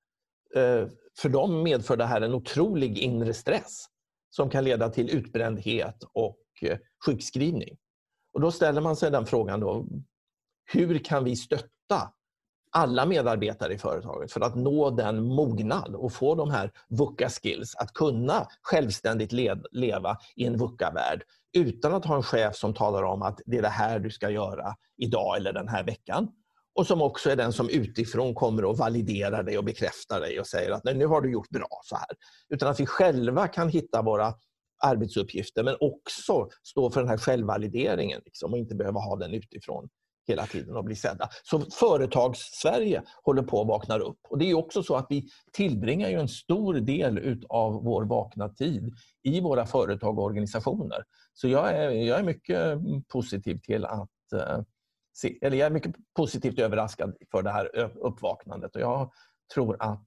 eh, 0.54 0.88
för 1.18 1.28
dem 1.28 1.62
medför 1.62 1.96
det 1.96 2.04
här 2.04 2.20
en 2.20 2.34
otrolig 2.34 2.98
inre 2.98 3.34
stress 3.34 3.84
som 4.30 4.50
kan 4.50 4.64
leda 4.64 4.88
till 4.88 5.10
utbrändhet 5.10 6.04
och 6.12 6.38
eh, 6.62 6.78
sjukskrivning. 7.06 7.76
Och 8.32 8.40
då 8.40 8.50
ställer 8.50 8.80
man 8.80 8.96
sig 8.96 9.10
den 9.10 9.26
frågan 9.26 9.60
då, 9.60 9.86
hur 10.72 10.98
kan 10.98 11.24
vi 11.24 11.36
stötta 11.36 12.12
alla 12.72 13.06
medarbetare 13.06 13.74
i 13.74 13.78
företaget 13.78 14.32
för 14.32 14.40
att 14.40 14.56
nå 14.56 14.90
den 14.90 15.22
mognad 15.22 15.94
och 15.94 16.12
få 16.12 16.34
de 16.34 16.50
här 16.50 16.70
VUCA-skills, 16.88 17.74
att 17.74 17.92
kunna 17.92 18.46
självständigt 18.62 19.32
leva 19.72 20.16
i 20.36 20.44
en 20.44 20.58
VUCA-värld 20.58 21.22
utan 21.52 21.94
att 21.94 22.04
ha 22.04 22.16
en 22.16 22.22
chef 22.22 22.56
som 22.56 22.74
talar 22.74 23.02
om 23.02 23.22
att 23.22 23.40
det 23.46 23.58
är 23.58 23.62
det 23.62 23.68
här 23.68 23.98
du 23.98 24.10
ska 24.10 24.30
göra 24.30 24.74
idag 24.96 25.36
eller 25.36 25.52
den 25.52 25.68
här 25.68 25.84
veckan 25.84 26.28
och 26.80 26.86
som 26.86 27.02
också 27.02 27.30
är 27.30 27.36
den 27.36 27.52
som 27.52 27.68
utifrån 27.68 28.34
kommer 28.34 28.64
och 28.64 28.78
validerar 28.78 29.42
dig 29.42 29.58
och 29.58 29.64
bekräftar 29.64 30.20
dig 30.20 30.40
och 30.40 30.46
säger 30.46 30.70
att 30.70 30.84
nu 30.84 31.06
har 31.06 31.20
du 31.20 31.32
gjort 31.32 31.48
bra 31.48 31.68
så 31.84 31.96
här. 31.96 32.08
Utan 32.48 32.68
att 32.68 32.80
vi 32.80 32.86
själva 32.86 33.48
kan 33.48 33.68
hitta 33.68 34.02
våra 34.02 34.34
arbetsuppgifter 34.84 35.62
men 35.62 35.76
också 35.80 36.48
stå 36.62 36.90
för 36.90 37.00
den 37.00 37.08
här 37.08 37.16
självvalideringen 37.16 38.20
liksom, 38.24 38.52
och 38.52 38.58
inte 38.58 38.74
behöva 38.74 39.00
ha 39.00 39.16
den 39.16 39.34
utifrån 39.34 39.88
hela 40.28 40.46
tiden 40.46 40.76
och 40.76 40.84
bli 40.84 40.96
sedda. 40.96 41.28
Så 41.42 41.60
företags-Sverige 41.60 43.02
håller 43.22 43.42
på 43.42 43.60
att 43.60 43.68
vakna 43.68 43.98
upp. 43.98 44.18
Och 44.28 44.38
Det 44.38 44.50
är 44.50 44.54
också 44.54 44.82
så 44.82 44.96
att 44.96 45.06
vi 45.10 45.28
tillbringar 45.52 46.08
ju 46.08 46.20
en 46.20 46.28
stor 46.28 46.74
del 46.74 47.44
av 47.48 47.72
vår 47.84 48.04
vakna 48.04 48.48
tid 48.48 48.92
i 49.22 49.40
våra 49.40 49.66
företag 49.66 50.18
och 50.18 50.24
organisationer. 50.24 51.04
Så 51.34 51.48
jag 51.48 51.70
är, 51.70 51.90
jag 51.90 52.18
är 52.18 52.24
mycket 52.24 52.78
positiv 53.08 53.58
till 53.62 53.84
att 53.84 54.32
eh, 54.34 54.58
eller 55.42 55.56
jag 55.56 55.66
är 55.66 55.70
mycket 55.70 55.94
positivt 56.16 56.58
överraskad 56.58 57.16
för 57.30 57.42
det 57.42 57.50
här 57.50 57.90
uppvaknandet 57.96 58.76
och 58.76 58.82
jag 58.82 59.10
tror 59.54 59.76
att 59.80 60.06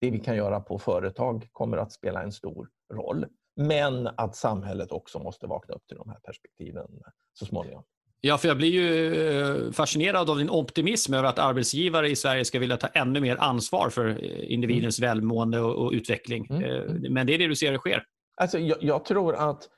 det 0.00 0.10
vi 0.10 0.18
kan 0.18 0.36
göra 0.36 0.60
på 0.60 0.78
företag 0.78 1.48
kommer 1.52 1.76
att 1.76 1.92
spela 1.92 2.22
en 2.22 2.32
stor 2.32 2.68
roll. 2.94 3.26
Men 3.56 4.06
att 4.06 4.36
samhället 4.36 4.92
också 4.92 5.18
måste 5.18 5.46
vakna 5.46 5.74
upp 5.74 5.86
till 5.86 5.96
de 5.96 6.08
här 6.08 6.18
perspektiven 6.18 6.86
så 7.32 7.46
småningom. 7.46 7.84
Ja, 8.24 8.38
för 8.38 8.48
jag 8.48 8.56
blir 8.56 8.70
ju 8.70 9.14
eh, 9.30 9.72
fascinerad 9.72 10.30
av 10.30 10.38
din 10.38 10.50
optimism 10.50 11.14
över 11.14 11.28
att 11.28 11.38
arbetsgivare 11.38 12.08
i 12.08 12.16
Sverige 12.16 12.44
ska 12.44 12.58
vilja 12.58 12.76
ta 12.76 12.86
ännu 12.86 13.20
mer 13.20 13.36
ansvar 13.36 13.90
för 13.90 14.08
eh, 14.08 14.52
individens 14.52 14.98
mm. 14.98 15.08
välmående 15.08 15.60
och, 15.60 15.92
utveckling. 15.92 16.46
Mm. 16.50 16.62
Eh, 16.62 17.10
men 17.10 17.26
det 17.26 17.34
är 17.34 17.38
det 17.38 17.46
du 17.46 17.56
ser 17.56 17.78
sker? 17.78 18.04
Alltså, 18.36 18.58
jag, 18.58 18.78
jag 18.80 19.04
tror 19.04 19.34
att 19.34 19.68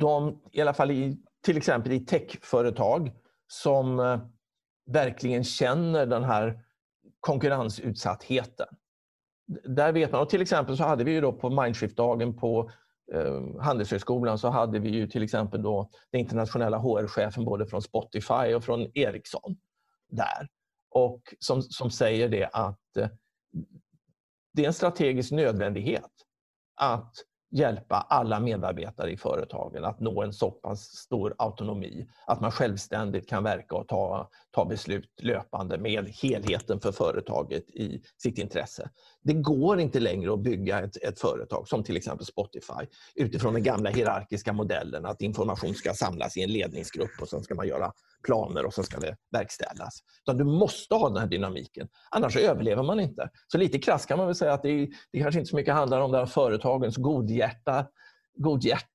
de, 0.00 0.40
i 0.52 0.60
alla 0.60 0.74
fall 0.74 0.90
i, 0.90 1.16
till 1.44 1.56
exempel 1.56 1.92
i 1.92 2.00
techföretag, 2.00 3.12
som 3.46 4.00
eh, 4.00 4.20
verkligen 4.86 5.44
känner 5.44 6.06
den 6.06 6.24
här 6.24 6.64
konkurrensutsattheten. 7.20 8.66
Där 9.64 9.92
vet 9.92 10.12
man, 10.12 10.20
och 10.20 10.30
till 10.30 10.42
exempel 10.42 10.76
så 10.76 10.84
hade 10.84 11.04
vi 11.04 11.12
ju 11.12 11.20
då 11.20 11.32
på 11.32 11.50
Mindshift-dagen 11.50 12.36
på 12.36 12.70
eh, 13.12 13.60
Handelshögskolan 13.60 14.38
så 14.38 14.48
hade 14.48 14.78
vi 14.78 14.88
ju 14.88 15.06
till 15.06 15.22
exempel 15.22 15.62
då 15.62 15.90
den 16.10 16.20
internationella 16.20 16.78
HR-chefen 16.78 17.44
både 17.44 17.66
från 17.66 17.82
Spotify 17.82 18.54
och 18.54 18.64
från 18.64 18.90
Ericsson 18.94 19.56
där. 20.08 20.48
Och 20.90 21.20
som, 21.38 21.62
som 21.62 21.90
säger 21.90 22.28
det 22.28 22.50
att 22.52 22.96
eh, 22.96 23.08
det 24.52 24.62
är 24.62 24.66
en 24.66 24.74
strategisk 24.74 25.32
nödvändighet 25.32 26.10
att 26.74 27.14
hjälpa 27.54 27.96
alla 27.96 28.40
medarbetare 28.40 29.10
i 29.10 29.16
företagen 29.16 29.84
att 29.84 30.00
nå 30.00 30.22
en 30.22 30.32
så 30.32 30.50
pass 30.50 30.80
stor 30.80 31.34
autonomi 31.38 32.06
att 32.26 32.40
man 32.40 32.50
självständigt 32.50 33.28
kan 33.28 33.44
verka 33.44 33.76
och 33.76 33.88
ta, 33.88 34.30
ta 34.50 34.64
beslut 34.64 35.10
löpande 35.22 35.78
med 35.78 36.08
helheten 36.08 36.80
för 36.80 36.92
företaget 36.92 37.70
i 37.70 38.02
sitt 38.22 38.38
intresse. 38.38 38.90
Det 39.22 39.32
går 39.32 39.80
inte 39.80 40.00
längre 40.00 40.32
att 40.32 40.42
bygga 40.42 40.80
ett, 40.80 40.96
ett 40.96 41.20
företag 41.20 41.68
som 41.68 41.84
till 41.84 41.96
exempel 41.96 42.26
Spotify 42.26 42.86
utifrån 43.14 43.54
den 43.54 43.62
gamla 43.62 43.90
hierarkiska 43.90 44.52
modellen 44.52 45.06
att 45.06 45.22
information 45.22 45.74
ska 45.74 45.94
samlas 45.94 46.36
i 46.36 46.42
en 46.42 46.52
ledningsgrupp 46.52 47.20
och 47.20 47.28
sen 47.28 47.42
ska 47.42 47.54
man 47.54 47.68
göra 47.68 47.92
planer 48.24 48.66
och 48.66 48.74
sen 48.74 48.84
ska 48.84 49.00
det 49.00 49.16
verkställas. 49.32 50.00
Utan 50.22 50.38
du 50.38 50.44
måste 50.44 50.94
ha 50.94 51.08
den 51.08 51.18
här 51.18 51.26
dynamiken, 51.26 51.88
annars 52.10 52.36
överlever 52.36 52.82
man 52.82 53.00
inte. 53.00 53.30
Så 53.46 53.58
lite 53.58 53.78
krasst 53.78 54.08
kan 54.08 54.18
man 54.18 54.26
väl 54.26 54.36
säga 54.36 54.52
att 54.52 54.62
det, 54.62 54.88
det 55.12 55.20
kanske 55.20 55.40
inte 55.40 55.50
så 55.50 55.56
mycket 55.56 55.74
handlar 55.74 56.00
om 56.00 56.12
där 56.12 56.26
företagens 56.26 56.96
godhjärta, 56.96 57.86
godhjärt, 58.36 58.86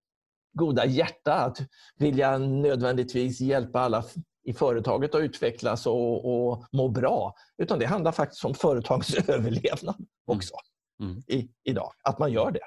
goda 0.54 0.86
hjärta 0.86 1.34
att 1.34 1.58
vilja 1.98 2.38
nödvändigtvis 2.38 3.42
hjälpa 3.42 3.80
alla 3.80 4.04
i 4.44 4.54
företaget 4.54 5.16
att 5.16 5.22
utvecklas 5.22 5.88
och, 5.88 6.50
och 6.50 6.66
må 6.72 6.90
bra. 6.90 7.36
Utan 7.58 7.80
det 7.80 7.86
handlar 7.86 8.12
faktiskt 8.12 8.46
om 8.46 8.54
företagets 8.54 9.14
överlevnad 9.30 9.96
mm. 9.96 10.08
också 10.26 10.54
mm. 11.02 11.12
Mm. 11.12 11.24
I, 11.28 11.50
idag. 11.64 11.92
Att 12.04 12.20
man 12.20 12.32
gör 12.32 12.52
det. 12.52 12.60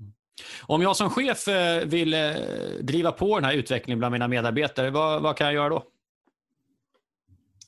Mm. 0.00 0.12
Om 0.62 0.82
jag 0.82 0.96
som 0.96 1.10
chef 1.10 1.48
eh, 1.48 1.84
vill 1.84 2.14
eh, 2.14 2.32
driva 2.80 3.12
på 3.12 3.34
den 3.34 3.44
här 3.44 3.52
utvecklingen 3.52 3.98
bland 3.98 4.12
mina 4.12 4.28
medarbetare, 4.28 4.90
vad, 4.90 5.22
vad 5.22 5.36
kan 5.36 5.46
jag 5.46 5.54
göra 5.54 5.68
då? 5.68 5.84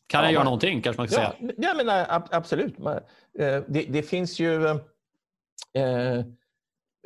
Kan 0.09 0.21
ja, 0.21 0.27
jag 0.27 0.33
göra 0.33 0.45
någonting 0.45 0.83
kanske 0.83 1.01
man 1.01 1.09
kan 1.09 1.23
ja, 1.23 1.35
säga? 1.39 1.53
Ja, 1.59 1.75
men, 1.85 2.21
absolut. 2.31 2.79
Eh, 2.79 3.63
det, 3.69 3.83
det 3.89 4.03
finns 4.03 4.41
ju... 4.41 4.65
Eh, 5.75 6.19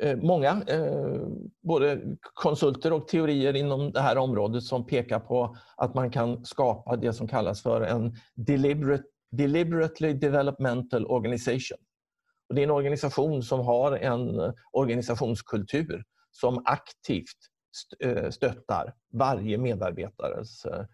eh, 0.01 0.17
många, 0.17 0.63
eh, 0.67 1.27
både 1.61 2.01
konsulter 2.21 2.93
och 2.93 3.07
teorier 3.07 3.55
inom 3.55 3.91
det 3.91 4.01
här 4.01 4.17
området 4.17 4.63
som 4.63 4.85
pekar 4.85 5.19
på 5.19 5.57
att 5.77 5.93
man 5.93 6.11
kan 6.11 6.45
skapa 6.45 6.95
det 6.95 7.13
som 7.13 7.27
kallas 7.27 7.61
för 7.61 7.81
en 7.81 8.15
deliberate, 8.35 9.03
deliberately 9.31 10.13
developmental 10.13 11.05
organization. 11.05 11.77
Och 12.49 12.55
det 12.55 12.61
är 12.61 12.63
en 12.63 12.71
organisation 12.71 13.43
som 13.43 13.59
har 13.59 13.91
en 13.91 14.53
organisationskultur 14.71 16.03
som 16.31 16.61
aktivt 16.65 17.37
eh, 17.99 18.29
stöttar 18.29 18.93
varje 19.13 19.57
medarbetares 19.57 20.65
eh, 20.65 20.85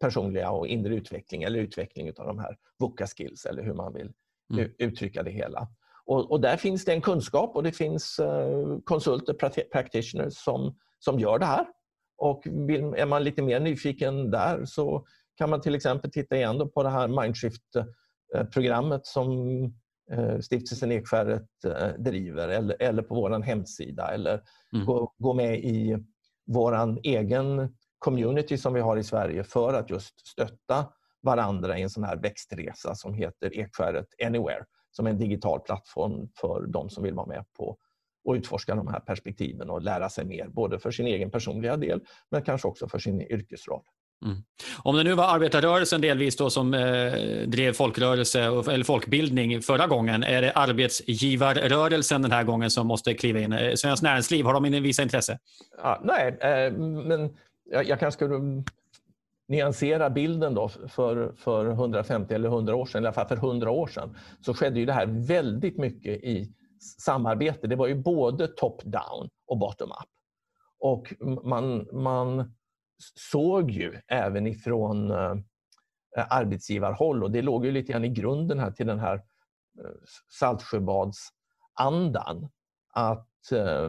personliga 0.00 0.50
och 0.50 0.66
inre 0.66 0.94
utveckling 0.94 1.42
eller 1.42 1.58
utveckling 1.58 2.08
av 2.08 2.26
de 2.26 2.38
här 2.38 2.56
VUCA-skills 2.78 3.46
eller 3.46 3.62
hur 3.62 3.74
man 3.74 3.92
vill 3.92 4.12
mm. 4.52 4.70
uttrycka 4.78 5.22
det 5.22 5.30
hela. 5.30 5.68
Och, 6.10 6.30
och, 6.30 6.40
där 6.40 6.56
finns 6.56 6.84
det 6.84 6.92
en 6.92 7.00
kunskap 7.00 7.56
och 7.56 7.62
det 7.62 7.72
finns 7.72 8.20
uh, 8.20 8.78
konsulter, 8.84 9.34
practitioners 9.72 10.34
som, 10.34 10.76
som 10.98 11.18
gör 11.18 11.38
det 11.38 11.46
här. 11.46 11.66
Och 12.16 12.42
vill, 12.46 12.82
är 12.82 13.06
man 13.06 13.24
lite 13.24 13.42
mer 13.42 13.60
nyfiken 13.60 14.30
där 14.30 14.64
så 14.64 15.06
kan 15.36 15.50
man 15.50 15.60
till 15.60 15.74
exempel 15.74 16.10
titta 16.10 16.36
igen 16.36 16.70
på 16.74 16.82
det 16.82 16.88
här 16.88 17.08
Mindshift-programmet 17.08 19.06
som 19.06 19.62
uh, 20.12 20.40
Stiftelsen 20.40 20.92
Ekskäret 20.92 21.48
uh, 21.66 22.02
driver 22.02 22.48
eller, 22.48 22.76
eller 22.80 23.02
på 23.02 23.14
vår 23.14 23.42
hemsida 23.42 24.14
eller 24.14 24.42
mm. 24.72 24.86
gå, 24.86 25.14
gå 25.18 25.34
med 25.34 25.58
i 25.58 25.98
vår 26.46 26.98
egen 27.02 27.74
community 28.00 28.56
som 28.56 28.74
vi 28.74 28.80
har 28.80 28.96
i 28.96 29.04
Sverige 29.04 29.44
för 29.44 29.74
att 29.74 29.90
just 29.90 30.26
stötta 30.26 30.86
varandra 31.22 31.78
i 31.78 31.82
en 31.82 31.90
sån 31.90 32.04
här 32.04 32.16
växtresa 32.16 32.94
som 32.94 33.14
heter 33.14 33.58
Ekskäret 33.58 34.06
Anywhere 34.26 34.64
som 34.90 35.06
är 35.06 35.10
en 35.10 35.18
digital 35.18 35.60
plattform 35.60 36.28
för 36.40 36.66
de 36.66 36.90
som 36.90 37.02
vill 37.02 37.14
vara 37.14 37.26
med 37.26 37.44
på 37.58 37.76
och 38.24 38.34
utforska 38.34 38.74
de 38.74 38.88
här 38.88 39.00
perspektiven 39.00 39.70
och 39.70 39.82
lära 39.82 40.08
sig 40.08 40.24
mer, 40.24 40.48
både 40.48 40.78
för 40.78 40.90
sin 40.90 41.06
egen 41.06 41.30
personliga 41.30 41.76
del 41.76 42.00
men 42.30 42.42
kanske 42.42 42.68
också 42.68 42.88
för 42.88 42.98
sin 42.98 43.20
yrkesroll. 43.20 43.82
Mm. 44.24 44.36
Om 44.78 44.96
det 44.96 45.02
nu 45.02 45.14
var 45.14 45.34
arbetarrörelsen 45.34 46.00
delvis 46.00 46.36
då 46.36 46.50
som 46.50 46.74
eh, 46.74 47.12
drev 47.46 47.72
folkrörelse 47.72 48.40
eller 48.42 48.84
folkbildning 48.84 49.62
förra 49.62 49.86
gången, 49.86 50.22
är 50.22 50.42
det 50.42 50.52
arbetsgivarrörelsen 50.52 52.22
den 52.22 52.32
här 52.32 52.44
gången 52.44 52.70
som 52.70 52.86
måste 52.86 53.14
kliva 53.14 53.40
in? 53.40 53.52
Eh, 53.52 53.74
Svenskt 53.74 54.02
Näringsliv, 54.02 54.44
har 54.44 54.60
de 54.60 54.80
visa 54.80 55.02
intresse? 55.02 55.38
Ja, 55.82 56.00
nej, 56.04 56.38
eh, 56.40 56.72
men 56.72 57.36
jag, 57.70 57.84
jag 57.84 58.00
kanske 58.00 58.18
skulle 58.18 58.34
mm, 58.34 58.64
nyansera 59.48 60.10
bilden 60.10 60.54
då 60.54 60.68
för, 60.68 61.32
för 61.36 61.66
150 61.66 62.34
eller 62.34 62.48
100 62.48 62.76
år 62.76 62.86
sedan, 62.86 63.02
i 63.02 63.06
alla 63.06 63.12
fall 63.12 63.28
för 63.28 63.36
100 63.36 63.70
år 63.70 63.86
sedan, 63.86 64.16
så 64.40 64.54
skedde 64.54 64.80
ju 64.80 64.86
det 64.86 64.92
här 64.92 65.06
väldigt 65.06 65.78
mycket 65.78 66.24
i 66.24 66.52
samarbete. 66.98 67.66
Det 67.66 67.76
var 67.76 67.86
ju 67.86 67.94
både 67.94 68.48
top-down 68.48 69.28
och 69.46 69.58
bottom-up. 69.58 70.08
Och 70.78 71.14
man, 71.44 71.88
man 71.92 72.54
såg 73.32 73.70
ju 73.70 74.00
även 74.08 74.46
ifrån 74.46 75.10
eh, 75.10 75.34
arbetsgivarhåll, 76.28 77.24
och 77.24 77.30
det 77.30 77.42
låg 77.42 77.66
ju 77.66 77.72
lite 77.72 77.92
grann 77.92 78.04
i 78.04 78.08
grunden 78.08 78.58
här 78.58 78.70
till 78.70 78.86
den 78.86 78.98
här 78.98 79.14
eh, 79.14 79.20
Saltsjöbadsandan, 80.38 82.48
att 82.92 83.52
eh, 83.52 83.88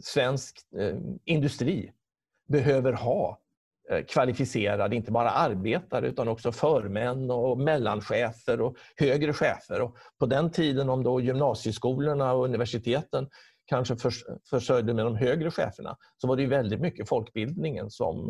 svensk 0.00 0.58
industri 1.24 1.92
behöver 2.52 2.92
ha 2.92 3.42
Eh, 3.90 4.04
kvalificerade, 4.04 4.96
inte 4.96 5.12
bara 5.12 5.30
arbetare 5.30 6.08
utan 6.08 6.28
också 6.28 6.52
förmän 6.52 7.30
och 7.30 7.58
mellanchefer 7.58 8.60
och 8.60 8.76
högre 8.96 9.32
chefer. 9.32 9.80
Och 9.80 9.96
på 10.18 10.26
den 10.26 10.50
tiden 10.50 10.88
om 10.88 11.02
då 11.02 11.20
gymnasieskolorna 11.20 12.32
och 12.32 12.44
universiteten 12.44 13.28
kanske 13.66 13.96
försörjde 14.50 14.94
med 14.94 15.04
de 15.04 15.16
högre 15.16 15.50
cheferna 15.50 15.96
så 16.16 16.28
var 16.28 16.36
det 16.36 16.46
väldigt 16.46 16.80
mycket 16.80 17.08
folkbildningen 17.08 17.90
som 17.90 18.28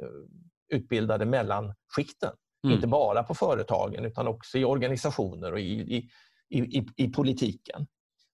eh, 0.00 0.76
utbildade 0.76 1.26
mellanskikten. 1.26 2.32
Mm. 2.64 2.74
Inte 2.74 2.86
bara 2.86 3.22
på 3.22 3.34
företagen 3.34 4.04
utan 4.04 4.28
också 4.28 4.58
i 4.58 4.64
organisationer 4.64 5.52
och 5.52 5.60
i, 5.60 5.96
i, 5.96 6.58
i, 6.58 6.86
i 6.96 7.08
politiken. 7.08 7.86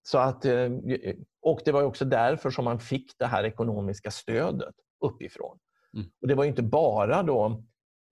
Så 0.02 0.18
att, 0.18 0.44
eh, 0.44 0.70
och 1.42 1.60
det 1.64 1.72
var 1.72 1.82
också 1.82 2.04
därför 2.04 2.50
som 2.50 2.64
man 2.64 2.80
fick 2.80 3.12
det 3.18 3.26
här 3.26 3.44
ekonomiska 3.44 4.10
stödet 4.10 4.74
uppifrån. 5.00 5.58
Mm. 5.94 6.06
Och 6.20 6.28
det 6.28 6.34
var 6.34 6.44
inte 6.44 6.62
bara 6.62 7.22
då 7.22 7.62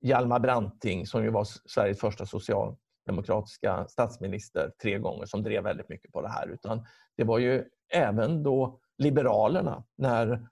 Hjalmar 0.00 0.40
Branting, 0.40 1.06
som 1.06 1.24
ju 1.24 1.30
var 1.30 1.44
Sveriges 1.44 2.00
första 2.00 2.26
socialdemokratiska 2.26 3.86
statsminister 3.88 4.72
tre 4.82 4.98
gånger, 4.98 5.26
som 5.26 5.42
drev 5.42 5.62
väldigt 5.62 5.88
mycket 5.88 6.12
på 6.12 6.22
det 6.22 6.28
här. 6.28 6.48
Utan 6.48 6.86
det 7.16 7.24
var 7.24 7.38
ju 7.38 7.64
även 7.92 8.42
då 8.42 8.80
Liberalerna, 8.98 9.84
när 9.96 10.48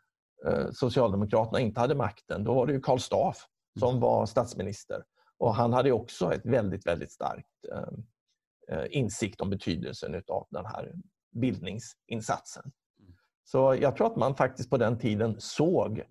eh, 0.47 0.71
Socialdemokraterna 0.73 1.61
inte 1.61 1.81
hade 1.81 1.95
makten. 1.95 2.45
Då 2.45 2.55
var 2.55 2.67
det 2.67 2.73
ju 2.73 2.81
Karl 2.81 2.99
Staff 2.99 3.47
som 3.79 3.89
mm. 3.89 4.01
var 4.01 4.27
statsminister. 4.27 5.05
Och 5.39 5.55
han 5.55 5.73
hade 5.73 5.93
också 5.93 6.33
ett 6.33 6.47
väldigt, 6.47 6.87
väldigt 6.87 7.13
starkt 7.13 7.49
eh, 7.73 8.79
eh, 8.79 8.87
insikt 8.91 9.41
om 9.41 9.51
betydelsen 9.51 10.23
av 10.29 10.47
den 10.51 10.67
här 10.67 10.93
bildningsinsatsen. 11.33 12.73
Mm. 13.01 13.15
Så 13.45 13.77
jag 13.81 13.97
tror 13.97 14.07
att 14.07 14.17
man 14.17 14.35
faktiskt 14.35 14.71
på 14.71 14.77
den 14.77 14.99
tiden 14.99 15.37
såg 15.39 16.03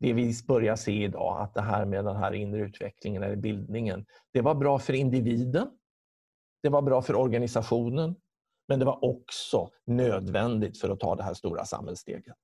det 0.00 0.12
vi 0.12 0.32
börjar 0.48 0.76
se 0.76 1.04
idag, 1.04 1.42
att 1.42 1.54
det 1.54 1.62
här 1.62 1.84
med 1.84 2.04
den 2.04 2.16
här 2.16 2.32
inre 2.32 2.60
utvecklingen 2.60 3.22
eller 3.22 3.36
bildningen, 3.36 4.06
det 4.32 4.40
var 4.40 4.54
bra 4.54 4.78
för 4.78 4.92
individen, 4.92 5.70
det 6.62 6.68
var 6.68 6.82
bra 6.82 7.02
för 7.02 7.16
organisationen, 7.16 8.16
men 8.68 8.78
det 8.78 8.84
var 8.84 9.04
också 9.04 9.70
nödvändigt 9.86 10.80
för 10.80 10.90
att 10.90 11.00
ta 11.00 11.14
det 11.16 11.22
här 11.22 11.34
stora 11.34 11.64
samhällssteget. 11.64 12.36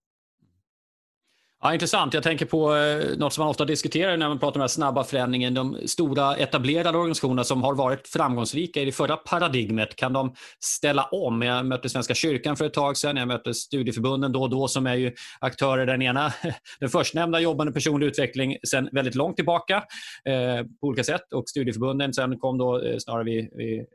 Ja, 1.67 1.73
intressant. 1.73 2.15
Jag 2.15 2.23
tänker 2.23 2.47
på 2.47 2.77
eh, 2.77 3.17
något 3.19 3.33
som 3.33 3.43
man 3.43 3.51
ofta 3.51 3.65
diskuterar 3.65 4.17
när 4.17 4.29
man 4.29 4.39
pratar 4.39 4.49
om 4.49 4.53
den 4.53 4.61
här 4.61 4.69
snabba 4.69 5.05
förändringen. 5.05 5.55
De 5.55 5.79
stora 5.87 6.37
etablerade 6.37 6.99
organisationerna 6.99 7.45
som 7.45 7.63
har 7.63 7.75
varit 7.75 8.09
framgångsrika 8.09 8.81
i 8.81 8.85
det 8.85 8.93
förra 8.93 9.17
paradigmet, 9.17 9.97
kan 9.97 10.13
de 10.13 10.35
ställa 10.61 11.05
om? 11.05 11.43
Jag 11.43 11.67
mötte 11.67 11.89
Svenska 11.89 12.15
kyrkan 12.15 12.57
för 12.57 12.65
ett 12.65 12.75
tag 12.75 12.97
sedan. 12.97 13.17
Jag 13.17 13.29
mötte 13.29 13.55
studieförbunden 13.55 14.33
då 14.33 14.43
och 14.43 14.51
då 14.51 14.69
som 14.69 14.87
är 14.87 14.95
ju 14.95 15.13
aktörer. 15.41 15.87
Den 15.87 16.03
ena, 16.03 16.33
den 16.81 16.89
förstnämnda 16.89 17.41
jobbar 17.41 17.65
med 17.65 17.75
personlig 17.75 18.07
utveckling 18.07 18.57
sedan 18.69 18.89
väldigt 18.93 19.15
långt 19.15 19.37
tillbaka 19.37 19.77
eh, 20.25 20.67
på 20.81 20.87
olika 20.87 21.05
sätt 21.05 21.33
och 21.33 21.49
studieförbunden 21.49 22.15
sen 22.15 22.39
kom 22.39 22.59
då 22.59 22.83
eh, 22.83 22.97
snarare 22.99 23.25
vid, 23.25 23.51
vid 23.57 23.87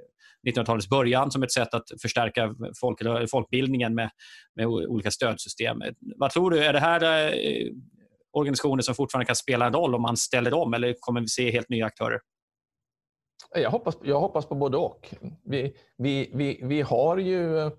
1900-talets 0.47 0.89
början 0.89 1.31
som 1.31 1.43
ett 1.43 1.51
sätt 1.51 1.73
att 1.73 1.83
förstärka 2.01 2.55
folk, 2.79 2.99
folkbildningen 3.31 3.95
med, 3.95 4.09
med 4.55 4.67
olika 4.67 5.11
stödsystem. 5.11 5.81
Vad 6.17 6.31
tror 6.31 6.51
du, 6.51 6.63
är 6.63 6.73
det 6.73 6.79
här 6.79 7.31
eh, 7.33 7.67
organisationer 8.31 8.81
som 8.81 8.95
fortfarande 8.95 9.25
kan 9.25 9.35
spela 9.35 9.65
en 9.65 9.73
roll 9.73 9.95
om 9.95 10.01
man 10.01 10.17
ställer 10.17 10.53
om 10.53 10.73
eller 10.73 10.95
kommer 10.99 11.21
vi 11.21 11.27
se 11.27 11.51
helt 11.51 11.69
nya 11.69 11.85
aktörer? 11.85 12.19
Jag 13.55 13.71
hoppas, 13.71 13.97
jag 14.03 14.19
hoppas 14.19 14.45
på 14.45 14.55
både 14.55 14.77
och. 14.77 15.13
Vi, 15.43 15.75
vi, 15.97 16.31
vi, 16.33 16.59
vi 16.63 16.81
har 16.81 17.17
ju, 17.17 17.71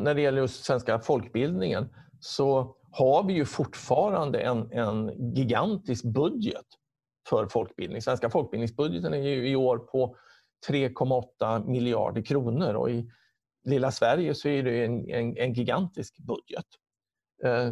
när 0.00 0.14
det 0.14 0.20
gäller 0.20 0.40
just 0.40 0.64
svenska 0.64 0.98
folkbildningen, 0.98 1.88
så 2.20 2.76
har 2.92 3.26
vi 3.26 3.32
ju 3.32 3.44
fortfarande 3.44 4.40
en, 4.40 4.72
en 4.72 5.34
gigantisk 5.34 6.04
budget 6.04 6.66
för 7.28 7.46
folkbildning. 7.46 8.02
Svenska 8.02 8.30
folkbildningsbudgeten 8.30 9.14
är 9.14 9.18
ju 9.18 9.48
i 9.48 9.56
år 9.56 9.78
på 9.78 10.16
3,8 10.68 11.66
miljarder 11.66 12.22
kronor 12.22 12.74
och 12.74 12.90
i 12.90 13.10
lilla 13.64 13.90
Sverige 13.90 14.34
så 14.34 14.48
är 14.48 14.62
det 14.62 14.84
en, 14.84 15.10
en, 15.10 15.36
en 15.36 15.52
gigantisk 15.52 16.18
budget. 16.18 16.66
Eh, 17.44 17.66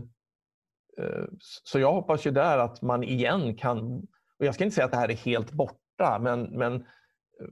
eh, 0.98 1.24
så 1.40 1.78
jag 1.78 1.92
hoppas 1.92 2.26
ju 2.26 2.30
där 2.30 2.58
att 2.58 2.82
man 2.82 3.02
igen 3.04 3.56
kan, 3.56 3.98
och 4.38 4.46
jag 4.46 4.54
ska 4.54 4.64
inte 4.64 4.74
säga 4.74 4.84
att 4.84 4.90
det 4.90 4.98
här 4.98 5.10
är 5.10 5.16
helt 5.16 5.52
borta, 5.52 6.18
men, 6.20 6.42
men 6.42 6.74
eh, 6.74 7.48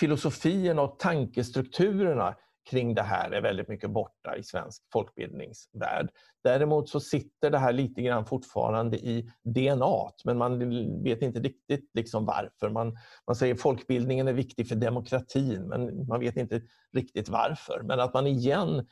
filosofin 0.00 0.78
och 0.78 0.98
tankestrukturerna 0.98 2.36
kring 2.70 2.94
det 2.94 3.02
här 3.02 3.30
är 3.30 3.40
väldigt 3.40 3.68
mycket 3.68 3.90
borta 3.90 4.36
i 4.36 4.42
svensk 4.42 4.82
folkbildningsvärld. 4.92 6.10
Däremot 6.44 6.88
så 6.88 7.00
sitter 7.00 7.50
det 7.50 7.58
här 7.58 7.72
lite 7.72 8.02
grann 8.02 8.26
fortfarande 8.26 8.96
i 8.96 9.30
DNA, 9.42 10.10
men 10.24 10.38
man 10.38 10.58
vet 11.02 11.22
inte 11.22 11.40
riktigt 11.40 11.90
liksom 11.94 12.24
varför. 12.24 12.70
Man, 12.70 12.96
man 13.26 13.36
säger 13.36 13.54
folkbildningen 13.54 14.28
är 14.28 14.32
viktig 14.32 14.68
för 14.68 14.76
demokratin, 14.76 15.68
men 15.68 16.06
man 16.06 16.20
vet 16.20 16.36
inte 16.36 16.62
riktigt 16.92 17.28
varför. 17.28 17.82
Men 17.84 18.00
att 18.00 18.14
man 18.14 18.26
igen 18.26 18.86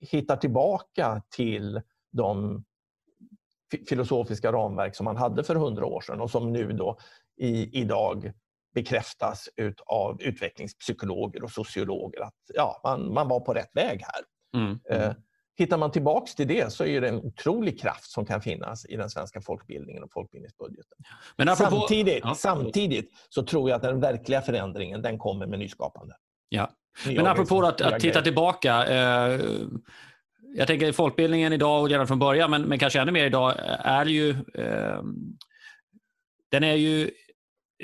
hittar 0.00 0.36
tillbaka 0.36 1.22
till 1.30 1.80
de 2.12 2.64
filosofiska 3.88 4.52
ramverk 4.52 4.96
som 4.96 5.04
man 5.04 5.16
hade 5.16 5.44
för 5.44 5.54
hundra 5.54 5.86
år 5.86 6.00
sedan 6.00 6.20
och 6.20 6.30
som 6.30 6.52
nu 6.52 6.72
då 6.72 6.98
i, 7.36 7.80
idag 7.80 8.32
bekräftas 8.76 9.48
av 9.86 10.22
utvecklingspsykologer 10.22 11.44
och 11.44 11.50
sociologer 11.50 12.20
att 12.20 12.34
ja, 12.54 12.80
man, 12.84 13.14
man 13.14 13.28
var 13.28 13.40
på 13.40 13.54
rätt 13.54 13.70
väg 13.74 14.02
här. 14.02 14.24
Mm. 14.56 14.78
Eh, 14.90 15.12
hittar 15.58 15.78
man 15.78 15.90
tillbaks 15.90 16.34
till 16.34 16.48
det 16.48 16.72
så 16.72 16.84
är 16.84 17.00
det 17.00 17.08
en 17.08 17.18
otrolig 17.18 17.80
kraft 17.80 18.10
som 18.10 18.26
kan 18.26 18.40
finnas 18.40 18.86
i 18.86 18.96
den 18.96 19.10
svenska 19.10 19.40
folkbildningen 19.40 20.02
och 20.02 20.12
folkbildningsbudgeten. 20.12 20.98
Men 21.36 21.48
apropå... 21.48 21.70
samtidigt, 21.70 22.20
ja. 22.22 22.34
samtidigt 22.34 23.10
så 23.28 23.42
tror 23.42 23.70
jag 23.70 23.76
att 23.76 23.82
den 23.82 24.00
verkliga 24.00 24.42
förändringen 24.42 25.02
den 25.02 25.18
kommer 25.18 25.46
med 25.46 25.58
nyskapande. 25.58 26.14
Ja. 26.48 26.70
Men 27.06 27.26
apropå 27.26 27.62
att, 27.62 27.80
att 27.80 28.00
titta 28.00 28.22
tillbaka. 28.22 28.86
Eh, 28.86 29.40
jag 30.56 30.66
tänker 30.66 30.92
folkbildningen 30.92 31.52
idag 31.52 31.82
och 31.82 31.88
redan 31.88 32.06
från 32.06 32.18
början, 32.18 32.50
men, 32.50 32.62
men 32.62 32.78
kanske 32.78 33.00
ännu 33.00 33.12
mer 33.12 33.24
idag, 33.24 33.54
är 33.78 34.06
ju 34.06 34.30
eh, 34.54 35.02
den 36.50 36.64
är 36.64 36.74
ju 36.74 37.10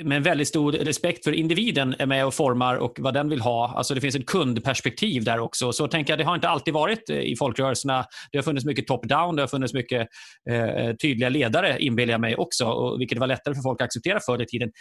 med 0.01 0.17
en 0.17 0.23
väldigt 0.23 0.47
stor 0.47 0.71
respekt 0.71 1.23
för 1.23 1.31
individen 1.31 1.95
är 1.99 2.05
med 2.05 2.25
och 2.25 2.33
formar 2.33 2.75
och 2.75 2.97
vad 2.99 3.13
den 3.13 3.29
vill 3.29 3.41
ha. 3.41 3.73
Alltså 3.75 3.93
det 3.93 4.01
finns 4.01 4.15
ett 4.15 4.25
kundperspektiv 4.25 5.23
där 5.23 5.39
också. 5.39 5.73
Så 5.73 5.87
tänker 5.87 6.11
jag, 6.13 6.19
det 6.19 6.23
har 6.23 6.35
inte 6.35 6.49
alltid 6.49 6.73
varit 6.73 7.09
eh, 7.09 7.17
i 7.17 7.35
folkrörelserna. 7.35 8.05
Det 8.31 8.37
har 8.37 8.43
funnits 8.43 8.65
mycket 8.65 8.87
top-down, 8.87 9.35
det 9.35 9.41
har 9.41 9.47
funnits 9.47 9.73
mycket 9.73 10.07
eh, 10.49 10.95
tydliga 11.01 11.29
ledare, 11.29 11.77
inbillar 11.79 12.11
jag 12.11 12.21
mig 12.21 12.35
också, 12.35 12.65
och 12.65 13.01
vilket 13.01 13.17
var 13.17 13.27
lättare 13.27 13.55
för 13.55 13.61
folk 13.61 13.81
att 13.81 13.85
acceptera 13.85 14.19
förr 14.25 14.41
i 14.41 14.45
tiden. 14.45 14.71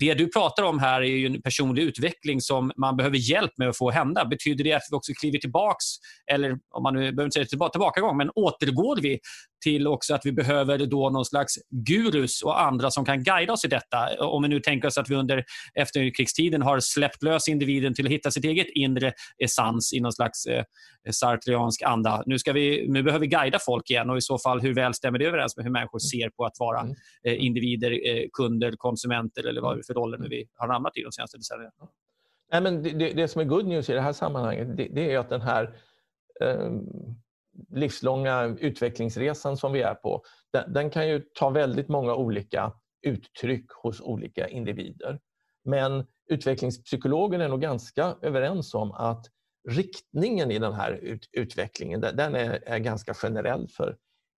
Det 0.00 0.14
du 0.14 0.28
pratar 0.28 0.62
om 0.62 0.78
här 0.78 1.02
är 1.02 1.16
ju 1.16 1.26
en 1.26 1.42
personlig 1.42 1.82
utveckling 1.82 2.40
som 2.40 2.72
man 2.76 2.96
behöver 2.96 3.30
hjälp 3.30 3.52
med 3.56 3.68
att 3.68 3.78
få 3.78 3.90
hända. 3.90 4.24
Betyder 4.24 4.64
det 4.64 4.72
att 4.72 4.82
vi 4.90 4.96
också 4.96 5.12
kliver 5.20 5.38
tillbaks, 5.38 5.84
eller 6.32 6.50
om 6.50 6.82
man 6.82 6.94
nu 6.94 7.00
behöver 7.00 7.24
inte 7.24 7.34
säga 7.34 7.46
tillbaka, 7.46 7.72
tillbakagång, 7.72 8.16
men 8.16 8.30
återgår 8.34 8.98
vi 9.02 9.18
till 9.64 9.86
också 9.86 10.14
att 10.14 10.26
vi 10.26 10.32
behöver 10.32 10.78
då 10.78 11.10
någon 11.10 11.24
slags 11.24 11.54
gurus 11.86 12.42
och 12.42 12.60
andra 12.60 12.90
som 12.90 13.04
kan 13.04 13.22
guida 13.22 13.52
oss 13.52 13.64
i 13.64 13.68
detta. 13.68 14.26
Om 14.26 14.42
vi 14.42 14.48
nu 14.48 14.55
tänker 14.60 14.88
oss 14.88 14.98
att 14.98 15.10
vi 15.10 15.14
under 15.14 15.44
efterkrigstiden 15.74 16.62
har 16.62 16.80
släppt 16.80 17.22
lös 17.22 17.48
individen 17.48 17.94
till 17.94 18.06
att 18.06 18.12
hitta 18.12 18.30
sitt 18.30 18.44
eget 18.44 18.66
inre 18.74 19.12
essens 19.44 19.92
i 19.92 20.00
någon 20.00 20.12
slags 20.12 20.46
eh, 20.46 20.64
sartreansk 21.10 21.82
anda. 21.82 22.22
Nu, 22.26 22.38
ska 22.38 22.52
vi, 22.52 22.88
nu 22.88 23.02
behöver 23.02 23.20
vi 23.20 23.26
guida 23.26 23.58
folk 23.66 23.90
igen 23.90 24.10
och 24.10 24.16
i 24.16 24.20
så 24.20 24.38
fall 24.38 24.60
hur 24.60 24.74
väl 24.74 24.94
stämmer 24.94 25.18
det 25.18 25.26
överens 25.26 25.56
med 25.56 25.64
hur 25.64 25.72
människor 25.72 25.98
ser 25.98 26.30
på 26.30 26.44
att 26.44 26.56
vara 26.58 26.80
mm. 26.80 26.94
eh, 27.24 27.44
individer, 27.44 27.90
eh, 27.90 28.24
kunder, 28.32 28.72
konsumenter 28.76 29.46
eller 29.46 29.60
vad 29.60 29.86
för 29.86 29.94
roller 29.94 30.18
nu 30.18 30.28
vi 30.28 30.48
har 30.54 30.68
hamnat 30.68 30.96
i 30.96 31.02
de 31.02 31.12
senaste 31.12 31.36
decennierna? 31.36 31.72
Nej, 32.52 32.62
men 32.62 32.82
det, 32.82 32.90
det, 32.90 33.12
det, 33.12 33.28
som 33.28 33.40
är 33.40 33.44
good 33.44 33.66
news 33.66 33.90
i 33.90 33.92
det 33.92 34.00
här 34.00 34.12
sammanhanget 34.12 34.76
det, 34.76 34.88
det 34.94 35.12
är 35.12 35.18
att 35.18 35.28
den 35.28 35.40
här 35.40 35.74
um 36.40 37.16
livslånga 37.70 38.56
utvecklingsresan 38.60 39.56
som 39.56 39.72
vi 39.72 39.82
är 39.82 39.94
på, 39.94 40.22
den, 40.52 40.72
den, 40.72 40.90
kan 40.90 41.08
ju 41.08 41.20
ta 41.34 41.50
väldigt 41.50 41.88
många 41.88 42.14
olika 42.14 42.72
uttryck 43.06 43.66
hos 43.82 44.00
olika 44.00 44.48
individer. 44.48 45.20
Men 45.64 46.06
utvecklingspsykologer 46.30 47.38
är 47.38 47.48
nog 47.48 47.60
ganska 47.60 48.16
överens 48.22 48.74
om 48.74 48.92
att 48.92 49.26
riktningen 49.68 50.50
i 50.50 50.58
den 50.58 50.72
här 50.72 50.92
ut, 50.92 51.28
utvecklingen 51.32 52.00
den 52.00 52.34
är, 52.34 52.62
är 52.66 52.78
ganska 52.78 53.14
generell 53.14 53.68
för, 53.68 53.96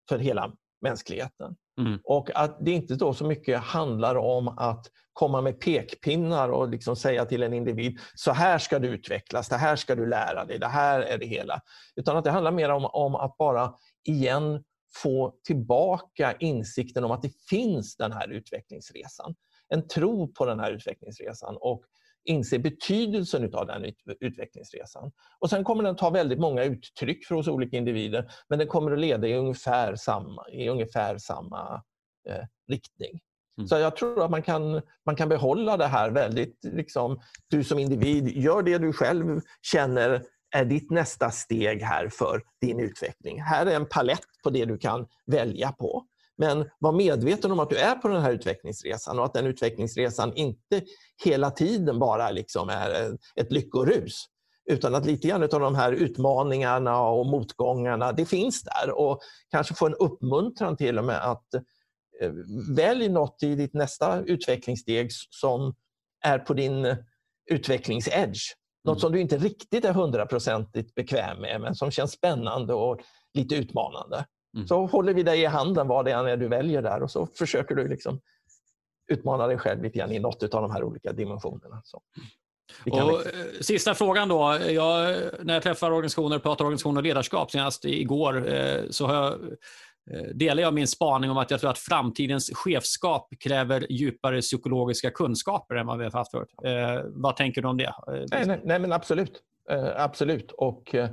för 0.08 0.18
hela 0.18 0.52
mänskligheten. 0.80 1.56
Mm. 1.80 1.98
Och 2.04 2.30
att 2.34 2.64
det 2.64 2.70
inte 2.70 2.94
då 2.94 3.14
så 3.14 3.24
mycket 3.24 3.60
handlar 3.60 4.16
om 4.16 4.48
att 4.48 4.86
komma 5.12 5.40
med 5.40 5.60
pekpinnar 5.60 6.48
och 6.48 6.68
liksom 6.68 6.96
säga 6.96 7.24
till 7.24 7.42
en 7.42 7.52
individ, 7.52 7.98
så 8.14 8.32
här 8.32 8.58
ska 8.58 8.78
du 8.78 8.88
utvecklas, 8.88 9.48
det 9.48 9.56
här 9.56 9.76
ska 9.76 9.94
du 9.94 10.06
lära 10.06 10.44
dig, 10.44 10.58
det 10.58 10.66
här 10.66 11.00
är 11.00 11.18
det 11.18 11.26
hela. 11.26 11.60
Utan 11.96 12.16
att 12.16 12.24
det 12.24 12.30
handlar 12.30 12.52
mer 12.52 12.68
om, 12.68 12.84
om 12.84 13.14
att 13.14 13.36
bara 13.36 13.74
igen 14.08 14.64
få 15.02 15.34
tillbaka 15.46 16.36
insikten 16.40 17.04
om 17.04 17.10
att 17.10 17.22
det 17.22 17.32
finns 17.50 17.96
den 17.96 18.12
här 18.12 18.28
utvecklingsresan. 18.28 19.34
En 19.68 19.88
tro 19.88 20.32
på 20.32 20.44
den 20.44 20.60
här 20.60 20.72
utvecklingsresan 20.72 21.56
och 21.60 21.82
inse 22.24 22.58
betydelsen 22.58 23.54
av 23.54 23.66
den 23.66 23.92
utvecklingsresan. 24.20 25.10
Och 25.38 25.50
Sen 25.50 25.64
kommer 25.64 25.82
den 25.82 25.96
ta 25.96 26.10
väldigt 26.10 26.38
många 26.38 26.64
uttryck 26.64 27.26
för 27.26 27.34
oss 27.34 27.48
olika 27.48 27.76
individer 27.76 28.30
men 28.48 28.58
den 28.58 28.68
kommer 28.68 28.92
att 28.92 28.98
leda 28.98 29.28
i 29.28 29.34
ungefär 29.34 29.96
samma, 29.96 30.48
i 30.48 30.68
ungefär 30.68 31.18
samma 31.18 31.82
eh, 32.28 32.44
riktning. 32.68 33.20
Mm. 33.58 33.68
Så 33.68 33.78
jag 33.78 33.96
tror 33.96 34.24
att 34.24 34.30
man 34.30 34.42
kan, 34.42 34.82
man 35.06 35.16
kan 35.16 35.28
behålla 35.28 35.76
det 35.76 35.86
här 35.86 36.10
väldigt... 36.10 36.64
Liksom, 36.64 37.20
du 37.48 37.64
som 37.64 37.78
individ, 37.78 38.28
gör 38.28 38.62
det 38.62 38.78
du 38.78 38.92
själv 38.92 39.40
känner 39.62 40.22
är 40.50 40.64
ditt 40.64 40.90
nästa 40.90 41.30
steg 41.30 41.82
här 41.82 42.08
för 42.08 42.42
din 42.60 42.80
utveckling. 42.80 43.42
Här 43.42 43.66
är 43.66 43.76
en 43.76 43.86
palett 43.86 44.26
på 44.42 44.50
det 44.50 44.64
du 44.64 44.78
kan 44.78 45.06
välja 45.26 45.72
på. 45.72 46.04
Men 46.36 46.70
var 46.78 46.92
medveten 46.92 47.52
om 47.52 47.60
att 47.60 47.70
du 47.70 47.76
är 47.76 47.94
på 47.94 48.08
den 48.08 48.22
här 48.22 48.32
utvecklingsresan 48.32 49.18
och 49.18 49.24
att 49.24 49.34
den 49.34 49.46
utvecklingsresan 49.46 50.32
inte 50.34 50.82
hela 51.24 51.50
tiden 51.50 51.98
bara 51.98 52.30
liksom 52.30 52.68
är 52.68 53.18
ett 53.36 53.52
lyckorus. 53.52 54.24
Utan 54.70 54.94
att 54.94 55.06
lite 55.06 55.28
grann 55.28 55.42
av 55.42 55.48
de 55.48 55.74
här 55.74 55.92
utmaningarna 55.92 57.00
och 57.00 57.26
motgångarna, 57.26 58.12
det 58.12 58.26
finns 58.26 58.62
där. 58.62 58.98
Och 58.98 59.20
kanske 59.50 59.74
få 59.74 59.86
en 59.86 59.94
uppmuntran 59.94 60.76
till 60.76 60.98
och 60.98 61.04
med 61.04 61.30
att 61.30 61.54
eh, 62.20 62.32
välj 62.76 63.08
något 63.08 63.42
i 63.42 63.54
ditt 63.54 63.74
nästa 63.74 64.20
utvecklingssteg 64.20 65.08
som 65.30 65.74
är 66.24 66.38
på 66.38 66.54
din 66.54 66.96
utvecklingsedge. 67.50 68.40
Något 68.88 68.96
mm. 68.96 69.00
som 69.00 69.12
du 69.12 69.20
inte 69.20 69.36
riktigt 69.36 69.84
är 69.84 69.92
hundraprocentigt 69.92 70.94
bekväm 70.94 71.40
med 71.40 71.60
men 71.60 71.74
som 71.74 71.90
känns 71.90 72.12
spännande 72.12 72.74
och 72.74 73.00
lite 73.34 73.54
utmanande. 73.54 74.24
Mm. 74.54 74.68
Så 74.68 74.86
håller 74.86 75.14
vi 75.14 75.22
dig 75.22 75.40
i 75.40 75.46
handen 75.46 75.88
vad 75.88 76.04
det 76.04 76.12
än 76.12 76.26
är 76.26 76.36
du 76.36 76.48
väljer 76.48 76.82
där 76.82 77.02
och 77.02 77.10
så 77.10 77.26
försöker 77.26 77.74
du 77.74 77.88
liksom 77.88 78.20
utmana 79.12 79.46
dig 79.46 79.58
själv 79.58 79.82
lite 79.82 79.98
grann 79.98 80.12
i 80.12 80.18
något 80.18 80.42
av 80.42 80.62
de 80.62 80.70
här 80.70 80.84
olika 80.84 81.12
dimensionerna. 81.12 81.80
Så. 81.84 82.02
Och, 82.90 82.98
eh, 82.98 83.20
sista 83.60 83.94
frågan 83.94 84.28
då. 84.28 84.58
Jag, 84.68 85.16
när 85.42 85.54
jag 85.54 85.62
träffar 85.62 85.90
organisationer 85.90 86.36
och 86.36 86.42
pratar 86.42 86.64
organisationer 86.64 87.00
och 87.00 87.04
ledarskap, 87.04 87.50
senast 87.50 87.84
igår, 87.84 88.52
eh, 88.52 88.82
så 88.90 89.06
har 89.06 89.14
jag, 89.14 89.38
Eh, 90.10 90.22
delar 90.34 90.62
jag 90.62 90.74
min 90.74 90.86
spaning 90.86 91.30
om 91.30 91.36
att 91.38 91.50
jag 91.50 91.60
tror 91.60 91.70
att 91.70 91.78
framtidens 91.78 92.50
chefskap 92.54 93.28
kräver 93.40 93.86
djupare 93.92 94.40
psykologiska 94.40 95.10
kunskaper 95.10 95.74
än 95.74 95.86
vad 95.86 95.98
vi 95.98 96.04
har 96.04 96.10
haft 96.10 96.30
förut. 96.30 96.54
Eh, 96.64 97.04
vad 97.04 97.36
tänker 97.36 97.62
du 97.62 97.68
om 97.68 97.76
det? 97.76 97.84
Eh, 97.84 97.92
nej, 98.06 98.46
nej, 98.46 98.60
nej 98.64 98.78
men 98.78 98.92
absolut. 98.92 99.42
Eh, 99.70 99.90
absolut. 99.96 100.52
Och 100.52 100.94
eh, 100.94 101.10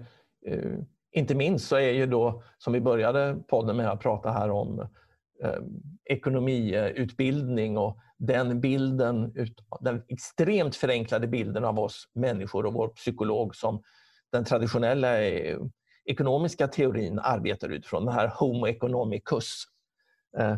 inte 1.11 1.35
minst 1.35 1.67
så 1.67 1.75
är 1.75 1.91
ju 1.91 2.05
då, 2.05 2.43
som 2.57 2.73
vi 2.73 2.81
började 2.81 3.37
podden 3.47 3.77
med 3.77 3.91
att 3.91 3.99
prata 3.99 4.31
här 4.31 4.51
om, 4.51 4.79
eh, 5.43 5.59
ekonomiutbildning 6.05 7.77
och 7.77 7.97
den 8.17 8.61
bilden, 8.61 9.33
den 9.79 10.03
extremt 10.07 10.75
förenklade 10.75 11.27
bilden 11.27 11.65
av 11.65 11.79
oss 11.79 12.09
människor 12.13 12.65
och 12.65 12.73
vår 12.73 12.87
psykolog 12.87 13.55
som 13.55 13.81
den 14.31 14.45
traditionella 14.45 15.17
ekonomiska 16.05 16.67
teorin 16.67 17.19
arbetar 17.19 17.69
utifrån, 17.69 18.05
den 18.05 18.13
här 18.13 18.27
Homo 18.27 18.67
economicus. 18.67 19.63
Eh, 20.37 20.55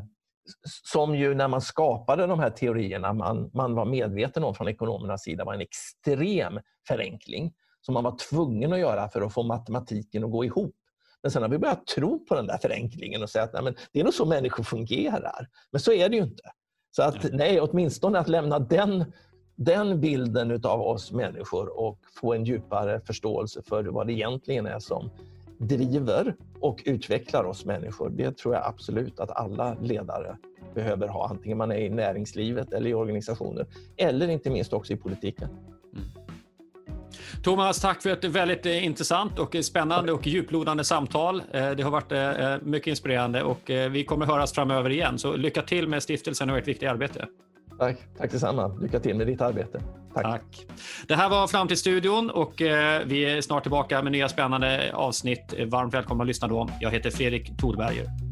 som 0.84 1.16
ju 1.16 1.36
när 1.36 1.48
man 1.48 1.62
skapade 1.62 2.28
de 2.28 2.40
här 2.40 2.50
teorierna 2.50 3.14
man, 3.14 3.52
man 3.54 3.76
var 3.76 3.86
medveten 3.86 4.44
om 4.44 4.56
från 4.56 4.68
ekonomernas 4.68 5.24
sida 5.24 5.46
var 5.46 5.54
en 5.54 5.62
extrem 5.62 6.60
förenkling 6.88 7.54
som 7.82 7.94
man 7.94 8.04
var 8.04 8.18
tvungen 8.30 8.74
att 8.74 8.80
göra 8.80 9.10
för 9.10 9.22
att 9.22 9.34
få 9.34 9.44
matematiken 9.44 10.24
att 10.24 10.32
gå 10.32 10.46
ihop. 10.46 10.76
Men 11.22 11.32
sen 11.32 11.42
har 11.42 11.50
vi 11.50 11.58
börjat 11.58 11.88
tro 11.88 12.26
på 12.26 12.36
den 12.36 12.48
där 12.48 12.58
förenklingen 12.58 13.24
och 13.24 13.30
säga 13.30 13.44
att 13.44 13.54
nej, 13.54 13.64
men 13.64 13.76
det 13.94 14.00
är 14.00 14.04
nog 14.04 14.14
så 14.14 14.26
människor 14.26 14.64
fungerar. 14.64 15.48
Men 15.72 15.82
så 15.82 15.94
är 15.94 16.10
det 16.10 16.16
ju 16.16 16.24
inte. 16.24 16.44
Så 16.92 17.04
att 17.04 17.34
nej, 17.34 17.62
åtminstone 17.62 18.20
att 18.20 18.28
lämna 18.28 18.60
den, 18.60 19.14
den 19.56 20.02
bilden 20.02 20.66
av 20.66 20.82
oss 20.82 21.12
människor 21.12 21.80
och 21.80 22.00
få 22.22 22.34
en 22.34 22.44
djupare 22.44 23.02
förståelse 23.02 23.62
för 23.62 23.84
vad 23.84 24.08
det 24.08 24.14
egentligen 24.14 24.66
är 24.66 24.80
som 24.80 25.10
driver 25.58 26.36
och 26.60 26.84
utvecklar 26.86 27.44
oss 27.44 27.66
människor. 27.66 28.10
Det 28.10 28.38
tror 28.38 28.54
jag 28.54 28.66
absolut 28.66 29.20
att 29.20 29.32
alla 29.32 29.74
ledare 29.82 30.38
behöver 30.76 31.08
ha, 31.08 31.30
antingen 31.30 31.58
man 31.58 31.72
är 31.72 31.78
i 31.78 31.90
näringslivet 31.90 32.74
eller 32.74 32.90
i 32.90 32.94
organisationer 32.94 33.66
eller 33.98 34.28
inte 34.28 34.50
minst 34.50 34.74
också 34.74 34.94
i 34.94 34.96
politiken. 34.96 35.50
Thomas, 37.44 37.82
tack 37.82 38.02
för 38.02 38.10
ett 38.10 38.24
väldigt 38.24 38.66
eh, 38.66 38.86
intressant 38.86 39.40
och 39.40 39.56
spännande 39.62 40.12
och 40.12 40.28
djuplodande 40.28 40.84
samtal. 40.84 41.42
Eh, 41.52 41.72
det 41.72 41.84
har 41.84 41.92
varit 41.92 42.12
eh, 42.12 42.68
mycket 42.70 42.88
inspirerande 42.88 43.44
och 43.44 43.62
vi 43.92 44.04
kommer 44.04 44.26
höras 44.26 44.54
framöver 44.54 44.90
igen. 44.90 45.20
Så 45.20 45.36
lycka 45.36 45.62
till 45.62 45.88
med 45.88 46.04
stiftelsen 46.04 46.50
och 46.50 46.58
ert 46.58 46.68
viktiga 46.68 46.92
arbete. 46.92 47.28
Tack, 47.80 47.98
tack 48.18 48.32
detsamma. 48.32 48.68
Lycka 48.82 49.00
till 49.00 49.16
med 49.16 49.28
ditt 49.28 49.42
arbete. 49.42 49.82
Tack. 50.24 50.42
Tack. 50.42 50.78
Det 51.08 51.16
här 51.16 51.30
var 51.30 51.48
Framtidsstudion 51.48 52.30
och 52.30 52.62
eh, 52.62 53.02
vi 53.06 53.26
är 53.26 53.42
snart 53.42 53.64
tillbaka 53.64 54.02
med 54.02 54.12
nya 54.12 54.30
spännande 54.30 54.92
avsnitt. 54.94 55.54
Varmt 55.68 55.94
välkomna 55.94 56.24
att 56.24 56.28
lyssna 56.28 56.48
då. 56.48 56.70
Jag 56.80 56.92
heter 56.92 57.10
Fredrik 57.10 57.58
Thorberger. 57.58 58.27